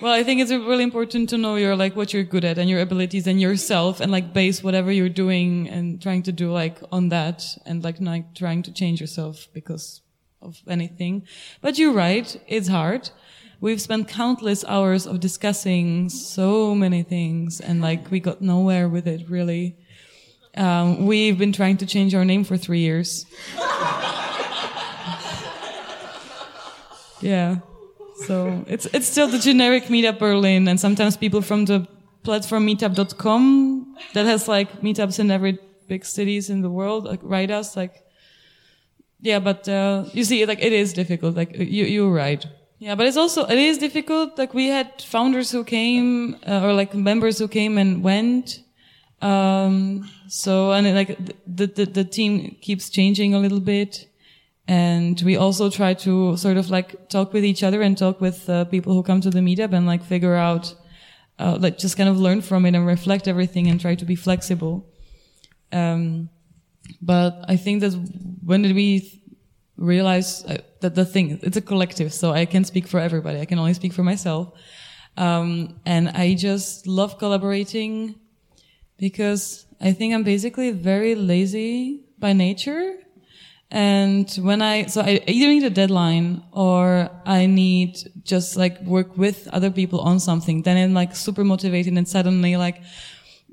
Well, 0.02 0.14
I 0.14 0.24
think 0.24 0.39
it's 0.39 0.52
really 0.52 0.84
important 0.84 1.28
to 1.30 1.38
know 1.38 1.56
your 1.58 1.76
like 1.76 1.95
what 1.95 2.14
you're 2.14 2.24
good 2.24 2.45
at 2.45 2.58
and 2.58 2.70
your 2.70 2.80
abilities 2.80 3.28
and 3.28 3.41
yourself 3.41 4.00
and 4.00 4.10
like 4.12 4.34
base 4.34 4.64
whatever 4.64 4.93
you're 4.93 5.10
doing 5.10 5.68
and 5.68 6.02
trying 6.02 6.24
to 6.24 6.32
do 6.32 6.54
like 6.54 6.78
on 6.89 7.10
that 7.10 7.43
and 7.66 7.84
like 7.84 8.00
not 8.00 8.34
trying 8.34 8.64
to 8.64 8.72
change 8.72 9.02
yourself 9.02 9.50
because 9.54 10.02
of 10.41 10.62
anything. 10.70 11.28
But 11.60 11.78
you're 11.78 11.91
right. 11.91 12.34
It's 12.47 12.70
hard. 12.70 13.10
We've 13.60 13.82
spent 13.82 14.08
countless 14.08 14.64
hours 14.64 15.06
of 15.06 15.20
discussing 15.20 16.08
so 16.08 16.74
many 16.74 17.04
things 17.04 17.60
and 17.60 17.82
like 17.82 18.10
we 18.10 18.22
got 18.22 18.41
nowhere 18.41 18.88
with 18.88 19.06
it 19.06 19.30
really. 19.30 19.76
Um, 20.56 21.08
we've 21.08 21.38
been 21.38 21.52
trying 21.52 21.76
to 21.78 21.86
change 21.86 22.16
our 22.16 22.24
name 22.24 22.45
for 22.45 22.56
three 22.56 22.80
years. 22.80 23.26
Yeah. 27.22 27.58
So 28.26 28.65
it's 28.67 28.86
it's 28.88 29.07
still 29.07 29.28
the 29.28 29.39
generic 29.39 29.86
Meetup 29.86 30.20
Berlin, 30.20 30.67
and 30.67 30.80
sometimes 30.80 31.17
people 31.17 31.41
from 31.41 31.65
the 31.65 31.88
platform 32.24 32.67
Meetup.com 32.67 33.95
that 34.13 34.26
has 34.26 34.47
like 34.47 34.82
meetups 34.82 35.20
in 35.20 35.32
every 35.32 35.57
big 35.88 36.05
cities 36.05 36.49
in 36.49 36.61
the 36.61 36.70
world 36.70 37.05
like 37.05 37.20
write 37.24 37.51
us 37.51 37.76
like. 37.76 38.03
Yeah, 39.22 39.39
but 39.39 39.67
uh, 39.67 40.05
you 40.13 40.24
see, 40.24 40.45
like 40.45 40.63
it 40.63 40.72
is 40.72 40.93
difficult. 40.93 41.36
Like 41.36 41.53
you, 41.57 41.84
you're 41.86 42.11
right. 42.11 42.45
Yeah, 42.78 42.95
but 42.95 43.07
it's 43.07 43.17
also 43.17 43.45
it 43.45 43.57
is 43.57 43.78
difficult. 43.78 44.38
Like 44.38 44.53
we 44.53 44.67
had 44.67 45.01
founders 45.01 45.51
who 45.51 45.65
came 45.65 46.38
uh, 46.47 46.61
or 46.63 46.74
like 46.74 46.93
members 46.93 47.38
who 47.38 47.47
came 47.49 47.78
and 47.78 48.01
went. 48.01 48.63
Um, 49.22 50.09
so 50.30 50.72
and 50.72 50.88
it, 50.88 50.95
like 50.95 51.17
the, 51.45 51.67
the 51.67 51.86
the 51.86 52.03
team 52.05 52.55
keeps 52.61 52.89
changing 52.89 53.34
a 53.34 53.39
little 53.39 53.59
bit, 53.59 54.07
and 54.70 55.20
we 55.24 55.36
also 55.36 55.72
try 55.72 55.95
to 55.95 56.38
sort 56.38 56.55
of 56.55 56.70
like 56.70 57.09
talk 57.09 57.34
with 57.34 57.43
each 57.43 57.63
other 57.63 57.82
and 57.82 57.97
talk 57.97 58.22
with 58.22 58.47
uh, 58.47 58.65
people 58.65 58.93
who 58.93 59.01
come 59.01 59.20
to 59.20 59.32
the 59.32 59.39
meetup 59.39 59.74
and 59.74 59.88
like 59.88 60.03
figure 60.03 60.36
out, 60.36 60.76
uh, 61.39 61.57
like 61.59 61.80
just 61.80 61.97
kind 61.97 62.07
of 62.07 62.20
learn 62.20 62.41
from 62.41 62.67
it 62.67 62.76
and 62.76 62.86
reflect 62.86 63.28
everything 63.28 63.67
and 63.67 63.82
try 63.82 63.95
to 63.95 64.05
be 64.05 64.15
flexible. 64.15 64.86
Um, 65.72 66.30
but 67.01 67.43
I 67.47 67.55
think 67.55 67.82
that 67.82 67.93
when 68.45 68.61
did 68.61 68.76
we 68.76 69.20
realize 69.76 70.45
uh, 70.45 70.57
that 70.82 70.93
the 70.93 71.05
thing 71.05 71.39
it's 71.41 71.55
a 71.55 71.61
collective 71.61 72.13
so 72.13 72.32
i 72.32 72.45
can't 72.45 72.67
speak 72.67 72.86
for 72.86 72.99
everybody. 72.99 73.39
I 73.39 73.45
can 73.45 73.59
only 73.59 73.74
speak 73.74 73.93
for 73.93 74.03
myself. 74.03 74.51
Um, 75.15 75.80
and 75.86 76.09
i 76.09 76.36
just 76.36 76.86
love 76.86 77.17
collaborating 77.17 78.15
because 78.97 79.65
i 79.80 79.93
think 79.93 80.13
i'm 80.13 80.24
basically 80.24 80.72
very 80.72 81.15
lazy 81.15 82.03
by 82.20 82.34
nature 82.34 82.97
and 83.72 84.32
when 84.41 84.61
i 84.61 84.86
so 84.86 85.01
i 85.01 85.22
either 85.28 85.47
need 85.47 85.63
a 85.63 85.70
deadline 85.70 86.41
or 86.51 87.09
i 87.26 87.45
need 87.45 87.97
just 88.24 88.57
like 88.57 88.82
work 88.82 89.15
with 89.17 89.47
other 89.49 89.70
people 89.70 89.99
on 89.99 90.20
something 90.20 90.63
then 90.63 90.76
i'm 90.76 90.93
like 90.93 91.15
super 91.15 91.43
motivated 91.43 91.93
and 91.93 92.07
suddenly 92.07 92.57
like 92.57 92.82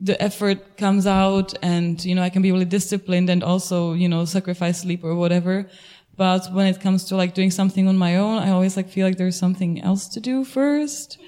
the 0.01 0.21
effort 0.23 0.77
comes 0.77 1.07
out 1.07 1.53
and 1.63 2.05
you 2.05 2.15
know 2.15 2.23
i 2.23 2.31
can 2.31 2.41
be 2.41 2.51
really 2.51 2.65
disciplined 2.65 3.29
and 3.29 3.43
also 3.43 3.93
you 3.93 4.09
know 4.09 4.25
sacrifice 4.25 4.81
sleep 4.81 5.05
or 5.05 5.15
whatever 5.15 5.69
but 6.17 6.51
when 6.53 6.67
it 6.67 6.81
comes 6.81 7.05
to 7.05 7.17
like 7.17 7.35
doing 7.35 7.51
something 7.51 7.87
on 7.89 7.99
my 7.99 8.17
own, 8.17 8.39
I 8.39 8.51
always 8.51 8.77
like 8.77 8.89
feel 8.89 9.07
like 9.07 9.19
there's 9.19 9.39
something 9.39 9.83
else 9.83 10.09
to 10.09 10.21
do 10.21 10.45
first. 10.45 11.19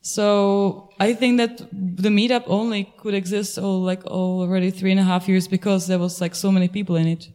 So 0.00 0.90
I 0.98 1.12
think 1.12 1.36
that 1.38 1.58
the 1.70 2.08
meetup 2.08 2.44
only 2.46 2.92
could 2.96 3.14
exist 3.14 3.58
all 3.58 3.82
like 3.82 4.04
already 4.06 4.70
three 4.70 4.90
and 4.90 4.98
a 4.98 5.04
half 5.04 5.28
years 5.28 5.46
because 5.46 5.86
there 5.86 5.98
was 5.98 6.20
like 6.20 6.34
so 6.34 6.50
many 6.50 6.68
people 6.68 6.96
in 6.96 7.06
it. 7.06 7.28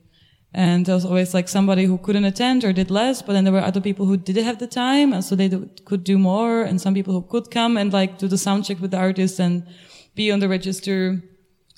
And 0.53 0.85
there 0.85 0.95
was 0.95 1.05
always 1.05 1.33
like 1.33 1.47
somebody 1.49 1.85
who 1.85 1.97
couldn't 1.97 2.25
attend 2.25 2.63
or 2.63 2.73
did 2.73 2.89
less, 2.89 3.21
but 3.21 3.33
then 3.33 3.43
there 3.43 3.53
were 3.53 3.59
other 3.59 3.81
people 3.81 4.05
who 4.05 4.17
did 4.17 4.37
have 4.37 4.59
the 4.59 4.67
time 4.67 5.13
and 5.13 5.23
so 5.23 5.35
they 5.35 5.49
could 5.85 6.03
do 6.03 6.17
more 6.17 6.63
and 6.63 6.79
some 6.79 6.93
people 6.93 7.13
who 7.13 7.21
could 7.21 7.51
come 7.51 7.77
and 7.77 7.91
like 7.93 8.17
do 8.17 8.27
the 8.27 8.37
sound 8.37 8.65
check 8.65 8.79
with 8.79 8.91
the 8.91 8.97
artist 8.97 9.39
and 9.39 9.67
be 10.15 10.31
on 10.31 10.39
the 10.39 10.49
register 10.49 11.21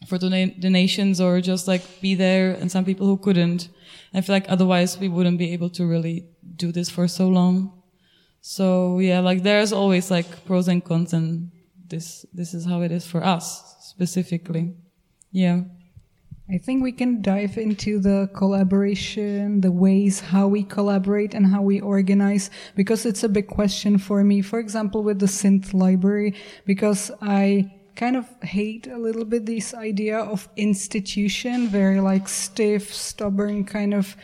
for 0.07 0.17
donations 0.17 1.19
or 1.19 1.41
just 1.41 1.67
like 1.67 1.81
be 1.99 2.15
there 2.15 2.51
and 2.51 2.71
some 2.71 2.85
people 2.85 3.05
who 3.07 3.17
couldn't. 3.17 3.69
I 4.13 4.21
feel 4.21 4.35
like 4.35 4.45
otherwise 4.49 4.97
we 4.97 5.09
wouldn't 5.09 5.37
be 5.37 5.51
able 5.51 5.69
to 5.71 5.85
really 5.85 6.27
do 6.55 6.71
this 6.71 6.89
for 6.89 7.07
so 7.07 7.27
long. 7.27 7.73
So 8.41 8.99
yeah, 8.99 9.19
like 9.19 9.43
there's 9.43 9.73
always 9.73 10.09
like 10.09 10.45
pros 10.45 10.67
and 10.67 10.83
cons 10.83 11.11
and 11.11 11.51
this, 11.87 12.25
this 12.33 12.53
is 12.53 12.65
how 12.65 12.81
it 12.81 12.91
is 12.91 13.05
for 13.05 13.23
us 13.23 13.75
specifically. 13.81 14.75
Yeah. 15.31 15.63
I 16.51 16.57
think 16.57 16.81
we 16.81 16.91
can 16.91 17.21
dive 17.21 17.59
into 17.59 17.99
the 17.99 18.27
collaboration, 18.33 19.61
the 19.61 19.71
ways 19.71 20.19
how 20.19 20.47
we 20.47 20.63
collaborate 20.63 21.35
and 21.35 21.45
how 21.45 21.61
we 21.61 21.79
organize, 21.79 22.49
because 22.75 23.05
it's 23.05 23.23
a 23.23 23.29
big 23.29 23.47
question 23.47 23.99
for 23.99 24.23
me. 24.23 24.41
For 24.41 24.57
example, 24.57 25.03
with 25.03 25.19
the 25.19 25.27
synth 25.27 25.75
library, 25.75 26.33
because 26.65 27.11
I 27.21 27.71
kind 27.95 28.15
of 28.15 28.25
hate 28.41 28.87
a 28.87 28.97
little 28.97 29.25
bit 29.25 29.45
this 29.45 29.75
idea 29.75 30.17
of 30.17 30.49
institution, 30.57 31.67
very 31.67 32.01
like 32.01 32.27
stiff, 32.27 32.91
stubborn 32.91 33.63
kind 33.63 33.93
of 33.93 34.17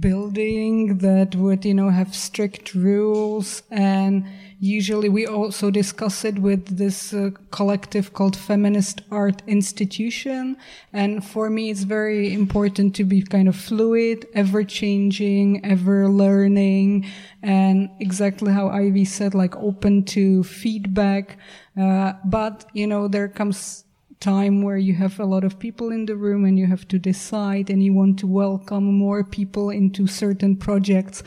building 0.00 0.98
that 0.98 1.34
would, 1.34 1.66
you 1.66 1.74
know, 1.74 1.90
have 1.90 2.14
strict 2.14 2.74
rules. 2.74 3.62
And 3.70 4.24
usually 4.58 5.08
we 5.08 5.26
also 5.26 5.70
discuss 5.70 6.24
it 6.24 6.38
with 6.38 6.78
this 6.78 7.12
uh, 7.12 7.30
collective 7.50 8.12
called 8.12 8.36
Feminist 8.36 9.02
Art 9.10 9.42
Institution. 9.46 10.56
And 10.92 11.24
for 11.24 11.50
me, 11.50 11.70
it's 11.70 11.82
very 11.82 12.32
important 12.32 12.94
to 12.96 13.04
be 13.04 13.22
kind 13.22 13.48
of 13.48 13.56
fluid, 13.56 14.26
ever 14.34 14.64
changing, 14.64 15.64
ever 15.64 16.08
learning, 16.08 17.06
and 17.42 17.90
exactly 18.00 18.52
how 18.52 18.68
Ivy 18.68 19.04
said, 19.04 19.34
like 19.34 19.54
open 19.56 20.04
to 20.06 20.42
feedback. 20.44 21.38
Uh, 21.78 22.14
but, 22.24 22.66
you 22.72 22.86
know, 22.86 23.08
there 23.08 23.28
comes 23.28 23.84
time 24.20 24.62
where 24.62 24.78
you 24.78 24.94
have 24.94 25.20
a 25.20 25.26
lot 25.26 25.44
of 25.44 25.58
people 25.58 25.90
in 25.90 26.06
the 26.06 26.16
room 26.16 26.44
and 26.44 26.58
you 26.58 26.66
have 26.66 26.88
to 26.88 26.98
decide 26.98 27.68
and 27.68 27.82
you 27.82 27.92
want 27.92 28.18
to 28.18 28.26
welcome 28.26 28.84
more 28.84 29.22
people 29.22 29.68
into 29.70 30.06
certain 30.06 30.56
projects. 30.56 31.22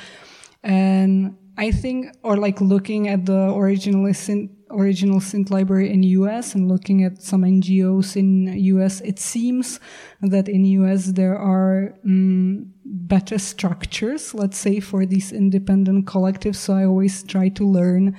And 0.63 1.37
I 1.59 1.71
think, 1.71 2.15
or 2.23 2.37
like 2.37 2.61
looking 2.61 3.09
at 3.09 3.25
the 3.25 3.53
original 3.53 4.05
synth, 4.13 4.49
original 4.69 5.19
synth 5.19 5.51
library 5.51 5.91
in 5.91 6.03
US 6.03 6.55
and 6.55 6.69
looking 6.69 7.03
at 7.03 7.21
some 7.21 7.41
NGOs 7.41 8.15
in 8.15 8.47
US, 8.77 9.01
it 9.01 9.19
seems 9.19 9.81
that 10.21 10.47
in 10.47 10.63
US 10.63 11.07
there 11.07 11.37
are 11.37 11.93
um, 12.05 12.71
better 12.85 13.37
structures, 13.37 14.33
let's 14.33 14.57
say, 14.57 14.79
for 14.79 15.05
these 15.05 15.33
independent 15.33 16.05
collectives. 16.05 16.55
So 16.55 16.75
I 16.75 16.85
always 16.85 17.23
try 17.23 17.49
to 17.49 17.65
learn 17.65 18.15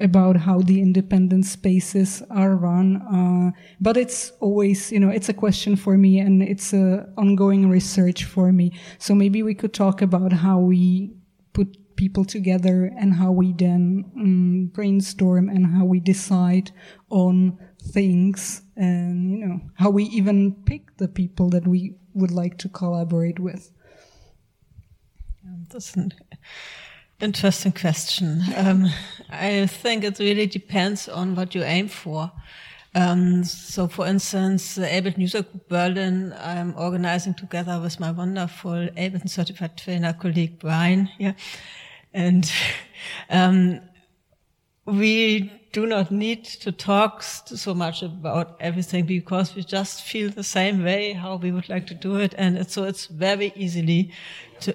about 0.00 0.36
how 0.36 0.60
the 0.60 0.80
independent 0.80 1.44
spaces 1.44 2.22
are 2.30 2.56
run. 2.56 3.02
Uh, 3.02 3.50
but 3.82 3.98
it's 3.98 4.32
always, 4.40 4.90
you 4.90 4.98
know, 4.98 5.10
it's 5.10 5.28
a 5.28 5.34
question 5.34 5.76
for 5.76 5.98
me 5.98 6.20
and 6.20 6.42
it's 6.42 6.72
a 6.72 7.06
ongoing 7.18 7.68
research 7.68 8.24
for 8.24 8.50
me. 8.50 8.72
So 8.98 9.14
maybe 9.14 9.42
we 9.42 9.54
could 9.54 9.74
talk 9.74 10.00
about 10.00 10.32
how 10.32 10.58
we 10.58 11.12
put 11.52 11.76
people 11.98 12.24
together 12.24 12.90
and 12.96 13.12
how 13.12 13.30
we 13.30 13.52
then 13.52 14.04
um, 14.16 14.70
brainstorm 14.72 15.48
and 15.50 15.66
how 15.66 15.84
we 15.84 16.00
decide 16.00 16.70
on 17.10 17.58
things 17.92 18.62
and, 18.76 19.30
you 19.30 19.44
know, 19.44 19.60
how 19.74 19.90
we 19.90 20.04
even 20.04 20.54
pick 20.64 20.96
the 20.96 21.08
people 21.08 21.50
that 21.50 21.66
we 21.66 21.94
would 22.14 22.30
like 22.30 22.56
to 22.56 22.68
collaborate 22.68 23.38
with. 23.38 23.72
That's 25.70 25.94
an 25.96 26.12
interesting 27.20 27.72
question. 27.72 28.42
Um, 28.56 28.86
I 29.28 29.66
think 29.66 30.04
it 30.04 30.18
really 30.18 30.46
depends 30.46 31.08
on 31.08 31.34
what 31.34 31.54
you 31.54 31.64
aim 31.64 31.88
for. 31.88 32.30
Um, 32.94 33.44
so, 33.44 33.88
for 33.88 34.06
instance, 34.06 34.76
the 34.76 34.86
Ableton 34.86 35.18
User 35.18 35.42
Group 35.42 35.68
Berlin, 35.68 36.34
I'm 36.38 36.74
organizing 36.76 37.34
together 37.34 37.80
with 37.80 38.00
my 38.00 38.10
wonderful 38.12 38.88
Ableton 38.96 39.28
certified 39.28 39.76
trainer 39.76 40.12
colleague 40.12 40.58
Brian 40.58 41.06
here. 41.18 41.34
And 42.12 42.50
um, 43.30 43.80
we 44.84 45.52
do 45.72 45.86
not 45.86 46.10
need 46.10 46.44
to 46.44 46.72
talk 46.72 47.22
so 47.22 47.74
much 47.74 48.02
about 48.02 48.56
everything 48.60 49.04
because 49.04 49.54
we 49.54 49.62
just 49.62 50.02
feel 50.02 50.30
the 50.30 50.42
same 50.42 50.82
way 50.82 51.12
how 51.12 51.36
we 51.36 51.52
would 51.52 51.68
like 51.68 51.86
to 51.88 51.94
do 51.94 52.16
it. 52.16 52.34
And 52.38 52.56
it's, 52.56 52.72
so 52.72 52.84
it's 52.84 53.06
very 53.06 53.52
easily 53.54 54.12
to 54.60 54.74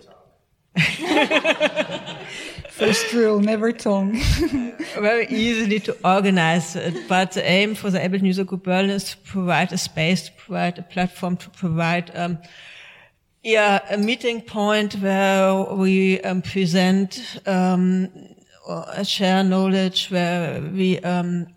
First 2.70 3.14
rule, 3.14 3.40
never 3.40 3.72
tongue. 3.72 4.20
Very 4.96 5.28
easily 5.28 5.80
to 5.82 5.96
organize 6.04 6.76
it, 6.76 7.08
but 7.08 7.34
the 7.34 7.48
aim 7.48 7.76
for 7.76 7.92
the 7.92 8.00
Ableton 8.00 8.26
User 8.26 8.44
Group 8.44 8.64
Berlin 8.64 8.90
is 8.90 9.12
to 9.12 9.18
provide 9.18 9.72
a 9.72 9.78
space, 9.78 10.24
to 10.24 10.32
provide 10.32 10.80
a 10.80 10.82
platform, 10.82 11.38
to 11.38 11.50
provide 11.52 12.12
um, 12.16 12.40
yeah, 13.44 13.82
a 13.90 13.98
meeting 13.98 14.42
point 14.42 14.94
where 14.96 15.64
we 15.64 16.22
um, 16.22 16.42
present, 16.42 17.40
um, 17.46 18.10
share 19.04 19.44
knowledge, 19.44 20.08
where 20.10 20.62
we 20.62 21.00
um, 21.00 21.48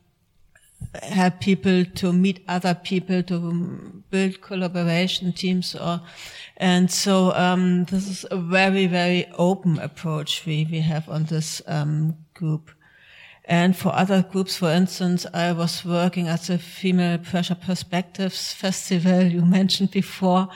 help 1.03 1.41
people 1.41 1.85
to 1.85 2.13
meet 2.13 2.45
other 2.49 2.75
people, 2.75 3.23
to 3.23 4.03
build 4.11 4.41
collaboration 4.41 5.33
teams 5.33 5.75
or 5.75 6.01
and 6.57 6.91
so 6.91 7.35
um, 7.35 7.85
this 7.85 8.09
is 8.09 8.27
a 8.31 8.37
very, 8.37 8.87
very 8.87 9.27
open 9.37 9.79
approach 9.79 10.47
we, 10.47 10.67
we 10.71 10.81
have 10.81 11.09
on 11.09 11.25
this 11.25 11.61
um, 11.67 12.17
group. 12.33 12.71
And 13.45 13.77
for 13.77 13.95
other 13.95 14.23
groups, 14.23 14.57
for 14.57 14.71
instance, 14.71 15.27
I 15.35 15.53
was 15.53 15.85
working 15.85 16.29
at 16.29 16.43
the 16.43 16.59
Female 16.59 17.19
Pressure 17.19 17.55
Perspectives 17.55 18.55
Festival 18.55 19.23
you 19.25 19.43
mentioned 19.45 19.91
before. 19.91 20.49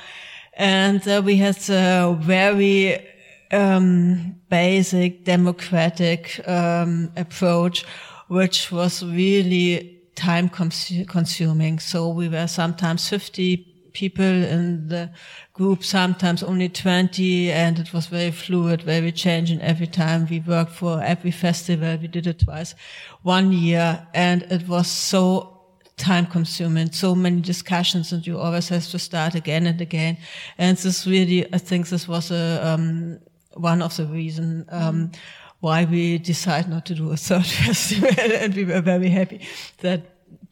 And 0.60 1.08
uh, 1.08 1.22
we 1.24 1.36
had 1.36 1.56
a 1.70 2.14
very 2.20 3.02
um, 3.50 4.36
basic 4.50 5.24
democratic 5.24 6.46
um, 6.46 7.10
approach, 7.16 7.86
which 8.28 8.70
was 8.70 9.02
really 9.02 10.02
time 10.16 10.50
consuming. 10.50 11.78
So 11.78 12.10
we 12.10 12.28
were 12.28 12.46
sometimes 12.46 13.08
50 13.08 13.90
people 13.94 14.22
in 14.22 14.88
the 14.88 15.10
group, 15.54 15.82
sometimes 15.82 16.42
only 16.42 16.68
20, 16.68 17.50
and 17.52 17.78
it 17.78 17.94
was 17.94 18.08
very 18.08 18.30
fluid, 18.30 18.82
very 18.82 19.12
changing 19.12 19.62
every 19.62 19.86
time. 19.86 20.26
We 20.28 20.40
worked 20.40 20.72
for 20.72 21.02
every 21.02 21.30
festival. 21.30 21.96
We 21.96 22.08
did 22.08 22.26
it 22.26 22.40
twice, 22.40 22.74
one 23.22 23.50
year, 23.50 24.06
and 24.12 24.42
it 24.42 24.68
was 24.68 24.88
so 24.88 25.59
time 26.00 26.26
consuming, 26.26 26.90
so 26.92 27.14
many 27.14 27.40
discussions, 27.40 28.12
and 28.12 28.26
you 28.26 28.38
always 28.38 28.68
have 28.70 28.86
to 28.88 28.98
start 28.98 29.34
again 29.34 29.66
and 29.66 29.80
again. 29.80 30.16
And 30.58 30.76
this 30.76 31.06
really, 31.06 31.46
I 31.54 31.58
think 31.58 31.88
this 31.88 32.08
was 32.08 32.30
a, 32.30 32.66
um, 32.66 33.20
one 33.54 33.82
of 33.82 33.96
the 33.96 34.06
reasons, 34.06 34.66
um, 34.70 35.12
why 35.60 35.84
we 35.84 36.18
decided 36.18 36.70
not 36.70 36.86
to 36.86 36.94
do 36.94 37.12
a 37.12 37.16
third 37.16 37.46
festival, 37.66 38.08
and 38.18 38.54
we 38.54 38.64
were 38.64 38.80
very 38.80 39.10
happy 39.10 39.46
that 39.78 40.00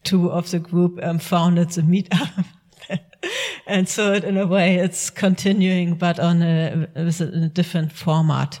two 0.03 0.31
of 0.31 0.49
the 0.51 0.59
group 0.59 0.99
um, 1.03 1.19
founded 1.19 1.69
the 1.71 1.81
meetup. 1.81 2.45
and 3.67 3.89
so 3.89 4.13
in 4.13 4.37
a 4.37 4.45
way 4.45 4.75
it's 4.75 5.09
continuing, 5.09 5.95
but 5.95 6.19
on 6.19 6.41
a, 6.41 6.87
with 6.95 7.21
a 7.21 7.49
different 7.49 7.91
format. 7.91 8.59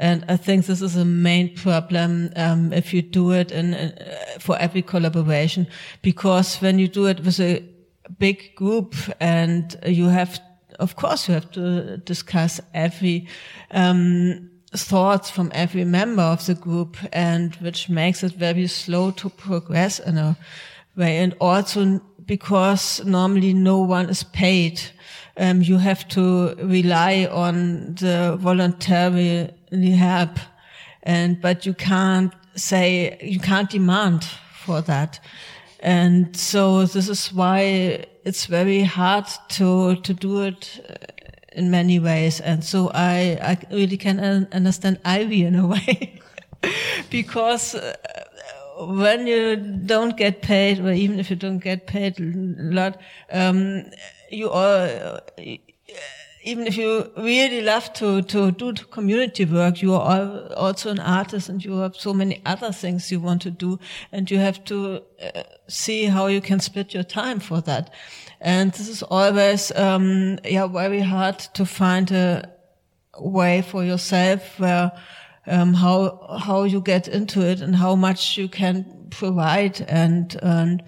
And 0.00 0.24
I 0.28 0.36
think 0.36 0.66
this 0.66 0.80
is 0.80 0.96
a 0.96 1.04
main 1.04 1.54
problem 1.56 2.30
um, 2.36 2.72
if 2.72 2.94
you 2.94 3.02
do 3.02 3.32
it 3.32 3.50
in, 3.50 3.74
uh, 3.74 3.90
for 4.38 4.56
every 4.58 4.82
collaboration, 4.82 5.66
because 6.02 6.56
when 6.62 6.78
you 6.78 6.86
do 6.86 7.06
it 7.06 7.20
with 7.24 7.40
a 7.40 7.64
big 8.18 8.54
group 8.54 8.94
and 9.18 9.76
you 9.84 10.06
have, 10.06 10.40
of 10.78 10.94
course, 10.94 11.26
you 11.26 11.34
have 11.34 11.50
to 11.50 11.96
discuss 11.96 12.60
every 12.74 13.26
um, 13.72 14.48
thoughts 14.76 15.30
from 15.30 15.50
every 15.52 15.84
member 15.84 16.22
of 16.22 16.46
the 16.46 16.54
group, 16.54 16.96
and 17.12 17.56
which 17.56 17.88
makes 17.88 18.22
it 18.22 18.32
very 18.34 18.68
slow 18.68 19.10
to 19.10 19.28
progress 19.28 19.98
in 19.98 20.16
a 20.16 20.36
way, 20.96 21.18
and 21.18 21.34
also 21.40 22.00
because 22.24 23.04
normally 23.04 23.52
no 23.52 23.80
one 23.80 24.08
is 24.08 24.22
paid. 24.22 24.80
Um, 25.36 25.62
you 25.62 25.78
have 25.78 26.06
to 26.08 26.54
rely 26.56 27.28
on 27.30 27.94
the 27.94 28.36
voluntary 28.38 29.50
help, 29.70 30.38
and 31.02 31.40
but 31.40 31.66
you 31.66 31.74
can't 31.74 32.32
say 32.54 33.18
you 33.22 33.40
can't 33.40 33.70
demand 33.70 34.24
for 34.64 34.80
that, 34.82 35.20
and 35.80 36.36
so 36.36 36.84
this 36.86 37.08
is 37.08 37.32
why 37.32 38.04
it's 38.24 38.46
very 38.46 38.82
hard 38.82 39.26
to 39.48 39.96
to 39.96 40.14
do 40.14 40.42
it 40.42 40.80
uh, 40.88 40.94
in 41.52 41.70
many 41.70 41.98
ways, 41.98 42.40
and 42.40 42.64
so 42.64 42.90
I 42.94 43.38
I 43.42 43.58
really 43.70 43.96
can 43.96 44.48
understand 44.52 44.98
Ivy 45.04 45.44
in 45.44 45.54
a 45.54 45.66
way. 45.74 46.20
Because. 47.10 47.74
Uh, 47.74 47.94
when 48.80 49.26
you 49.26 49.56
don't 49.56 50.16
get 50.16 50.42
paid, 50.42 50.78
or 50.78 50.92
even 50.92 51.18
if 51.18 51.30
you 51.30 51.36
don't 51.36 51.58
get 51.58 51.86
paid 51.86 52.20
a 52.20 52.24
lot, 52.24 53.00
um, 53.32 53.84
you 54.30 54.50
are, 54.50 55.20
even 56.48 56.66
if 56.66 56.78
you 56.78 57.10
really 57.18 57.60
love 57.60 57.92
to, 57.92 58.22
to 58.22 58.50
do 58.52 58.72
community 58.72 59.44
work, 59.44 59.82
you 59.82 59.94
are 59.94 60.50
also 60.56 60.90
an 60.90 60.98
artist 60.98 61.50
and 61.50 61.62
you 61.62 61.76
have 61.78 61.94
so 61.94 62.14
many 62.14 62.40
other 62.46 62.72
things 62.72 63.12
you 63.12 63.20
want 63.20 63.42
to 63.42 63.50
do 63.50 63.78
and 64.12 64.30
you 64.30 64.38
have 64.38 64.64
to 64.64 65.02
uh, 65.22 65.42
see 65.68 66.04
how 66.06 66.26
you 66.26 66.40
can 66.40 66.58
split 66.58 66.94
your 66.94 67.02
time 67.02 67.38
for 67.38 67.60
that. 67.60 67.92
And 68.40 68.72
this 68.72 68.88
is 68.88 69.02
always, 69.02 69.70
um, 69.72 70.38
yeah, 70.42 70.66
very 70.66 71.00
hard 71.00 71.38
to 71.52 71.66
find 71.66 72.10
a 72.12 72.50
way 73.18 73.60
for 73.60 73.84
yourself 73.84 74.58
where, 74.58 74.92
um, 75.46 75.74
how 75.74 76.38
how 76.46 76.64
you 76.64 76.80
get 76.80 77.08
into 77.08 77.40
it 77.40 77.62
and 77.62 77.74
how 77.74 77.96
much 77.96 78.36
you 78.36 78.48
can 78.48 78.84
provide 79.10 79.80
and 79.88 80.36
and 80.42 80.82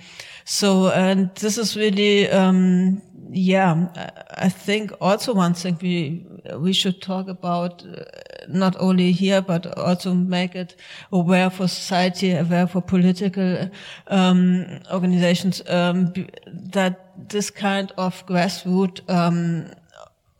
so 0.44 0.90
and 0.90 1.34
this 1.36 1.56
is 1.56 1.76
really 1.78 2.28
um, 2.28 3.00
yeah 3.32 3.88
I 4.36 4.48
think 4.48 4.92
also 5.00 5.34
one 5.34 5.54
thing 5.54 5.78
we 5.80 6.26
we 6.56 6.72
should 6.72 7.00
talk 7.00 7.28
about 7.28 7.84
uh, 7.84 8.04
not 8.48 8.76
only 8.80 9.12
here 9.12 9.40
but 9.40 9.66
also 9.78 10.14
make 10.14 10.54
it 10.54 10.76
aware 11.12 11.50
for 11.50 11.68
society 11.68 12.32
aware 12.32 12.66
for 12.66 12.80
political 12.80 13.70
um, 14.08 14.66
organizations 14.92 15.62
um, 15.68 16.12
that 16.46 17.28
this 17.28 17.50
kind 17.50 17.92
of 17.96 18.26
grassroots 18.26 19.08
um, 19.08 19.66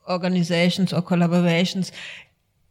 organizations 0.09 0.93
or 0.93 1.03
collaborations 1.03 1.93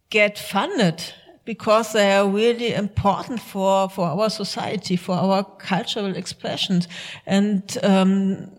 get 0.10 0.38
funded 0.38 1.14
because 1.46 1.94
they 1.94 2.12
are 2.12 2.28
really 2.28 2.74
important 2.74 3.40
for, 3.40 3.90
for 3.90 4.08
our 4.08 4.30
society, 4.30 4.96
for 4.96 5.16
our 5.16 5.44
cultural 5.44 6.16
expressions. 6.16 6.88
And, 7.26 7.76
um, 7.82 8.52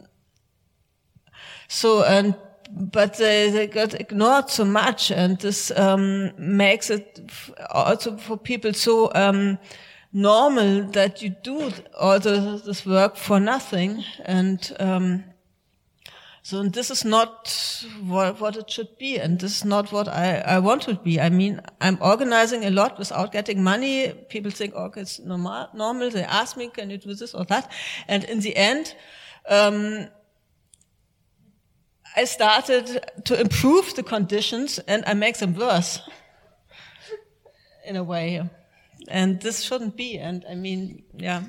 so, 1.73 2.03
and, 2.03 2.35
but 2.69 3.15
they, 3.15 3.49
they 3.49 3.69
got 3.69 3.95
ignored 3.95 4.51
so 4.51 4.65
much 4.65 5.13
and 5.13 5.39
this, 5.39 5.71
um, 5.77 6.33
makes 6.37 6.91
it 6.91 7.21
also 7.71 8.17
for 8.17 8.37
people 8.37 8.73
so, 8.73 9.13
um, 9.15 9.57
normal 10.13 10.83
that 10.91 11.23
you 11.23 11.29
do 11.29 11.71
all 11.97 12.19
this 12.19 12.85
work 12.85 13.15
for 13.15 13.39
nothing. 13.39 14.03
And, 14.25 14.77
um, 14.81 15.23
so 16.43 16.59
and 16.59 16.73
this 16.73 16.91
is 16.91 17.05
not 17.05 17.87
what, 18.05 18.41
what, 18.41 18.57
it 18.57 18.69
should 18.69 18.99
be, 18.99 19.19
and 19.21 19.39
this 19.39 19.59
is 19.59 19.65
not 19.65 19.93
what 19.93 20.09
I, 20.09 20.39
I 20.39 20.59
want 20.59 20.83
to 20.83 20.95
be. 20.95 21.21
I 21.21 21.29
mean, 21.29 21.61
I'm 21.81 21.99
organizing 22.01 22.65
a 22.65 22.71
lot 22.71 22.99
without 22.99 23.31
getting 23.31 23.63
money. 23.63 24.13
People 24.29 24.51
think, 24.51 24.75
oh, 24.75 24.91
it's 24.97 25.21
normal. 25.21 25.69
normal. 25.73 26.11
They 26.11 26.25
ask 26.25 26.57
me, 26.57 26.69
can 26.69 26.91
you 26.91 26.99
do 26.99 27.15
this 27.15 27.33
or 27.33 27.45
that? 27.45 27.71
And 28.09 28.25
in 28.25 28.41
the 28.41 28.57
end, 28.57 28.97
um, 29.49 30.09
I 32.17 32.25
started 32.25 33.01
to 33.25 33.41
improve 33.41 33.95
the 33.95 34.03
conditions, 34.03 34.79
and 34.81 35.05
I 35.07 35.15
make 35.15 35.39
them 35.39 35.55
worse 35.55 36.01
in 37.87 37.97
a 37.97 38.05
way. 38.05 38.49
And 39.09 39.41
this 39.41 39.63
shouldn't 39.63 39.97
be. 39.97 40.19
And 40.19 40.45
I 40.49 40.55
mean, 40.55 41.05
yeah. 41.15 41.43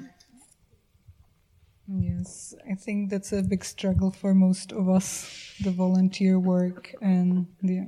Yes, 1.87 2.53
I 2.69 2.75
think 2.75 3.09
that's 3.09 3.33
a 3.33 3.41
big 3.41 3.65
struggle 3.65 4.11
for 4.11 4.33
most 4.33 4.71
of 4.71 4.87
us, 4.87 5.53
the 5.61 5.71
volunteer 5.71 6.39
work 6.39 6.95
and 7.01 7.47
yeah. 7.61 7.83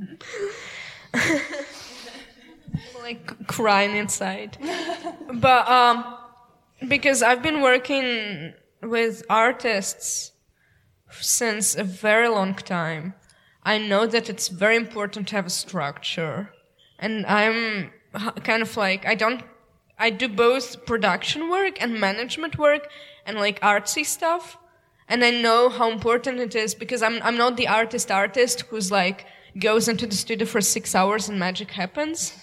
like 3.02 3.48
crying 3.48 3.96
inside. 3.96 4.58
but 5.34 5.70
um, 5.70 6.18
because 6.90 7.24
I've 7.24 7.42
been 7.42 7.62
working 7.62 8.54
with 8.82 9.24
artists 9.30 10.33
since 11.22 11.76
a 11.76 11.84
very 11.84 12.28
long 12.28 12.55
time, 12.55 13.14
I 13.64 13.78
know 13.78 14.05
that 14.05 14.30
it's 14.30 14.47
very 14.49 14.76
important 14.76 15.28
to 15.30 15.36
have 15.36 15.45
a 15.45 15.49
structure. 15.49 16.53
And 16.99 17.26
I'm 17.26 17.91
kind 18.43 18.61
of 18.61 18.76
like, 18.78 19.05
I 19.05 19.16
don't, 19.16 19.41
I 19.97 20.09
do 20.09 20.28
both 20.28 20.86
production 20.86 21.49
work 21.49 21.82
and 21.82 21.99
management 21.99 22.57
work 22.57 22.89
and 23.26 23.38
like 23.38 23.59
artsy 23.61 24.05
stuff. 24.05 24.57
And 25.07 25.24
I 25.24 25.32
know 25.32 25.70
how 25.70 25.91
important 25.91 26.39
it 26.39 26.55
is 26.55 26.76
because 26.76 27.01
I'm, 27.01 27.22
I'm 27.24 27.38
not 27.38 27.57
the 27.57 27.68
artist 27.68 28.11
artist 28.11 28.61
who's 28.61 28.91
like 28.91 29.26
goes 29.59 29.88
into 29.88 30.07
the 30.07 30.16
studio 30.16 30.47
for 30.47 30.61
six 30.61 30.95
hours 30.95 31.30
and 31.30 31.39
magic 31.39 31.72
happens. 31.72 32.34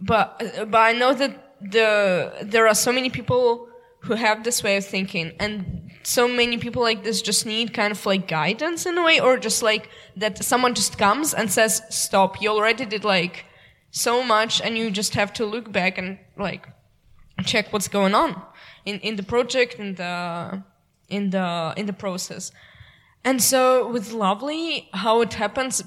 But, 0.00 0.40
but 0.70 0.78
I 0.78 0.92
know 0.92 1.12
that 1.14 1.56
the, 1.60 2.32
there 2.42 2.66
are 2.68 2.74
so 2.74 2.92
many 2.92 3.10
people 3.10 3.68
who 4.00 4.14
have 4.14 4.44
this 4.44 4.62
way 4.62 4.76
of 4.76 4.84
thinking 4.84 5.32
and 5.40 5.87
so 6.02 6.28
many 6.28 6.58
people 6.58 6.82
like 6.82 7.04
this 7.04 7.22
just 7.22 7.46
need 7.46 7.74
kind 7.74 7.90
of 7.92 8.06
like 8.06 8.28
guidance 8.28 8.86
in 8.86 8.96
a 8.98 9.02
way 9.02 9.20
or 9.20 9.36
just 9.38 9.62
like 9.62 9.90
that 10.16 10.42
someone 10.42 10.74
just 10.74 10.98
comes 10.98 11.34
and 11.34 11.50
says 11.50 11.82
stop 11.90 12.40
you 12.40 12.50
already 12.50 12.84
did 12.86 13.04
like 13.04 13.44
so 13.90 14.22
much 14.22 14.60
and 14.60 14.76
you 14.78 14.90
just 14.90 15.14
have 15.14 15.32
to 15.32 15.44
look 15.44 15.70
back 15.72 15.98
and 15.98 16.18
like 16.36 16.68
check 17.44 17.72
what's 17.72 17.88
going 17.88 18.14
on 18.14 18.40
in, 18.84 18.98
in 19.00 19.16
the 19.16 19.22
project 19.22 19.74
in 19.78 19.94
the 19.94 20.62
in 21.08 21.30
the 21.30 21.74
in 21.76 21.86
the 21.86 21.92
process. 21.92 22.52
And 23.24 23.42
so 23.42 23.88
with 23.90 24.12
lovely 24.12 24.88
how 24.92 25.20
it 25.22 25.34
happens 25.34 25.82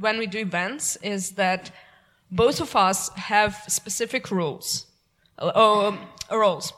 when 0.00 0.18
we 0.18 0.26
do 0.26 0.38
events 0.38 0.96
is 0.96 1.32
that 1.32 1.70
both 2.30 2.60
of 2.60 2.74
us 2.74 3.08
have 3.10 3.62
specific 3.68 4.30
rules 4.30 4.86
uh, 5.38 5.96
roles. 6.30 6.72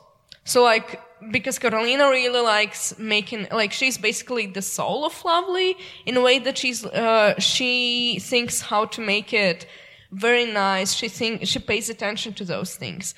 So 0.44 0.62
like 0.62 1.00
because 1.30 1.58
Karolina 1.58 2.10
really 2.10 2.40
likes 2.40 2.98
making 2.98 3.48
like 3.50 3.72
she's 3.72 3.98
basically 3.98 4.46
the 4.46 4.62
soul 4.62 5.04
of 5.04 5.24
lovely 5.24 5.76
in 6.06 6.16
a 6.16 6.20
way 6.20 6.38
that 6.38 6.56
she's 6.58 6.84
uh, 6.84 7.38
she 7.38 8.18
thinks 8.20 8.60
how 8.60 8.84
to 8.86 9.00
make 9.00 9.32
it 9.32 9.66
very 10.10 10.46
nice 10.46 10.94
she 10.94 11.08
think 11.08 11.46
she 11.46 11.58
pays 11.58 11.90
attention 11.90 12.32
to 12.32 12.44
those 12.44 12.76
things 12.76 13.14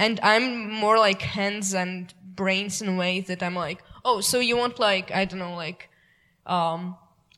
and 0.00 0.18
I'm 0.22 0.70
more 0.70 0.98
like 0.98 1.20
hands 1.20 1.74
and 1.74 2.12
brains 2.34 2.80
in 2.80 2.88
a 2.88 2.96
way 2.96 3.20
that 3.20 3.42
I'm 3.42 3.54
like, 3.54 3.82
oh, 4.02 4.22
so 4.22 4.38
you 4.40 4.56
want 4.56 4.78
like, 4.78 5.10
I 5.10 5.26
don't 5.26 5.38
know, 5.38 5.54
like, 5.54 5.90
um, 6.46 6.96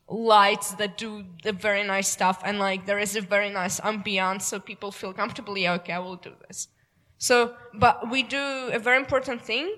lights 0.08 0.68
that 0.74 0.96
do 0.96 1.24
the 1.42 1.52
very 1.52 1.82
nice 1.82 2.08
stuff 2.08 2.40
and 2.44 2.58
like 2.58 2.86
there 2.86 2.98
is 2.98 3.16
a 3.16 3.20
very 3.20 3.50
nice 3.50 3.80
ambiance 3.80 4.42
so 4.42 4.60
people 4.60 4.92
feel 4.92 5.12
comfortably, 5.12 5.66
okay, 5.68 5.92
I 5.92 5.98
will 5.98 6.16
do 6.16 6.32
this. 6.46 6.68
So, 7.18 7.54
but 7.74 8.10
we 8.10 8.22
do 8.22 8.44
a 8.72 8.78
very 8.78 8.98
important 8.98 9.42
thing 9.42 9.74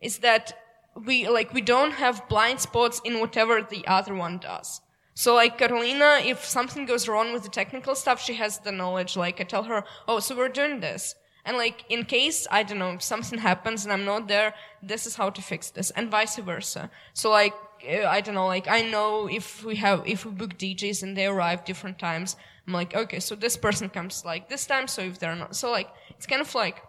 is 0.00 0.18
that 0.18 0.58
we 1.04 1.28
like 1.28 1.52
we 1.52 1.60
don't 1.60 1.92
have 1.92 2.28
blind 2.28 2.60
spots 2.60 3.00
in 3.04 3.20
whatever 3.20 3.62
the 3.62 3.86
other 3.86 4.14
one 4.14 4.38
does. 4.38 4.80
So 5.14 5.34
like 5.34 5.58
Karolina, 5.58 6.24
if 6.24 6.44
something 6.44 6.86
goes 6.86 7.08
wrong 7.08 7.32
with 7.32 7.42
the 7.42 7.48
technical 7.48 7.94
stuff, 7.94 8.22
she 8.22 8.34
has 8.34 8.58
the 8.58 8.72
knowledge. 8.72 9.16
Like 9.16 9.40
I 9.40 9.44
tell 9.44 9.64
her, 9.64 9.84
oh, 10.06 10.20
so 10.20 10.36
we're 10.36 10.48
doing 10.48 10.80
this. 10.80 11.14
And 11.44 11.56
like 11.56 11.84
in 11.88 12.04
case, 12.04 12.46
I 12.50 12.62
don't 12.62 12.78
know, 12.78 12.92
if 12.92 13.02
something 13.02 13.38
happens 13.38 13.84
and 13.84 13.92
I'm 13.92 14.04
not 14.04 14.28
there, 14.28 14.54
this 14.82 15.06
is 15.06 15.16
how 15.16 15.30
to 15.30 15.42
fix 15.42 15.70
this 15.70 15.90
and 15.92 16.10
vice 16.10 16.36
versa. 16.36 16.90
So 17.14 17.30
like, 17.30 17.54
uh, 17.88 18.06
I 18.06 18.20
don't 18.20 18.34
know, 18.34 18.46
like 18.46 18.68
I 18.68 18.82
know 18.82 19.28
if 19.28 19.64
we 19.64 19.76
have, 19.76 20.06
if 20.06 20.24
we 20.24 20.30
book 20.30 20.58
DJs 20.58 21.02
and 21.02 21.16
they 21.16 21.26
arrive 21.26 21.64
different 21.64 21.98
times, 21.98 22.36
I'm 22.66 22.74
like, 22.74 22.94
okay, 22.94 23.18
so 23.18 23.34
this 23.34 23.56
person 23.56 23.88
comes 23.88 24.24
like 24.24 24.48
this 24.48 24.66
time, 24.66 24.86
so 24.86 25.02
if 25.02 25.18
they're 25.18 25.34
not, 25.34 25.56
so 25.56 25.70
like, 25.70 25.88
it's 26.10 26.26
kind 26.26 26.42
of 26.42 26.54
like, 26.54 26.82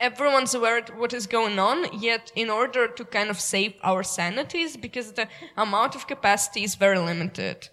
everyone's 0.00 0.54
aware 0.54 0.78
of 0.78 0.88
what 0.90 1.12
is 1.12 1.26
going 1.26 1.58
on, 1.58 1.98
yet 2.00 2.32
in 2.34 2.50
order 2.50 2.88
to 2.88 3.04
kind 3.04 3.30
of 3.30 3.40
save 3.40 3.74
our 3.82 4.02
sanities, 4.02 4.76
because 4.76 5.12
the 5.12 5.28
amount 5.56 5.94
of 5.94 6.06
capacity 6.06 6.64
is 6.64 6.74
very 6.74 6.98
limited. 6.98 7.68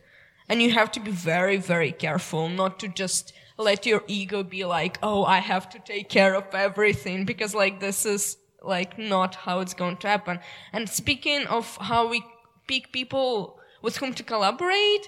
And 0.50 0.62
you 0.62 0.72
have 0.72 0.92
to 0.92 1.00
be 1.00 1.12
very, 1.12 1.58
very 1.58 1.92
careful 1.92 2.50
not 2.50 2.80
to 2.80 2.88
just 2.88 3.34
let 3.58 3.86
your 3.86 4.04
ego 4.08 4.44
be 4.44 4.66
like, 4.66 4.98
oh, 5.02 5.24
I 5.24 5.40
have 5.40 5.70
to 5.70 5.80
take 5.80 6.10
care 6.10 6.36
of 6.36 6.54
everything, 6.54 7.26
because 7.26 7.56
like 7.56 7.80
this 7.80 8.06
is 8.06 8.38
like 8.62 8.98
not 8.98 9.36
how 9.36 9.60
it's 9.60 9.74
going 9.74 9.98
to 9.98 10.08
happen. 10.08 10.40
And 10.74 10.90
speaking 10.90 11.48
of 11.48 11.78
how 11.78 12.08
we 12.08 12.24
pick 12.68 12.92
people 12.92 13.60
with 13.82 13.98
whom 13.98 14.14
to 14.14 14.24
collaborate, 14.24 15.08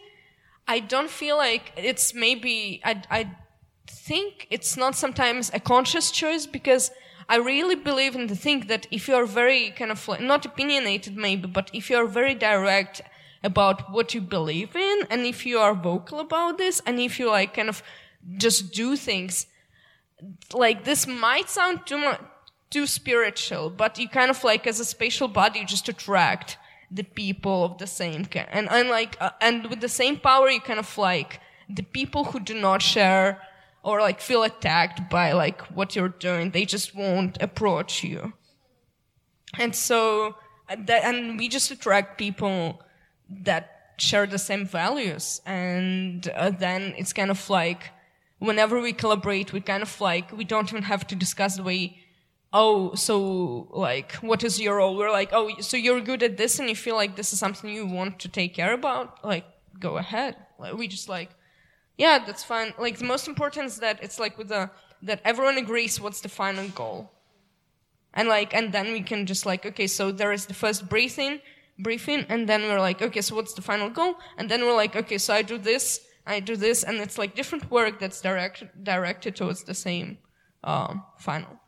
I 0.68 0.80
don't 0.80 1.10
feel 1.10 1.38
like 1.38 1.74
it's 1.76 2.14
maybe, 2.14 2.82
I, 2.86 3.04
I 3.12 3.32
think 3.88 4.48
it's 4.50 4.78
not 4.78 4.96
sometimes 4.96 5.52
a 5.54 5.60
conscious 5.60 6.12
choice 6.12 6.46
because 6.46 6.92
I 7.30 7.38
really 7.38 7.76
believe 7.76 8.16
in 8.16 8.28
the 8.28 8.36
thing 8.36 8.68
that 8.68 8.88
if 8.92 9.08
you 9.08 9.16
are 9.16 9.26
very 9.26 9.72
kind 9.72 9.92
of 9.92 10.08
like, 10.08 10.22
not 10.22 10.46
opinionated 10.46 11.16
maybe, 11.16 11.48
but 11.48 11.70
if 11.74 11.90
you 11.90 11.98
are 11.98 12.08
very 12.08 12.36
direct 12.36 13.02
about 13.44 13.92
what 13.92 14.14
you 14.14 14.22
believe 14.22 14.76
in 14.76 15.08
and 15.10 15.26
if 15.26 15.46
you 15.46 15.58
are 15.60 15.74
vocal 15.74 16.20
about 16.20 16.58
this 16.58 16.82
and 16.86 17.00
if 17.00 17.20
you 17.20 17.30
like 17.30 17.54
kind 17.54 17.70
of 17.70 17.84
just 18.38 18.72
do 18.72 18.96
things 18.96 19.48
like 20.54 20.86
this 20.86 21.06
might 21.06 21.50
sound 21.50 21.86
too 21.86 21.98
much 21.98 22.22
too 22.70 22.88
spiritual, 22.88 23.70
but 23.70 24.00
you 24.00 24.10
kind 24.10 24.32
of 24.32 24.44
like 24.44 24.66
as 24.66 24.80
a 24.80 24.86
spatial 24.86 25.28
body 25.28 25.60
you 25.60 25.66
just 25.66 25.88
attract 25.90 26.58
the 26.90 27.04
people 27.04 27.64
of 27.64 27.78
the 27.78 27.86
same 27.86 28.26
and, 28.52 28.70
and 28.70 28.90
like 28.90 29.16
uh, 29.20 29.30
and 29.42 29.68
with 29.68 29.80
the 29.80 29.90
same 29.90 30.18
power 30.18 30.50
you 30.50 30.60
kind 30.60 30.80
of 30.80 30.98
like 30.98 31.40
the 31.70 31.84
people 31.84 32.24
who 32.24 32.40
do 32.40 32.60
not 32.60 32.82
share 32.82 33.40
or 33.84 34.00
like 34.00 34.22
feel 34.22 34.44
attacked 34.44 35.10
by 35.10 35.34
like 35.34 35.62
what 35.68 35.96
you're 35.96 36.10
doing. 36.10 36.52
They 36.52 36.66
just 36.66 36.96
won't 36.96 37.42
approach 37.42 38.04
you. 38.04 38.34
And 39.60 39.76
so, 39.76 40.36
that, 40.70 41.04
and 41.04 41.38
we 41.38 41.48
just 41.48 41.70
attract 41.70 42.18
people 42.18 42.82
that 43.30 43.94
share 43.98 44.26
the 44.26 44.40
same 44.40 44.66
values. 44.66 45.42
And 45.46 46.28
uh, 46.30 46.52
then 46.52 46.96
it's 46.98 47.14
kind 47.14 47.30
of 47.30 47.50
like, 47.50 47.92
whenever 48.40 48.80
we 48.80 48.94
collaborate, 48.94 49.54
we 49.54 49.62
kind 49.62 49.84
of 49.84 50.02
like, 50.02 50.36
we 50.36 50.44
don't 50.44 50.72
even 50.72 50.84
have 50.84 51.06
to 51.08 51.16
discuss 51.16 51.58
the 51.58 51.64
way, 51.64 51.98
oh, 52.52 52.96
so 52.96 53.68
like, 53.72 54.14
what 54.16 54.44
is 54.44 54.60
your 54.60 54.78
role? 54.78 54.96
We're 54.96 55.12
like, 55.12 55.30
oh, 55.34 55.52
so 55.60 55.78
you're 55.78 56.02
good 56.02 56.24
at 56.24 56.38
this 56.38 56.58
and 56.60 56.70
you 56.70 56.76
feel 56.76 56.96
like 56.96 57.16
this 57.16 57.34
is 57.34 57.40
something 57.40 57.70
you 57.70 57.86
want 57.86 58.20
to 58.20 58.30
take 58.30 58.56
care 58.56 58.74
about? 58.74 59.24
Like, 59.24 59.46
go 59.80 59.98
ahead. 59.98 60.36
Like, 60.58 60.74
we 60.76 60.88
just 60.88 61.10
like, 61.10 61.30
yeah, 61.98 62.24
that's 62.26 62.44
fine. 62.44 62.74
Like 62.78 62.98
the 62.98 63.06
most 63.06 63.28
important 63.28 63.68
is 63.68 63.78
that 63.78 64.00
it's 64.02 64.20
like 64.20 64.38
with 64.38 64.50
the 64.50 64.70
that 65.02 65.22
everyone 65.26 65.58
agrees 65.58 66.00
what's 66.00 66.22
the 66.22 66.30
final 66.30 66.68
goal. 66.70 67.12
And 68.14 68.28
like 68.28 68.54
and 68.54 68.72
then 68.72 68.94
we 68.94 69.02
can 69.02 69.26
just 69.26 69.46
like, 69.46 69.66
okay, 69.66 69.88
so 69.88 70.12
there 70.12 70.32
is 70.32 70.46
the 70.46 70.54
first 70.54 70.90
briefing 70.90 71.40
briefing 71.80 72.26
and 72.30 72.48
then 72.48 72.64
we're 72.64 72.80
like, 72.80 73.02
okay, 73.02 73.22
so 73.22 73.36
what's 73.36 73.54
the 73.54 73.62
final 73.62 73.90
goal? 73.90 74.16
And 74.38 74.50
then 74.50 74.62
we're 74.62 74.76
like, 74.76 74.96
okay, 74.96 75.18
so 75.18 75.34
I 75.34 75.42
do 75.42 75.58
this, 75.58 76.02
I 76.26 76.40
do 76.40 76.56
this, 76.56 76.84
and 76.84 76.98
it's 76.98 77.18
like 77.18 77.36
different 77.36 77.70
work 77.72 78.00
that's 78.00 78.22
direct, 78.22 78.64
directed 78.84 79.36
towards 79.36 79.64
the 79.64 79.74
same 79.74 80.20
uh, 80.64 80.96
final. 81.18 81.60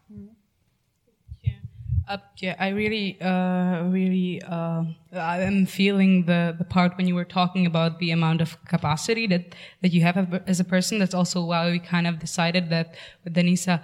Uh, 2.08 2.18
yeah, 2.38 2.56
I 2.60 2.70
really, 2.70 3.20
uh, 3.20 3.84
really, 3.86 4.40
uh, 4.44 4.84
I 5.12 5.42
am 5.42 5.66
feeling 5.66 6.26
the, 6.26 6.54
the 6.56 6.64
part 6.64 6.96
when 6.98 7.08
you 7.08 7.16
were 7.16 7.26
talking 7.26 7.66
about 7.66 7.98
the 7.98 8.12
amount 8.12 8.42
of 8.42 8.64
capacity 8.66 9.26
that, 9.26 9.56
that 9.82 9.92
you 9.92 10.02
have 10.02 10.42
as 10.46 10.60
a 10.60 10.64
person. 10.64 11.00
That's 11.00 11.16
also 11.16 11.44
why 11.44 11.72
we 11.72 11.80
kind 11.80 12.06
of 12.06 12.20
decided 12.20 12.70
that 12.70 12.94
with 13.24 13.34
Denisa, 13.34 13.82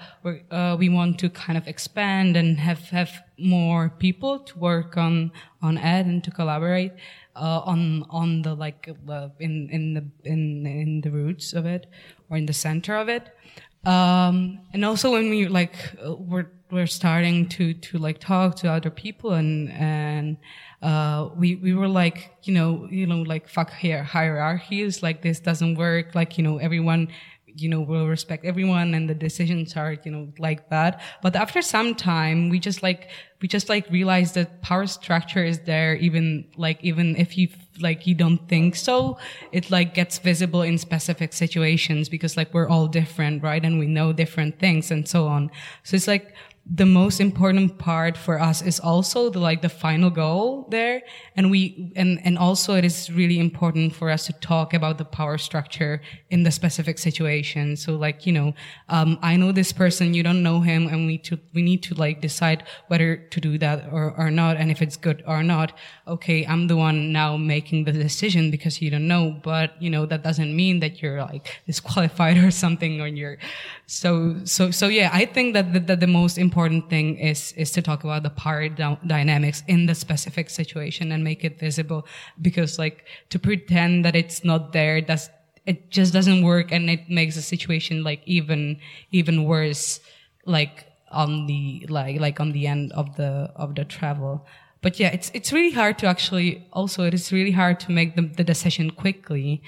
uh, 0.51 0.75
we 0.77 0.87
want 0.87 1.17
to 1.19 1.31
kind 1.31 1.57
of 1.57 1.67
expand 1.67 2.37
and 2.37 2.59
have, 2.59 2.81
have 2.89 3.23
more 3.39 3.89
people 3.89 4.37
to 4.37 4.59
work 4.59 4.97
on, 4.97 5.31
on 5.63 5.79
ed 5.79 6.05
and 6.05 6.23
to 6.23 6.29
collaborate, 6.29 6.91
uh, 7.35 7.61
on, 7.65 8.05
on 8.11 8.43
the, 8.43 8.53
like, 8.53 8.87
uh, 9.09 9.29
in, 9.39 9.67
in 9.71 9.95
the, 9.95 10.05
in, 10.25 10.67
in 10.67 11.01
the 11.01 11.09
roots 11.09 11.53
of 11.53 11.65
it 11.65 11.87
or 12.29 12.37
in 12.37 12.45
the 12.45 12.53
center 12.53 12.95
of 12.95 13.09
it. 13.09 13.35
Um, 13.83 14.59
and 14.73 14.85
also 14.85 15.13
when 15.13 15.31
we, 15.31 15.47
like, 15.47 15.73
we're, 16.05 16.45
we're 16.71 16.87
starting 16.87 17.47
to 17.49 17.73
to 17.73 17.97
like 17.97 18.19
talk 18.19 18.55
to 18.55 18.71
other 18.71 18.89
people 18.89 19.33
and 19.33 19.71
and 19.71 20.37
uh, 20.81 21.29
we 21.35 21.55
we 21.55 21.73
were 21.73 21.87
like 21.87 22.31
you 22.43 22.53
know 22.53 22.87
you 22.89 23.05
know 23.05 23.21
like 23.21 23.47
fuck 23.47 23.71
here 23.73 24.03
hierarchies 24.03 25.03
like 25.03 25.21
this 25.21 25.39
doesn't 25.39 25.75
work. 25.75 26.15
Like 26.15 26.37
you 26.37 26.43
know 26.43 26.57
everyone 26.57 27.09
you 27.55 27.69
know 27.69 27.81
will 27.81 28.07
respect 28.07 28.45
everyone 28.45 28.93
and 28.93 29.09
the 29.09 29.13
decisions 29.13 29.75
are 29.75 29.97
you 30.03 30.11
know 30.11 30.31
like 30.39 30.69
that. 30.69 31.01
But 31.21 31.35
after 31.35 31.61
some 31.61 31.95
time 31.95 32.49
we 32.49 32.59
just 32.59 32.81
like 32.81 33.09
we 33.41 33.47
just 33.47 33.69
like 33.69 33.89
realized 33.89 34.35
that 34.35 34.61
power 34.61 34.87
structure 34.87 35.43
is 35.43 35.59
there 35.61 35.95
even 35.95 36.45
like 36.57 36.83
even 36.83 37.15
if 37.15 37.37
you 37.37 37.49
like 37.79 38.05
you 38.05 38.13
don't 38.13 38.47
think 38.47 38.75
so 38.75 39.17
it 39.51 39.71
like 39.71 39.93
gets 39.93 40.19
visible 40.19 40.61
in 40.61 40.77
specific 40.77 41.33
situations 41.33 42.09
because 42.09 42.37
like 42.37 42.53
we're 42.53 42.67
all 42.67 42.87
different 42.87 43.43
right? 43.43 43.63
And 43.63 43.79
we 43.79 43.87
know 43.87 44.13
different 44.13 44.59
things 44.59 44.91
and 44.91 45.07
so 45.07 45.27
on. 45.27 45.51
So 45.83 45.95
it's 45.95 46.07
like 46.07 46.33
the 46.65 46.85
most 46.85 47.19
important 47.19 47.79
part 47.79 48.15
for 48.15 48.39
us 48.39 48.61
is 48.61 48.79
also 48.79 49.29
the 49.29 49.39
like 49.39 49.61
the 49.61 49.69
final 49.69 50.09
goal 50.11 50.67
there. 50.69 51.01
And 51.35 51.49
we 51.49 51.91
and 51.95 52.19
and 52.23 52.37
also 52.37 52.75
it 52.75 52.85
is 52.85 53.11
really 53.11 53.39
important 53.39 53.95
for 53.95 54.11
us 54.11 54.27
to 54.27 54.33
talk 54.33 54.73
about 54.73 54.97
the 54.97 55.05
power 55.05 55.37
structure 55.39 56.01
in 56.29 56.43
the 56.43 56.51
specific 56.51 56.99
situation. 56.99 57.75
So 57.75 57.95
like 57.95 58.27
you 58.27 58.33
know 58.33 58.53
um, 58.89 59.17
i 59.23 59.35
know 59.35 59.51
this 59.51 59.73
person 59.73 60.13
you 60.13 60.21
don't 60.21 60.43
know 60.43 60.61
him 60.61 60.87
and 60.87 61.07
we 61.07 61.17
to 61.19 61.39
we 61.53 61.63
need 61.63 61.81
to 61.83 61.95
like 61.95 62.21
decide 62.21 62.63
whether 62.87 63.15
to 63.15 63.41
do 63.41 63.57
that 63.57 63.91
or 63.91 64.13
or 64.15 64.29
not. 64.29 64.57
And 64.57 64.69
if 64.69 64.81
it's 64.81 64.97
good 64.97 65.23
or 65.25 65.41
not 65.43 65.73
okay 66.07 66.45
i'm 66.45 66.67
the 66.67 66.75
one 66.75 67.11
now 67.11 67.37
making 67.37 67.85
the 67.85 67.91
decision 67.91 68.51
because 68.51 68.81
you 68.81 68.91
don't 68.91 69.07
know. 69.07 69.35
But 69.41 69.81
you 69.81 69.89
know 69.89 70.05
that 70.05 70.23
doesn't 70.23 70.55
mean 70.55 70.79
that 70.81 71.01
you're 71.01 71.21
like 71.21 71.59
disqualified 71.65 72.37
or 72.45 72.51
something 72.51 73.01
or 73.01 73.07
you're 73.07 73.39
so 73.87 74.37
so 74.45 74.71
so 74.71 74.87
yeah 74.87 75.09
i 75.11 75.25
think 75.25 75.53
that 75.53 75.73
the, 75.73 75.79
that 75.79 75.99
the 75.99 76.07
most 76.07 76.37
important 76.37 76.50
important 76.51 76.89
thing 76.89 77.17
is 77.17 77.53
is 77.55 77.71
to 77.71 77.81
talk 77.81 78.03
about 78.03 78.23
the 78.23 78.29
power 78.29 78.67
dynamics 79.07 79.63
in 79.67 79.85
the 79.85 79.95
specific 79.95 80.49
situation 80.49 81.11
and 81.13 81.23
make 81.23 81.45
it 81.45 81.57
visible 81.57 82.05
because 82.41 82.77
like 82.77 83.05
to 83.29 83.39
pretend 83.39 84.03
that 84.03 84.15
it's 84.15 84.43
not 84.43 84.73
there 84.73 84.99
does 84.99 85.29
it 85.65 85.89
just 85.91 86.11
doesn't 86.11 86.43
work 86.43 86.73
and 86.73 86.89
it 86.89 87.09
makes 87.09 87.35
the 87.35 87.41
situation 87.41 88.03
like 88.03 88.21
even 88.25 88.77
even 89.11 89.45
worse 89.45 90.01
like 90.45 90.87
on 91.11 91.47
the 91.47 91.85
like 91.87 92.19
like 92.19 92.41
on 92.43 92.51
the 92.51 92.67
end 92.67 92.91
of 92.91 93.15
the 93.15 93.31
of 93.55 93.75
the 93.75 93.85
travel. 93.85 94.45
But 94.81 94.99
yeah 94.99 95.11
it's 95.13 95.31
it's 95.33 95.53
really 95.53 95.71
hard 95.71 95.97
to 95.99 96.07
actually 96.07 96.67
also 96.73 97.05
it 97.05 97.13
is 97.13 97.31
really 97.31 97.55
hard 97.61 97.79
to 97.81 97.91
make 97.91 98.17
the, 98.17 98.23
the 98.23 98.43
decision 98.43 98.91
quickly 98.91 99.61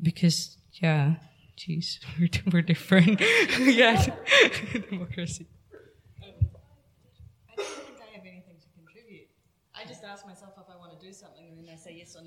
because 0.00 0.56
yeah 0.82 1.16
jeez 1.56 1.98
we're, 2.18 2.52
we're 2.52 2.62
different. 2.62 3.20
Yeah. 3.58 4.14
Democracy 4.90 5.46
ask 10.08 10.26
myself 10.26 10.54
if 10.58 10.68
I 10.68 10.76
want 10.76 10.98
to 10.98 11.06
do 11.06 11.12
something, 11.12 11.46
and 11.46 11.62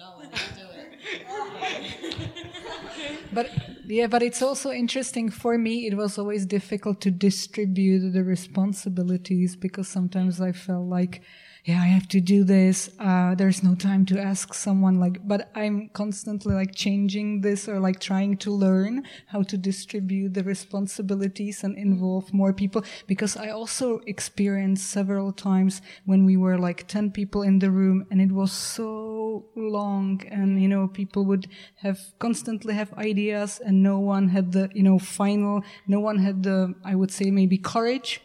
but 3.33 3.49
yeah, 3.85 4.07
but 4.07 4.23
it's 4.23 4.41
also 4.41 4.71
interesting 4.71 5.29
for 5.29 5.57
me. 5.57 5.87
It 5.87 5.95
was 5.95 6.17
always 6.17 6.45
difficult 6.45 7.01
to 7.01 7.11
distribute 7.11 8.11
the 8.11 8.23
responsibilities 8.23 9.55
because 9.55 9.87
sometimes 9.87 10.41
I 10.41 10.51
felt 10.51 10.87
like 10.87 11.21
yeah, 11.63 11.79
I 11.79 11.85
have 11.87 12.07
to 12.07 12.19
do 12.19 12.43
this. 12.43 12.89
Uh, 12.97 13.35
there's 13.35 13.61
no 13.61 13.75
time 13.75 14.03
to 14.07 14.19
ask 14.19 14.55
someone 14.55 14.99
like, 14.99 15.27
but 15.27 15.51
I'm 15.53 15.89
constantly 15.89 16.55
like 16.55 16.73
changing 16.73 17.41
this 17.41 17.69
or 17.69 17.79
like 17.79 17.99
trying 17.99 18.37
to 18.37 18.51
learn 18.51 19.03
how 19.27 19.43
to 19.43 19.57
distribute 19.57 20.33
the 20.33 20.43
responsibilities 20.43 21.63
and 21.63 21.77
involve 21.77 22.33
more 22.33 22.51
people 22.51 22.83
because 23.05 23.37
I 23.37 23.49
also 23.49 23.99
experienced 24.07 24.89
several 24.89 25.31
times 25.31 25.83
when 26.05 26.25
we 26.25 26.35
were 26.35 26.57
like 26.57 26.87
10 26.87 27.11
people 27.11 27.43
in 27.43 27.59
the 27.59 27.69
room 27.69 28.07
and 28.09 28.19
it 28.19 28.31
was 28.31 28.51
so 28.51 29.45
long 29.55 30.19
and, 30.31 30.59
you 30.59 30.67
know, 30.67 30.87
people 30.87 31.25
would 31.25 31.47
have 31.75 31.99
constantly 32.17 32.73
have 32.73 32.91
ideas 32.95 33.61
and 33.63 33.83
no 33.83 33.99
one 33.99 34.29
had 34.29 34.51
the, 34.51 34.71
you 34.73 34.81
know, 34.81 34.97
final, 34.97 35.61
no 35.85 35.99
one 35.99 36.17
had 36.17 36.41
the, 36.41 36.73
I 36.83 36.95
would 36.95 37.11
say 37.11 37.29
maybe 37.29 37.59
courage 37.59 38.19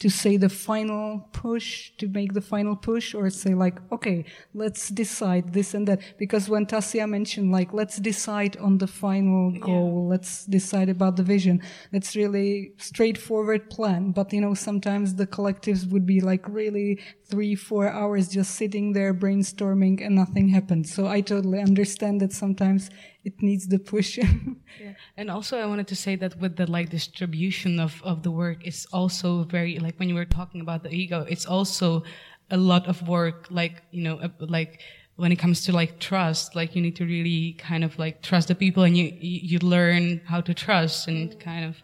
to 0.00 0.08
say 0.08 0.38
the 0.38 0.48
final 0.48 1.28
push, 1.32 1.92
to 1.98 2.08
make 2.08 2.32
the 2.32 2.40
final 2.40 2.74
push, 2.74 3.14
or 3.14 3.28
say 3.28 3.54
like, 3.54 3.78
okay, 3.92 4.24
let's 4.54 4.88
decide 4.88 5.52
this 5.52 5.74
and 5.74 5.86
that. 5.86 6.00
Because 6.18 6.48
when 6.48 6.64
Tasia 6.66 7.08
mentioned 7.08 7.52
like, 7.52 7.72
let's 7.74 7.98
decide 7.98 8.56
on 8.56 8.78
the 8.78 8.86
final 8.86 9.52
goal, 9.52 10.02
yeah. 10.04 10.10
let's 10.10 10.46
decide 10.46 10.88
about 10.88 11.16
the 11.16 11.22
vision. 11.22 11.62
That's 11.92 12.16
really 12.16 12.72
straightforward 12.78 13.68
plan. 13.68 14.12
But 14.12 14.32
you 14.32 14.40
know, 14.40 14.54
sometimes 14.54 15.14
the 15.14 15.26
collectives 15.26 15.86
would 15.90 16.06
be 16.06 16.20
like 16.20 16.48
really 16.48 16.98
three, 17.26 17.54
four 17.54 17.88
hours 17.88 18.28
just 18.28 18.54
sitting 18.56 18.94
there 18.94 19.12
brainstorming 19.12 20.04
and 20.04 20.14
nothing 20.14 20.48
happens. 20.48 20.92
So 20.92 21.06
I 21.06 21.20
totally 21.20 21.60
understand 21.60 22.22
that 22.22 22.32
sometimes 22.32 22.88
it 23.24 23.42
needs 23.42 23.66
the 23.68 23.78
push. 23.78 24.18
yeah. 24.80 24.94
And 25.16 25.30
also 25.30 25.58
I 25.58 25.66
wanted 25.66 25.88
to 25.88 25.96
say 25.96 26.16
that 26.16 26.38
with 26.38 26.56
the 26.56 26.70
like 26.70 26.90
distribution 26.90 27.78
of, 27.78 28.00
of 28.02 28.22
the 28.22 28.30
work, 28.30 28.66
it's 28.66 28.86
also 28.86 29.44
very, 29.44 29.78
like 29.78 29.98
when 29.98 30.08
you 30.08 30.14
were 30.14 30.24
talking 30.24 30.60
about 30.60 30.82
the 30.82 30.90
ego, 30.90 31.26
it's 31.28 31.46
also 31.46 32.02
a 32.50 32.56
lot 32.56 32.86
of 32.88 33.06
work, 33.06 33.46
like, 33.50 33.82
you 33.90 34.02
know, 34.02 34.20
like, 34.40 34.80
when 35.16 35.32
it 35.32 35.36
comes 35.36 35.66
to 35.66 35.72
like 35.72 35.98
trust, 35.98 36.56
like 36.56 36.74
you 36.74 36.80
need 36.80 36.96
to 36.96 37.04
really 37.04 37.52
kind 37.58 37.84
of 37.84 37.98
like 37.98 38.22
trust 38.22 38.48
the 38.48 38.54
people 38.54 38.84
and 38.84 38.96
you, 38.96 39.12
you 39.20 39.58
learn 39.58 40.18
how 40.24 40.40
to 40.40 40.54
trust 40.54 41.08
and 41.08 41.30
mm. 41.30 41.40
kind 41.40 41.66
of, 41.66 41.76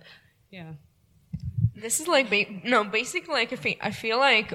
yeah. 0.50 0.72
This 1.74 2.00
is 2.00 2.08
like, 2.08 2.30
ba- 2.30 2.46
no, 2.64 2.82
basically 2.84 3.34
like 3.34 3.52
I 3.52 3.56
feel, 3.56 3.74
I 3.82 3.90
feel 3.90 4.18
like 4.18 4.54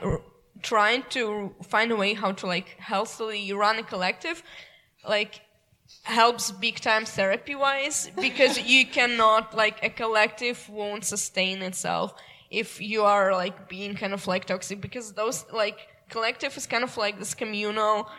trying 0.63 1.03
to 1.09 1.53
find 1.61 1.91
a 1.91 1.95
way 1.95 2.15
how 2.15 2.31
to 2.31 2.47
like 2.47 2.75
healthily 2.79 3.53
run 3.53 3.77
a 3.77 3.83
collective, 3.83 4.41
like 5.07 5.41
helps 6.03 6.51
big 6.51 6.79
time 6.79 7.05
therapy 7.05 7.55
wise 7.55 8.09
because 8.19 8.59
you 8.59 8.85
cannot 8.85 9.55
like 9.55 9.83
a 9.83 9.89
collective 9.89 10.67
won't 10.69 11.05
sustain 11.05 11.61
itself 11.61 12.13
if 12.49 12.81
you 12.81 13.03
are 13.03 13.31
like 13.31 13.69
being 13.69 13.95
kind 13.95 14.13
of 14.13 14.27
like 14.27 14.45
toxic 14.45 14.81
because 14.81 15.13
those 15.13 15.45
like 15.53 15.87
collective 16.09 16.55
is 16.57 16.67
kind 16.67 16.83
of 16.83 16.95
like 16.97 17.17
this 17.17 17.33
communal 17.33 18.09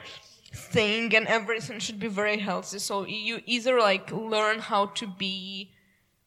thing 0.54 1.14
and 1.14 1.26
everything 1.26 1.78
should 1.78 1.98
be 1.98 2.08
very 2.08 2.38
healthy. 2.38 2.78
So 2.78 3.06
you 3.06 3.40
either 3.46 3.78
like 3.78 4.10
learn 4.10 4.58
how 4.58 4.86
to 4.86 5.06
be 5.06 5.72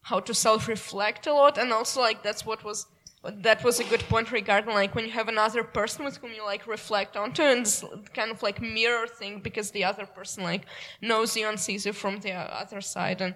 how 0.04 0.20
to 0.20 0.34
self 0.34 0.68
reflect 0.68 1.26
a 1.28 1.34
lot 1.34 1.58
and 1.58 1.74
also 1.74 2.00
like 2.00 2.22
that's 2.22 2.46
what 2.46 2.64
was 2.64 2.86
that 3.34 3.64
was 3.64 3.80
a 3.80 3.84
good 3.86 4.02
point 4.02 4.32
regarding 4.32 4.74
like 4.74 4.94
when 4.96 5.06
you 5.06 5.12
have 5.12 5.28
another 5.28 5.64
person 5.64 6.06
with 6.06 6.18
whom 6.18 6.32
you 6.34 6.44
like 6.44 6.68
reflect 6.68 7.18
onto 7.18 7.42
and 7.42 7.84
kind 8.14 8.32
of 8.32 8.42
like 8.44 8.62
mirror 8.62 9.08
thing 9.08 9.40
because 9.40 9.72
the 9.72 9.84
other 9.84 10.06
person 10.06 10.44
like 10.44 10.66
knows 11.02 11.36
you 11.36 11.48
and 11.48 11.60
sees 11.60 11.86
you 11.86 11.94
from 11.94 12.20
the 12.20 12.32
other 12.32 12.82
side. 12.82 13.22
And 13.22 13.36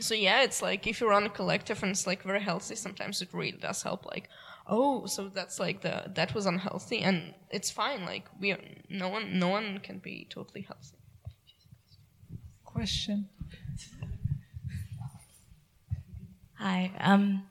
so 0.00 0.14
yeah 0.14 0.42
it's 0.42 0.60
like 0.62 0.86
if 0.86 1.00
you 1.00 1.08
run 1.08 1.24
a 1.24 1.30
collective 1.30 1.82
and 1.82 1.92
it's 1.92 2.06
like 2.06 2.22
very 2.22 2.40
healthy 2.40 2.74
sometimes 2.74 3.22
it 3.22 3.28
really 3.32 3.52
does 3.52 3.82
help 3.82 4.04
like 4.06 4.28
oh 4.66 5.06
so 5.06 5.28
that's 5.28 5.60
like 5.60 5.82
the 5.82 6.02
that 6.14 6.34
was 6.34 6.46
unhealthy 6.46 6.98
and 6.98 7.34
it's 7.50 7.70
fine 7.70 8.04
like 8.04 8.26
we 8.40 8.50
are, 8.50 8.58
no 8.88 9.08
one 9.08 9.38
no 9.38 9.48
one 9.48 9.78
can 9.78 9.98
be 9.98 10.26
totally 10.30 10.62
healthy. 10.62 10.96
Question. 12.64 13.28
Hi 16.58 16.90
um 16.98 17.44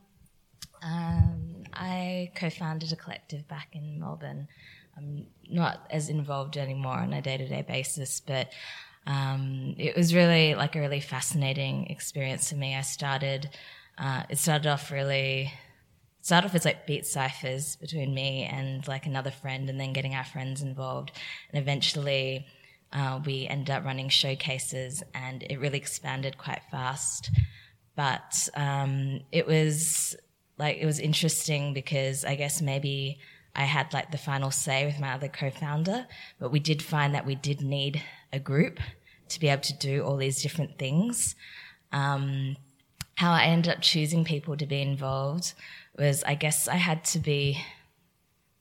um 0.84 1.54
I 1.74 2.32
co-founded 2.36 2.92
a 2.92 2.96
collective 2.96 3.48
back 3.48 3.70
in 3.74 4.00
Melbourne. 4.00 4.48
I'm 4.96 5.26
not 5.50 5.88
as 5.90 6.10
involved 6.10 6.56
anymore 6.56 6.98
on 6.98 7.14
a 7.14 7.22
day-to-day 7.22 7.64
basis, 7.68 8.20
but 8.20 8.52
um, 9.08 9.76
it 9.78 9.96
was 9.98 10.14
really 10.14 10.56
like 10.56 10.76
a 10.76 10.80
really 10.80 11.00
fascinating 11.00 11.88
experience 11.88 12.50
for 12.50 12.58
me. 12.58 12.76
I 12.76 12.82
started, 12.82 13.50
uh, 13.98 14.24
it 14.30 14.38
started 14.38 14.68
off 14.68 14.92
really, 14.92 15.52
started 16.22 16.48
off 16.48 16.56
as 16.56 16.64
like 16.64 16.86
beat 16.86 17.08
ciphers 17.08 17.76
between 17.78 18.14
me 18.14 18.44
and 18.44 18.88
like 18.88 19.08
another 19.08 19.32
friend, 19.32 19.70
and 19.70 19.80
then 19.80 19.94
getting 19.94 20.14
our 20.16 20.26
friends 20.26 20.62
involved, 20.62 21.12
and 21.52 21.62
eventually. 21.62 22.46
Uh, 22.96 23.20
we 23.26 23.48
ended 23.48 23.72
up 23.72 23.84
running 23.84 24.08
showcases 24.08 25.02
and 25.16 25.42
it 25.50 25.60
really 25.60 25.80
expanded 25.80 26.38
quite 26.38 26.62
fast. 26.70 27.32
But 27.96 28.48
um, 28.56 29.22
it 29.32 29.48
was 29.48 30.16
like 30.64 30.78
it 30.78 30.86
was 30.86 31.00
interesting 31.00 31.74
because 31.74 32.24
I 32.24 32.36
guess 32.36 32.62
maybe 32.62 33.20
I 33.54 33.66
had 33.66 33.92
like 33.92 34.12
the 34.12 34.18
final 34.18 34.50
say 34.50 34.86
with 34.86 34.98
my 34.98 35.12
other 35.12 35.28
co-founder, 35.28 36.08
but 36.40 36.54
we 36.54 36.62
did 36.62 36.82
find 36.82 37.14
that 37.14 37.26
we 37.26 37.36
did 37.36 37.60
need 37.62 38.02
a 38.32 38.40
group 38.40 38.80
to 39.28 39.40
be 39.42 39.50
able 39.50 39.62
to 39.64 39.78
do 39.78 40.04
all 40.06 40.16
these 40.16 40.42
different 40.42 40.80
things. 40.80 41.36
Um, 41.92 42.56
how 43.16 43.34
I 43.34 43.44
ended 43.44 43.74
up 43.74 43.82
choosing 43.82 44.24
people 44.24 44.56
to 44.56 44.66
be 44.66 44.82
involved 44.82 45.54
was 45.98 46.24
I 46.24 46.36
guess 46.36 46.70
I 46.70 46.78
had 46.78 47.04
to 47.14 47.20
be 47.20 47.62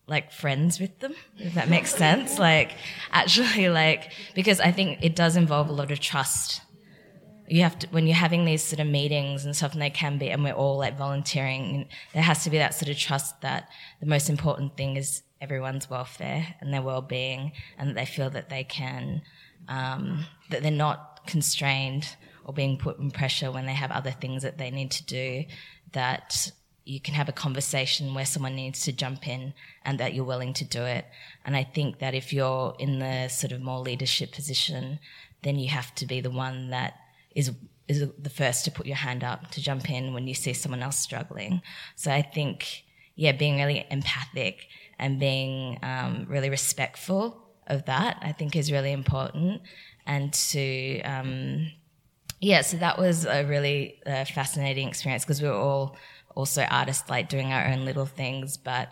like 0.08 0.32
friends 0.32 0.80
with 0.80 0.98
them, 0.98 1.14
if 1.38 1.54
that 1.54 1.68
makes 1.68 1.94
sense. 1.94 2.36
Like 2.50 2.72
actually 3.12 3.68
like, 3.68 4.10
because 4.34 4.58
I 4.58 4.72
think 4.72 4.98
it 5.02 5.14
does 5.14 5.36
involve 5.36 5.68
a 5.68 5.72
lot 5.72 5.92
of 5.92 6.00
trust 6.00 6.62
you 7.52 7.62
have 7.62 7.78
to 7.78 7.86
when 7.88 8.06
you're 8.06 8.16
having 8.16 8.44
these 8.44 8.62
sort 8.62 8.80
of 8.80 8.86
meetings 8.86 9.44
and 9.44 9.54
stuff 9.54 9.74
and 9.74 9.82
they 9.82 9.90
can 9.90 10.16
be 10.16 10.30
and 10.30 10.42
we're 10.42 10.54
all 10.54 10.78
like 10.78 10.96
volunteering 10.96 11.86
there 12.14 12.22
has 12.22 12.44
to 12.44 12.50
be 12.50 12.56
that 12.56 12.74
sort 12.74 12.88
of 12.88 12.96
trust 12.96 13.40
that 13.42 13.68
the 14.00 14.06
most 14.06 14.30
important 14.30 14.74
thing 14.76 14.96
is 14.96 15.22
everyone's 15.40 15.90
welfare 15.90 16.54
and 16.60 16.72
their 16.72 16.80
well-being 16.80 17.52
and 17.76 17.90
that 17.90 17.94
they 17.94 18.06
feel 18.06 18.30
that 18.30 18.48
they 18.48 18.64
can 18.64 19.20
um, 19.68 20.24
that 20.50 20.62
they're 20.62 20.70
not 20.70 21.20
constrained 21.26 22.16
or 22.44 22.54
being 22.54 22.78
put 22.78 22.98
in 22.98 23.10
pressure 23.10 23.52
when 23.52 23.66
they 23.66 23.74
have 23.74 23.90
other 23.90 24.10
things 24.10 24.42
that 24.42 24.56
they 24.56 24.70
need 24.70 24.90
to 24.90 25.04
do 25.04 25.44
that 25.92 26.50
you 26.84 27.00
can 27.00 27.14
have 27.14 27.28
a 27.28 27.32
conversation 27.32 28.14
where 28.14 28.24
someone 28.24 28.56
needs 28.56 28.82
to 28.82 28.92
jump 28.92 29.28
in 29.28 29.52
and 29.84 30.00
that 30.00 30.14
you're 30.14 30.24
willing 30.24 30.52
to 30.52 30.64
do 30.64 30.82
it. 30.82 31.04
And 31.44 31.54
i 31.54 31.62
think 31.62 31.98
that 31.98 32.14
if 32.14 32.32
you're 32.32 32.74
in 32.78 32.98
the 32.98 33.28
sort 33.28 33.52
of 33.52 33.60
more 33.60 33.80
leadership 33.80 34.32
position 34.32 34.98
then 35.42 35.58
you 35.58 35.68
have 35.68 35.94
to 35.96 36.06
be 36.06 36.20
the 36.20 36.30
one 36.30 36.70
that 36.70 36.94
is 37.34 37.52
is 37.88 38.08
the 38.18 38.30
first 38.30 38.64
to 38.64 38.70
put 38.70 38.86
your 38.86 38.96
hand 38.96 39.24
up 39.24 39.50
to 39.50 39.60
jump 39.60 39.90
in 39.90 40.14
when 40.14 40.26
you 40.26 40.34
see 40.34 40.52
someone 40.52 40.82
else 40.82 40.98
struggling. 40.98 41.60
So 41.96 42.10
I 42.10 42.22
think, 42.22 42.84
yeah, 43.16 43.32
being 43.32 43.56
really 43.56 43.84
empathic 43.90 44.66
and 44.98 45.18
being 45.18 45.78
um, 45.82 46.26
really 46.28 46.48
respectful 46.48 47.42
of 47.66 47.84
that, 47.86 48.18
I 48.22 48.32
think 48.32 48.54
is 48.54 48.70
really 48.70 48.92
important. 48.92 49.62
And 50.06 50.32
to, 50.32 51.00
um, 51.02 51.72
yeah, 52.40 52.62
so 52.62 52.76
that 52.78 52.98
was 52.98 53.24
a 53.24 53.44
really 53.44 54.00
uh, 54.06 54.24
fascinating 54.24 54.88
experience 54.88 55.24
because 55.24 55.42
we 55.42 55.48
were 55.48 55.54
all 55.54 55.96
also 56.34 56.62
artists, 56.62 57.10
like 57.10 57.28
doing 57.28 57.52
our 57.52 57.66
own 57.66 57.84
little 57.84 58.06
things, 58.06 58.56
but 58.56 58.88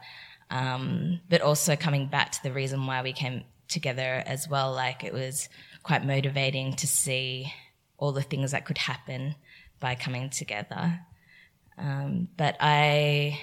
um, 0.50 1.20
but 1.28 1.42
also 1.42 1.76
coming 1.76 2.08
back 2.08 2.32
to 2.32 2.42
the 2.42 2.52
reason 2.52 2.86
why 2.86 3.02
we 3.02 3.12
came 3.12 3.44
together 3.68 4.22
as 4.26 4.48
well. 4.48 4.72
Like 4.72 5.04
it 5.04 5.12
was 5.12 5.48
quite 5.82 6.04
motivating 6.04 6.74
to 6.74 6.86
see 6.86 7.52
all 8.00 8.12
the 8.12 8.22
things 8.22 8.50
that 8.50 8.64
could 8.64 8.78
happen 8.78 9.36
by 9.78 9.94
coming 9.94 10.30
together. 10.30 11.00
Um, 11.78 12.28
but 12.36 12.56
I, 12.60 13.38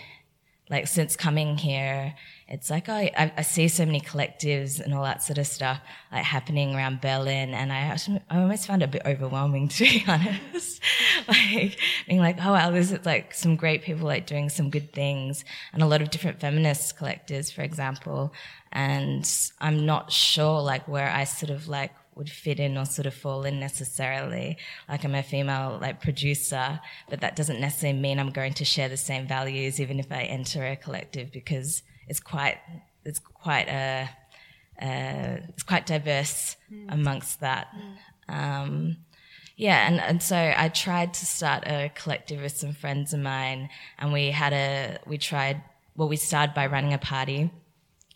like, 0.69 0.87
since 0.87 1.15
coming 1.15 1.57
here, 1.57 2.13
it's 2.47 2.69
like, 2.69 2.89
oh, 2.89 2.93
I, 2.93 3.31
I, 3.37 3.41
see 3.41 3.67
so 3.67 3.85
many 3.85 4.01
collectives 4.01 4.79
and 4.79 4.93
all 4.93 5.03
that 5.03 5.23
sort 5.23 5.37
of 5.37 5.47
stuff, 5.47 5.79
like, 6.11 6.23
happening 6.23 6.75
around 6.75 7.01
Berlin. 7.01 7.53
And 7.53 7.71
I, 7.71 7.77
actually, 7.77 8.21
I 8.29 8.39
almost 8.41 8.67
found 8.67 8.81
it 8.81 8.85
a 8.85 8.89
bit 8.89 9.01
overwhelming, 9.05 9.67
to 9.69 9.83
be 9.83 10.03
honest. 10.07 10.81
like, 11.27 11.79
being 12.07 12.19
like, 12.19 12.37
oh, 12.43 12.53
wow, 12.53 12.69
there's, 12.71 13.05
like, 13.05 13.33
some 13.33 13.55
great 13.55 13.83
people, 13.83 14.05
like, 14.05 14.27
doing 14.27 14.49
some 14.49 14.69
good 14.69 14.91
things. 14.93 15.45
And 15.73 15.81
a 15.81 15.87
lot 15.87 16.01
of 16.01 16.09
different 16.09 16.39
feminist 16.39 16.97
collectives, 16.97 17.51
for 17.51 17.61
example. 17.61 18.33
And 18.71 19.29
I'm 19.59 19.85
not 19.85 20.11
sure, 20.11 20.61
like, 20.61 20.87
where 20.87 21.09
I 21.09 21.23
sort 21.23 21.51
of, 21.51 21.67
like, 21.67 21.91
would 22.17 22.29
fit 22.29 22.59
in 22.59 22.77
or 22.77 22.85
sort 22.85 23.05
of 23.05 23.13
fall 23.13 23.43
in 23.43 23.59
necessarily. 23.59 24.57
Like 24.89 25.03
I'm 25.03 25.15
a 25.15 25.23
female 25.23 25.77
like 25.81 26.01
producer, 26.01 26.79
but 27.09 27.21
that 27.21 27.35
doesn't 27.35 27.59
necessarily 27.59 27.99
mean 27.99 28.19
I'm 28.19 28.31
going 28.31 28.53
to 28.55 28.65
share 28.65 28.89
the 28.89 28.97
same 28.97 29.27
values 29.27 29.79
even 29.79 29.99
if 29.99 30.11
I 30.11 30.23
enter 30.23 30.65
a 30.65 30.75
collective 30.75 31.31
because 31.31 31.83
it's 32.07 32.19
quite 32.19 32.57
it's 33.05 33.19
quite 33.19 33.67
a 33.67 34.09
uh, 34.81 35.37
it's 35.49 35.63
quite 35.63 35.85
diverse 35.85 36.55
mm. 36.71 36.85
amongst 36.89 37.39
that. 37.39 37.67
Mm. 38.29 38.33
Um, 38.33 38.97
yeah, 39.55 39.87
and, 39.87 39.99
and 39.99 40.21
so 40.21 40.53
I 40.55 40.69
tried 40.69 41.15
to 41.15 41.25
start 41.25 41.63
a 41.65 41.91
collective 41.95 42.41
with 42.41 42.55
some 42.55 42.73
friends 42.73 43.11
of 43.13 43.19
mine, 43.19 43.69
and 43.97 44.13
we 44.13 44.29
had 44.29 44.53
a 44.53 44.99
we 45.07 45.17
tried 45.17 45.63
well 45.95 46.07
we 46.07 46.15
started 46.15 46.53
by 46.53 46.67
running 46.67 46.93
a 46.93 46.99
party 46.99 47.51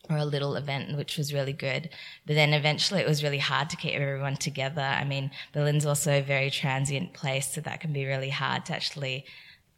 or 0.10 0.18
a 0.18 0.26
little 0.26 0.56
event, 0.56 0.98
which 0.98 1.18
was 1.18 1.34
really 1.34 1.54
good. 1.54 1.90
But 2.26 2.36
then 2.36 2.54
eventually 2.54 3.02
it 3.02 3.08
was 3.08 3.24
really 3.24 3.38
hard 3.38 3.70
to 3.70 3.78
keep 3.78 3.94
everyone 3.94 4.36
together. 4.36 4.82
I 4.82 5.04
mean, 5.04 5.32
Berlin's 5.54 5.86
also 5.86 6.12
a 6.12 6.22
very 6.22 6.50
transient 6.50 7.14
place, 7.14 7.54
so 7.54 7.62
that 7.62 7.80
can 7.80 7.94
be 7.94 8.06
really 8.06 8.30
hard 8.30 8.66
to 8.66 8.74
actually 8.74 9.26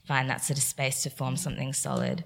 find 0.07 0.29
that 0.29 0.43
sort 0.43 0.57
of 0.57 0.63
space 0.63 1.03
to 1.03 1.09
form 1.09 1.37
something 1.37 1.73
solid. 1.73 2.23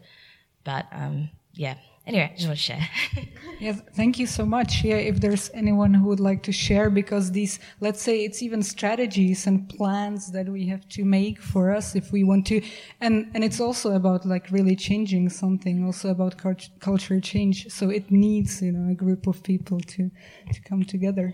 But 0.64 0.88
um, 0.92 1.30
yeah, 1.54 1.76
anyway, 2.08 2.32
I 2.32 2.36
just 2.36 2.48
want 2.48 2.58
to 2.58 2.64
share. 2.64 2.90
Yeah, 3.60 3.74
thank 3.96 4.20
you 4.20 4.28
so 4.28 4.46
much. 4.46 4.84
Yeah, 4.84 4.98
if 4.98 5.20
there's 5.20 5.50
anyone 5.54 5.92
who 5.92 6.08
would 6.10 6.20
like 6.20 6.44
to 6.44 6.52
share, 6.52 6.92
because 6.92 7.32
these, 7.32 7.60
let's 7.80 8.02
say 8.02 8.24
it's 8.24 8.44
even 8.44 8.62
strategies 8.62 9.48
and 9.48 9.68
plans 9.68 10.32
that 10.32 10.48
we 10.48 10.68
have 10.68 10.88
to 10.90 11.04
make 11.04 11.42
for 11.42 11.74
us 11.74 11.96
if 11.96 12.12
we 12.12 12.24
want 12.24 12.46
to, 12.48 12.62
and, 13.02 13.32
and 13.34 13.44
it's 13.44 13.60
also 13.60 13.96
about 13.96 14.28
like 14.28 14.52
really 14.52 14.76
changing 14.76 15.30
something, 15.30 15.84
also 15.84 16.10
about 16.10 16.38
cult- 16.38 16.70
culture 16.80 17.20
change. 17.20 17.68
So 17.72 17.90
it 17.90 18.12
needs, 18.12 18.62
you 18.62 18.74
know, 18.74 18.92
a 18.92 18.96
group 18.96 19.26
of 19.26 19.42
people 19.42 19.80
to, 19.80 20.12
to 20.54 20.62
come 20.62 20.84
together. 20.84 21.34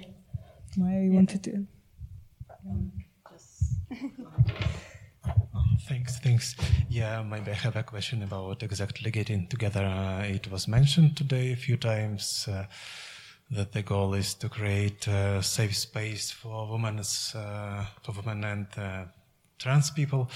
Maya, 0.78 1.01
you 1.01 1.11
wanted 1.11 1.43
to? 1.43 1.67
Um, 2.69 2.91
Thanks, 5.88 6.19
thanks. 6.19 6.55
Yeah, 6.89 7.21
maybe 7.24 7.51
I 7.51 7.55
have 7.55 7.76
a 7.76 7.84
question 7.84 8.24
about 8.24 8.63
exactly 8.63 9.11
getting 9.11 9.47
together. 9.47 9.86
Uh, 9.86 10.24
it 10.24 10.49
was 10.51 10.67
mentioned 10.67 11.17
today 11.17 11.51
a 11.51 11.55
few 11.55 11.78
times 11.78 12.47
uh, 12.49 12.65
that 13.51 13.71
the 13.74 13.82
goal 13.82 14.13
is 14.13 14.34
to 14.36 14.49
create 14.49 15.07
a 15.07 15.43
safe 15.43 15.76
space 15.76 16.32
for 16.32 16.71
women, 16.71 16.99
uh, 16.99 17.86
for 18.01 18.11
women 18.13 18.43
and 18.43 18.67
uh, 18.78 19.05
trans 19.59 19.91
people. 19.91 20.30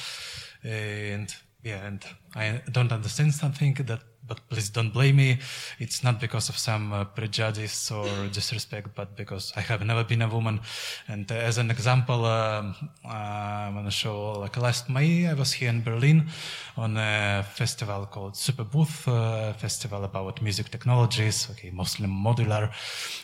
And 0.64 1.34
yeah, 1.64 1.86
and 1.86 2.06
I 2.36 2.62
don't 2.72 2.92
understand 2.92 3.34
something 3.34 3.74
that 3.86 4.02
but 4.28 4.40
please 4.50 4.70
don't 4.70 4.92
blame 4.94 5.16
me. 5.16 5.40
It's 5.80 6.04
not 6.04 6.20
because 6.20 6.50
of 6.50 6.58
some 6.58 6.94
uh, 6.94 7.06
prejudice 7.06 7.92
or 7.92 8.08
disrespect, 8.32 8.90
but 8.96 9.16
because 9.16 9.54
I 9.56 9.62
have 9.62 9.86
never 9.86 10.04
been 10.04 10.22
a 10.22 10.28
woman. 10.28 10.60
And 11.08 11.32
uh, 11.32 11.36
as 11.36 11.58
an 11.58 11.72
example, 11.72 12.26
um, 12.26 12.76
uh, 13.06 13.10
I'm 13.10 13.74
going 13.74 13.86
to 13.86 13.92
show 13.92 14.34
like 14.34 14.58
last 14.58 14.90
May, 14.90 15.28
I 15.28 15.34
was 15.34 15.54
here 15.54 15.70
in 15.70 15.82
Berlin 15.84 16.28
on 16.76 16.98
a 16.98 17.44
festival 17.56 18.06
called 18.06 18.34
Superbooth, 18.34 19.08
uh, 19.08 19.54
festival 19.54 20.04
about 20.04 20.42
music 20.42 20.70
technologies, 20.70 21.48
okay, 21.52 21.72
mostly 21.72 22.08
modular. 22.08 22.72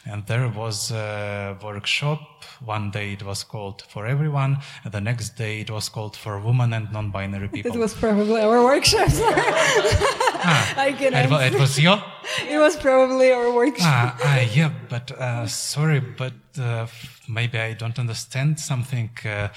And 0.05 0.25
there 0.25 0.49
was 0.49 0.91
a 0.91 1.57
workshop. 1.63 2.19
One 2.63 2.91
day 2.91 3.13
it 3.13 3.23
was 3.23 3.43
called 3.43 3.83
for 3.83 4.05
everyone, 4.05 4.57
and 4.83 4.93
the 4.93 5.01
next 5.01 5.31
day 5.37 5.61
it 5.61 5.69
was 5.69 5.89
called 5.89 6.15
for 6.15 6.39
women 6.39 6.73
and 6.73 6.91
non-binary 6.91 7.47
people. 7.53 7.71
It 7.73 7.79
was 7.79 7.93
probably 7.93 8.41
our 8.41 8.63
workshop. 8.63 9.09
ah, 9.11 10.73
It, 11.01 11.29
wa- 11.29 11.39
it 11.39 11.59
was 11.59 11.79
your? 11.79 12.01
It 12.49 12.57
was 12.57 12.77
probably 12.77 13.31
our 13.31 13.51
workshop. 13.53 13.85
Ah, 13.87 14.17
ah, 14.23 14.39
yeah, 14.55 14.71
but 14.89 15.11
uh, 15.11 15.45
sorry, 15.47 15.99
but 15.99 16.33
uh, 16.59 16.87
maybe 17.27 17.59
I 17.59 17.73
don't 17.73 17.99
understand 17.99 18.59
something. 18.59 19.09
Uh, 19.25 19.49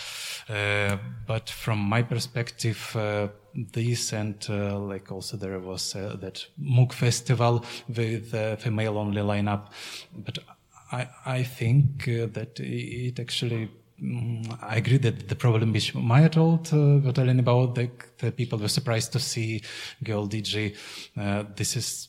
uh, 0.52 0.96
but 1.26 1.48
from 1.50 1.78
my 1.78 2.02
perspective, 2.02 2.94
uh, 2.96 3.28
this 3.72 4.12
and 4.12 4.44
uh, 4.50 4.78
like 4.78 5.12
also 5.12 5.36
there 5.36 5.58
was 5.60 5.94
uh, 5.94 6.16
that 6.20 6.46
MOOC 6.60 6.92
festival 6.92 7.64
with 7.88 8.34
uh, 8.34 8.56
female 8.56 8.98
only 8.98 9.22
lineup. 9.22 9.68
But 10.12 10.38
I 10.92 11.06
I 11.24 11.42
think 11.44 12.04
that 12.06 12.58
it 12.60 13.18
actually. 13.20 13.68
Mm, 14.02 14.58
I 14.62 14.76
agree 14.76 14.98
that 14.98 15.28
the 15.28 15.36
problem 15.36 15.72
which 15.72 15.94
Maya 15.94 16.28
told 16.28 16.68
uh, 16.68 17.00
Katalin 17.04 17.38
about, 17.38 17.74
the, 17.74 17.90
the 18.18 18.32
people 18.32 18.58
were 18.58 18.68
surprised 18.68 19.12
to 19.12 19.20
see 19.20 19.62
girl 20.02 20.28
DJ. 20.28 20.76
Uh, 21.16 21.44
this 21.54 21.76
is 21.76 22.08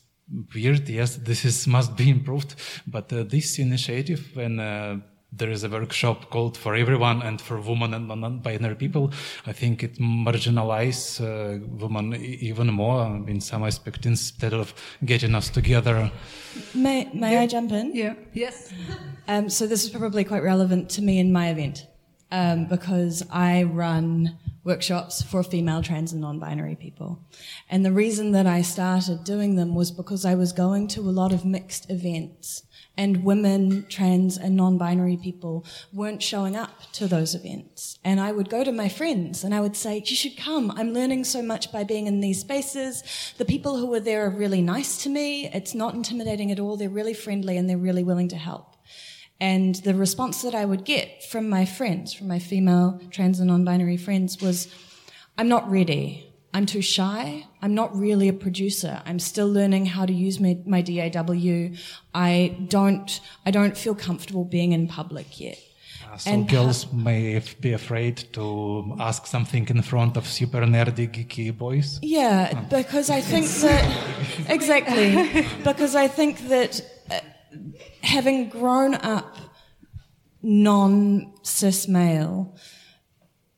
weird. 0.54 0.88
Yes, 0.88 1.16
this 1.16 1.44
is 1.44 1.66
must 1.66 1.96
be 1.96 2.10
improved. 2.10 2.54
But 2.86 3.12
uh, 3.12 3.24
this 3.24 3.58
initiative, 3.58 4.30
when 4.34 4.60
uh, 4.60 5.00
there 5.30 5.50
is 5.50 5.62
a 5.62 5.68
workshop 5.68 6.30
called 6.30 6.56
for 6.56 6.74
everyone 6.74 7.22
and 7.22 7.40
for 7.40 7.60
women 7.60 7.92
and 7.94 8.08
non-binary 8.08 8.76
people, 8.76 9.12
I 9.46 9.52
think 9.52 9.82
it 9.82 9.98
marginalizes 9.98 11.20
uh, 11.20 11.64
women 11.78 12.14
even 12.14 12.68
more 12.68 13.06
in 13.28 13.40
some 13.40 13.62
aspect 13.64 14.06
instead 14.06 14.54
of 14.54 14.72
getting 15.04 15.34
us 15.34 15.50
together. 15.50 16.10
May, 16.74 17.10
may 17.12 17.38
I 17.38 17.46
jump 17.46 17.72
in? 17.72 17.94
Yeah. 17.94 18.14
Yes. 18.32 18.72
Um, 19.26 19.50
so 19.50 19.66
this 19.66 19.84
is 19.84 19.90
probably 19.90 20.24
quite 20.24 20.42
relevant 20.42 20.88
to 20.90 21.02
me 21.02 21.18
in 21.18 21.32
my 21.32 21.50
event 21.50 21.86
um, 22.30 22.66
because 22.66 23.22
I 23.30 23.64
run 23.64 24.38
workshops 24.64 25.22
for 25.22 25.42
female, 25.42 25.82
trans, 25.82 26.12
and 26.12 26.20
non-binary 26.20 26.76
people, 26.76 27.20
and 27.70 27.84
the 27.84 27.92
reason 27.92 28.32
that 28.32 28.46
I 28.46 28.62
started 28.62 29.24
doing 29.24 29.56
them 29.56 29.74
was 29.74 29.90
because 29.90 30.24
I 30.26 30.34
was 30.34 30.52
going 30.52 30.88
to 30.88 31.00
a 31.00 31.12
lot 31.12 31.32
of 31.32 31.44
mixed 31.44 31.90
events. 31.90 32.64
And 32.98 33.24
women, 33.24 33.86
trans, 33.88 34.36
and 34.36 34.56
non-binary 34.56 35.18
people 35.22 35.64
weren't 35.92 36.22
showing 36.22 36.56
up 36.56 36.92
to 36.94 37.06
those 37.06 37.32
events. 37.34 37.98
And 38.04 38.20
I 38.20 38.32
would 38.32 38.50
go 38.50 38.64
to 38.64 38.72
my 38.72 38.88
friends 38.88 39.44
and 39.44 39.54
I 39.54 39.60
would 39.60 39.76
say, 39.76 40.02
you 40.04 40.16
should 40.16 40.36
come. 40.36 40.72
I'm 40.72 40.92
learning 40.92 41.22
so 41.22 41.40
much 41.40 41.70
by 41.70 41.84
being 41.84 42.08
in 42.08 42.20
these 42.20 42.40
spaces. 42.40 43.04
The 43.38 43.44
people 43.44 43.76
who 43.76 43.94
are 43.94 44.00
there 44.00 44.26
are 44.26 44.30
really 44.30 44.60
nice 44.60 45.00
to 45.04 45.08
me. 45.08 45.46
It's 45.46 45.76
not 45.76 45.94
intimidating 45.94 46.50
at 46.50 46.58
all. 46.58 46.76
They're 46.76 46.90
really 46.90 47.14
friendly 47.14 47.56
and 47.56 47.70
they're 47.70 47.78
really 47.78 48.02
willing 48.02 48.28
to 48.30 48.36
help. 48.36 48.74
And 49.40 49.76
the 49.76 49.94
response 49.94 50.42
that 50.42 50.56
I 50.56 50.64
would 50.64 50.84
get 50.84 51.22
from 51.22 51.48
my 51.48 51.64
friends, 51.64 52.12
from 52.12 52.26
my 52.26 52.40
female, 52.40 53.00
trans, 53.12 53.38
and 53.38 53.48
non-binary 53.48 53.98
friends 53.98 54.42
was, 54.42 54.66
I'm 55.38 55.48
not 55.48 55.70
ready. 55.70 56.27
I'm 56.54 56.66
too 56.66 56.82
shy. 56.82 57.46
I'm 57.62 57.74
not 57.74 57.94
really 57.96 58.28
a 58.28 58.32
producer. 58.32 59.02
I'm 59.04 59.18
still 59.18 59.48
learning 59.52 59.86
how 59.86 60.06
to 60.06 60.12
use 60.12 60.40
my, 60.40 60.58
my 60.66 60.80
DAW. 60.80 61.76
I 62.14 62.56
don't, 62.68 63.20
I 63.44 63.50
don't 63.50 63.76
feel 63.76 63.94
comfortable 63.94 64.44
being 64.44 64.72
in 64.72 64.88
public 64.88 65.38
yet. 65.40 65.58
Uh, 66.10 66.16
so 66.16 66.30
And 66.30 66.48
girls 66.48 66.90
may 66.92 67.36
f- 67.36 67.60
be 67.60 67.72
afraid 67.74 68.16
to 68.32 68.96
ask 68.98 69.26
something 69.26 69.68
in 69.68 69.82
front 69.82 70.16
of 70.16 70.26
super 70.26 70.60
nerdy, 70.62 71.06
geeky 71.08 71.56
boys. 71.56 71.98
Yeah, 72.02 72.62
because 72.70 73.10
I 73.10 73.20
think 73.20 73.46
that 73.46 73.84
exactly 74.48 75.46
because 75.64 75.94
I 75.94 76.08
think 76.08 76.48
that 76.48 76.80
uh, 77.10 77.20
having 78.00 78.48
grown 78.48 78.94
up 78.94 79.36
non 80.42 81.32
cis 81.42 81.86
male, 81.88 82.56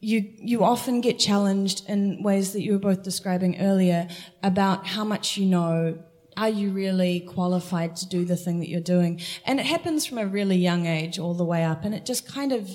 you 0.01 0.33
you 0.39 0.65
often 0.65 1.01
get 1.01 1.19
challenged 1.19 1.89
in 1.89 2.23
ways 2.23 2.53
that 2.55 2.63
you 2.63 2.73
were 2.73 2.79
both 2.79 3.03
describing 3.03 3.61
earlier 3.61 4.09
about 4.43 4.87
how 4.87 5.05
much 5.05 5.37
you 5.37 5.47
know. 5.47 5.99
Are 6.37 6.49
you 6.49 6.71
really 6.71 7.21
qualified 7.21 7.97
to 7.97 8.09
do 8.09 8.25
the 8.25 8.37
thing 8.37 8.61
that 8.61 8.69
you're 8.69 8.81
doing? 8.81 9.21
And 9.45 9.61
it 9.61 9.67
happens 9.67 10.07
from 10.07 10.17
a 10.17 10.27
really 10.27 10.57
young 10.57 10.87
age 10.87 11.19
all 11.19 11.35
the 11.35 11.45
way 11.45 11.65
up, 11.65 11.85
and 11.85 11.95
it 11.95 12.07
just 12.07 12.27
kind 12.27 12.53
of 12.53 12.71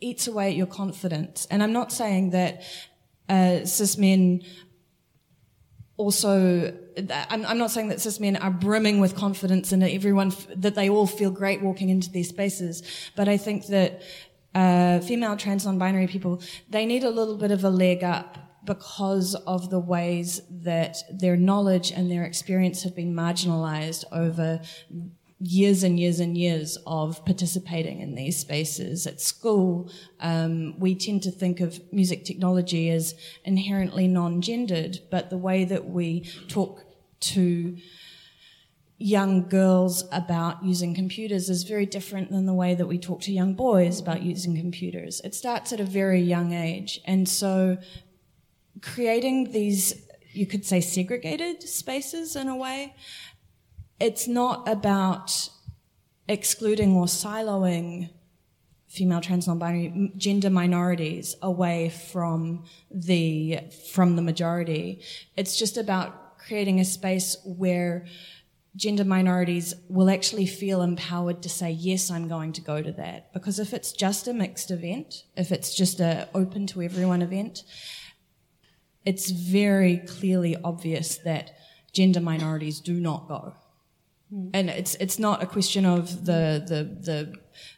eats 0.00 0.26
away 0.26 0.48
at 0.48 0.56
your 0.56 0.68
confidence. 0.68 1.46
And 1.50 1.62
I'm 1.62 1.72
not 1.72 1.92
saying 1.92 2.30
that 2.30 2.62
uh, 3.28 3.64
cis 3.66 3.98
men 3.98 4.42
also 5.96 6.72
I'm, 7.28 7.44
I'm 7.44 7.58
not 7.58 7.70
saying 7.70 7.88
that 7.88 8.00
cis 8.00 8.18
men 8.18 8.36
are 8.36 8.50
brimming 8.50 9.00
with 9.00 9.14
confidence 9.14 9.70
and 9.70 9.82
that 9.82 9.90
everyone 9.90 10.32
that 10.56 10.74
they 10.74 10.88
all 10.88 11.06
feel 11.06 11.30
great 11.30 11.60
walking 11.60 11.90
into 11.90 12.10
these 12.10 12.30
spaces 12.30 12.82
but 13.16 13.28
i 13.28 13.36
think 13.36 13.66
that 13.66 14.02
uh, 14.54 15.00
female 15.00 15.36
trans 15.36 15.64
non-binary 15.64 16.06
people 16.06 16.42
they 16.68 16.84
need 16.84 17.04
a 17.04 17.10
little 17.10 17.36
bit 17.36 17.50
of 17.50 17.64
a 17.64 17.70
leg 17.70 18.02
up 18.02 18.38
because 18.64 19.34
of 19.46 19.70
the 19.70 19.78
ways 19.78 20.42
that 20.50 20.98
their 21.10 21.36
knowledge 21.36 21.90
and 21.90 22.10
their 22.10 22.24
experience 22.24 22.82
have 22.82 22.94
been 22.94 23.14
marginalized 23.14 24.04
over 24.12 24.60
years 25.40 25.82
and 25.82 25.98
years 25.98 26.20
and 26.20 26.36
years 26.36 26.76
of 26.86 27.24
participating 27.24 28.00
in 28.00 28.14
these 28.14 28.38
spaces. 28.38 29.06
At 29.06 29.20
school, 29.20 29.90
um, 30.20 30.78
we 30.78 30.94
tend 30.94 31.22
to 31.22 31.30
think 31.30 31.60
of 31.60 31.80
music 31.92 32.24
technology 32.24 32.90
as 32.90 33.14
inherently 33.44 34.06
non-gendered, 34.06 35.00
but 35.10 35.30
the 35.30 35.38
way 35.38 35.64
that 35.64 35.88
we 35.88 36.30
talk 36.48 36.84
to 37.20 37.76
young 39.02 39.48
girls 39.48 40.04
about 40.12 40.62
using 40.62 40.94
computers 40.94 41.48
is 41.48 41.62
very 41.62 41.86
different 41.86 42.30
than 42.30 42.44
the 42.44 42.52
way 42.52 42.74
that 42.74 42.86
we 42.86 42.98
talk 42.98 43.22
to 43.22 43.32
young 43.32 43.54
boys 43.54 43.98
about 43.98 44.20
using 44.22 44.54
computers. 44.54 45.22
It 45.24 45.34
starts 45.34 45.72
at 45.72 45.80
a 45.80 45.84
very 45.84 46.20
young 46.20 46.52
age. 46.52 47.00
And 47.06 47.26
so 47.26 47.78
creating 48.82 49.52
these, 49.52 50.06
you 50.32 50.44
could 50.44 50.66
say 50.66 50.82
segregated 50.82 51.62
spaces 51.62 52.36
in 52.36 52.46
a 52.48 52.54
way, 52.54 52.94
it's 53.98 54.28
not 54.28 54.68
about 54.68 55.48
excluding 56.28 56.94
or 56.94 57.06
siloing 57.06 58.10
female 58.86 59.22
trans 59.22 59.46
non-binary 59.46 60.12
gender 60.18 60.50
minorities 60.50 61.36
away 61.40 61.88
from 61.88 62.64
the 62.90 63.60
from 63.92 64.16
the 64.16 64.22
majority 64.22 65.00
it's 65.36 65.56
just 65.56 65.76
about 65.76 66.36
creating 66.38 66.80
a 66.80 66.84
space 66.84 67.36
where 67.44 68.04
gender 68.76 69.04
minorities 69.04 69.74
will 69.88 70.08
actually 70.08 70.46
feel 70.46 70.80
empowered 70.82 71.42
to 71.42 71.48
say 71.48 71.70
yes 71.70 72.10
i'm 72.10 72.28
going 72.28 72.52
to 72.52 72.60
go 72.60 72.80
to 72.80 72.92
that. 72.92 73.32
Because 73.32 73.58
if 73.58 73.74
it's 73.74 73.92
just 73.92 74.28
a 74.28 74.32
mixed 74.32 74.70
event 74.70 75.24
if 75.36 75.52
it's 75.52 75.74
just 75.74 76.00
a 76.00 76.28
open 76.34 76.66
to 76.68 76.82
everyone 76.82 77.22
event 77.22 77.64
it's 79.04 79.30
very 79.30 79.98
clearly 79.98 80.56
obvious 80.62 81.18
that 81.18 81.52
gender 81.92 82.20
minorities 82.20 82.80
do 82.80 82.94
not 83.00 83.28
go. 83.28 83.54
Hmm. 84.30 84.48
And 84.54 84.70
it's 84.70 84.94
it's 84.96 85.18
not 85.18 85.42
a 85.42 85.46
question 85.46 85.84
of 85.84 86.24
the 86.24 86.62
the 86.66 86.84
the 87.10 87.34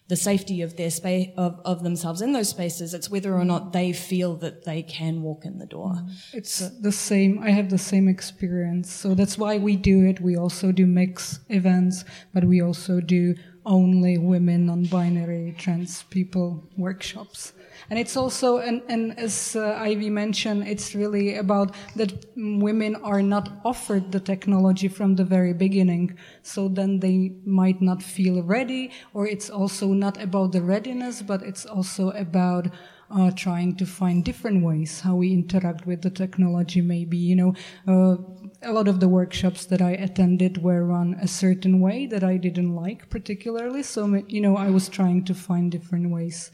the 0.08 0.16
safety 0.16 0.62
of 0.62 0.76
their 0.76 0.90
space 0.90 1.30
of, 1.36 1.60
of 1.64 1.82
themselves 1.82 2.20
in 2.20 2.32
those 2.32 2.50
spaces. 2.50 2.92
It's 2.94 3.08
whether 3.08 3.34
or 3.34 3.44
not 3.44 3.72
they 3.72 3.92
feel 3.92 4.36
that 4.36 4.64
they 4.64 4.82
can 4.82 5.22
walk 5.22 5.44
in 5.44 5.58
the 5.58 5.66
door. 5.66 5.94
Mm. 5.94 6.10
It's 6.34 6.58
the 6.80 6.92
same. 6.92 7.38
I 7.42 7.50
have 7.50 7.70
the 7.70 7.78
same 7.78 8.08
experience. 8.08 8.92
So 8.92 9.14
that's 9.14 9.38
why 9.38 9.58
we 9.58 9.76
do 9.76 10.04
it. 10.04 10.20
We 10.20 10.36
also 10.36 10.72
do 10.72 10.86
mix 10.86 11.40
events, 11.48 12.04
but 12.34 12.44
we 12.44 12.60
also 12.60 13.00
do 13.00 13.34
only 13.64 14.18
women, 14.18 14.66
non-binary, 14.66 15.54
trans 15.58 16.02
people 16.04 16.68
workshops. 16.76 17.52
And 17.90 17.98
it's 17.98 18.16
also, 18.16 18.58
and, 18.58 18.82
and 18.88 19.18
as 19.18 19.56
uh, 19.56 19.76
Ivy 19.78 20.10
mentioned, 20.10 20.66
it's 20.66 20.94
really 20.94 21.36
about 21.36 21.74
that 21.96 22.12
women 22.36 22.96
are 22.96 23.22
not 23.22 23.50
offered 23.64 24.12
the 24.12 24.20
technology 24.20 24.88
from 24.88 25.16
the 25.16 25.24
very 25.24 25.52
beginning. 25.52 26.18
So 26.42 26.68
then 26.68 27.00
they 27.00 27.32
might 27.44 27.80
not 27.82 28.02
feel 28.02 28.42
ready, 28.42 28.90
or 29.14 29.26
it's 29.26 29.50
also 29.50 29.88
not 29.88 30.22
about 30.22 30.52
the 30.52 30.62
readiness, 30.62 31.22
but 31.22 31.42
it's 31.42 31.66
also 31.66 32.10
about 32.10 32.68
uh, 33.10 33.30
trying 33.32 33.76
to 33.76 33.86
find 33.86 34.24
different 34.24 34.64
ways 34.64 35.00
how 35.00 35.16
we 35.16 35.32
interact 35.32 35.86
with 35.86 36.02
the 36.02 36.10
technology. 36.10 36.80
Maybe, 36.80 37.18
you 37.18 37.36
know, 37.36 37.54
uh, 37.86 38.16
a 38.62 38.72
lot 38.72 38.88
of 38.88 39.00
the 39.00 39.08
workshops 39.08 39.66
that 39.66 39.82
I 39.82 39.90
attended 39.90 40.62
were 40.62 40.84
run 40.86 41.16
a 41.20 41.28
certain 41.28 41.80
way 41.80 42.06
that 42.06 42.24
I 42.24 42.36
didn't 42.36 42.74
like 42.74 43.10
particularly. 43.10 43.82
So, 43.82 44.22
you 44.28 44.40
know, 44.40 44.56
I 44.56 44.70
was 44.70 44.88
trying 44.88 45.24
to 45.24 45.34
find 45.34 45.70
different 45.70 46.10
ways 46.10 46.50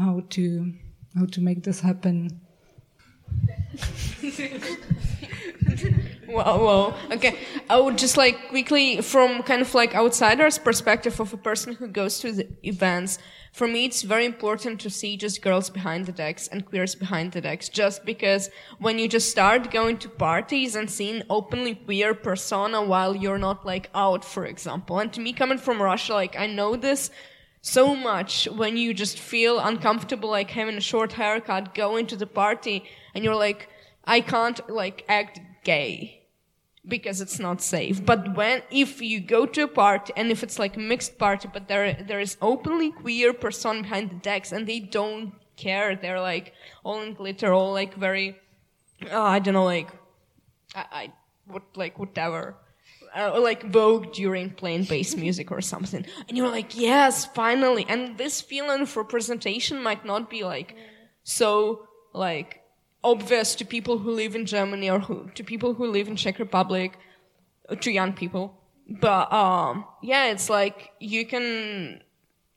how 0.00 0.22
to 0.30 0.72
how 1.16 1.26
to 1.26 1.40
make 1.40 1.62
this 1.62 1.80
happen. 1.80 2.40
Well, 6.30 6.64
well, 6.64 6.96
okay. 7.10 7.38
I 7.68 7.80
would 7.80 7.98
just 7.98 8.16
like 8.16 8.50
quickly, 8.50 9.00
from 9.00 9.42
kind 9.42 9.60
of 9.62 9.74
like 9.74 9.96
outsider's 9.96 10.58
perspective 10.58 11.18
of 11.18 11.32
a 11.32 11.36
person 11.36 11.74
who 11.74 11.88
goes 11.88 12.20
to 12.20 12.30
the 12.30 12.48
events, 12.62 13.18
for 13.52 13.66
me 13.66 13.84
it's 13.86 14.02
very 14.02 14.26
important 14.26 14.78
to 14.80 14.90
see 14.90 15.16
just 15.16 15.42
girls 15.42 15.70
behind 15.70 16.06
the 16.06 16.12
decks 16.12 16.46
and 16.46 16.64
queers 16.64 16.94
behind 16.94 17.32
the 17.32 17.40
decks, 17.40 17.68
just 17.68 18.04
because 18.04 18.48
when 18.78 18.98
you 18.98 19.08
just 19.08 19.28
start 19.28 19.72
going 19.72 19.98
to 19.98 20.08
parties 20.08 20.76
and 20.76 20.88
seeing 20.88 21.24
openly 21.28 21.74
queer 21.74 22.14
persona 22.14 22.80
while 22.80 23.16
you're 23.16 23.38
not 23.38 23.66
like 23.66 23.90
out, 23.92 24.24
for 24.24 24.44
example, 24.46 25.00
and 25.00 25.12
to 25.12 25.20
me 25.20 25.32
coming 25.32 25.58
from 25.58 25.82
Russia, 25.82 26.14
like 26.14 26.38
I 26.38 26.46
know 26.46 26.76
this 26.76 27.10
so 27.62 27.94
much 27.94 28.48
when 28.50 28.76
you 28.76 28.94
just 28.94 29.18
feel 29.18 29.58
uncomfortable, 29.58 30.30
like 30.30 30.50
having 30.50 30.76
a 30.76 30.80
short 30.80 31.12
haircut, 31.12 31.74
go 31.74 31.96
into 31.96 32.16
the 32.16 32.26
party, 32.26 32.84
and 33.14 33.24
you're 33.24 33.36
like, 33.36 33.68
I 34.04 34.20
can't 34.20 34.60
like 34.70 35.04
act 35.08 35.40
gay 35.64 36.20
because 36.86 37.20
it's 37.20 37.38
not 37.38 37.60
safe. 37.60 38.04
But 38.04 38.34
when 38.34 38.62
if 38.70 39.02
you 39.02 39.20
go 39.20 39.46
to 39.46 39.62
a 39.62 39.68
party 39.68 40.12
and 40.16 40.30
if 40.30 40.42
it's 40.42 40.58
like 40.58 40.76
a 40.76 40.80
mixed 40.80 41.18
party, 41.18 41.48
but 41.52 41.68
there 41.68 41.92
there 41.92 42.20
is 42.20 42.36
openly 42.40 42.90
queer 42.90 43.32
person 43.32 43.82
behind 43.82 44.10
the 44.10 44.16
decks 44.16 44.52
and 44.52 44.66
they 44.66 44.80
don't 44.80 45.32
care, 45.56 45.94
they're 45.96 46.20
like 46.20 46.54
all 46.82 47.02
in 47.02 47.14
glitter, 47.14 47.52
all 47.52 47.72
like 47.72 47.94
very, 47.94 48.36
uh, 49.10 49.22
I 49.22 49.38
don't 49.38 49.54
know, 49.54 49.64
like 49.64 49.90
I, 50.74 50.84
I 50.92 51.12
what 51.46 51.62
like 51.76 51.98
whatever. 51.98 52.56
Uh, 53.16 53.40
like 53.40 53.64
Vogue 53.64 54.12
during 54.12 54.50
playing 54.50 54.84
bass 54.84 55.16
music 55.16 55.50
or 55.50 55.60
something, 55.60 56.06
and 56.28 56.38
you're 56.38 56.48
like, 56.48 56.76
yes, 56.78 57.26
finally. 57.26 57.84
And 57.88 58.16
this 58.16 58.40
feeling 58.40 58.86
for 58.86 59.02
presentation 59.02 59.82
might 59.82 60.04
not 60.04 60.30
be 60.30 60.44
like 60.44 60.76
so 61.24 61.88
like 62.12 62.60
obvious 63.02 63.54
to 63.56 63.64
people 63.64 63.98
who 63.98 64.10
live 64.10 64.34
in 64.34 64.46
Germany 64.46 64.90
or 64.90 65.00
who, 65.00 65.30
to 65.34 65.42
people 65.42 65.74
who 65.74 65.86
live 65.86 66.08
in 66.08 66.16
Czech 66.16 66.38
Republic, 66.38 66.98
uh, 67.68 67.74
to 67.76 67.90
young 67.90 68.12
people. 68.12 68.54
But 68.88 69.32
um, 69.32 69.84
yeah, 70.02 70.26
it's 70.26 70.50
like 70.50 70.90
you 70.98 71.24
can. 71.24 72.02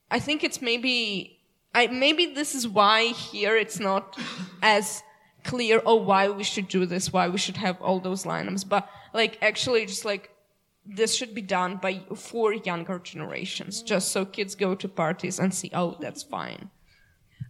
I 0.10 0.20
think 0.20 0.44
it's 0.44 0.62
maybe. 0.62 1.40
I 1.76 1.88
maybe 1.88 2.34
this 2.34 2.56
is 2.56 2.68
why 2.68 3.06
here 3.06 3.56
it's 3.56 3.80
not 3.80 4.18
as 4.62 5.04
clear. 5.44 5.82
Oh, 5.86 5.96
why 5.96 6.30
we 6.30 6.44
should 6.44 6.68
do 6.68 6.86
this? 6.86 7.14
Why 7.14 7.30
we 7.30 7.38
should 7.38 7.58
have 7.58 7.82
all 7.82 8.00
those 8.00 8.24
lineups? 8.24 8.68
But 8.68 8.90
like 9.14 9.38
actually, 9.42 9.86
just 9.86 10.06
like 10.06 10.32
this 10.86 11.16
should 11.16 11.34
be 11.34 11.42
done 11.42 11.78
by 11.78 12.02
for 12.16 12.54
younger 12.54 13.00
generations, 13.00 13.82
just 13.82 14.12
so 14.12 14.26
kids 14.26 14.56
go 14.56 14.76
to 14.76 14.88
parties 14.88 15.40
and 15.40 15.54
see. 15.54 15.72
Oh, 15.74 15.98
that's 16.00 16.24
fine. 16.24 16.70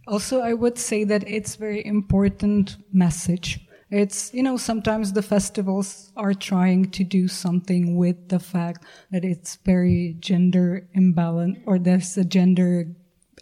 Also, 0.06 0.40
I 0.40 0.52
would 0.52 0.78
say 0.78 1.04
that 1.04 1.26
it's 1.26 1.56
very 1.56 1.84
important 1.84 2.76
message. 2.92 3.60
It's, 3.90 4.34
you 4.34 4.42
know, 4.42 4.56
sometimes 4.56 5.12
the 5.12 5.22
festivals 5.22 6.12
are 6.16 6.34
trying 6.34 6.90
to 6.90 7.04
do 7.04 7.28
something 7.28 7.96
with 7.96 8.28
the 8.28 8.38
fact 8.38 8.84
that 9.12 9.24
it's 9.24 9.56
very 9.64 10.16
gender 10.18 10.88
imbalance 10.94 11.58
or 11.66 11.78
there's 11.78 12.16
a 12.16 12.24
gender 12.24 12.86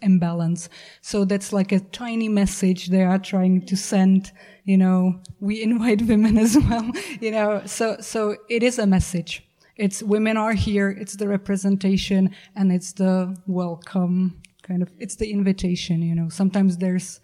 imbalance. 0.01 0.69
So 1.01 1.25
that's 1.25 1.53
like 1.53 1.71
a 1.71 1.79
tiny 1.79 2.29
message 2.29 2.87
they 2.87 3.03
are 3.03 3.19
trying 3.19 3.65
to 3.65 3.75
send, 3.75 4.31
you 4.63 4.77
know, 4.77 5.21
we 5.39 5.61
invite 5.61 6.01
women 6.07 6.37
as 6.37 6.57
well, 6.57 6.91
you 7.19 7.31
know, 7.31 7.63
so, 7.65 7.97
so 7.99 8.37
it 8.49 8.63
is 8.63 8.79
a 8.79 8.87
message. 8.87 9.43
It's 9.75 10.03
women 10.03 10.37
are 10.37 10.53
here. 10.53 10.89
It's 10.89 11.15
the 11.15 11.27
representation 11.27 12.35
and 12.55 12.71
it's 12.71 12.93
the 12.93 13.35
welcome 13.47 14.43
kind 14.63 14.81
of 14.81 14.89
it's 14.97 15.15
the 15.17 15.29
invitation 15.29 16.01
you 16.01 16.15
know 16.15 16.29
sometimes 16.29 16.77
there's 16.77 17.19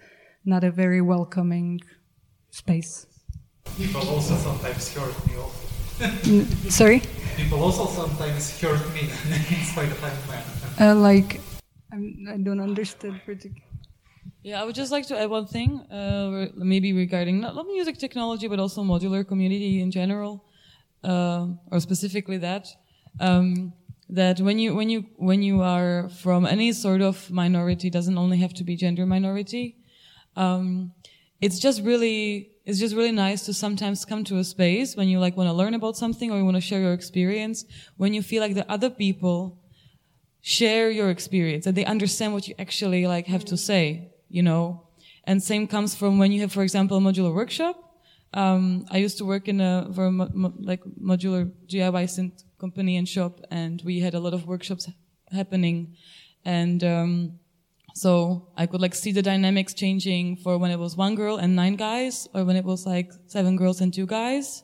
not 0.46 0.64
a 0.64 0.72
very 0.72 1.02
welcoming 1.02 1.80
space 2.52 3.08
people 3.78 4.08
also 4.10 4.36
sometimes 4.36 4.94
hurt 4.94 5.28
me 5.28 5.36
also. 5.38 6.70
sorry 6.70 7.02
people 7.38 7.64
also 7.64 7.86
sometimes 7.88 8.60
hurt 8.60 8.86
me 8.94 9.02
in 9.56 9.64
spite 9.64 9.90
of 9.90 10.04
i'm 10.04 10.20
man 10.30 10.44
uh, 10.80 10.96
like 10.96 11.40
I'm, 11.94 12.28
i 12.30 12.38
do 12.38 12.54
not 12.56 12.64
understand 12.64 13.22
particularly 13.26 13.64
yeah, 14.42 14.62
I 14.62 14.64
would 14.64 14.74
just 14.74 14.90
like 14.90 15.06
to 15.08 15.20
add 15.20 15.30
one 15.30 15.48
thing, 15.48 15.82
uh, 15.92 16.48
maybe 16.56 16.94
regarding 16.94 17.42
not, 17.42 17.56
not 17.56 17.68
music 17.68 17.98
technology, 17.98 18.48
but 18.48 18.58
also 18.58 18.84
modular 18.84 19.28
community 19.28 19.82
in 19.82 19.92
general, 19.92 20.46
uh, 21.04 21.48
or 21.72 21.80
specifically 21.80 22.38
that. 22.38 22.68
Um, 23.20 23.74
that 24.10 24.40
when 24.40 24.58
you 24.58 24.76
when 24.76 24.90
you 24.90 25.06
when 25.18 25.44
you 25.44 25.62
are 25.62 26.10
from 26.10 26.46
any 26.46 26.74
sort 26.74 27.02
of 27.02 27.30
minority 27.30 27.90
doesn't 27.90 28.18
only 28.18 28.38
have 28.38 28.54
to 28.56 28.64
be 28.64 28.76
gender 28.76 29.06
minority 29.06 29.76
um, 30.36 30.92
it's 31.42 31.60
just 31.60 31.84
really 31.84 32.52
it's 32.66 32.80
just 32.80 32.96
really 32.96 33.12
nice 33.12 33.46
to 33.46 33.54
sometimes 33.54 34.06
come 34.06 34.24
to 34.24 34.38
a 34.38 34.44
space 34.44 34.96
when 34.96 35.08
you 35.08 35.20
like 35.20 35.38
want 35.38 35.48
to 35.48 35.54
learn 35.54 35.74
about 35.76 35.96
something 35.96 36.32
or 36.32 36.38
you 36.38 36.46
want 36.46 36.56
to 36.56 36.62
share 36.62 36.80
your 36.80 36.94
experience 36.94 37.66
when 37.98 38.14
you 38.14 38.22
feel 38.24 38.42
like 38.42 38.56
the 38.56 38.70
other 38.72 38.90
people 38.90 39.60
share 40.42 40.90
your 40.90 41.10
experience 41.10 41.68
and 41.68 41.78
they 41.78 41.86
understand 41.86 42.34
what 42.34 42.48
you 42.48 42.56
actually 42.58 43.06
like 43.06 43.28
have 43.28 43.46
to 43.46 43.58
say 43.58 44.12
you 44.28 44.42
know 44.42 44.88
and 45.26 45.44
same 45.44 45.68
comes 45.68 45.94
from 45.94 46.18
when 46.18 46.32
you 46.32 46.42
have 46.42 46.52
for 46.52 46.64
example 46.64 46.98
a 46.98 47.00
modular 47.00 47.34
workshop 47.34 47.89
um, 48.34 48.86
I 48.92 48.98
used 48.98 49.18
to 49.18 49.26
work 49.26 49.48
in 49.48 49.60
a 49.62 49.88
a 49.90 50.12
mo- 50.12 50.30
mo- 50.34 50.54
like 50.60 50.84
modular 51.02 51.52
DIY 51.68 52.06
synth 52.06 52.44
company 52.60 52.98
and 52.98 53.08
shop, 53.08 53.40
and 53.50 53.82
we 53.84 54.00
had 54.00 54.14
a 54.14 54.20
lot 54.20 54.34
of 54.34 54.46
workshops 54.46 54.90
happening, 55.32 55.96
and 56.46 56.84
um, 56.84 57.40
so 57.96 58.48
I 58.56 58.68
could 58.68 58.82
like 58.82 58.94
see 58.94 59.12
the 59.12 59.22
dynamics 59.22 59.74
changing 59.74 60.38
for 60.38 60.58
when 60.58 60.72
it 60.72 60.80
was 60.80 60.96
one 60.96 61.16
girl 61.16 61.38
and 61.38 61.56
nine 61.56 61.76
guys, 61.76 62.28
or 62.34 62.46
when 62.46 62.56
it 62.56 62.66
was 62.66 62.86
like 62.86 63.12
seven 63.28 63.56
girls 63.56 63.82
and 63.82 63.94
two 63.94 64.06
guys. 64.06 64.64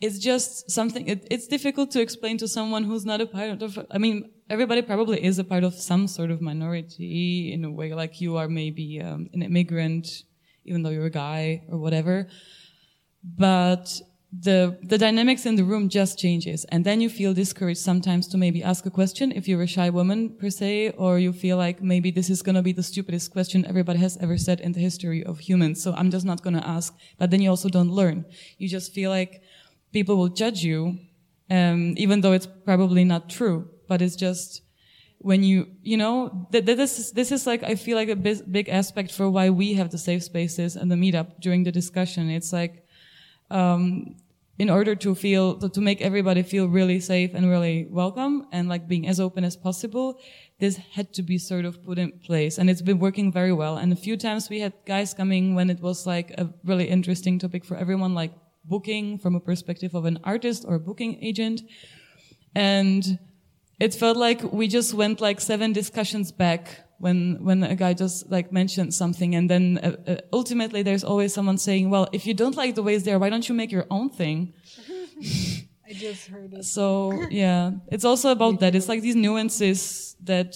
It's 0.00 0.18
just 0.18 0.70
something. 0.70 1.06
It, 1.08 1.26
it's 1.30 1.46
difficult 1.46 1.90
to 1.92 2.00
explain 2.00 2.38
to 2.38 2.48
someone 2.48 2.84
who's 2.84 3.04
not 3.04 3.20
a 3.20 3.26
part 3.26 3.62
of. 3.62 3.78
I 3.90 3.98
mean, 3.98 4.30
everybody 4.48 4.82
probably 4.82 5.22
is 5.22 5.38
a 5.38 5.44
part 5.44 5.64
of 5.64 5.74
some 5.74 6.08
sort 6.08 6.30
of 6.30 6.40
minority 6.40 7.52
in 7.52 7.64
a 7.64 7.70
way, 7.70 7.94
like 7.94 8.20
you 8.20 8.36
are 8.36 8.48
maybe 8.48 9.00
um, 9.00 9.28
an 9.32 9.42
immigrant, 9.42 10.24
even 10.64 10.82
though 10.82 10.90
you're 10.90 11.06
a 11.06 11.10
guy 11.10 11.62
or 11.68 11.78
whatever. 11.78 12.28
But 13.22 14.00
the 14.32 14.78
the 14.82 14.96
dynamics 14.96 15.44
in 15.44 15.56
the 15.56 15.64
room 15.64 15.88
just 15.88 16.18
changes. 16.18 16.64
And 16.66 16.84
then 16.84 17.00
you 17.00 17.10
feel 17.10 17.34
discouraged 17.34 17.80
sometimes 17.80 18.28
to 18.28 18.38
maybe 18.38 18.62
ask 18.62 18.86
a 18.86 18.90
question 18.90 19.32
if 19.32 19.48
you're 19.48 19.62
a 19.62 19.66
shy 19.66 19.90
woman 19.90 20.30
per 20.38 20.50
se 20.50 20.90
or 20.90 21.18
you 21.18 21.32
feel 21.32 21.56
like 21.56 21.82
maybe 21.82 22.10
this 22.12 22.30
is 22.30 22.40
going 22.40 22.54
to 22.54 22.62
be 22.62 22.72
the 22.72 22.82
stupidest 22.82 23.32
question 23.32 23.66
everybody 23.66 23.98
has 23.98 24.16
ever 24.18 24.38
said 24.38 24.60
in 24.60 24.72
the 24.72 24.80
history 24.80 25.24
of 25.24 25.40
humans. 25.40 25.82
So 25.82 25.92
i'm 25.94 26.10
just 26.10 26.24
not 26.24 26.42
going 26.42 26.54
to 26.54 26.66
ask 26.66 26.96
but 27.18 27.30
then 27.30 27.42
you 27.42 27.50
also 27.50 27.68
don't 27.68 27.90
learn. 27.90 28.24
You 28.58 28.68
just 28.68 28.92
feel 28.92 29.10
like 29.10 29.42
people 29.92 30.16
will 30.16 30.28
judge 30.28 30.62
you 30.62 30.98
um, 31.50 31.94
even 31.96 32.20
though 32.20 32.32
it's 32.32 32.46
probably 32.64 33.04
not 33.04 33.28
true 33.28 33.68
but 33.88 34.00
it's 34.00 34.14
just 34.14 34.62
when 35.18 35.42
you 35.42 35.66
you 35.82 35.96
know 35.96 36.46
th- 36.52 36.64
th- 36.64 36.76
this 36.78 36.98
is 36.98 37.12
this 37.12 37.32
is 37.32 37.46
like 37.46 37.62
i 37.64 37.74
feel 37.74 37.96
like 37.96 38.08
a 38.08 38.16
big, 38.16 38.40
big 38.50 38.68
aspect 38.68 39.10
for 39.12 39.28
why 39.28 39.50
we 39.50 39.74
have 39.74 39.90
the 39.90 39.98
safe 39.98 40.22
spaces 40.22 40.76
and 40.76 40.90
the 40.90 40.94
meetup 40.94 41.40
during 41.40 41.64
the 41.64 41.72
discussion. 41.72 42.30
It's 42.30 42.52
like 42.52 42.79
um, 43.50 44.16
in 44.58 44.68
order 44.70 44.94
to 44.94 45.14
feel 45.14 45.56
to, 45.58 45.68
to 45.68 45.80
make 45.80 46.00
everybody 46.02 46.42
feel 46.42 46.68
really 46.68 47.00
safe 47.00 47.34
and 47.34 47.48
really 47.48 47.86
welcome 47.90 48.46
and 48.52 48.68
like 48.68 48.86
being 48.86 49.08
as 49.08 49.18
open 49.18 49.44
as 49.44 49.56
possible 49.56 50.18
this 50.60 50.76
had 50.92 51.12
to 51.14 51.22
be 51.22 51.38
sort 51.38 51.64
of 51.64 51.82
put 51.82 51.98
in 51.98 52.12
place. 52.12 52.58
And 52.58 52.70
it's 52.70 52.82
been 52.82 52.98
working 52.98 53.32
very 53.32 53.52
well. 53.52 53.78
And 53.78 53.92
a 53.92 53.96
few 53.96 54.16
times 54.16 54.48
we 54.48 54.60
had 54.60 54.74
guys 54.86 55.14
coming 55.14 55.54
when 55.54 55.70
it 55.70 55.80
was 55.80 56.06
like 56.06 56.30
a 56.38 56.52
really 56.64 56.86
interesting 56.86 57.38
topic 57.38 57.64
for 57.64 57.76
everyone 57.76 58.14
like 58.14 58.32
booking 58.64 59.18
from 59.18 59.34
a 59.34 59.40
perspective 59.40 59.94
of 59.94 60.04
an 60.04 60.18
artist 60.22 60.64
or 60.68 60.74
a 60.74 60.78
booking 60.78 61.18
agent. 61.24 61.62
And 62.54 63.18
it 63.80 63.94
felt 63.94 64.18
like 64.18 64.42
we 64.52 64.68
just 64.68 64.92
went 64.92 65.20
like 65.20 65.40
seven 65.40 65.72
discussions 65.72 66.30
back 66.30 66.86
when 67.00 67.42
when 67.42 67.62
a 67.62 67.74
guy 67.74 67.92
just 67.94 68.30
like 68.30 68.52
mentioned 68.52 68.92
something 68.94 69.34
and 69.34 69.48
then 69.48 69.78
uh, 69.82 69.96
uh, 70.06 70.16
ultimately 70.32 70.82
there's 70.82 71.02
always 71.02 71.32
someone 71.32 71.58
saying 71.58 71.90
well 71.90 72.06
if 72.12 72.26
you 72.26 72.34
don't 72.34 72.56
like 72.56 72.74
the 72.74 72.82
ways 72.82 73.02
there 73.04 73.18
why 73.18 73.30
don't 73.30 73.48
you 73.48 73.54
make 73.54 73.72
your 73.72 73.86
own 73.90 74.08
thing 74.10 74.52
I 75.88 75.92
just 75.92 76.28
heard 76.28 76.52
it. 76.52 76.64
so 76.64 77.26
yeah 77.30 77.72
it's 77.88 78.04
also 78.04 78.30
about 78.30 78.60
that 78.60 78.74
it's 78.74 78.88
like 78.88 79.00
these 79.02 79.16
nuances 79.16 80.14
that 80.24 80.54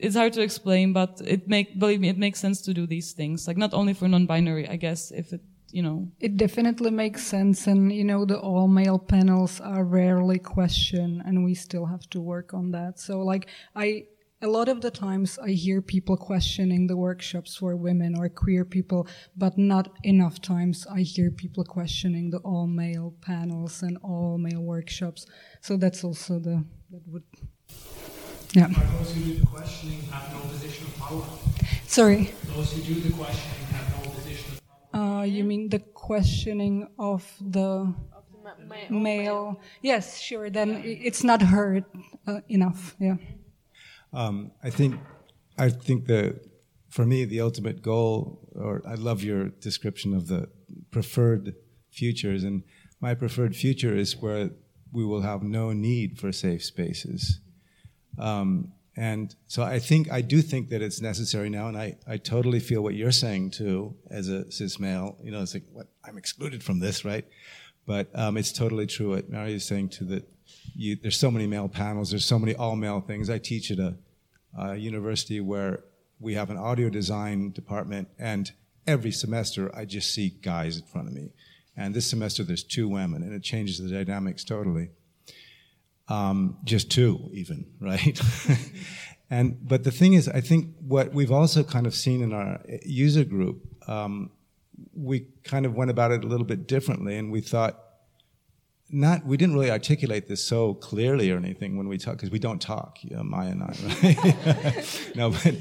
it's 0.00 0.16
hard 0.16 0.32
to 0.34 0.42
explain 0.42 0.92
but 0.92 1.20
it 1.24 1.48
make 1.48 1.78
believe 1.78 2.00
me 2.00 2.08
it 2.08 2.18
makes 2.18 2.40
sense 2.40 2.60
to 2.62 2.74
do 2.74 2.86
these 2.86 3.12
things 3.12 3.46
like 3.48 3.56
not 3.56 3.72
only 3.74 3.94
for 3.94 4.06
non-binary 4.08 4.68
i 4.68 4.76
guess 4.76 5.10
if 5.12 5.32
it 5.32 5.40
you 5.70 5.82
know 5.82 6.08
It 6.18 6.36
definitely 6.38 6.90
makes 6.90 7.22
sense, 7.26 7.66
and 7.66 7.92
you 7.92 8.04
know 8.04 8.24
the 8.24 8.38
all 8.40 8.68
male 8.68 8.98
panels 8.98 9.60
are 9.60 9.84
rarely 9.84 10.38
questioned, 10.38 11.20
and 11.26 11.44
we 11.44 11.54
still 11.54 11.84
have 11.84 12.08
to 12.10 12.20
work 12.22 12.54
on 12.54 12.70
that. 12.72 12.98
So, 12.98 13.20
like, 13.20 13.48
I 13.76 14.06
a 14.40 14.46
lot 14.46 14.68
of 14.68 14.80
the 14.80 14.90
times 14.90 15.38
I 15.38 15.50
hear 15.50 15.82
people 15.82 16.16
questioning 16.16 16.86
the 16.86 16.96
workshops 16.96 17.56
for 17.56 17.74
women 17.76 18.16
or 18.16 18.28
queer 18.28 18.64
people, 18.64 19.08
but 19.36 19.58
not 19.58 19.90
enough 20.04 20.40
times 20.40 20.86
I 20.90 21.00
hear 21.00 21.30
people 21.30 21.64
questioning 21.64 22.30
the 22.30 22.38
all 22.38 22.66
male 22.68 23.14
panels 23.20 23.82
and 23.82 23.98
all 24.02 24.38
male 24.38 24.62
workshops. 24.62 25.26
So 25.60 25.76
that's 25.76 26.04
also 26.04 26.38
the 26.38 26.64
that 26.90 27.02
would 27.08 27.24
yeah. 28.54 28.68
But 28.68 28.98
those 28.98 29.12
who 29.14 29.20
do 29.24 29.34
the 29.40 29.46
questioning 29.46 30.00
have 30.10 30.32
no 30.32 30.40
position 30.48 30.86
of 30.86 30.96
power. 30.96 31.24
Sorry. 31.86 32.32
Those 32.54 32.72
who 32.72 32.82
do 32.82 32.94
the 33.00 33.12
questioning 33.12 33.66
have 33.72 34.04
no 34.04 34.10
position 34.12 34.52
of 34.54 34.92
power. 34.92 35.18
Uh, 35.18 35.22
you 35.24 35.44
mean 35.44 35.68
the 35.68 35.80
questioning 35.80 36.88
of 36.98 37.26
the 37.40 37.92
male? 38.88 39.60
Yes, 39.82 40.18
sure. 40.20 40.48
Then 40.48 40.76
i- 40.76 41.00
it's 41.08 41.22
not 41.24 41.42
heard 41.42 41.84
uh, 42.26 42.40
enough. 42.48 42.96
Yeah. 43.00 43.16
Um, 44.12 44.52
I 44.62 44.70
think, 44.70 44.96
I 45.58 45.68
think 45.68 46.06
the, 46.06 46.40
for 46.88 47.04
me, 47.04 47.24
the 47.24 47.40
ultimate 47.40 47.82
goal, 47.82 48.48
or 48.54 48.82
I 48.86 48.94
love 48.94 49.22
your 49.22 49.48
description 49.48 50.14
of 50.14 50.28
the 50.28 50.48
preferred 50.90 51.54
futures, 51.90 52.44
and 52.44 52.62
my 53.00 53.14
preferred 53.14 53.54
future 53.54 53.94
is 53.94 54.16
where 54.16 54.50
we 54.92 55.04
will 55.04 55.20
have 55.20 55.42
no 55.42 55.72
need 55.72 56.18
for 56.18 56.32
safe 56.32 56.64
spaces. 56.64 57.40
Um, 58.18 58.72
and 58.96 59.34
so 59.46 59.62
I 59.62 59.78
think, 59.78 60.10
I 60.10 60.22
do 60.22 60.42
think 60.42 60.70
that 60.70 60.82
it's 60.82 61.00
necessary 61.00 61.50
now, 61.50 61.68
and 61.68 61.76
I, 61.76 61.96
I 62.06 62.16
totally 62.16 62.58
feel 62.58 62.82
what 62.82 62.94
you're 62.94 63.12
saying 63.12 63.50
too, 63.50 63.94
as 64.10 64.28
a 64.28 64.50
cis 64.50 64.80
male. 64.80 65.16
You 65.22 65.30
know, 65.30 65.42
it's 65.42 65.54
like, 65.54 65.64
what, 65.72 65.86
I'm 66.04 66.18
excluded 66.18 66.64
from 66.64 66.80
this, 66.80 67.04
right? 67.04 67.24
But 67.86 68.08
um, 68.14 68.36
it's 68.36 68.52
totally 68.52 68.86
true 68.86 69.10
what 69.10 69.30
Mary 69.30 69.54
is 69.54 69.64
saying 69.64 69.90
too, 69.90 70.04
that 70.06 70.28
you, 70.74 70.96
there's 70.96 71.18
so 71.18 71.30
many 71.30 71.46
male 71.46 71.68
panels, 71.68 72.10
there's 72.10 72.24
so 72.24 72.38
many 72.38 72.54
all 72.54 72.76
male 72.76 73.00
things. 73.00 73.30
I 73.30 73.38
teach 73.38 73.70
at 73.70 73.78
a, 73.78 73.96
a 74.58 74.76
university 74.76 75.40
where 75.40 75.84
we 76.20 76.34
have 76.34 76.50
an 76.50 76.56
audio 76.56 76.90
design 76.90 77.52
department, 77.52 78.08
and 78.18 78.50
every 78.86 79.12
semester 79.12 79.74
I 79.74 79.84
just 79.84 80.12
see 80.12 80.30
guys 80.30 80.78
in 80.78 80.84
front 80.84 81.08
of 81.08 81.14
me. 81.14 81.30
And 81.76 81.94
this 81.94 82.06
semester 82.06 82.42
there's 82.42 82.64
two 82.64 82.88
women, 82.88 83.22
and 83.22 83.32
it 83.32 83.42
changes 83.42 83.78
the 83.78 83.88
dynamics 83.88 84.44
totally 84.44 84.90
um, 86.08 86.56
just 86.64 86.90
two 86.90 87.30
even 87.32 87.66
right 87.80 88.20
and 89.30 89.58
but 89.66 89.84
the 89.84 89.90
thing 89.90 90.14
is 90.14 90.28
i 90.28 90.40
think 90.40 90.74
what 90.80 91.12
we've 91.12 91.32
also 91.32 91.62
kind 91.62 91.86
of 91.86 91.94
seen 91.94 92.22
in 92.22 92.32
our 92.32 92.60
user 92.84 93.24
group 93.24 93.62
um, 93.86 94.30
we 94.94 95.26
kind 95.44 95.66
of 95.66 95.74
went 95.74 95.90
about 95.90 96.10
it 96.10 96.24
a 96.24 96.26
little 96.26 96.46
bit 96.46 96.66
differently 96.66 97.16
and 97.16 97.30
we 97.30 97.40
thought 97.40 97.78
not 98.90 99.24
we 99.24 99.36
didn't 99.36 99.54
really 99.54 99.70
articulate 99.70 100.28
this 100.28 100.42
so 100.42 100.74
clearly 100.74 101.30
or 101.30 101.36
anything 101.36 101.76
when 101.76 101.88
we 101.88 101.98
talk 101.98 102.14
because 102.14 102.30
we 102.30 102.38
don't 102.38 102.60
talk 102.60 102.98
you 103.02 103.14
know, 103.16 103.22
maya 103.22 103.50
and 103.50 103.62
i 103.62 103.74
right 104.02 105.12
no 105.14 105.30
but 105.30 105.54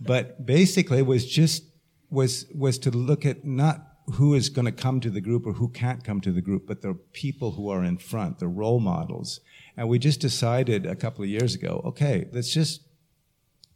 but 0.00 0.46
basically 0.46 1.02
was 1.02 1.24
just 1.26 1.64
was 2.10 2.46
was 2.54 2.78
to 2.78 2.90
look 2.90 3.24
at 3.24 3.44
not 3.44 3.88
who 4.14 4.34
is 4.34 4.48
going 4.48 4.64
to 4.64 4.72
come 4.72 5.00
to 5.00 5.10
the 5.10 5.20
group 5.20 5.46
or 5.46 5.52
who 5.52 5.68
can't 5.68 6.02
come 6.02 6.20
to 6.20 6.32
the 6.32 6.40
group 6.40 6.66
but 6.66 6.82
the 6.82 6.94
people 7.12 7.52
who 7.52 7.68
are 7.68 7.84
in 7.84 7.96
front 7.96 8.38
the 8.40 8.48
role 8.48 8.80
models 8.80 9.40
and 9.76 9.88
we 9.88 9.98
just 9.98 10.20
decided 10.20 10.86
a 10.86 10.94
couple 10.94 11.24
of 11.24 11.30
years 11.30 11.54
ago, 11.54 11.80
okay, 11.84 12.28
let's 12.32 12.52
just 12.52 12.82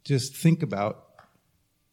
just 0.03 0.35
think 0.35 0.63
about 0.63 1.03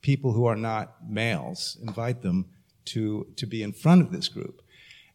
people 0.01 0.33
who 0.33 0.45
are 0.47 0.57
not 0.57 1.09
males, 1.09 1.79
invite 1.83 2.23
them 2.23 2.47
to 2.87 3.27
to 3.37 3.47
be 3.47 3.63
in 3.63 3.73
front 3.73 4.03
of 4.03 4.13
this 4.13 4.29
group. 4.29 4.63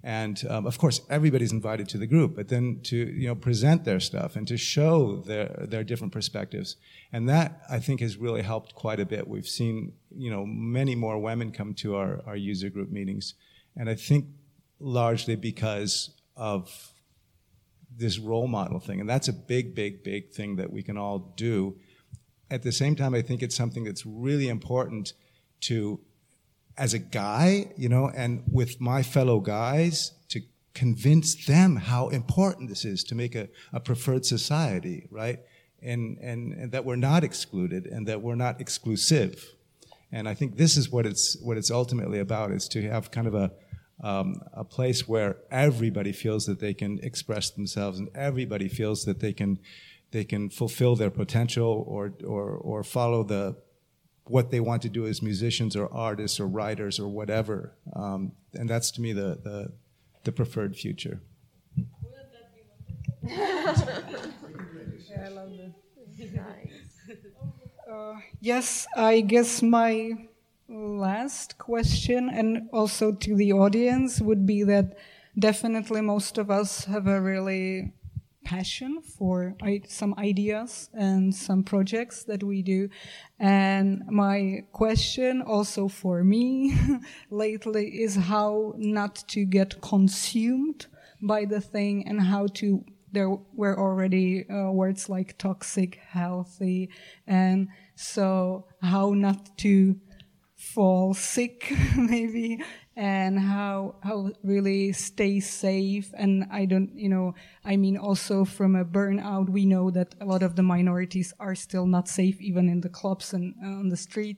And 0.02 0.42
um, 0.50 0.66
of 0.66 0.78
course, 0.78 1.02
everybody's 1.10 1.52
invited 1.52 1.90
to 1.90 1.98
the 1.98 2.08
group, 2.08 2.36
but 2.36 2.48
then 2.48 2.80
to 2.84 2.96
you 2.96 3.28
know 3.28 3.36
present 3.36 3.84
their 3.84 4.00
stuff 4.00 4.36
and 4.38 4.48
to 4.48 4.58
show 4.58 5.18
their 5.18 5.66
their 5.68 5.84
different 5.84 6.14
perspectives, 6.14 6.78
and 7.12 7.28
that 7.28 7.62
I 7.70 7.80
think 7.80 8.00
has 8.00 8.16
really 8.16 8.42
helped 8.42 8.76
quite 8.76 9.02
a 9.02 9.06
bit. 9.06 9.28
We've 9.28 9.48
seen 9.48 9.94
you 10.16 10.32
know 10.32 10.46
many 10.46 10.96
more 10.96 11.20
women 11.20 11.52
come 11.52 11.74
to 11.76 11.96
our 11.96 12.22
our 12.26 12.38
user 12.38 12.70
group 12.70 12.90
meetings, 12.90 13.34
and 13.76 13.90
I 13.90 13.96
think 13.96 14.26
largely 14.80 15.36
because 15.36 16.12
of 16.38 16.94
this 17.96 18.18
role 18.18 18.48
model 18.48 18.80
thing. 18.80 19.00
And 19.00 19.10
that's 19.10 19.28
a 19.28 19.34
big, 19.34 19.76
big, 19.76 20.04
big 20.04 20.32
thing 20.32 20.56
that 20.56 20.72
we 20.72 20.82
can 20.82 20.98
all 20.98 21.34
do. 21.36 21.78
At 22.50 22.64
the 22.64 22.72
same 22.72 22.96
time, 22.96 23.14
I 23.14 23.22
think 23.22 23.44
it's 23.44 23.56
something 23.56 23.84
that's 23.84 24.06
really 24.06 24.48
important 24.48 25.14
to, 25.62 26.00
as 26.80 26.94
a 26.94 27.00
guy, 27.00 27.72
you 27.76 27.90
know, 27.90 28.10
and 28.16 28.42
with 28.50 28.80
my 28.80 29.04
fellow 29.04 29.40
guys, 29.42 30.14
to 30.30 30.42
convince 30.74 31.46
them 31.46 31.76
how 31.76 32.08
important 32.08 32.70
this 32.70 32.86
is 32.86 33.04
to 33.04 33.16
make 33.16 33.36
a, 33.36 33.50
a 33.74 33.80
preferred 33.82 34.26
society, 34.26 35.08
right? 35.12 35.40
And, 35.84 36.18
and, 36.20 36.54
and 36.54 36.72
that 36.72 36.86
we're 36.86 36.96
not 36.96 37.24
excluded 37.24 37.86
and 37.86 38.08
that 38.08 38.22
we're 38.22 38.36
not 38.36 38.62
exclusive. 38.62 39.46
And 40.12 40.28
I 40.28 40.34
think 40.34 40.58
this 40.58 40.78
is 40.78 40.90
what 40.90 41.06
it's, 41.06 41.38
what 41.42 41.58
it's 41.58 41.70
ultimately 41.70 42.20
about, 42.20 42.52
is 42.52 42.68
to 42.70 42.82
have 42.90 43.12
kind 43.12 43.28
of 43.28 43.36
a, 43.36 43.52
um, 44.02 44.42
a 44.54 44.64
place 44.64 45.08
where 45.08 45.36
everybody 45.52 46.14
feels 46.14 46.46
that 46.46 46.62
they 46.62 46.74
can 46.74 47.00
express 47.04 47.50
themselves 47.50 48.00
and 48.00 48.10
everybody 48.16 48.70
feels 48.70 49.04
that 49.04 49.20
they 49.20 49.34
can 49.34 49.60
they 50.12 50.24
can 50.24 50.50
fulfill 50.50 50.96
their 50.96 51.12
potential 51.12 51.84
or 51.86 52.14
or 52.26 52.52
or 52.52 52.84
follow 52.84 53.24
the 53.24 53.56
what 54.30 54.52
they 54.52 54.60
want 54.60 54.82
to 54.84 54.90
do 54.90 55.06
as 55.08 55.22
musicians 55.22 55.76
or 55.76 55.92
artists 55.94 56.40
or 56.40 56.48
writers 56.48 57.00
or 57.00 57.08
whatever. 57.08 57.74
Um, 57.94 58.34
and 58.54 58.70
that's 58.70 58.92
to 58.92 59.02
me 59.02 59.14
the 59.14 59.40
the, 59.44 59.72
the 60.24 60.32
preferred 60.32 60.76
future. 60.76 61.20
Yeah, 63.24 63.46
I 65.26 65.30
love 65.30 65.50
that. 65.58 65.74
Uh, 67.92 68.16
yes, 68.40 68.88
I 68.96 69.22
guess 69.22 69.62
my 69.64 70.12
last 70.68 71.58
question, 71.58 72.30
and 72.30 72.70
also 72.72 73.12
to 73.12 73.36
the 73.36 73.52
audience, 73.52 74.22
would 74.22 74.46
be 74.46 74.64
that 74.64 74.96
definitely 75.38 76.02
most 76.02 76.38
of 76.38 76.52
us 76.52 76.86
have 76.86 77.08
a 77.08 77.20
really 77.20 77.94
passion 78.44 79.02
for 79.02 79.56
some 79.88 80.16
ideas 80.18 80.90
and 80.94 81.34
some 81.34 81.64
projects 81.64 82.24
that 82.24 82.44
we 82.44 82.62
do. 82.62 82.90
And 83.40 84.04
my 84.08 84.66
question 84.72 85.42
also 85.42 85.88
for 85.88 86.24
me 86.24 86.76
lately 87.30 88.02
is 88.02 88.16
how 88.16 88.74
not 88.78 89.24
to 89.30 89.46
get 89.46 89.82
consumed 89.82 90.88
by 91.22 91.46
the 91.46 91.62
thing 91.62 92.08
and 92.08 92.22
how 92.22 92.48
to 92.56 92.84
there 93.12 93.30
were 93.56 93.80
already 93.80 94.48
uh, 94.50 94.72
words 94.72 95.10
like 95.10 95.36
toxic, 95.40 96.00
healthy, 96.08 96.90
and 97.26 97.68
so 97.96 98.68
how 98.84 99.14
not 99.14 99.58
to 99.58 100.00
fall 100.56 101.14
sick 101.14 101.74
maybe 101.98 102.62
and 103.00 103.40
how 103.40 103.96
how 104.04 104.30
really 104.44 104.92
stay 104.92 105.40
safe 105.40 106.12
and 106.18 106.46
i 106.52 106.66
don't 106.66 106.92
you 106.94 107.08
know 107.08 107.34
i 107.64 107.78
mean 107.78 107.96
also 107.96 108.44
from 108.44 108.76
a 108.76 108.84
burnout 108.84 109.48
we 109.50 109.66
know 109.66 109.90
that 109.90 110.14
a 110.20 110.26
lot 110.26 110.44
of 110.44 110.58
the 110.58 110.62
minorities 110.62 111.34
are 111.40 111.56
still 111.56 111.86
not 111.86 112.10
safe 112.10 112.42
even 112.42 112.68
in 112.68 112.82
the 112.82 112.90
clubs 112.90 113.34
and 113.34 113.56
uh, 113.64 113.68
on 113.68 113.88
the 113.88 113.96
street 113.96 114.38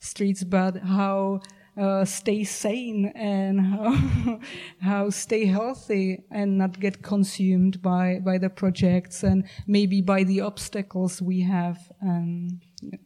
streets 0.00 0.42
but 0.42 0.78
how 0.78 1.38
uh, 1.78 2.04
stay 2.04 2.44
sane 2.44 3.12
and 3.14 3.60
how, 3.60 4.40
how 4.80 5.10
stay 5.10 5.44
healthy 5.44 6.24
and 6.30 6.58
not 6.58 6.80
get 6.80 7.02
consumed 7.02 7.80
by, 7.80 8.18
by 8.24 8.36
the 8.36 8.50
projects 8.50 9.22
and 9.22 9.44
maybe 9.66 10.00
by 10.00 10.24
the 10.24 10.40
obstacles 10.40 11.22
we 11.22 11.40
have. 11.40 11.78
And 12.00 12.60
yeah. 12.82 12.98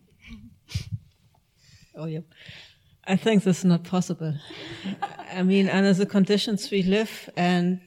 Oh, 1.94 2.06
yep. 2.06 2.24
I 3.04 3.16
think 3.16 3.42
this 3.42 3.58
is 3.58 3.64
not 3.64 3.84
possible. 3.84 4.34
I 5.32 5.42
mean, 5.42 5.68
under 5.68 5.92
the 5.92 6.06
conditions 6.06 6.70
we 6.70 6.82
live, 6.82 7.28
and 7.36 7.80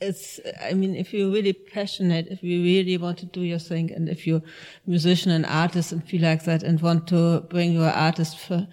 it's, 0.00 0.40
I 0.60 0.74
mean, 0.74 0.94
if 0.94 1.12
you're 1.12 1.30
really 1.30 1.52
passionate, 1.52 2.28
if 2.28 2.42
you 2.42 2.62
really 2.62 2.96
want 2.98 3.18
to 3.18 3.26
do 3.26 3.40
your 3.40 3.58
thing, 3.58 3.92
and 3.92 4.08
if 4.08 4.26
you're 4.26 4.42
a 4.86 4.90
musician 4.90 5.32
and 5.32 5.46
artist 5.46 5.92
and 5.92 6.06
feel 6.06 6.22
like 6.22 6.44
that 6.44 6.62
and 6.62 6.80
want 6.80 7.08
to 7.08 7.40
bring 7.48 7.72
your 7.72 7.90
artist 7.90 8.38
for, 8.38 8.66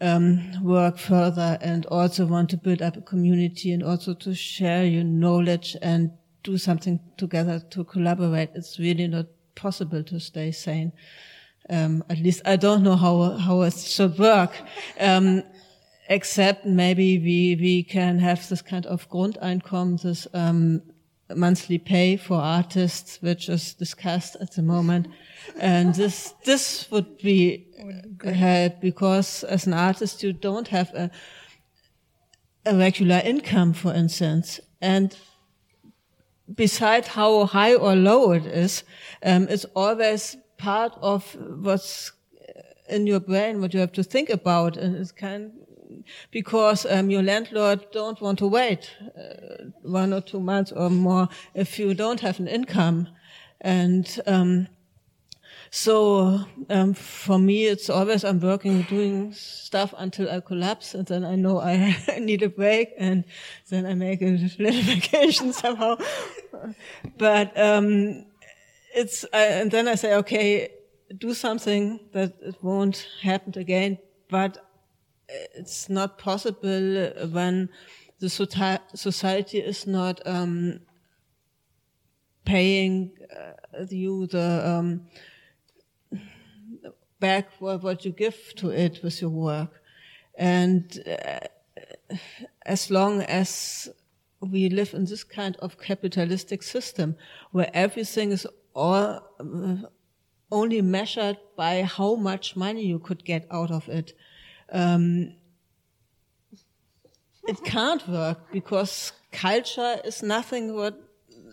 um, 0.00 0.52
work 0.62 0.98
further 0.98 1.58
and 1.60 1.86
also 1.86 2.26
want 2.26 2.50
to 2.50 2.56
build 2.56 2.82
up 2.82 2.96
a 2.96 3.00
community 3.00 3.72
and 3.72 3.82
also 3.82 4.14
to 4.14 4.34
share 4.34 4.84
your 4.84 5.04
knowledge 5.04 5.76
and 5.82 6.12
do 6.42 6.56
something 6.56 7.00
together 7.16 7.60
to 7.70 7.84
collaborate, 7.84 8.50
it's 8.54 8.78
really 8.78 9.06
not 9.06 9.26
possible 9.54 10.02
to 10.04 10.20
stay 10.20 10.52
sane. 10.52 10.92
Um, 11.70 12.04
at 12.08 12.18
least 12.18 12.42
I 12.44 12.56
don't 12.56 12.82
know 12.82 12.96
how 12.96 13.36
how 13.38 13.62
it 13.62 13.74
should 13.74 14.18
work. 14.18 14.52
Um, 14.98 15.42
except 16.08 16.64
maybe 16.64 17.18
we 17.18 17.56
we 17.60 17.82
can 17.82 18.18
have 18.18 18.48
this 18.48 18.62
kind 18.62 18.86
of 18.86 19.08
Grundeinkommen, 19.08 20.00
this 20.02 20.26
um, 20.32 20.82
monthly 21.34 21.78
pay 21.78 22.16
for 22.16 22.36
artists, 22.36 23.18
which 23.22 23.48
is 23.48 23.74
discussed 23.74 24.36
at 24.40 24.52
the 24.52 24.62
moment, 24.62 25.08
and 25.60 25.94
this 25.94 26.34
this 26.44 26.90
would 26.90 27.18
be 27.18 27.66
help 28.24 28.80
because 28.80 29.44
as 29.44 29.66
an 29.66 29.74
artist 29.74 30.22
you 30.22 30.32
don't 30.32 30.68
have 30.68 30.94
a 30.94 31.10
a 32.66 32.76
regular 32.76 33.20
income, 33.24 33.72
for 33.72 33.94
instance, 33.94 34.60
and 34.80 35.16
beside 36.54 37.06
how 37.06 37.44
high 37.46 37.74
or 37.74 37.94
low 37.94 38.32
it 38.32 38.46
is, 38.46 38.84
um, 39.22 39.46
it's 39.48 39.66
always 39.74 40.36
part 40.58 40.92
of 41.00 41.36
what's 41.62 42.12
in 42.88 43.06
your 43.06 43.20
brain, 43.20 43.60
what 43.60 43.74
you 43.74 43.80
have 43.80 43.92
to 43.92 44.02
think 44.02 44.30
about, 44.30 44.76
and 44.76 44.96
it's 44.96 45.12
kind 45.12 45.52
because 46.30 46.86
um, 46.86 47.10
your 47.10 47.22
landlord 47.22 47.86
don't 47.92 48.20
want 48.20 48.38
to 48.38 48.46
wait 48.46 48.90
uh, 49.16 49.64
one 49.82 50.12
or 50.12 50.20
two 50.20 50.40
months 50.40 50.70
or 50.72 50.90
more 50.90 51.28
if 51.54 51.78
you 51.78 51.94
don't 51.94 52.20
have 52.20 52.38
an 52.38 52.48
income, 52.48 53.08
and 53.60 54.20
um, 54.26 54.68
so 55.70 56.40
um, 56.70 56.94
for 56.94 57.38
me, 57.38 57.66
it's 57.66 57.90
always 57.90 58.24
I'm 58.24 58.40
working, 58.40 58.82
doing 58.82 59.32
stuff 59.32 59.92
until 59.98 60.30
I 60.30 60.40
collapse, 60.40 60.94
and 60.94 61.06
then 61.06 61.24
I 61.24 61.34
know 61.34 61.60
I 61.60 61.96
need 62.20 62.42
a 62.42 62.48
break, 62.48 62.94
and 62.98 63.24
then 63.68 63.84
I 63.84 63.94
make 63.94 64.22
a 64.22 64.38
little 64.58 64.82
vacation 64.82 65.52
somehow. 65.52 65.96
but 67.18 67.58
um, 67.58 68.24
it's 68.98 69.24
I, 69.32 69.44
and 69.60 69.70
then 69.70 69.88
I 69.88 69.94
say, 69.94 70.14
okay, 70.16 70.70
do 71.16 71.34
something 71.34 72.00
that 72.12 72.34
it 72.42 72.56
won't 72.62 73.06
happen 73.22 73.52
again. 73.56 73.98
But 74.28 74.58
it's 75.54 75.88
not 75.88 76.18
possible 76.18 77.12
when 77.30 77.68
the 78.18 78.28
society 78.28 79.58
is 79.58 79.86
not 79.86 80.20
um, 80.26 80.80
paying 82.44 83.12
uh, 83.34 83.84
you 83.88 84.26
the 84.26 84.68
um, 84.68 85.06
back 87.20 87.48
what, 87.60 87.82
what 87.82 88.04
you 88.04 88.12
give 88.12 88.54
to 88.56 88.70
it 88.70 89.00
with 89.02 89.20
your 89.20 89.30
work. 89.30 89.80
And 90.34 90.84
uh, 91.06 92.16
as 92.66 92.90
long 92.90 93.22
as 93.22 93.88
we 94.40 94.68
live 94.68 94.94
in 94.94 95.04
this 95.04 95.24
kind 95.24 95.56
of 95.56 95.78
capitalistic 95.78 96.62
system 96.62 97.16
where 97.52 97.70
everything 97.74 98.32
is 98.32 98.46
all, 98.74 99.22
uh, 99.40 99.76
only 100.50 100.82
measured 100.82 101.38
by 101.56 101.82
how 101.82 102.14
much 102.14 102.56
money 102.56 102.84
you 102.84 102.98
could 102.98 103.24
get 103.24 103.46
out 103.50 103.70
of 103.70 103.88
it, 103.88 104.16
um, 104.72 105.34
it 107.46 107.62
can't 107.64 108.06
work 108.08 108.52
because 108.52 109.12
culture 109.32 110.00
is 110.04 110.22
nothing 110.22 110.74
what 110.74 111.02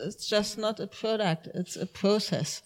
it's 0.01 0.27
just 0.27 0.57
not 0.57 0.79
a 0.81 0.87
product 0.87 1.47
it's 1.53 1.77
a 1.77 1.85
process 1.85 2.61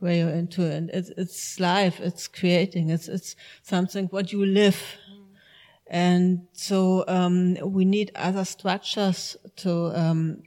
where 0.00 0.14
you're 0.14 0.30
into 0.30 0.62
it. 0.62 0.90
It's, 0.92 1.10
it's 1.10 1.60
life, 1.60 2.00
it's 2.00 2.26
creating, 2.26 2.90
it's, 2.90 3.06
it's 3.06 3.36
something 3.62 4.06
what 4.06 4.32
you 4.32 4.44
live. 4.44 4.82
And 5.86 6.46
so, 6.52 7.04
um, 7.06 7.54
we 7.62 7.84
need 7.84 8.10
other 8.14 8.44
structures 8.44 9.36
to, 9.56 9.92
um, 9.98 10.42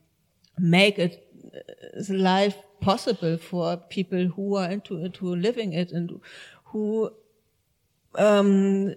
make 0.58 1.00
it 1.00 1.28
uh, 1.56 2.14
life 2.14 2.58
possible 2.84 3.38
for 3.38 3.78
people 3.78 4.28
who 4.36 4.56
are 4.56 4.70
into 4.70 5.04
it, 5.04 5.18
who 5.18 5.34
are 5.34 5.38
living 5.38 5.74
it 5.74 5.92
and 5.92 6.22
who, 6.66 7.12
um, 8.16 8.94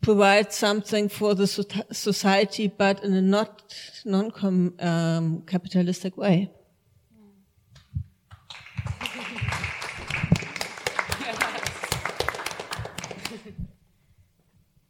provide 0.00 0.52
something 0.52 1.08
for 1.08 1.34
the 1.34 1.46
society, 1.46 2.66
but 2.66 3.02
in 3.04 3.14
a 3.14 3.22
not 3.22 3.72
non-capitalistic 4.04 6.18
um, 6.18 6.20
way. 6.20 6.50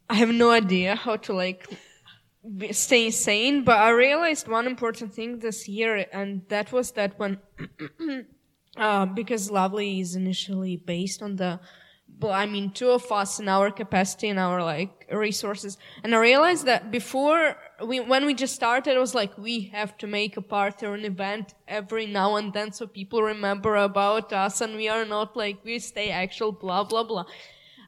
I 0.09 0.15
have 0.15 0.29
no 0.29 0.49
idea 0.49 0.95
how 0.95 1.17
to 1.17 1.33
like 1.33 1.67
stay 2.71 3.09
sane, 3.09 3.63
but 3.63 3.77
I 3.77 3.89
realized 3.91 4.47
one 4.47 4.67
important 4.67 5.13
thing 5.13 5.39
this 5.39 5.67
year, 5.67 6.05
and 6.11 6.41
that 6.49 6.71
was 6.71 6.91
that 6.91 7.17
when, 7.17 7.39
uh, 8.77 9.05
because 9.05 9.49
Lovely 9.49 10.01
is 10.01 10.15
initially 10.15 10.75
based 10.75 11.21
on 11.21 11.37
the, 11.37 11.59
I 12.21 12.45
mean, 12.45 12.71
two 12.71 12.89
of 12.91 13.11
us 13.11 13.39
in 13.39 13.47
our 13.47 13.71
capacity 13.71 14.27
and 14.29 14.39
our 14.39 14.61
like 14.61 15.07
resources, 15.11 15.77
and 16.03 16.13
I 16.13 16.19
realized 16.19 16.65
that 16.65 16.91
before 16.91 17.55
we, 17.85 18.01
when 18.01 18.25
we 18.25 18.33
just 18.33 18.55
started, 18.55 18.95
it 18.95 18.99
was 18.99 19.15
like 19.15 19.37
we 19.37 19.61
have 19.73 19.97
to 19.99 20.07
make 20.07 20.35
a 20.35 20.41
party 20.41 20.85
or 20.85 20.95
an 20.95 21.05
event 21.05 21.53
every 21.67 22.05
now 22.05 22.35
and 22.35 22.53
then 22.53 22.71
so 22.71 22.87
people 22.87 23.23
remember 23.23 23.77
about 23.77 24.33
us, 24.33 24.59
and 24.59 24.75
we 24.75 24.89
are 24.89 25.05
not 25.05 25.37
like 25.37 25.63
we 25.63 25.79
stay 25.79 26.09
actual 26.09 26.51
blah 26.51 26.83
blah 26.83 27.03
blah. 27.03 27.25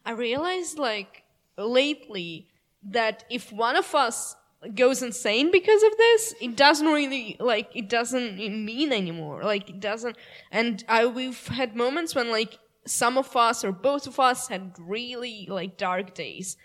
I 0.05 0.11
realized 0.11 0.79
like 0.79 1.23
lately 1.57 2.47
that 2.83 3.25
if 3.29 3.51
one 3.51 3.75
of 3.75 3.93
us 3.95 4.35
goes 4.73 5.01
insane 5.01 5.51
because 5.51 5.83
of 5.83 5.97
this, 5.97 6.33
it 6.41 6.55
doesn't 6.55 6.87
really 6.87 7.35
like 7.39 7.69
it 7.75 7.89
doesn't 7.89 8.37
mean 8.37 8.91
anymore. 8.91 9.43
Like 9.43 9.69
it 9.69 9.79
doesn't. 9.79 10.17
And 10.51 10.83
I 10.87 11.05
we've 11.05 11.47
had 11.47 11.75
moments 11.75 12.15
when 12.15 12.31
like 12.31 12.57
some 12.87 13.17
of 13.17 13.35
us 13.35 13.63
or 13.63 13.71
both 13.71 14.07
of 14.07 14.19
us 14.19 14.47
had 14.47 14.73
really 14.79 15.47
like 15.49 15.77
dark 15.77 16.13
days, 16.13 16.57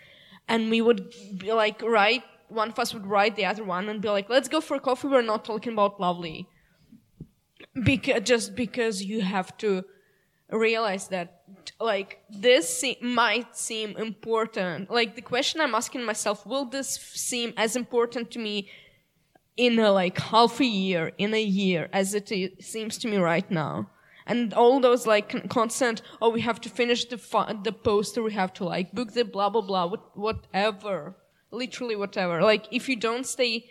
and 0.47 0.69
we 0.69 0.81
would 0.81 1.13
be 1.37 1.51
like 1.53 1.81
write 1.81 2.23
one 2.47 2.69
of 2.69 2.79
us 2.79 2.93
would 2.93 3.05
write 3.05 3.35
the 3.35 3.45
other 3.45 3.63
one 3.63 3.89
and 3.89 4.01
be 4.01 4.09
like, 4.09 4.29
"Let's 4.29 4.49
go 4.49 4.61
for 4.61 4.79
coffee. 4.79 5.07
We're 5.07 5.21
not 5.21 5.45
talking 5.45 5.73
about 5.73 5.99
lovely." 5.99 6.47
Because 7.83 8.21
just 8.23 8.55
because 8.55 9.03
you 9.03 9.21
have 9.21 9.55
to 9.57 9.85
realize 10.51 11.07
that 11.07 11.40
like 11.79 12.21
this 12.29 12.65
se- 12.79 12.99
might 13.01 13.55
seem 13.55 13.95
important. 13.97 14.89
Like 14.89 15.15
the 15.15 15.21
question 15.21 15.61
i'm 15.61 15.75
asking 15.75 16.03
myself 16.05 16.45
will 16.45 16.65
this 16.65 16.89
seem 17.29 17.53
as 17.57 17.75
important 17.75 18.31
to 18.31 18.39
me 18.39 18.69
in 19.57 19.79
a 19.79 19.91
like 19.91 20.17
half 20.19 20.59
a 20.59 20.65
year 20.65 21.11
in 21.17 21.33
a 21.33 21.41
year 21.41 21.89
as 21.91 22.13
it 22.13 22.27
seems 22.61 22.97
to 22.99 23.07
me 23.07 23.17
right 23.17 23.49
now? 23.49 23.89
And 24.25 24.53
all 24.53 24.79
those 24.79 25.05
like 25.07 25.49
constant 25.49 26.01
oh 26.21 26.29
we 26.29 26.41
have 26.41 26.61
to 26.61 26.69
finish 26.69 27.05
the 27.05 27.17
fu- 27.17 27.53
the 27.63 27.71
poster 27.71 28.21
we 28.23 28.33
have 28.33 28.53
to 28.53 28.63
like 28.63 28.91
book 28.93 29.13
the 29.13 29.25
blah 29.25 29.49
blah 29.49 29.61
blah 29.61 29.85
whatever. 30.13 31.15
Literally 31.51 31.95
whatever. 31.95 32.41
Like 32.41 32.67
if 32.71 32.87
you 32.87 32.95
don't 32.95 33.25
stay 33.25 33.65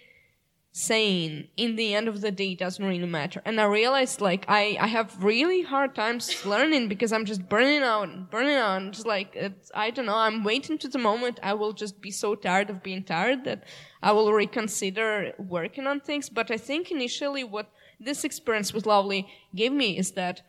saying 0.72 1.48
in 1.56 1.74
the 1.74 1.94
end 1.94 2.06
of 2.06 2.20
the 2.20 2.30
day 2.30 2.54
doesn't 2.54 2.84
really 2.84 3.06
matter. 3.06 3.42
And 3.44 3.60
i 3.60 3.64
realized 3.64 4.20
like 4.20 4.44
i 4.46 4.76
i 4.80 4.86
have 4.86 5.22
really 5.22 5.62
hard 5.62 5.96
times 5.96 6.46
learning 6.46 6.88
because 6.88 7.12
i'm 7.12 7.24
just 7.24 7.48
burning 7.48 7.82
out 7.82 8.30
burning 8.30 8.54
out. 8.54 8.92
Just 8.92 9.06
like 9.06 9.36
i 9.74 9.90
don't 9.90 10.06
know. 10.06 10.16
I'm 10.16 10.44
waiting 10.44 10.78
to 10.78 10.88
the 10.88 10.98
moment 10.98 11.40
i 11.42 11.54
will 11.54 11.72
just 11.72 12.00
be 12.00 12.12
so 12.12 12.34
tired 12.36 12.70
of 12.70 12.82
being 12.84 13.02
tired 13.02 13.44
that 13.44 13.64
i 14.02 14.12
will 14.12 14.32
reconsider 14.32 15.32
working 15.38 15.86
on 15.88 16.00
things. 16.00 16.28
But 16.28 16.50
i 16.52 16.56
think 16.56 16.90
initially 16.90 17.42
what 17.42 17.70
this 17.98 18.22
experience 18.22 18.72
with 18.72 18.86
lovely 18.86 19.26
gave 19.54 19.72
me 19.72 19.98
is 19.98 20.12
that 20.12 20.42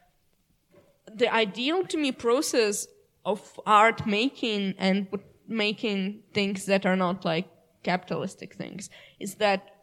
the 1.13 1.33
ideal 1.33 1.83
to 1.85 1.97
me 1.97 2.11
process 2.11 2.87
of 3.25 3.59
art 3.65 4.05
making 4.05 4.75
and 4.77 5.07
making 5.47 6.21
things 6.33 6.65
that 6.65 6.85
are 6.85 6.95
not 6.95 7.25
like 7.25 7.47
capitalistic 7.83 8.53
things 8.53 8.89
is 9.19 9.35
that 9.35 9.80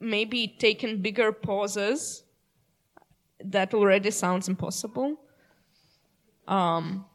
maybe 0.00 0.56
taken 0.58 1.02
bigger 1.02 1.32
pauses. 1.32 2.24
That 3.44 3.74
already 3.74 4.10
sounds 4.10 4.48
impossible. 4.48 5.20
Um, 6.46 7.06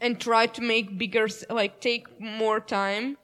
and 0.00 0.20
try 0.20 0.46
to 0.46 0.60
make 0.62 0.98
bigger, 0.98 1.28
like 1.50 1.80
take 1.80 2.20
more 2.20 2.60
time 2.60 3.16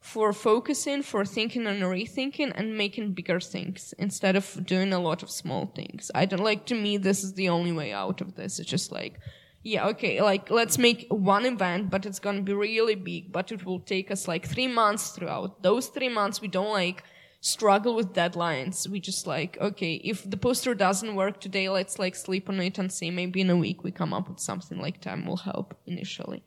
for 0.00 0.32
focusing, 0.32 1.02
for 1.02 1.24
thinking 1.24 1.66
and 1.66 1.82
rethinking 1.82 2.52
and 2.54 2.76
making 2.76 3.12
bigger 3.12 3.40
things 3.40 3.92
instead 3.98 4.36
of 4.36 4.64
doing 4.64 4.92
a 4.92 5.00
lot 5.00 5.22
of 5.22 5.30
small 5.30 5.66
things. 5.74 6.10
I 6.14 6.26
don't 6.26 6.44
like, 6.44 6.66
to 6.66 6.74
me, 6.74 6.96
this 6.96 7.24
is 7.24 7.34
the 7.34 7.48
only 7.48 7.72
way 7.72 7.92
out 7.92 8.20
of 8.20 8.34
this. 8.36 8.58
It's 8.58 8.70
just 8.70 8.92
like, 8.92 9.18
yeah, 9.62 9.88
okay, 9.88 10.22
like 10.22 10.48
let's 10.48 10.78
make 10.78 11.08
one 11.10 11.44
event, 11.44 11.90
but 11.90 12.06
it's 12.06 12.20
gonna 12.20 12.42
be 12.42 12.52
really 12.52 12.94
big, 12.94 13.32
but 13.32 13.50
it 13.50 13.64
will 13.66 13.80
take 13.80 14.12
us 14.12 14.28
like 14.28 14.46
three 14.46 14.68
months 14.68 15.10
throughout. 15.10 15.60
Those 15.62 15.88
three 15.88 16.08
months, 16.08 16.40
we 16.40 16.46
don't 16.46 16.70
like 16.70 17.02
struggle 17.46 17.94
with 17.94 18.12
deadlines. 18.12 18.88
We 18.88 18.98
just 19.00 19.26
like, 19.26 19.56
okay, 19.60 19.94
if 20.04 20.28
the 20.28 20.36
poster 20.36 20.74
doesn't 20.74 21.14
work 21.14 21.40
today, 21.40 21.68
let's 21.68 21.98
like 21.98 22.16
sleep 22.16 22.48
on 22.48 22.60
it 22.60 22.78
and 22.78 22.92
see 22.92 23.10
maybe 23.10 23.40
in 23.40 23.50
a 23.50 23.56
week 23.56 23.84
we 23.84 23.90
come 23.90 24.12
up 24.12 24.28
with 24.28 24.40
something 24.40 24.78
like 24.80 25.00
time 25.00 25.26
will 25.26 25.36
help 25.36 25.74
initially. 25.86 26.42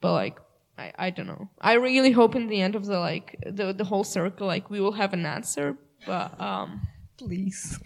But 0.00 0.12
like, 0.12 0.38
I, 0.76 0.92
I 0.98 1.10
don't 1.10 1.26
know. 1.26 1.48
I 1.60 1.74
really 1.74 2.12
hope 2.12 2.34
in 2.34 2.48
the 2.48 2.60
end 2.60 2.74
of 2.74 2.86
the 2.86 2.98
like, 2.98 3.36
the, 3.46 3.72
the 3.72 3.84
whole 3.84 4.04
circle, 4.04 4.46
like 4.46 4.70
we 4.70 4.80
will 4.80 4.92
have 4.92 5.12
an 5.12 5.26
answer, 5.26 5.76
but, 6.06 6.40
um, 6.40 6.80
Please. 7.18 7.78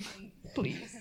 Please. 0.54 0.96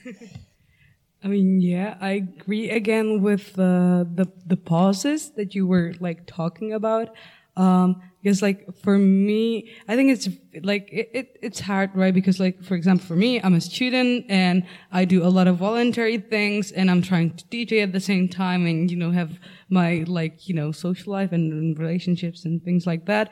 I 1.24 1.28
mean, 1.28 1.62
yeah, 1.62 1.98
I 2.02 2.12
agree 2.12 2.70
again 2.70 3.22
with 3.22 3.58
uh, 3.58 4.04
the 4.14 4.28
the 4.46 4.58
pauses 4.58 5.32
that 5.32 5.56
you 5.56 5.66
were 5.66 5.94
like 6.00 6.28
talking 6.28 6.74
about. 6.74 7.16
Um, 7.58 8.02
because 8.26 8.42
like 8.42 8.66
for 8.82 8.98
me, 8.98 9.70
I 9.88 9.96
think 9.96 10.10
it's 10.10 10.28
like 10.64 10.90
it, 10.92 11.12
it, 11.14 11.38
it's 11.44 11.60
hard, 11.60 11.92
right? 11.94 12.12
Because 12.12 12.40
like 12.40 12.64
for 12.64 12.74
example, 12.74 13.06
for 13.06 13.16
me, 13.16 13.40
I'm 13.40 13.54
a 13.54 13.62
student 13.62 14.26
and 14.30 14.64
I 14.92 15.06
do 15.06 15.24
a 15.24 15.30
lot 15.30 15.48
of 15.48 15.58
voluntary 15.58 16.18
things, 16.18 16.72
and 16.72 16.90
I'm 16.90 17.04
trying 17.04 17.36
to 17.36 17.46
DJ 17.46 17.84
at 17.84 17.92
the 17.94 18.00
same 18.00 18.28
time, 18.28 18.66
and 18.66 18.90
you 18.90 18.98
know 18.98 19.12
have 19.12 19.38
my 19.70 20.06
like 20.08 20.50
you 20.50 20.56
know 20.56 20.72
social 20.72 21.14
life 21.14 21.34
and, 21.34 21.54
and 21.54 21.78
relationships 21.78 22.46
and 22.46 22.64
things 22.64 22.88
like 22.88 23.06
that, 23.06 23.32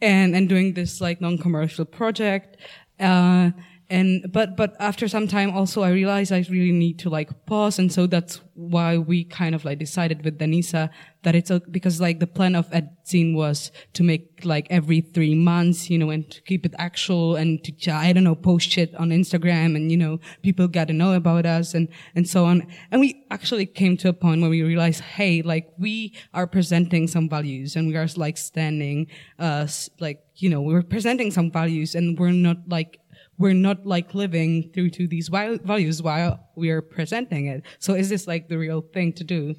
and 0.00 0.36
and 0.36 0.48
doing 0.48 0.74
this 0.74 1.00
like 1.00 1.20
non-commercial 1.20 1.84
project. 1.84 2.58
Uh, 3.00 3.50
and 3.90 4.30
but 4.32 4.56
but 4.56 4.76
after 4.80 5.08
some 5.08 5.26
time 5.26 5.50
also 5.50 5.82
i 5.82 5.88
realized 5.88 6.30
i 6.30 6.44
really 6.50 6.72
need 6.72 6.98
to 6.98 7.08
like 7.08 7.30
pause. 7.46 7.78
And 7.78 7.92
so 7.92 8.06
that's 8.06 8.40
why 8.54 8.98
we 8.98 9.24
kind 9.24 9.54
of 9.54 9.64
like 9.64 9.78
decided 9.78 10.24
with 10.24 10.38
denisa 10.38 10.90
that 11.22 11.34
it's 11.34 11.50
a, 11.50 11.60
because 11.70 12.00
like 12.00 12.20
the 12.20 12.26
plan 12.26 12.54
of 12.54 12.68
edzine 12.70 13.34
was 13.34 13.70
to 13.94 14.02
make 14.02 14.44
like 14.44 14.66
every 14.68 15.00
three 15.00 15.34
months 15.34 15.88
you 15.88 15.96
know 15.96 16.10
and 16.10 16.30
to 16.30 16.42
keep 16.42 16.66
it 16.66 16.74
actual 16.78 17.36
and 17.36 17.62
to 17.64 17.90
i 17.92 18.12
don't 18.12 18.24
know 18.24 18.34
post 18.34 18.68
shit 18.68 18.94
on 18.96 19.10
instagram 19.10 19.76
and 19.76 19.90
you 19.90 19.96
know 19.96 20.18
people 20.42 20.68
got 20.68 20.88
to 20.88 20.92
know 20.92 21.14
about 21.14 21.46
us 21.46 21.74
and 21.74 21.88
and 22.14 22.28
so 22.28 22.44
on. 22.44 22.66
And 22.90 23.00
we 23.00 23.24
actually 23.30 23.66
came 23.66 23.96
to 23.98 24.08
a 24.08 24.12
point 24.12 24.40
where 24.40 24.50
we 24.50 24.62
realized 24.62 25.00
hey 25.00 25.42
like 25.42 25.68
we 25.78 26.14
are 26.34 26.46
presenting 26.46 27.06
some 27.06 27.28
values 27.28 27.76
and 27.76 27.88
we 27.88 27.96
are 27.96 28.08
like 28.16 28.36
standing 28.36 29.06
uh 29.38 29.66
like 30.00 30.20
you 30.36 30.48
know 30.48 30.60
we're 30.60 30.82
presenting 30.82 31.30
some 31.30 31.50
values 31.50 31.94
and 31.94 32.18
we're 32.18 32.30
not 32.30 32.56
like 32.68 33.00
we're 33.38 33.54
not 33.54 33.86
like 33.86 34.14
living 34.14 34.70
through 34.74 34.90
to 34.90 35.06
these 35.06 35.28
values 35.28 36.02
while 36.02 36.40
we 36.56 36.70
are 36.70 36.82
presenting 36.82 37.46
it. 37.46 37.62
So 37.78 37.94
is 37.94 38.08
this 38.08 38.26
like 38.26 38.48
the 38.48 38.58
real 38.58 38.80
thing 38.80 39.12
to 39.14 39.24
do? 39.24 39.54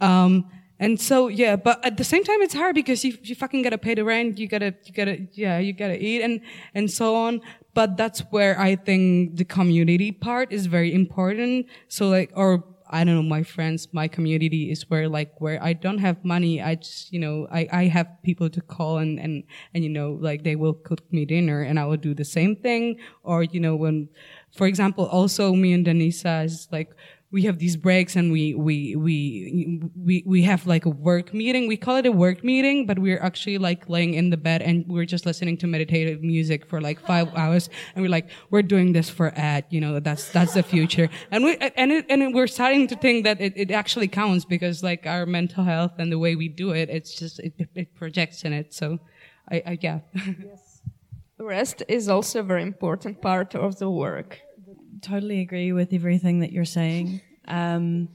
Um, 0.00 0.50
and 0.82 1.00
so 1.00 1.28
yeah, 1.28 1.54
but 1.54 1.84
at 1.84 1.96
the 1.96 2.02
same 2.02 2.24
time, 2.24 2.42
it's 2.42 2.54
hard 2.54 2.74
because 2.74 3.04
you 3.04 3.16
you 3.22 3.36
fucking 3.36 3.62
gotta 3.62 3.78
pay 3.78 3.94
the 3.94 4.04
rent, 4.04 4.38
you 4.38 4.48
gotta 4.48 4.74
you 4.84 4.92
gotta 4.92 5.28
yeah, 5.32 5.58
you 5.58 5.72
gotta 5.72 6.02
eat 6.02 6.22
and 6.22 6.40
and 6.74 6.90
so 6.90 7.14
on. 7.14 7.40
But 7.72 7.96
that's 7.96 8.20
where 8.30 8.58
I 8.58 8.74
think 8.74 9.36
the 9.36 9.44
community 9.44 10.10
part 10.10 10.52
is 10.52 10.66
very 10.66 10.92
important. 10.92 11.66
So 11.88 12.08
like, 12.08 12.32
or 12.34 12.64
I 12.92 13.04
don't 13.04 13.14
know, 13.14 13.22
my 13.22 13.42
friends, 13.42 13.88
my 13.92 14.06
community 14.06 14.70
is 14.70 14.88
where 14.90 15.08
like 15.08 15.40
where 15.40 15.62
I 15.62 15.72
don't 15.72 15.98
have 15.98 16.22
money. 16.24 16.60
I 16.60 16.74
just, 16.74 17.12
you 17.12 17.18
know, 17.18 17.48
I, 17.50 17.66
I 17.72 17.84
have 17.86 18.06
people 18.22 18.50
to 18.50 18.60
call 18.60 18.98
and, 18.98 19.18
and, 19.18 19.44
and, 19.72 19.82
you 19.82 19.90
know, 19.90 20.18
like 20.20 20.44
they 20.44 20.56
will 20.56 20.74
cook 20.74 21.00
me 21.10 21.24
dinner 21.24 21.62
and 21.62 21.80
I 21.80 21.86
will 21.86 21.96
do 21.96 22.14
the 22.14 22.24
same 22.24 22.54
thing. 22.54 22.98
Or, 23.22 23.44
you 23.44 23.60
know, 23.60 23.74
when, 23.76 24.10
for 24.54 24.66
example, 24.66 25.06
also 25.06 25.54
me 25.54 25.72
and 25.72 25.86
Denisa 25.86 26.44
is 26.44 26.68
like, 26.70 26.94
we 27.32 27.42
have 27.42 27.58
these 27.58 27.78
breaks 27.78 28.14
and 28.14 28.30
we, 28.30 28.54
we, 28.54 28.94
we, 28.94 29.80
we, 29.96 30.22
we 30.26 30.42
have 30.42 30.66
like 30.66 30.84
a 30.84 30.90
work 30.90 31.32
meeting. 31.32 31.66
We 31.66 31.78
call 31.78 31.96
it 31.96 32.04
a 32.04 32.12
work 32.12 32.44
meeting, 32.44 32.86
but 32.86 32.98
we're 32.98 33.20
actually 33.20 33.56
like 33.56 33.88
laying 33.88 34.12
in 34.12 34.28
the 34.28 34.36
bed 34.36 34.60
and 34.60 34.84
we're 34.86 35.06
just 35.06 35.24
listening 35.24 35.56
to 35.58 35.66
meditative 35.66 36.22
music 36.22 36.66
for 36.66 36.82
like 36.82 37.00
five 37.00 37.34
hours. 37.36 37.70
And 37.94 38.02
we're 38.04 38.10
like, 38.10 38.28
we're 38.50 38.62
doing 38.62 38.92
this 38.92 39.08
for 39.08 39.32
ad, 39.34 39.64
you 39.70 39.80
know, 39.80 39.98
that's, 39.98 40.28
that's 40.28 40.52
the 40.52 40.62
future. 40.62 41.08
And 41.30 41.42
we, 41.42 41.56
and 41.56 41.90
it, 41.90 42.04
and 42.10 42.34
we're 42.34 42.46
starting 42.46 42.86
to 42.88 42.96
think 42.96 43.24
that 43.24 43.40
it, 43.40 43.54
it 43.56 43.70
actually 43.70 44.08
counts 44.08 44.44
because 44.44 44.82
like 44.82 45.06
our 45.06 45.24
mental 45.24 45.64
health 45.64 45.92
and 45.96 46.12
the 46.12 46.18
way 46.18 46.36
we 46.36 46.48
do 46.48 46.72
it, 46.72 46.90
it's 46.90 47.14
just, 47.14 47.40
it, 47.40 47.54
it 47.74 47.94
projects 47.94 48.44
in 48.44 48.52
it. 48.52 48.74
So 48.74 48.98
I, 49.50 49.62
I 49.66 49.78
yeah. 49.80 50.00
yes. 50.14 50.82
Rest 51.38 51.82
is 51.88 52.10
also 52.10 52.40
a 52.40 52.42
very 52.42 52.62
important 52.62 53.22
part 53.22 53.54
of 53.54 53.78
the 53.78 53.90
work 53.90 54.42
totally 55.02 55.40
agree 55.40 55.72
with 55.72 55.92
everything 55.92 56.40
that 56.40 56.52
you're 56.52 56.64
saying. 56.64 57.20
Um, 57.48 58.08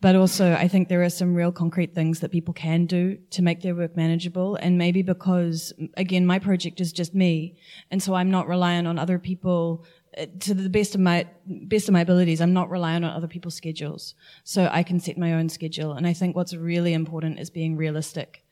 but 0.00 0.14
also, 0.14 0.52
I 0.52 0.68
think 0.68 0.88
there 0.88 1.02
are 1.02 1.10
some 1.10 1.34
real 1.34 1.50
concrete 1.50 1.94
things 1.94 2.20
that 2.20 2.30
people 2.30 2.54
can 2.54 2.86
do 2.86 3.18
to 3.30 3.42
make 3.42 3.62
their 3.62 3.74
work 3.74 3.96
manageable. 3.96 4.56
And 4.56 4.78
maybe 4.78 5.02
because, 5.02 5.72
again, 5.96 6.26
my 6.26 6.38
project 6.38 6.80
is 6.80 6.92
just 6.92 7.14
me. 7.14 7.56
And 7.90 8.02
so 8.02 8.14
I'm 8.14 8.30
not 8.30 8.46
reliant 8.46 8.86
on 8.86 8.98
other 8.98 9.18
people 9.18 9.84
uh, 10.16 10.26
to 10.40 10.54
the 10.54 10.68
best 10.68 10.94
of 10.94 11.00
my 11.00 11.26
best 11.46 11.88
of 11.88 11.92
my 11.92 12.00
abilities 12.00 12.40
i'm 12.40 12.52
not 12.52 12.70
reliant 12.70 13.04
on 13.04 13.10
other 13.10 13.26
people's 13.26 13.54
schedules 13.54 14.14
so 14.44 14.68
i 14.70 14.82
can 14.82 15.00
set 15.00 15.18
my 15.18 15.34
own 15.34 15.48
schedule 15.48 15.92
and 15.92 16.06
i 16.06 16.12
think 16.12 16.36
what's 16.36 16.54
really 16.54 16.92
important 16.92 17.40
is 17.40 17.50
being 17.50 17.76
realistic 17.76 18.44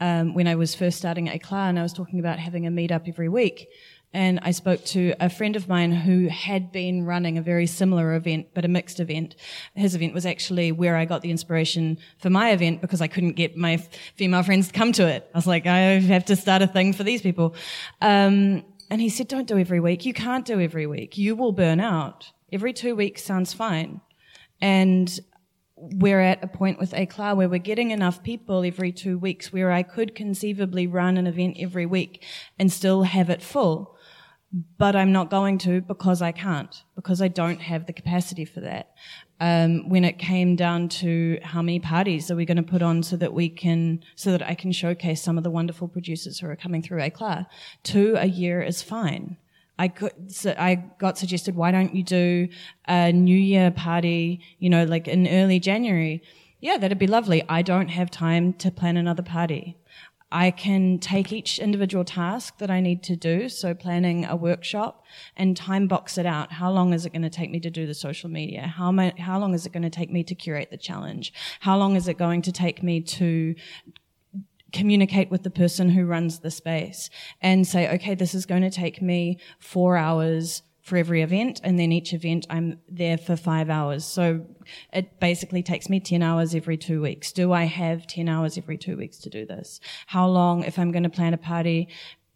um, 0.00 0.32
when 0.32 0.46
i 0.46 0.54
was 0.54 0.74
first 0.74 0.96
starting 0.96 1.28
at 1.28 1.34
Eclat 1.34 1.68
and 1.68 1.78
i 1.78 1.82
was 1.82 1.92
talking 1.92 2.18
about 2.18 2.38
having 2.38 2.66
a 2.66 2.70
meetup 2.70 3.08
every 3.08 3.28
week 3.28 3.68
and 4.14 4.40
I 4.42 4.50
spoke 4.50 4.84
to 4.86 5.14
a 5.20 5.30
friend 5.30 5.56
of 5.56 5.68
mine 5.68 5.90
who 5.90 6.28
had 6.28 6.70
been 6.70 7.04
running 7.06 7.38
a 7.38 7.42
very 7.42 7.66
similar 7.66 8.14
event, 8.14 8.48
but 8.52 8.64
a 8.64 8.68
mixed 8.68 9.00
event. 9.00 9.36
His 9.74 9.94
event 9.94 10.12
was 10.12 10.26
actually 10.26 10.70
where 10.70 10.96
I 10.96 11.06
got 11.06 11.22
the 11.22 11.30
inspiration 11.30 11.98
for 12.18 12.28
my 12.28 12.50
event 12.50 12.82
because 12.82 13.00
I 13.00 13.06
couldn't 13.06 13.32
get 13.32 13.56
my 13.56 13.78
female 14.16 14.42
friends 14.42 14.68
to 14.68 14.74
come 14.74 14.92
to 14.92 15.06
it. 15.06 15.30
I 15.34 15.38
was 15.38 15.46
like, 15.46 15.66
I 15.66 15.78
have 16.00 16.26
to 16.26 16.36
start 16.36 16.60
a 16.60 16.66
thing 16.66 16.92
for 16.92 17.04
these 17.04 17.22
people. 17.22 17.54
Um, 18.02 18.64
and 18.90 19.00
he 19.00 19.08
said, 19.08 19.28
don't 19.28 19.48
do 19.48 19.58
every 19.58 19.80
week. 19.80 20.04
You 20.04 20.12
can't 20.12 20.44
do 20.44 20.60
every 20.60 20.86
week. 20.86 21.16
You 21.16 21.34
will 21.34 21.52
burn 21.52 21.80
out. 21.80 22.30
Every 22.52 22.74
two 22.74 22.94
weeks 22.94 23.24
sounds 23.24 23.54
fine. 23.54 24.02
And 24.60 25.18
we're 25.74 26.20
at 26.20 26.44
a 26.44 26.46
point 26.46 26.78
with 26.78 26.92
Eclat 26.92 27.36
where 27.36 27.48
we're 27.48 27.58
getting 27.58 27.90
enough 27.90 28.22
people 28.22 28.62
every 28.62 28.92
two 28.92 29.18
weeks 29.18 29.52
where 29.52 29.72
I 29.72 29.82
could 29.82 30.14
conceivably 30.14 30.86
run 30.86 31.16
an 31.16 31.26
event 31.26 31.56
every 31.58 31.86
week 31.86 32.22
and 32.58 32.70
still 32.70 33.04
have 33.04 33.30
it 33.30 33.42
full 33.42 33.91
but 34.52 34.94
I'm 34.94 35.12
not 35.12 35.30
going 35.30 35.58
to 35.58 35.80
because 35.80 36.20
I 36.20 36.32
can't, 36.32 36.82
because 36.94 37.22
I 37.22 37.28
don't 37.28 37.60
have 37.60 37.86
the 37.86 37.92
capacity 37.92 38.44
for 38.44 38.60
that. 38.60 38.92
Um, 39.40 39.88
when 39.88 40.04
it 40.04 40.18
came 40.18 40.54
down 40.54 40.88
to 41.00 41.38
how 41.42 41.62
many 41.62 41.80
parties 41.80 42.30
are 42.30 42.36
we 42.36 42.44
going 42.44 42.58
to 42.58 42.62
put 42.62 42.82
on 42.82 43.02
so 43.02 43.16
that 43.16 43.32
we 43.32 43.48
can, 43.48 44.04
so 44.14 44.30
that 44.30 44.42
I 44.42 44.54
can 44.54 44.70
showcase 44.70 45.20
some 45.22 45.36
of 45.36 45.42
the 45.42 45.50
wonderful 45.50 45.88
producers 45.88 46.38
who 46.38 46.46
are 46.48 46.54
coming 46.54 46.82
through 46.82 47.00
Eclat, 47.00 47.46
two 47.82 48.14
a 48.16 48.26
year 48.26 48.62
is 48.62 48.82
fine. 48.82 49.36
I 49.78 49.88
could, 49.88 50.30
so 50.30 50.54
I 50.56 50.76
got 50.98 51.18
suggested, 51.18 51.56
why 51.56 51.72
don't 51.72 51.94
you 51.94 52.04
do 52.04 52.48
a 52.86 53.10
New 53.10 53.36
Year 53.36 53.70
party, 53.70 54.40
you 54.58 54.70
know, 54.70 54.84
like 54.84 55.08
in 55.08 55.26
early 55.26 55.58
January? 55.58 56.22
Yeah, 56.60 56.76
that'd 56.76 56.98
be 56.98 57.08
lovely. 57.08 57.42
I 57.48 57.62
don't 57.62 57.88
have 57.88 58.10
time 58.10 58.52
to 58.54 58.70
plan 58.70 58.96
another 58.96 59.24
party. 59.24 59.76
I 60.32 60.50
can 60.50 60.98
take 60.98 61.32
each 61.32 61.58
individual 61.58 62.04
task 62.04 62.56
that 62.58 62.70
I 62.70 62.80
need 62.80 63.02
to 63.04 63.16
do, 63.16 63.50
so 63.50 63.74
planning 63.74 64.24
a 64.24 64.34
workshop, 64.34 65.04
and 65.36 65.54
time 65.56 65.86
box 65.86 66.16
it 66.16 66.24
out. 66.24 66.52
How 66.52 66.70
long 66.72 66.94
is 66.94 67.04
it 67.04 67.12
going 67.12 67.22
to 67.22 67.30
take 67.30 67.50
me 67.50 67.60
to 67.60 67.70
do 67.70 67.86
the 67.86 67.94
social 67.94 68.30
media? 68.30 68.62
How, 68.62 68.90
ma- 68.90 69.12
how 69.18 69.38
long 69.38 69.52
is 69.52 69.66
it 69.66 69.72
going 69.72 69.82
to 69.82 69.90
take 69.90 70.10
me 70.10 70.24
to 70.24 70.34
curate 70.34 70.70
the 70.70 70.78
challenge? 70.78 71.34
How 71.60 71.76
long 71.76 71.96
is 71.96 72.08
it 72.08 72.16
going 72.16 72.40
to 72.42 72.52
take 72.52 72.82
me 72.82 73.02
to 73.02 73.54
communicate 74.72 75.30
with 75.30 75.42
the 75.42 75.50
person 75.50 75.90
who 75.90 76.06
runs 76.06 76.38
the 76.38 76.50
space 76.50 77.10
and 77.42 77.66
say, 77.66 77.92
okay, 77.94 78.14
this 78.14 78.34
is 78.34 78.46
going 78.46 78.62
to 78.62 78.70
take 78.70 79.02
me 79.02 79.38
four 79.58 79.98
hours 79.98 80.62
for 80.82 80.96
every 80.96 81.22
event, 81.22 81.60
and 81.62 81.78
then 81.78 81.92
each 81.92 82.12
event 82.12 82.46
I'm 82.50 82.78
there 82.88 83.16
for 83.16 83.36
five 83.36 83.70
hours. 83.70 84.04
So 84.04 84.44
it 84.92 85.20
basically 85.20 85.62
takes 85.62 85.88
me 85.88 86.00
10 86.00 86.22
hours 86.22 86.54
every 86.54 86.76
two 86.76 87.00
weeks. 87.00 87.32
Do 87.32 87.52
I 87.52 87.64
have 87.64 88.06
10 88.06 88.28
hours 88.28 88.58
every 88.58 88.76
two 88.76 88.96
weeks 88.96 89.18
to 89.18 89.30
do 89.30 89.46
this? 89.46 89.80
How 90.06 90.26
long, 90.26 90.64
if 90.64 90.78
I'm 90.78 90.90
going 90.90 91.04
to 91.04 91.08
plan 91.08 91.34
a 91.34 91.38
party, 91.38 91.88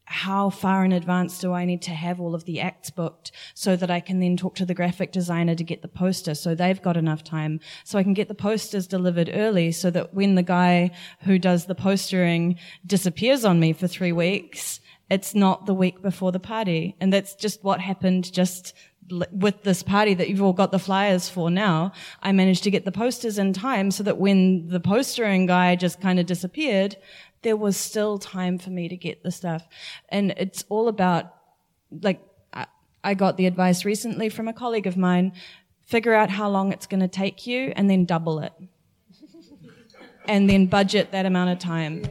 how 0.08 0.50
far 0.50 0.84
in 0.84 0.92
advance 0.92 1.40
do 1.40 1.52
I 1.52 1.64
need 1.64 1.82
to 1.82 1.90
have 1.90 2.20
all 2.20 2.36
of 2.36 2.44
the 2.44 2.60
acts 2.60 2.90
booked 2.90 3.32
so 3.54 3.74
that 3.74 3.90
I 3.90 3.98
can 3.98 4.20
then 4.20 4.36
talk 4.36 4.54
to 4.56 4.64
the 4.64 4.74
graphic 4.74 5.10
designer 5.10 5.56
to 5.56 5.64
get 5.64 5.82
the 5.82 5.88
poster 5.88 6.36
so 6.36 6.54
they've 6.54 6.80
got 6.80 6.96
enough 6.96 7.24
time 7.24 7.58
so 7.82 7.98
I 7.98 8.04
can 8.04 8.14
get 8.14 8.28
the 8.28 8.34
posters 8.34 8.86
delivered 8.86 9.28
early 9.32 9.72
so 9.72 9.90
that 9.90 10.14
when 10.14 10.36
the 10.36 10.44
guy 10.44 10.92
who 11.22 11.40
does 11.40 11.66
the 11.66 11.74
postering 11.74 12.56
disappears 12.86 13.44
on 13.44 13.58
me 13.58 13.72
for 13.72 13.88
three 13.88 14.12
weeks, 14.12 14.78
it's 15.10 15.34
not 15.34 15.66
the 15.66 15.74
week 15.74 16.02
before 16.02 16.32
the 16.32 16.40
party. 16.40 16.96
And 17.00 17.12
that's 17.12 17.34
just 17.34 17.62
what 17.62 17.80
happened 17.80 18.32
just 18.32 18.74
with 19.30 19.62
this 19.62 19.82
party 19.82 20.14
that 20.14 20.28
you've 20.28 20.42
all 20.42 20.52
got 20.52 20.72
the 20.72 20.78
flyers 20.78 21.28
for 21.28 21.50
now. 21.50 21.92
I 22.22 22.32
managed 22.32 22.64
to 22.64 22.70
get 22.70 22.84
the 22.84 22.92
posters 22.92 23.38
in 23.38 23.52
time 23.52 23.90
so 23.90 24.02
that 24.02 24.18
when 24.18 24.66
the 24.68 24.80
postering 24.80 25.46
guy 25.46 25.76
just 25.76 26.00
kind 26.00 26.18
of 26.18 26.26
disappeared, 26.26 26.96
there 27.42 27.56
was 27.56 27.76
still 27.76 28.18
time 28.18 28.58
for 28.58 28.70
me 28.70 28.88
to 28.88 28.96
get 28.96 29.22
the 29.22 29.30
stuff. 29.30 29.68
And 30.08 30.32
it's 30.36 30.64
all 30.68 30.88
about, 30.88 31.32
like, 32.02 32.20
I 33.04 33.14
got 33.14 33.36
the 33.36 33.46
advice 33.46 33.84
recently 33.84 34.28
from 34.28 34.48
a 34.48 34.52
colleague 34.52 34.88
of 34.88 34.96
mine, 34.96 35.32
figure 35.84 36.12
out 36.12 36.28
how 36.28 36.48
long 36.48 36.72
it's 36.72 36.88
going 36.88 36.98
to 36.98 37.08
take 37.08 37.46
you 37.46 37.72
and 37.76 37.88
then 37.88 38.04
double 38.04 38.40
it. 38.40 38.52
and 40.26 40.50
then 40.50 40.66
budget 40.66 41.12
that 41.12 41.24
amount 41.24 41.50
of 41.50 41.60
time. 41.60 42.04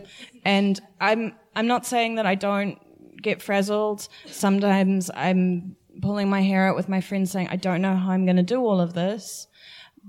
And 0.46 0.80
I'm, 1.02 1.34
I'm 1.54 1.68
not 1.68 1.86
saying 1.86 2.16
that 2.16 2.26
I 2.26 2.36
don't 2.36 2.80
get 3.26 3.42
frazzled. 3.42 4.08
Sometimes 4.28 5.12
I'm 5.14 5.76
pulling 6.02 6.30
my 6.30 6.42
hair 6.42 6.68
out 6.68 6.78
with 6.78 6.88
my 6.88 7.02
friends 7.02 7.32
saying, 7.32 7.50
I 7.50 7.58
don't 7.58 7.82
know 7.82 7.96
how 7.96 8.12
I'm 8.12 8.26
going 8.26 8.38
to 8.38 8.44
do 8.44 8.62
all 8.66 8.80
of 8.80 8.94
this. 8.94 9.48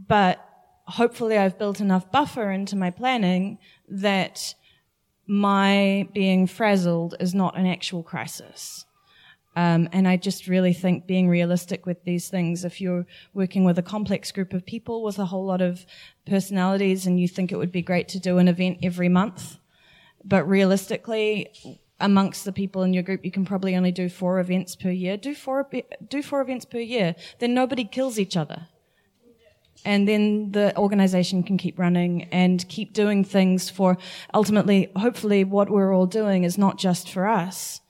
But 0.09 0.39
hopefully 0.85 1.37
I've 1.37 1.59
built 1.59 1.81
enough 1.81 2.13
buffer 2.13 2.51
into 2.51 2.77
my 2.77 2.91
planning 2.91 3.59
that 3.89 4.55
my 5.27 6.09
being 6.13 6.47
frazzled 6.47 7.17
is 7.19 7.35
not 7.35 7.59
an 7.59 7.67
actual 7.67 8.03
crisis. 8.03 8.85
Um, 9.57 9.89
and 9.91 10.07
I 10.07 10.19
just 10.19 10.47
really 10.47 10.75
think 10.75 11.07
being 11.07 11.29
realistic 11.29 11.87
with 11.87 12.05
these 12.05 12.29
things, 12.29 12.65
if 12.65 12.79
you're 12.79 13.07
working 13.33 13.65
with 13.65 13.79
a 13.79 13.83
complex 13.83 14.31
group 14.31 14.53
of 14.53 14.67
people 14.67 15.03
with 15.03 15.19
a 15.19 15.25
whole 15.25 15.47
lot 15.47 15.63
of 15.63 15.87
personalities 16.27 17.07
and 17.07 17.19
you 17.19 17.27
think 17.27 17.51
it 17.51 17.57
would 17.57 17.73
be 17.73 17.81
great 17.81 18.07
to 18.09 18.21
do 18.21 18.37
an 18.37 18.49
event 18.49 18.79
every 18.83 19.09
month, 19.09 19.57
but 20.23 20.47
realistically, 20.47 21.81
amongst 22.01 22.45
the 22.45 22.53
people 22.53 22.83
in 22.83 22.93
your 22.93 23.03
group, 23.03 23.25
you 23.25 23.31
can 23.31 23.45
probably 23.45 23.77
only 23.77 23.93
do 23.93 24.09
four 24.09 24.39
events 24.39 24.77
per 24.77 24.91
year. 24.91 25.17
Do 25.17 25.35
four, 25.35 25.69
do 26.09 26.23
four 26.23 26.41
events 26.41 26.65
per 26.65 26.79
year. 26.79 27.15
Then 27.39 27.55
nobody 27.55 27.85
kills 27.85 28.19
each 28.19 28.37
other. 28.37 28.69
And 29.85 30.09
then 30.09 30.53
the 30.53 30.77
organization 30.77 31.43
can 31.43 31.59
keep 31.59 31.79
running 31.79 32.25
and 32.25 32.67
keep 32.69 32.93
doing 32.93 33.25
things 33.25 33.71
for 33.71 33.99
ultimately, 34.35 34.91
hopefully 34.97 35.45
what 35.45 35.71
we're 35.71 35.95
all 35.95 36.07
doing 36.07 36.45
is 36.45 36.59
not 36.59 36.79
just 36.79 37.11
for 37.11 37.27
us 37.27 37.81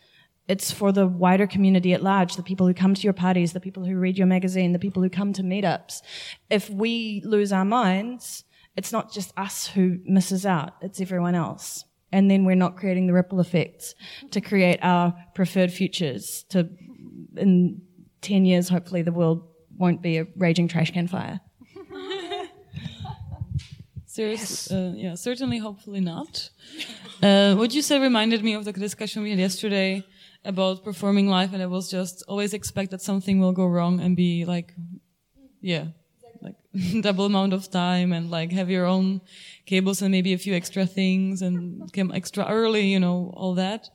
it's 0.49 0.71
for 0.71 0.93
the 0.93 1.07
wider 1.07 1.47
community 1.47 1.93
at 1.93 2.03
large, 2.03 2.37
the 2.37 2.43
people 2.43 2.67
who 2.67 2.75
come 2.75 2.95
to 2.95 3.03
your 3.03 3.13
parties, 3.13 3.53
the 3.53 3.61
people 3.61 3.85
who 3.85 3.97
read 3.97 4.17
your 4.17 4.27
magazine, 4.27 4.73
the 4.73 4.79
people 4.79 5.03
who 5.03 5.11
come 5.11 5.33
to 5.33 5.43
meetups. 5.43 6.03
If 6.51 6.71
we 6.71 7.21
lose 7.25 7.53
our 7.53 7.65
minds, 7.65 8.45
it's 8.77 8.93
not 8.93 9.13
just 9.13 9.33
us 9.37 9.67
who 9.67 9.99
misses 10.05 10.47
out, 10.47 10.75
it's 10.81 11.01
everyone 11.01 11.35
else. 11.35 11.85
And 12.17 12.31
then 12.31 12.47
we're 12.47 12.63
not 12.65 12.79
creating 12.79 13.07
the 13.09 13.13
ripple 13.13 13.41
effects 13.41 13.95
to 14.31 14.41
create 14.41 14.79
our 14.81 15.15
preferred 15.35 15.71
futures 15.71 16.47
to, 16.49 16.67
in 17.37 17.83
10 18.23 18.47
years, 18.47 18.71
hopefully 18.71 19.03
the 19.03 19.13
world 19.13 19.47
won't 19.77 20.01
be 20.01 20.17
a 20.17 20.27
raging 20.35 20.67
trash 20.67 20.91
can 20.91 21.09
fire. 21.09 21.41
Serious, 24.07 24.71
uh, 24.71 24.95
yeah, 24.97 25.15
certainly, 25.15 25.59
hopefully 25.59 26.01
not. 26.01 26.49
Uh, 27.23 27.55
what 27.55 27.75
you 27.75 27.83
said 27.83 28.01
reminded 28.01 28.43
me 28.43 28.55
of 28.55 28.65
the 28.65 28.73
discussion 28.73 29.23
we 29.23 29.29
had 29.29 29.39
yesterday 29.39 30.03
about 30.43 30.85
performing 30.85 31.29
live 31.29 31.53
and 31.53 31.63
I 31.63 31.67
was 31.67 31.91
just 31.91 32.25
always 32.29 32.55
expect 32.55 32.93
that 32.93 33.03
something 33.03 33.41
will 33.41 33.53
go 33.53 33.67
wrong 33.67 34.01
and 34.01 34.17
be 34.17 34.47
like, 34.47 34.73
yeah, 35.61 35.89
like 36.43 36.57
double 37.03 37.27
amount 37.27 37.53
of 37.53 37.71
time 37.71 38.13
and 38.13 38.31
like 38.31 38.53
have 38.53 38.71
your 38.71 38.87
own 38.87 39.21
cables 39.67 40.03
and 40.03 40.11
maybe 40.11 40.33
a 40.33 40.39
few 40.39 40.55
extra 40.55 40.87
things 40.87 41.43
and 41.43 41.93
come 41.93 42.13
extra 42.13 42.45
early, 42.47 42.87
you 42.87 43.01
know, 43.01 43.33
all 43.37 43.55
that. 43.55 43.89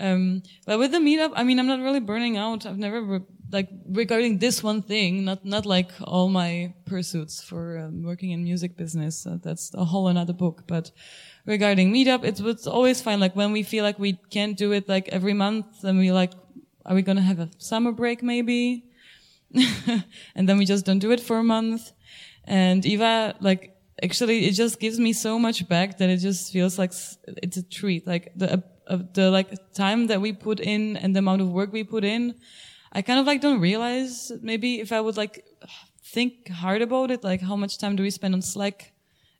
Um, 0.00 0.42
but 0.66 0.78
with 0.78 0.92
the 0.92 0.98
meetup, 0.98 1.32
I 1.36 1.44
mean, 1.44 1.58
I'm 1.58 1.66
not 1.66 1.80
really 1.80 2.00
burning 2.00 2.38
out. 2.38 2.64
I've 2.64 2.78
never, 2.78 3.20
like, 3.52 3.68
regarding 3.86 4.38
this 4.38 4.62
one 4.62 4.80
thing, 4.80 5.26
not, 5.26 5.44
not 5.44 5.66
like 5.66 5.90
all 6.02 6.30
my 6.30 6.72
pursuits 6.86 7.42
for 7.42 7.78
um, 7.78 8.02
working 8.02 8.30
in 8.30 8.42
music 8.42 8.78
business. 8.78 9.26
Uh, 9.26 9.36
that's 9.42 9.74
a 9.74 9.84
whole 9.84 10.08
another 10.08 10.32
book. 10.32 10.64
But 10.66 10.90
regarding 11.44 11.92
meetup, 11.92 12.24
it's, 12.24 12.40
it's 12.40 12.66
always 12.66 13.02
fine. 13.02 13.20
Like, 13.20 13.36
when 13.36 13.52
we 13.52 13.62
feel 13.62 13.84
like 13.84 13.98
we 13.98 14.14
can't 14.30 14.56
do 14.56 14.72
it 14.72 14.88
like 14.88 15.08
every 15.10 15.34
month, 15.34 15.82
then 15.82 15.98
we 15.98 16.10
like, 16.12 16.32
are 16.86 16.94
we 16.94 17.02
going 17.02 17.16
to 17.16 17.22
have 17.22 17.38
a 17.38 17.50
summer 17.58 17.92
break 17.92 18.22
maybe? 18.22 18.89
and 20.34 20.48
then 20.48 20.58
we 20.58 20.64
just 20.64 20.84
don't 20.84 20.98
do 20.98 21.10
it 21.10 21.20
for 21.20 21.38
a 21.38 21.44
month. 21.44 21.92
And 22.44 22.84
Eva, 22.86 23.34
like, 23.40 23.76
actually, 24.02 24.46
it 24.46 24.52
just 24.52 24.80
gives 24.80 24.98
me 24.98 25.12
so 25.12 25.38
much 25.38 25.68
back 25.68 25.98
that 25.98 26.08
it 26.08 26.18
just 26.18 26.52
feels 26.52 26.78
like 26.78 26.92
it's 27.42 27.56
a 27.56 27.62
treat. 27.62 28.06
Like, 28.06 28.32
the, 28.36 28.62
of 28.90 29.12
the 29.14 29.30
like 29.30 29.72
time 29.72 30.08
that 30.08 30.20
we 30.20 30.32
put 30.32 30.60
in 30.60 30.96
and 30.96 31.14
the 31.14 31.20
amount 31.20 31.40
of 31.40 31.48
work 31.48 31.72
we 31.72 31.84
put 31.84 32.04
in, 32.04 32.34
I 32.92 33.02
kind 33.02 33.20
of 33.20 33.26
like 33.26 33.40
don't 33.40 33.60
realize 33.60 34.32
maybe 34.42 34.80
if 34.80 34.92
I 34.92 35.00
would 35.00 35.16
like 35.16 35.44
think 36.04 36.48
hard 36.48 36.82
about 36.82 37.10
it, 37.10 37.22
like 37.22 37.40
how 37.40 37.56
much 37.56 37.78
time 37.78 37.94
do 37.94 38.02
we 38.02 38.10
spend 38.10 38.34
on 38.34 38.42
Slack 38.42 38.92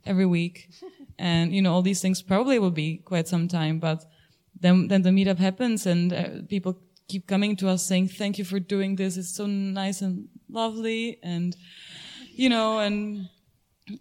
every 0.06 0.24
week? 0.26 0.70
and 1.18 1.52
you 1.52 1.60
know, 1.60 1.72
all 1.74 1.82
these 1.82 2.00
things 2.00 2.22
probably 2.22 2.58
will 2.58 2.70
be 2.70 2.98
quite 2.98 3.26
some 3.26 3.48
time, 3.48 3.80
but 3.80 4.04
then, 4.58 4.88
then 4.88 5.02
the 5.02 5.10
meetup 5.10 5.38
happens 5.38 5.84
and 5.84 6.12
uh, 6.12 6.28
people 6.48 6.78
keep 7.10 7.26
coming 7.26 7.56
to 7.56 7.68
us 7.68 7.80
saying, 7.90 8.08
thank 8.20 8.38
you 8.38 8.44
for 8.44 8.60
doing 8.60 8.96
this. 8.96 9.16
It's 9.16 9.34
so 9.34 9.46
nice 9.46 10.00
and 10.00 10.28
lovely. 10.48 11.18
And, 11.22 11.56
you 12.42 12.48
know, 12.48 12.78
and 12.78 13.28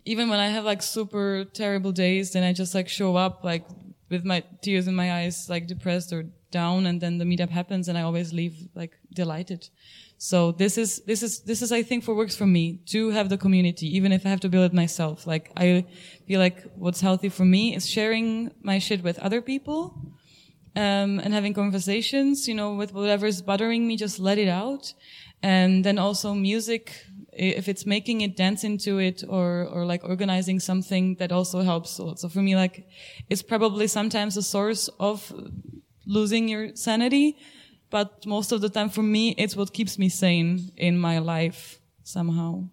even 0.06 0.30
when 0.30 0.40
I 0.40 0.50
have 0.56 0.66
like 0.72 0.82
super 0.82 1.46
terrible 1.62 1.92
days, 1.92 2.26
then 2.34 2.44
I 2.44 2.54
just 2.54 2.76
like 2.76 2.88
show 2.88 3.16
up 3.16 3.44
like 3.44 3.66
with 4.10 4.24
my 4.24 4.44
tears 4.62 4.88
in 4.88 4.96
my 4.96 5.10
eyes, 5.20 5.50
like 5.50 5.66
depressed 5.68 6.14
or 6.14 6.24
down. 6.52 6.86
And 6.86 7.02
then 7.02 7.18
the 7.18 7.26
meetup 7.26 7.50
happens 7.50 7.88
and 7.88 7.98
I 7.98 8.04
always 8.04 8.34
leave 8.34 8.56
like 8.76 8.94
delighted. 9.14 9.70
So 10.18 10.52
this 10.52 10.78
is, 10.78 11.02
this 11.06 11.24
is, 11.24 11.42
this 11.50 11.62
is, 11.62 11.72
I 11.72 11.82
think 11.82 12.08
what 12.08 12.18
works 12.18 12.36
for 12.36 12.46
me 12.46 12.82
to 12.88 13.10
have 13.12 13.30
the 13.30 13.38
community, 13.38 13.88
even 13.98 14.12
if 14.12 14.26
I 14.26 14.30
have 14.30 14.42
to 14.42 14.50
build 14.50 14.66
it 14.72 14.74
myself. 14.74 15.26
Like 15.26 15.52
I 15.58 15.86
feel 16.28 16.40
like 16.40 16.58
what's 16.76 17.02
healthy 17.02 17.30
for 17.30 17.46
me 17.46 17.76
is 17.76 17.90
sharing 17.90 18.52
my 18.62 18.80
shit 18.80 19.02
with 19.02 19.18
other 19.20 19.42
people. 19.42 19.80
Um, 20.76 21.20
and 21.20 21.34
having 21.34 21.54
conversations, 21.54 22.48
you 22.48 22.54
know, 22.54 22.74
with 22.74 22.94
whatever's 22.94 23.42
bothering 23.42 23.88
me, 23.88 23.98
just 23.98 24.20
let 24.20 24.38
it 24.38 24.48
out. 24.48 24.94
And 25.42 25.84
then 25.84 25.98
also 25.98 26.34
music 26.34 27.06
if 27.32 27.70
it's 27.70 27.86
making 27.86 28.22
it 28.22 28.36
dance 28.36 28.64
into 28.64 28.98
it 28.98 29.24
or 29.30 29.66
or 29.72 29.86
like 29.86 30.04
organizing 30.04 30.60
something 30.60 31.16
that 31.16 31.32
also 31.32 31.62
helps 31.62 31.92
so 31.92 32.28
for 32.28 32.42
me 32.42 32.56
like 32.56 32.86
it's 33.30 33.42
probably 33.42 33.88
sometimes 33.88 34.36
a 34.36 34.42
source 34.42 34.90
of 35.00 35.32
losing 36.06 36.50
your 36.50 36.76
sanity 36.76 37.38
but 37.90 38.26
most 38.26 38.52
of 38.52 38.62
the 38.62 38.70
time 38.70 38.90
for 38.90 39.04
me 39.04 39.34
it's 39.38 39.56
what 39.56 39.74
keeps 39.74 39.98
me 39.98 40.10
sane 40.10 40.72
in 40.78 40.98
my 40.98 41.20
life 41.20 41.80
somehow. 42.04 42.64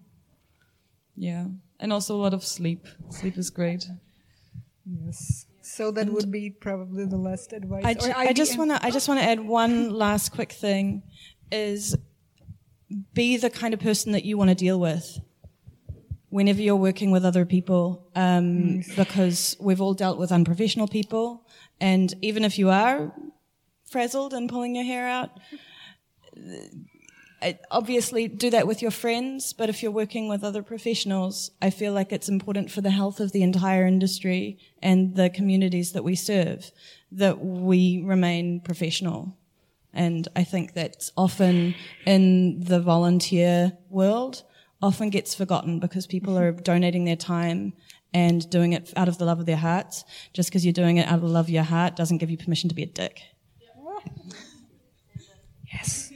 Yeah. 1.15 1.47
And 1.79 1.93
also 1.93 2.15
a 2.15 2.21
lot 2.21 2.33
of 2.33 2.43
sleep. 2.43 2.87
Sleep 3.09 3.37
is 3.37 3.49
great. 3.49 3.85
Yes 4.85 5.46
so 5.77 5.91
that 5.91 6.09
would 6.09 6.31
be 6.31 6.49
probably 6.49 7.05
the 7.05 7.17
last 7.17 7.53
advice. 7.53 7.83
I, 7.85 7.93
ju- 7.93 8.13
I 8.15 8.33
just 8.33 8.57
want 8.57 8.71
to 8.71 8.83
I 8.83 8.89
just 8.89 9.07
want 9.07 9.19
to 9.19 9.25
add 9.25 9.39
one 9.39 9.93
last 9.93 10.31
quick 10.31 10.51
thing 10.51 11.03
is 11.51 11.95
be 13.13 13.37
the 13.37 13.49
kind 13.49 13.73
of 13.75 13.79
person 13.79 14.11
that 14.13 14.25
you 14.25 14.37
want 14.37 14.49
to 14.49 14.55
deal 14.55 14.79
with 14.79 15.19
whenever 16.29 16.61
you're 16.61 16.75
working 16.75 17.11
with 17.11 17.23
other 17.23 17.45
people, 17.45 18.09
um, 18.15 18.81
because 18.95 19.55
we've 19.59 19.79
all 19.79 19.93
dealt 19.93 20.17
with 20.17 20.31
unprofessional 20.31 20.87
people, 20.87 21.45
and 21.79 22.13
even 22.21 22.43
if 22.43 22.57
you 22.59 22.69
are 22.69 23.13
frazzled 23.89 24.33
and 24.33 24.49
pulling 24.49 24.75
your 24.75 24.83
hair 24.83 25.07
out, 25.07 25.29
obviously 27.71 28.27
do 28.27 28.49
that 28.49 28.67
with 28.67 28.81
your 28.81 28.91
friends. 28.91 29.53
But 29.53 29.69
if 29.69 29.81
you're 29.81 29.91
working 29.91 30.27
with 30.27 30.43
other 30.43 30.63
professionals, 30.63 31.51
I 31.61 31.69
feel 31.69 31.93
like 31.93 32.11
it's 32.11 32.29
important 32.29 32.71
for 32.71 32.81
the 32.81 32.89
health 32.89 33.19
of 33.19 33.31
the 33.31 33.43
entire 33.43 33.85
industry 33.85 34.57
and 34.81 35.15
the 35.15 35.29
communities 35.29 35.91
that 35.93 36.03
we 36.03 36.15
serve 36.15 36.71
that 37.11 37.39
we 37.39 38.03
remain 38.03 38.59
professional. 38.61 39.37
And 39.93 40.27
I 40.35 40.43
think 40.43 40.73
that 40.73 41.09
often 41.15 41.73
in 42.05 42.59
the 42.59 42.79
volunteer 42.79 43.73
world, 43.89 44.43
often 44.81 45.09
gets 45.09 45.33
forgotten 45.33 45.79
because 45.79 46.05
people 46.05 46.37
are 46.37 46.53
mm-hmm. 46.53 46.61
donating 46.61 47.05
their 47.05 47.15
time 47.15 47.73
and 48.13 48.49
doing 48.49 48.73
it 48.73 48.93
out 48.95 49.07
of 49.07 49.17
the 49.17 49.25
love 49.25 49.39
of 49.39 49.45
their 49.45 49.57
hearts. 49.57 50.03
Just 50.33 50.49
because 50.49 50.65
you're 50.65 50.73
doing 50.73 50.97
it 50.97 51.07
out 51.07 51.15
of 51.15 51.21
the 51.21 51.27
love 51.27 51.45
of 51.45 51.49
your 51.49 51.63
heart 51.63 51.95
doesn't 51.95 52.17
give 52.19 52.29
you 52.29 52.37
permission 52.37 52.69
to 52.69 52.75
be 52.75 52.83
a 52.83 52.87
dick. 52.87 53.21
Yes. 55.69 56.06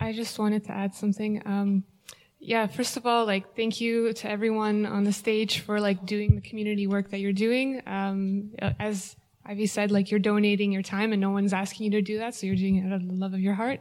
I 0.00 0.12
just 0.12 0.38
wanted 0.38 0.64
to 0.64 0.72
add 0.72 0.94
something. 0.94 1.42
Um, 1.44 1.84
yeah, 2.38 2.66
first 2.66 2.96
of 2.96 3.04
all, 3.04 3.26
like, 3.26 3.54
thank 3.54 3.80
you 3.80 4.14
to 4.14 4.30
everyone 4.30 4.86
on 4.86 5.04
the 5.04 5.12
stage 5.12 5.60
for 5.60 5.78
like 5.78 6.06
doing 6.06 6.36
the 6.36 6.40
community 6.40 6.86
work 6.86 7.10
that 7.10 7.18
you're 7.18 7.34
doing. 7.34 7.82
Um, 7.86 8.52
as 8.78 9.14
Ivy 9.50 9.66
said, 9.66 9.90
like 9.90 10.12
you're 10.12 10.20
donating 10.20 10.70
your 10.70 10.82
time 10.82 11.10
and 11.10 11.20
no 11.20 11.30
one's 11.30 11.52
asking 11.52 11.86
you 11.86 11.90
to 11.98 12.02
do 12.02 12.18
that, 12.18 12.36
so 12.36 12.46
you're 12.46 12.54
doing 12.54 12.76
it 12.76 12.86
out 12.86 13.00
of 13.00 13.08
the 13.08 13.14
love 13.14 13.34
of 13.34 13.40
your 13.40 13.54
heart. 13.54 13.80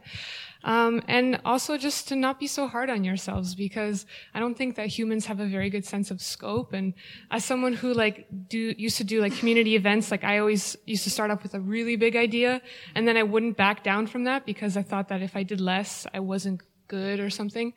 Um, 0.64 1.04
and 1.08 1.40
also 1.46 1.78
just 1.78 2.08
to 2.08 2.16
not 2.16 2.40
be 2.40 2.48
so 2.48 2.68
hard 2.68 2.90
on 2.90 3.04
yourselves 3.04 3.54
because 3.54 4.08
I 4.34 4.40
don't 4.40 4.58
think 4.58 4.78
that 4.78 4.88
humans 4.88 5.28
have 5.28 5.40
a 5.40 5.46
very 5.46 5.70
good 5.70 5.86
sense 5.86 6.10
of 6.10 6.22
scope. 6.22 6.74
And 6.74 6.96
as 7.30 7.46
someone 7.46 7.74
who 7.74 7.94
like 7.94 8.26
do 8.50 8.74
used 8.80 8.98
to 8.98 9.04
do 9.04 9.22
like 9.22 9.38
community 9.38 9.76
events, 9.76 10.10
like 10.10 10.24
I 10.24 10.40
always 10.40 10.76
used 10.88 11.04
to 11.04 11.12
start 11.12 11.30
off 11.30 11.44
with 11.44 11.54
a 11.54 11.60
really 11.62 11.96
big 11.96 12.16
idea 12.16 12.64
and 12.96 13.08
then 13.08 13.16
I 13.16 13.22
wouldn't 13.22 13.56
back 13.56 13.84
down 13.84 14.08
from 14.08 14.24
that 14.24 14.48
because 14.48 14.76
I 14.76 14.82
thought 14.82 15.10
that 15.10 15.22
if 15.22 15.36
I 15.36 15.44
did 15.44 15.62
less, 15.62 16.08
I 16.16 16.20
wasn't 16.20 16.62
good 16.90 17.22
or 17.22 17.30
something. 17.30 17.74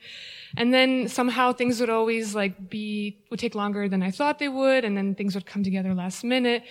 And 0.57 0.75
then 0.75 1.07
somehow 1.09 1.53
things 1.53 1.79
would 1.79 1.91
always 1.91 2.35
like 2.35 2.69
be, 2.69 3.19
would 3.31 3.39
take 3.39 3.55
longer 3.55 3.89
than 3.89 4.03
I 4.03 4.11
thought 4.11 4.41
they 4.41 4.49
would. 4.49 4.85
And 4.85 4.97
then 4.97 5.15
things 5.15 5.37
would 5.37 5.47
come 5.47 5.63
together 5.63 5.95
last 5.95 6.25
minute. 6.25 6.65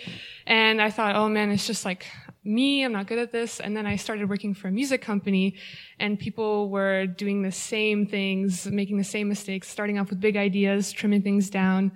And 0.46 0.82
I 0.82 0.90
thought, 0.90 1.16
oh 1.16 1.30
man, 1.30 1.50
it's 1.52 1.66
just 1.66 1.86
like 1.86 2.06
me. 2.44 2.84
I'm 2.84 2.92
not 2.92 3.08
good 3.08 3.20
at 3.20 3.32
this. 3.32 3.60
And 3.60 3.78
then 3.78 3.86
I 3.86 3.96
started 3.96 4.28
working 4.28 4.54
for 4.54 4.68
a 4.68 4.72
music 4.72 5.02
company 5.02 5.56
and 6.00 6.20
people 6.20 6.70
were 6.70 7.06
doing 7.06 7.44
the 7.44 7.52
same 7.52 8.08
things, 8.08 8.66
making 8.66 8.98
the 8.98 9.04
same 9.04 9.30
mistakes, 9.30 9.68
starting 9.68 10.00
off 10.00 10.10
with 10.10 10.20
big 10.20 10.36
ideas, 10.36 10.92
trimming 10.92 11.22
things 11.22 11.50
down. 11.50 11.92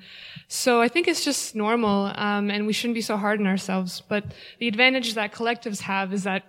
So 0.47 0.81
I 0.81 0.87
think 0.87 1.07
it's 1.07 1.25
just 1.25 1.55
normal. 1.55 2.11
Um, 2.15 2.51
and 2.51 2.67
we 2.67 2.73
shouldn't 2.73 2.95
be 2.95 3.01
so 3.01 3.17
hard 3.17 3.39
on 3.39 3.47
ourselves. 3.47 4.01
But 4.07 4.33
the 4.59 4.67
advantage 4.67 5.15
that 5.15 5.33
collectives 5.33 5.81
have 5.81 6.13
is 6.13 6.23
that 6.23 6.43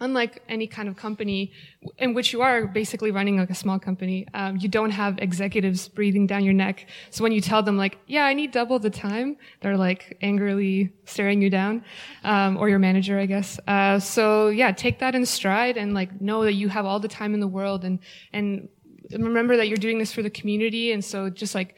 unlike 0.00 0.42
any 0.48 0.66
kind 0.66 0.88
of 0.88 0.96
company 0.96 1.52
in 1.98 2.14
which 2.14 2.32
you 2.32 2.40
are 2.42 2.66
basically 2.66 3.10
running 3.10 3.36
like 3.38 3.50
a 3.50 3.54
small 3.54 3.78
company, 3.78 4.26
um, 4.34 4.56
you 4.56 4.68
don't 4.68 4.90
have 4.90 5.18
executives 5.18 5.88
breathing 5.88 6.26
down 6.26 6.44
your 6.44 6.54
neck. 6.54 6.86
So 7.10 7.22
when 7.22 7.32
you 7.32 7.40
tell 7.40 7.62
them 7.62 7.76
like, 7.76 7.98
yeah, 8.06 8.24
I 8.24 8.34
need 8.34 8.52
double 8.52 8.78
the 8.78 8.90
time, 8.90 9.36
they're 9.60 9.76
like 9.76 10.16
angrily 10.22 10.92
staring 11.04 11.42
you 11.42 11.50
down, 11.50 11.84
um, 12.24 12.56
or 12.56 12.68
your 12.68 12.78
manager, 12.78 13.18
I 13.18 13.26
guess. 13.26 13.58
Uh, 13.66 13.98
so 13.98 14.48
yeah, 14.48 14.72
take 14.72 14.98
that 15.00 15.14
in 15.14 15.26
stride 15.26 15.76
and 15.76 15.94
like 15.94 16.20
know 16.20 16.44
that 16.44 16.54
you 16.54 16.68
have 16.68 16.86
all 16.86 17.00
the 17.00 17.08
time 17.08 17.34
in 17.34 17.40
the 17.40 17.48
world 17.48 17.84
and, 17.84 17.98
and 18.32 18.68
remember 19.12 19.56
that 19.56 19.68
you're 19.68 19.76
doing 19.76 19.98
this 19.98 20.12
for 20.12 20.22
the 20.22 20.30
community. 20.30 20.92
And 20.92 21.04
so 21.04 21.30
just 21.30 21.54
like, 21.54 21.74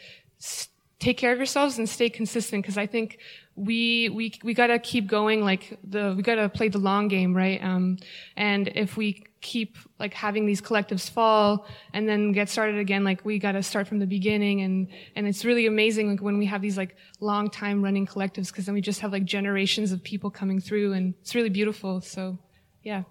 take 1.00 1.16
care 1.16 1.32
of 1.32 1.38
yourselves 1.38 1.78
and 1.78 1.88
stay 1.88 2.10
consistent 2.10 2.62
because 2.62 2.76
I 2.76 2.86
think 2.86 3.18
we 3.56 4.08
we 4.10 4.32
we 4.42 4.54
gotta 4.54 4.78
keep 4.78 5.06
going 5.06 5.42
like 5.42 5.78
the 5.84 6.14
we 6.16 6.22
gotta 6.22 6.48
play 6.48 6.68
the 6.68 6.78
long 6.78 7.08
game 7.08 7.36
right? 7.36 7.62
Um, 7.62 7.98
and 8.36 8.68
if 8.68 8.96
we 8.96 9.24
keep 9.40 9.78
like 9.98 10.12
having 10.12 10.44
these 10.44 10.60
collectives 10.60 11.10
fall 11.10 11.66
and 11.94 12.08
then 12.08 12.32
get 12.32 12.48
started 12.48 12.78
again 12.78 13.04
like 13.04 13.24
we 13.24 13.38
gotta 13.38 13.62
start 13.62 13.88
from 13.88 13.98
the 13.98 14.06
beginning. 14.06 14.60
And 14.62 14.88
and 15.16 15.26
it's 15.26 15.44
really 15.44 15.66
amazing 15.66 16.10
like 16.10 16.22
when 16.22 16.38
we 16.38 16.46
have 16.46 16.62
these 16.62 16.76
like 16.76 16.96
long 17.20 17.50
time 17.50 17.82
running 17.82 18.06
collectives 18.06 18.48
because 18.48 18.66
then 18.66 18.74
we 18.74 18.80
just 18.80 19.00
have 19.00 19.12
like 19.12 19.24
generations 19.24 19.92
of 19.92 20.02
people 20.02 20.30
coming 20.30 20.60
through 20.60 20.92
and 20.92 21.14
it's 21.20 21.34
really 21.34 21.50
beautiful. 21.50 22.00
So 22.00 22.38
yeah. 22.82 23.02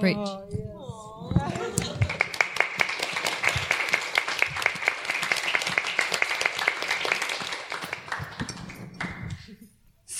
Great. 0.00 0.16
Oh, 0.16 1.32
yes. 1.32 2.10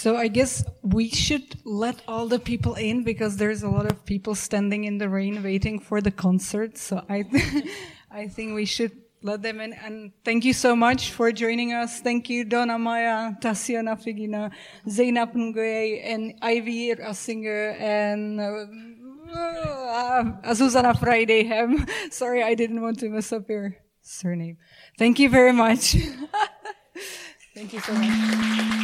So 0.05 0.19
I 0.19 0.29
guess 0.29 0.63
we 0.83 1.09
should 1.09 1.57
let 1.65 2.03
all 2.07 2.29
the 2.29 2.39
people 2.39 2.75
in 2.75 3.05
because 3.05 3.39
there's 3.39 3.63
a 3.63 3.71
lot 3.71 3.91
of 3.91 4.05
people 4.05 4.35
standing 4.35 4.85
in 4.85 4.99
the 4.99 5.09
rain 5.09 5.43
waiting 5.43 5.81
for 5.81 6.03
the 6.03 6.11
concert. 6.11 6.77
So 6.77 7.03
I, 7.09 7.23
th- 7.23 7.65
I 8.11 8.29
think 8.29 8.55
we 8.55 8.67
should 8.67 8.93
let 9.23 9.41
them 9.41 9.63
in. 9.63 9.73
And 9.73 10.13
thank 10.23 10.45
you 10.45 10.53
so 10.53 10.77
much 10.77 11.13
for 11.13 11.33
joining 11.33 11.73
us. 11.73 12.03
Thank 12.03 12.29
you, 12.29 12.45
Donna 12.45 12.79
Maya, 12.79 13.33
Tasia 13.41 13.81
Nafigina, 13.81 14.51
Zainab 14.87 15.33
Nguye, 15.33 16.05
and 16.05 16.35
Ivy 16.43 16.95
Singer, 17.15 17.71
and 17.81 18.39
uh, 19.33 20.53
Susanna 20.53 20.93
Friday. 20.93 21.49
sorry, 22.11 22.43
I 22.43 22.53
didn't 22.53 22.83
want 22.83 22.99
to 22.99 23.09
mess 23.09 23.33
up 23.33 23.49
your 23.49 23.75
surname. 24.03 24.59
Thank 24.99 25.19
you 25.19 25.31
very 25.31 25.53
much. 25.55 25.97
thank 27.55 27.73
you 27.73 27.81
so 27.81 27.95
much. 27.95 28.75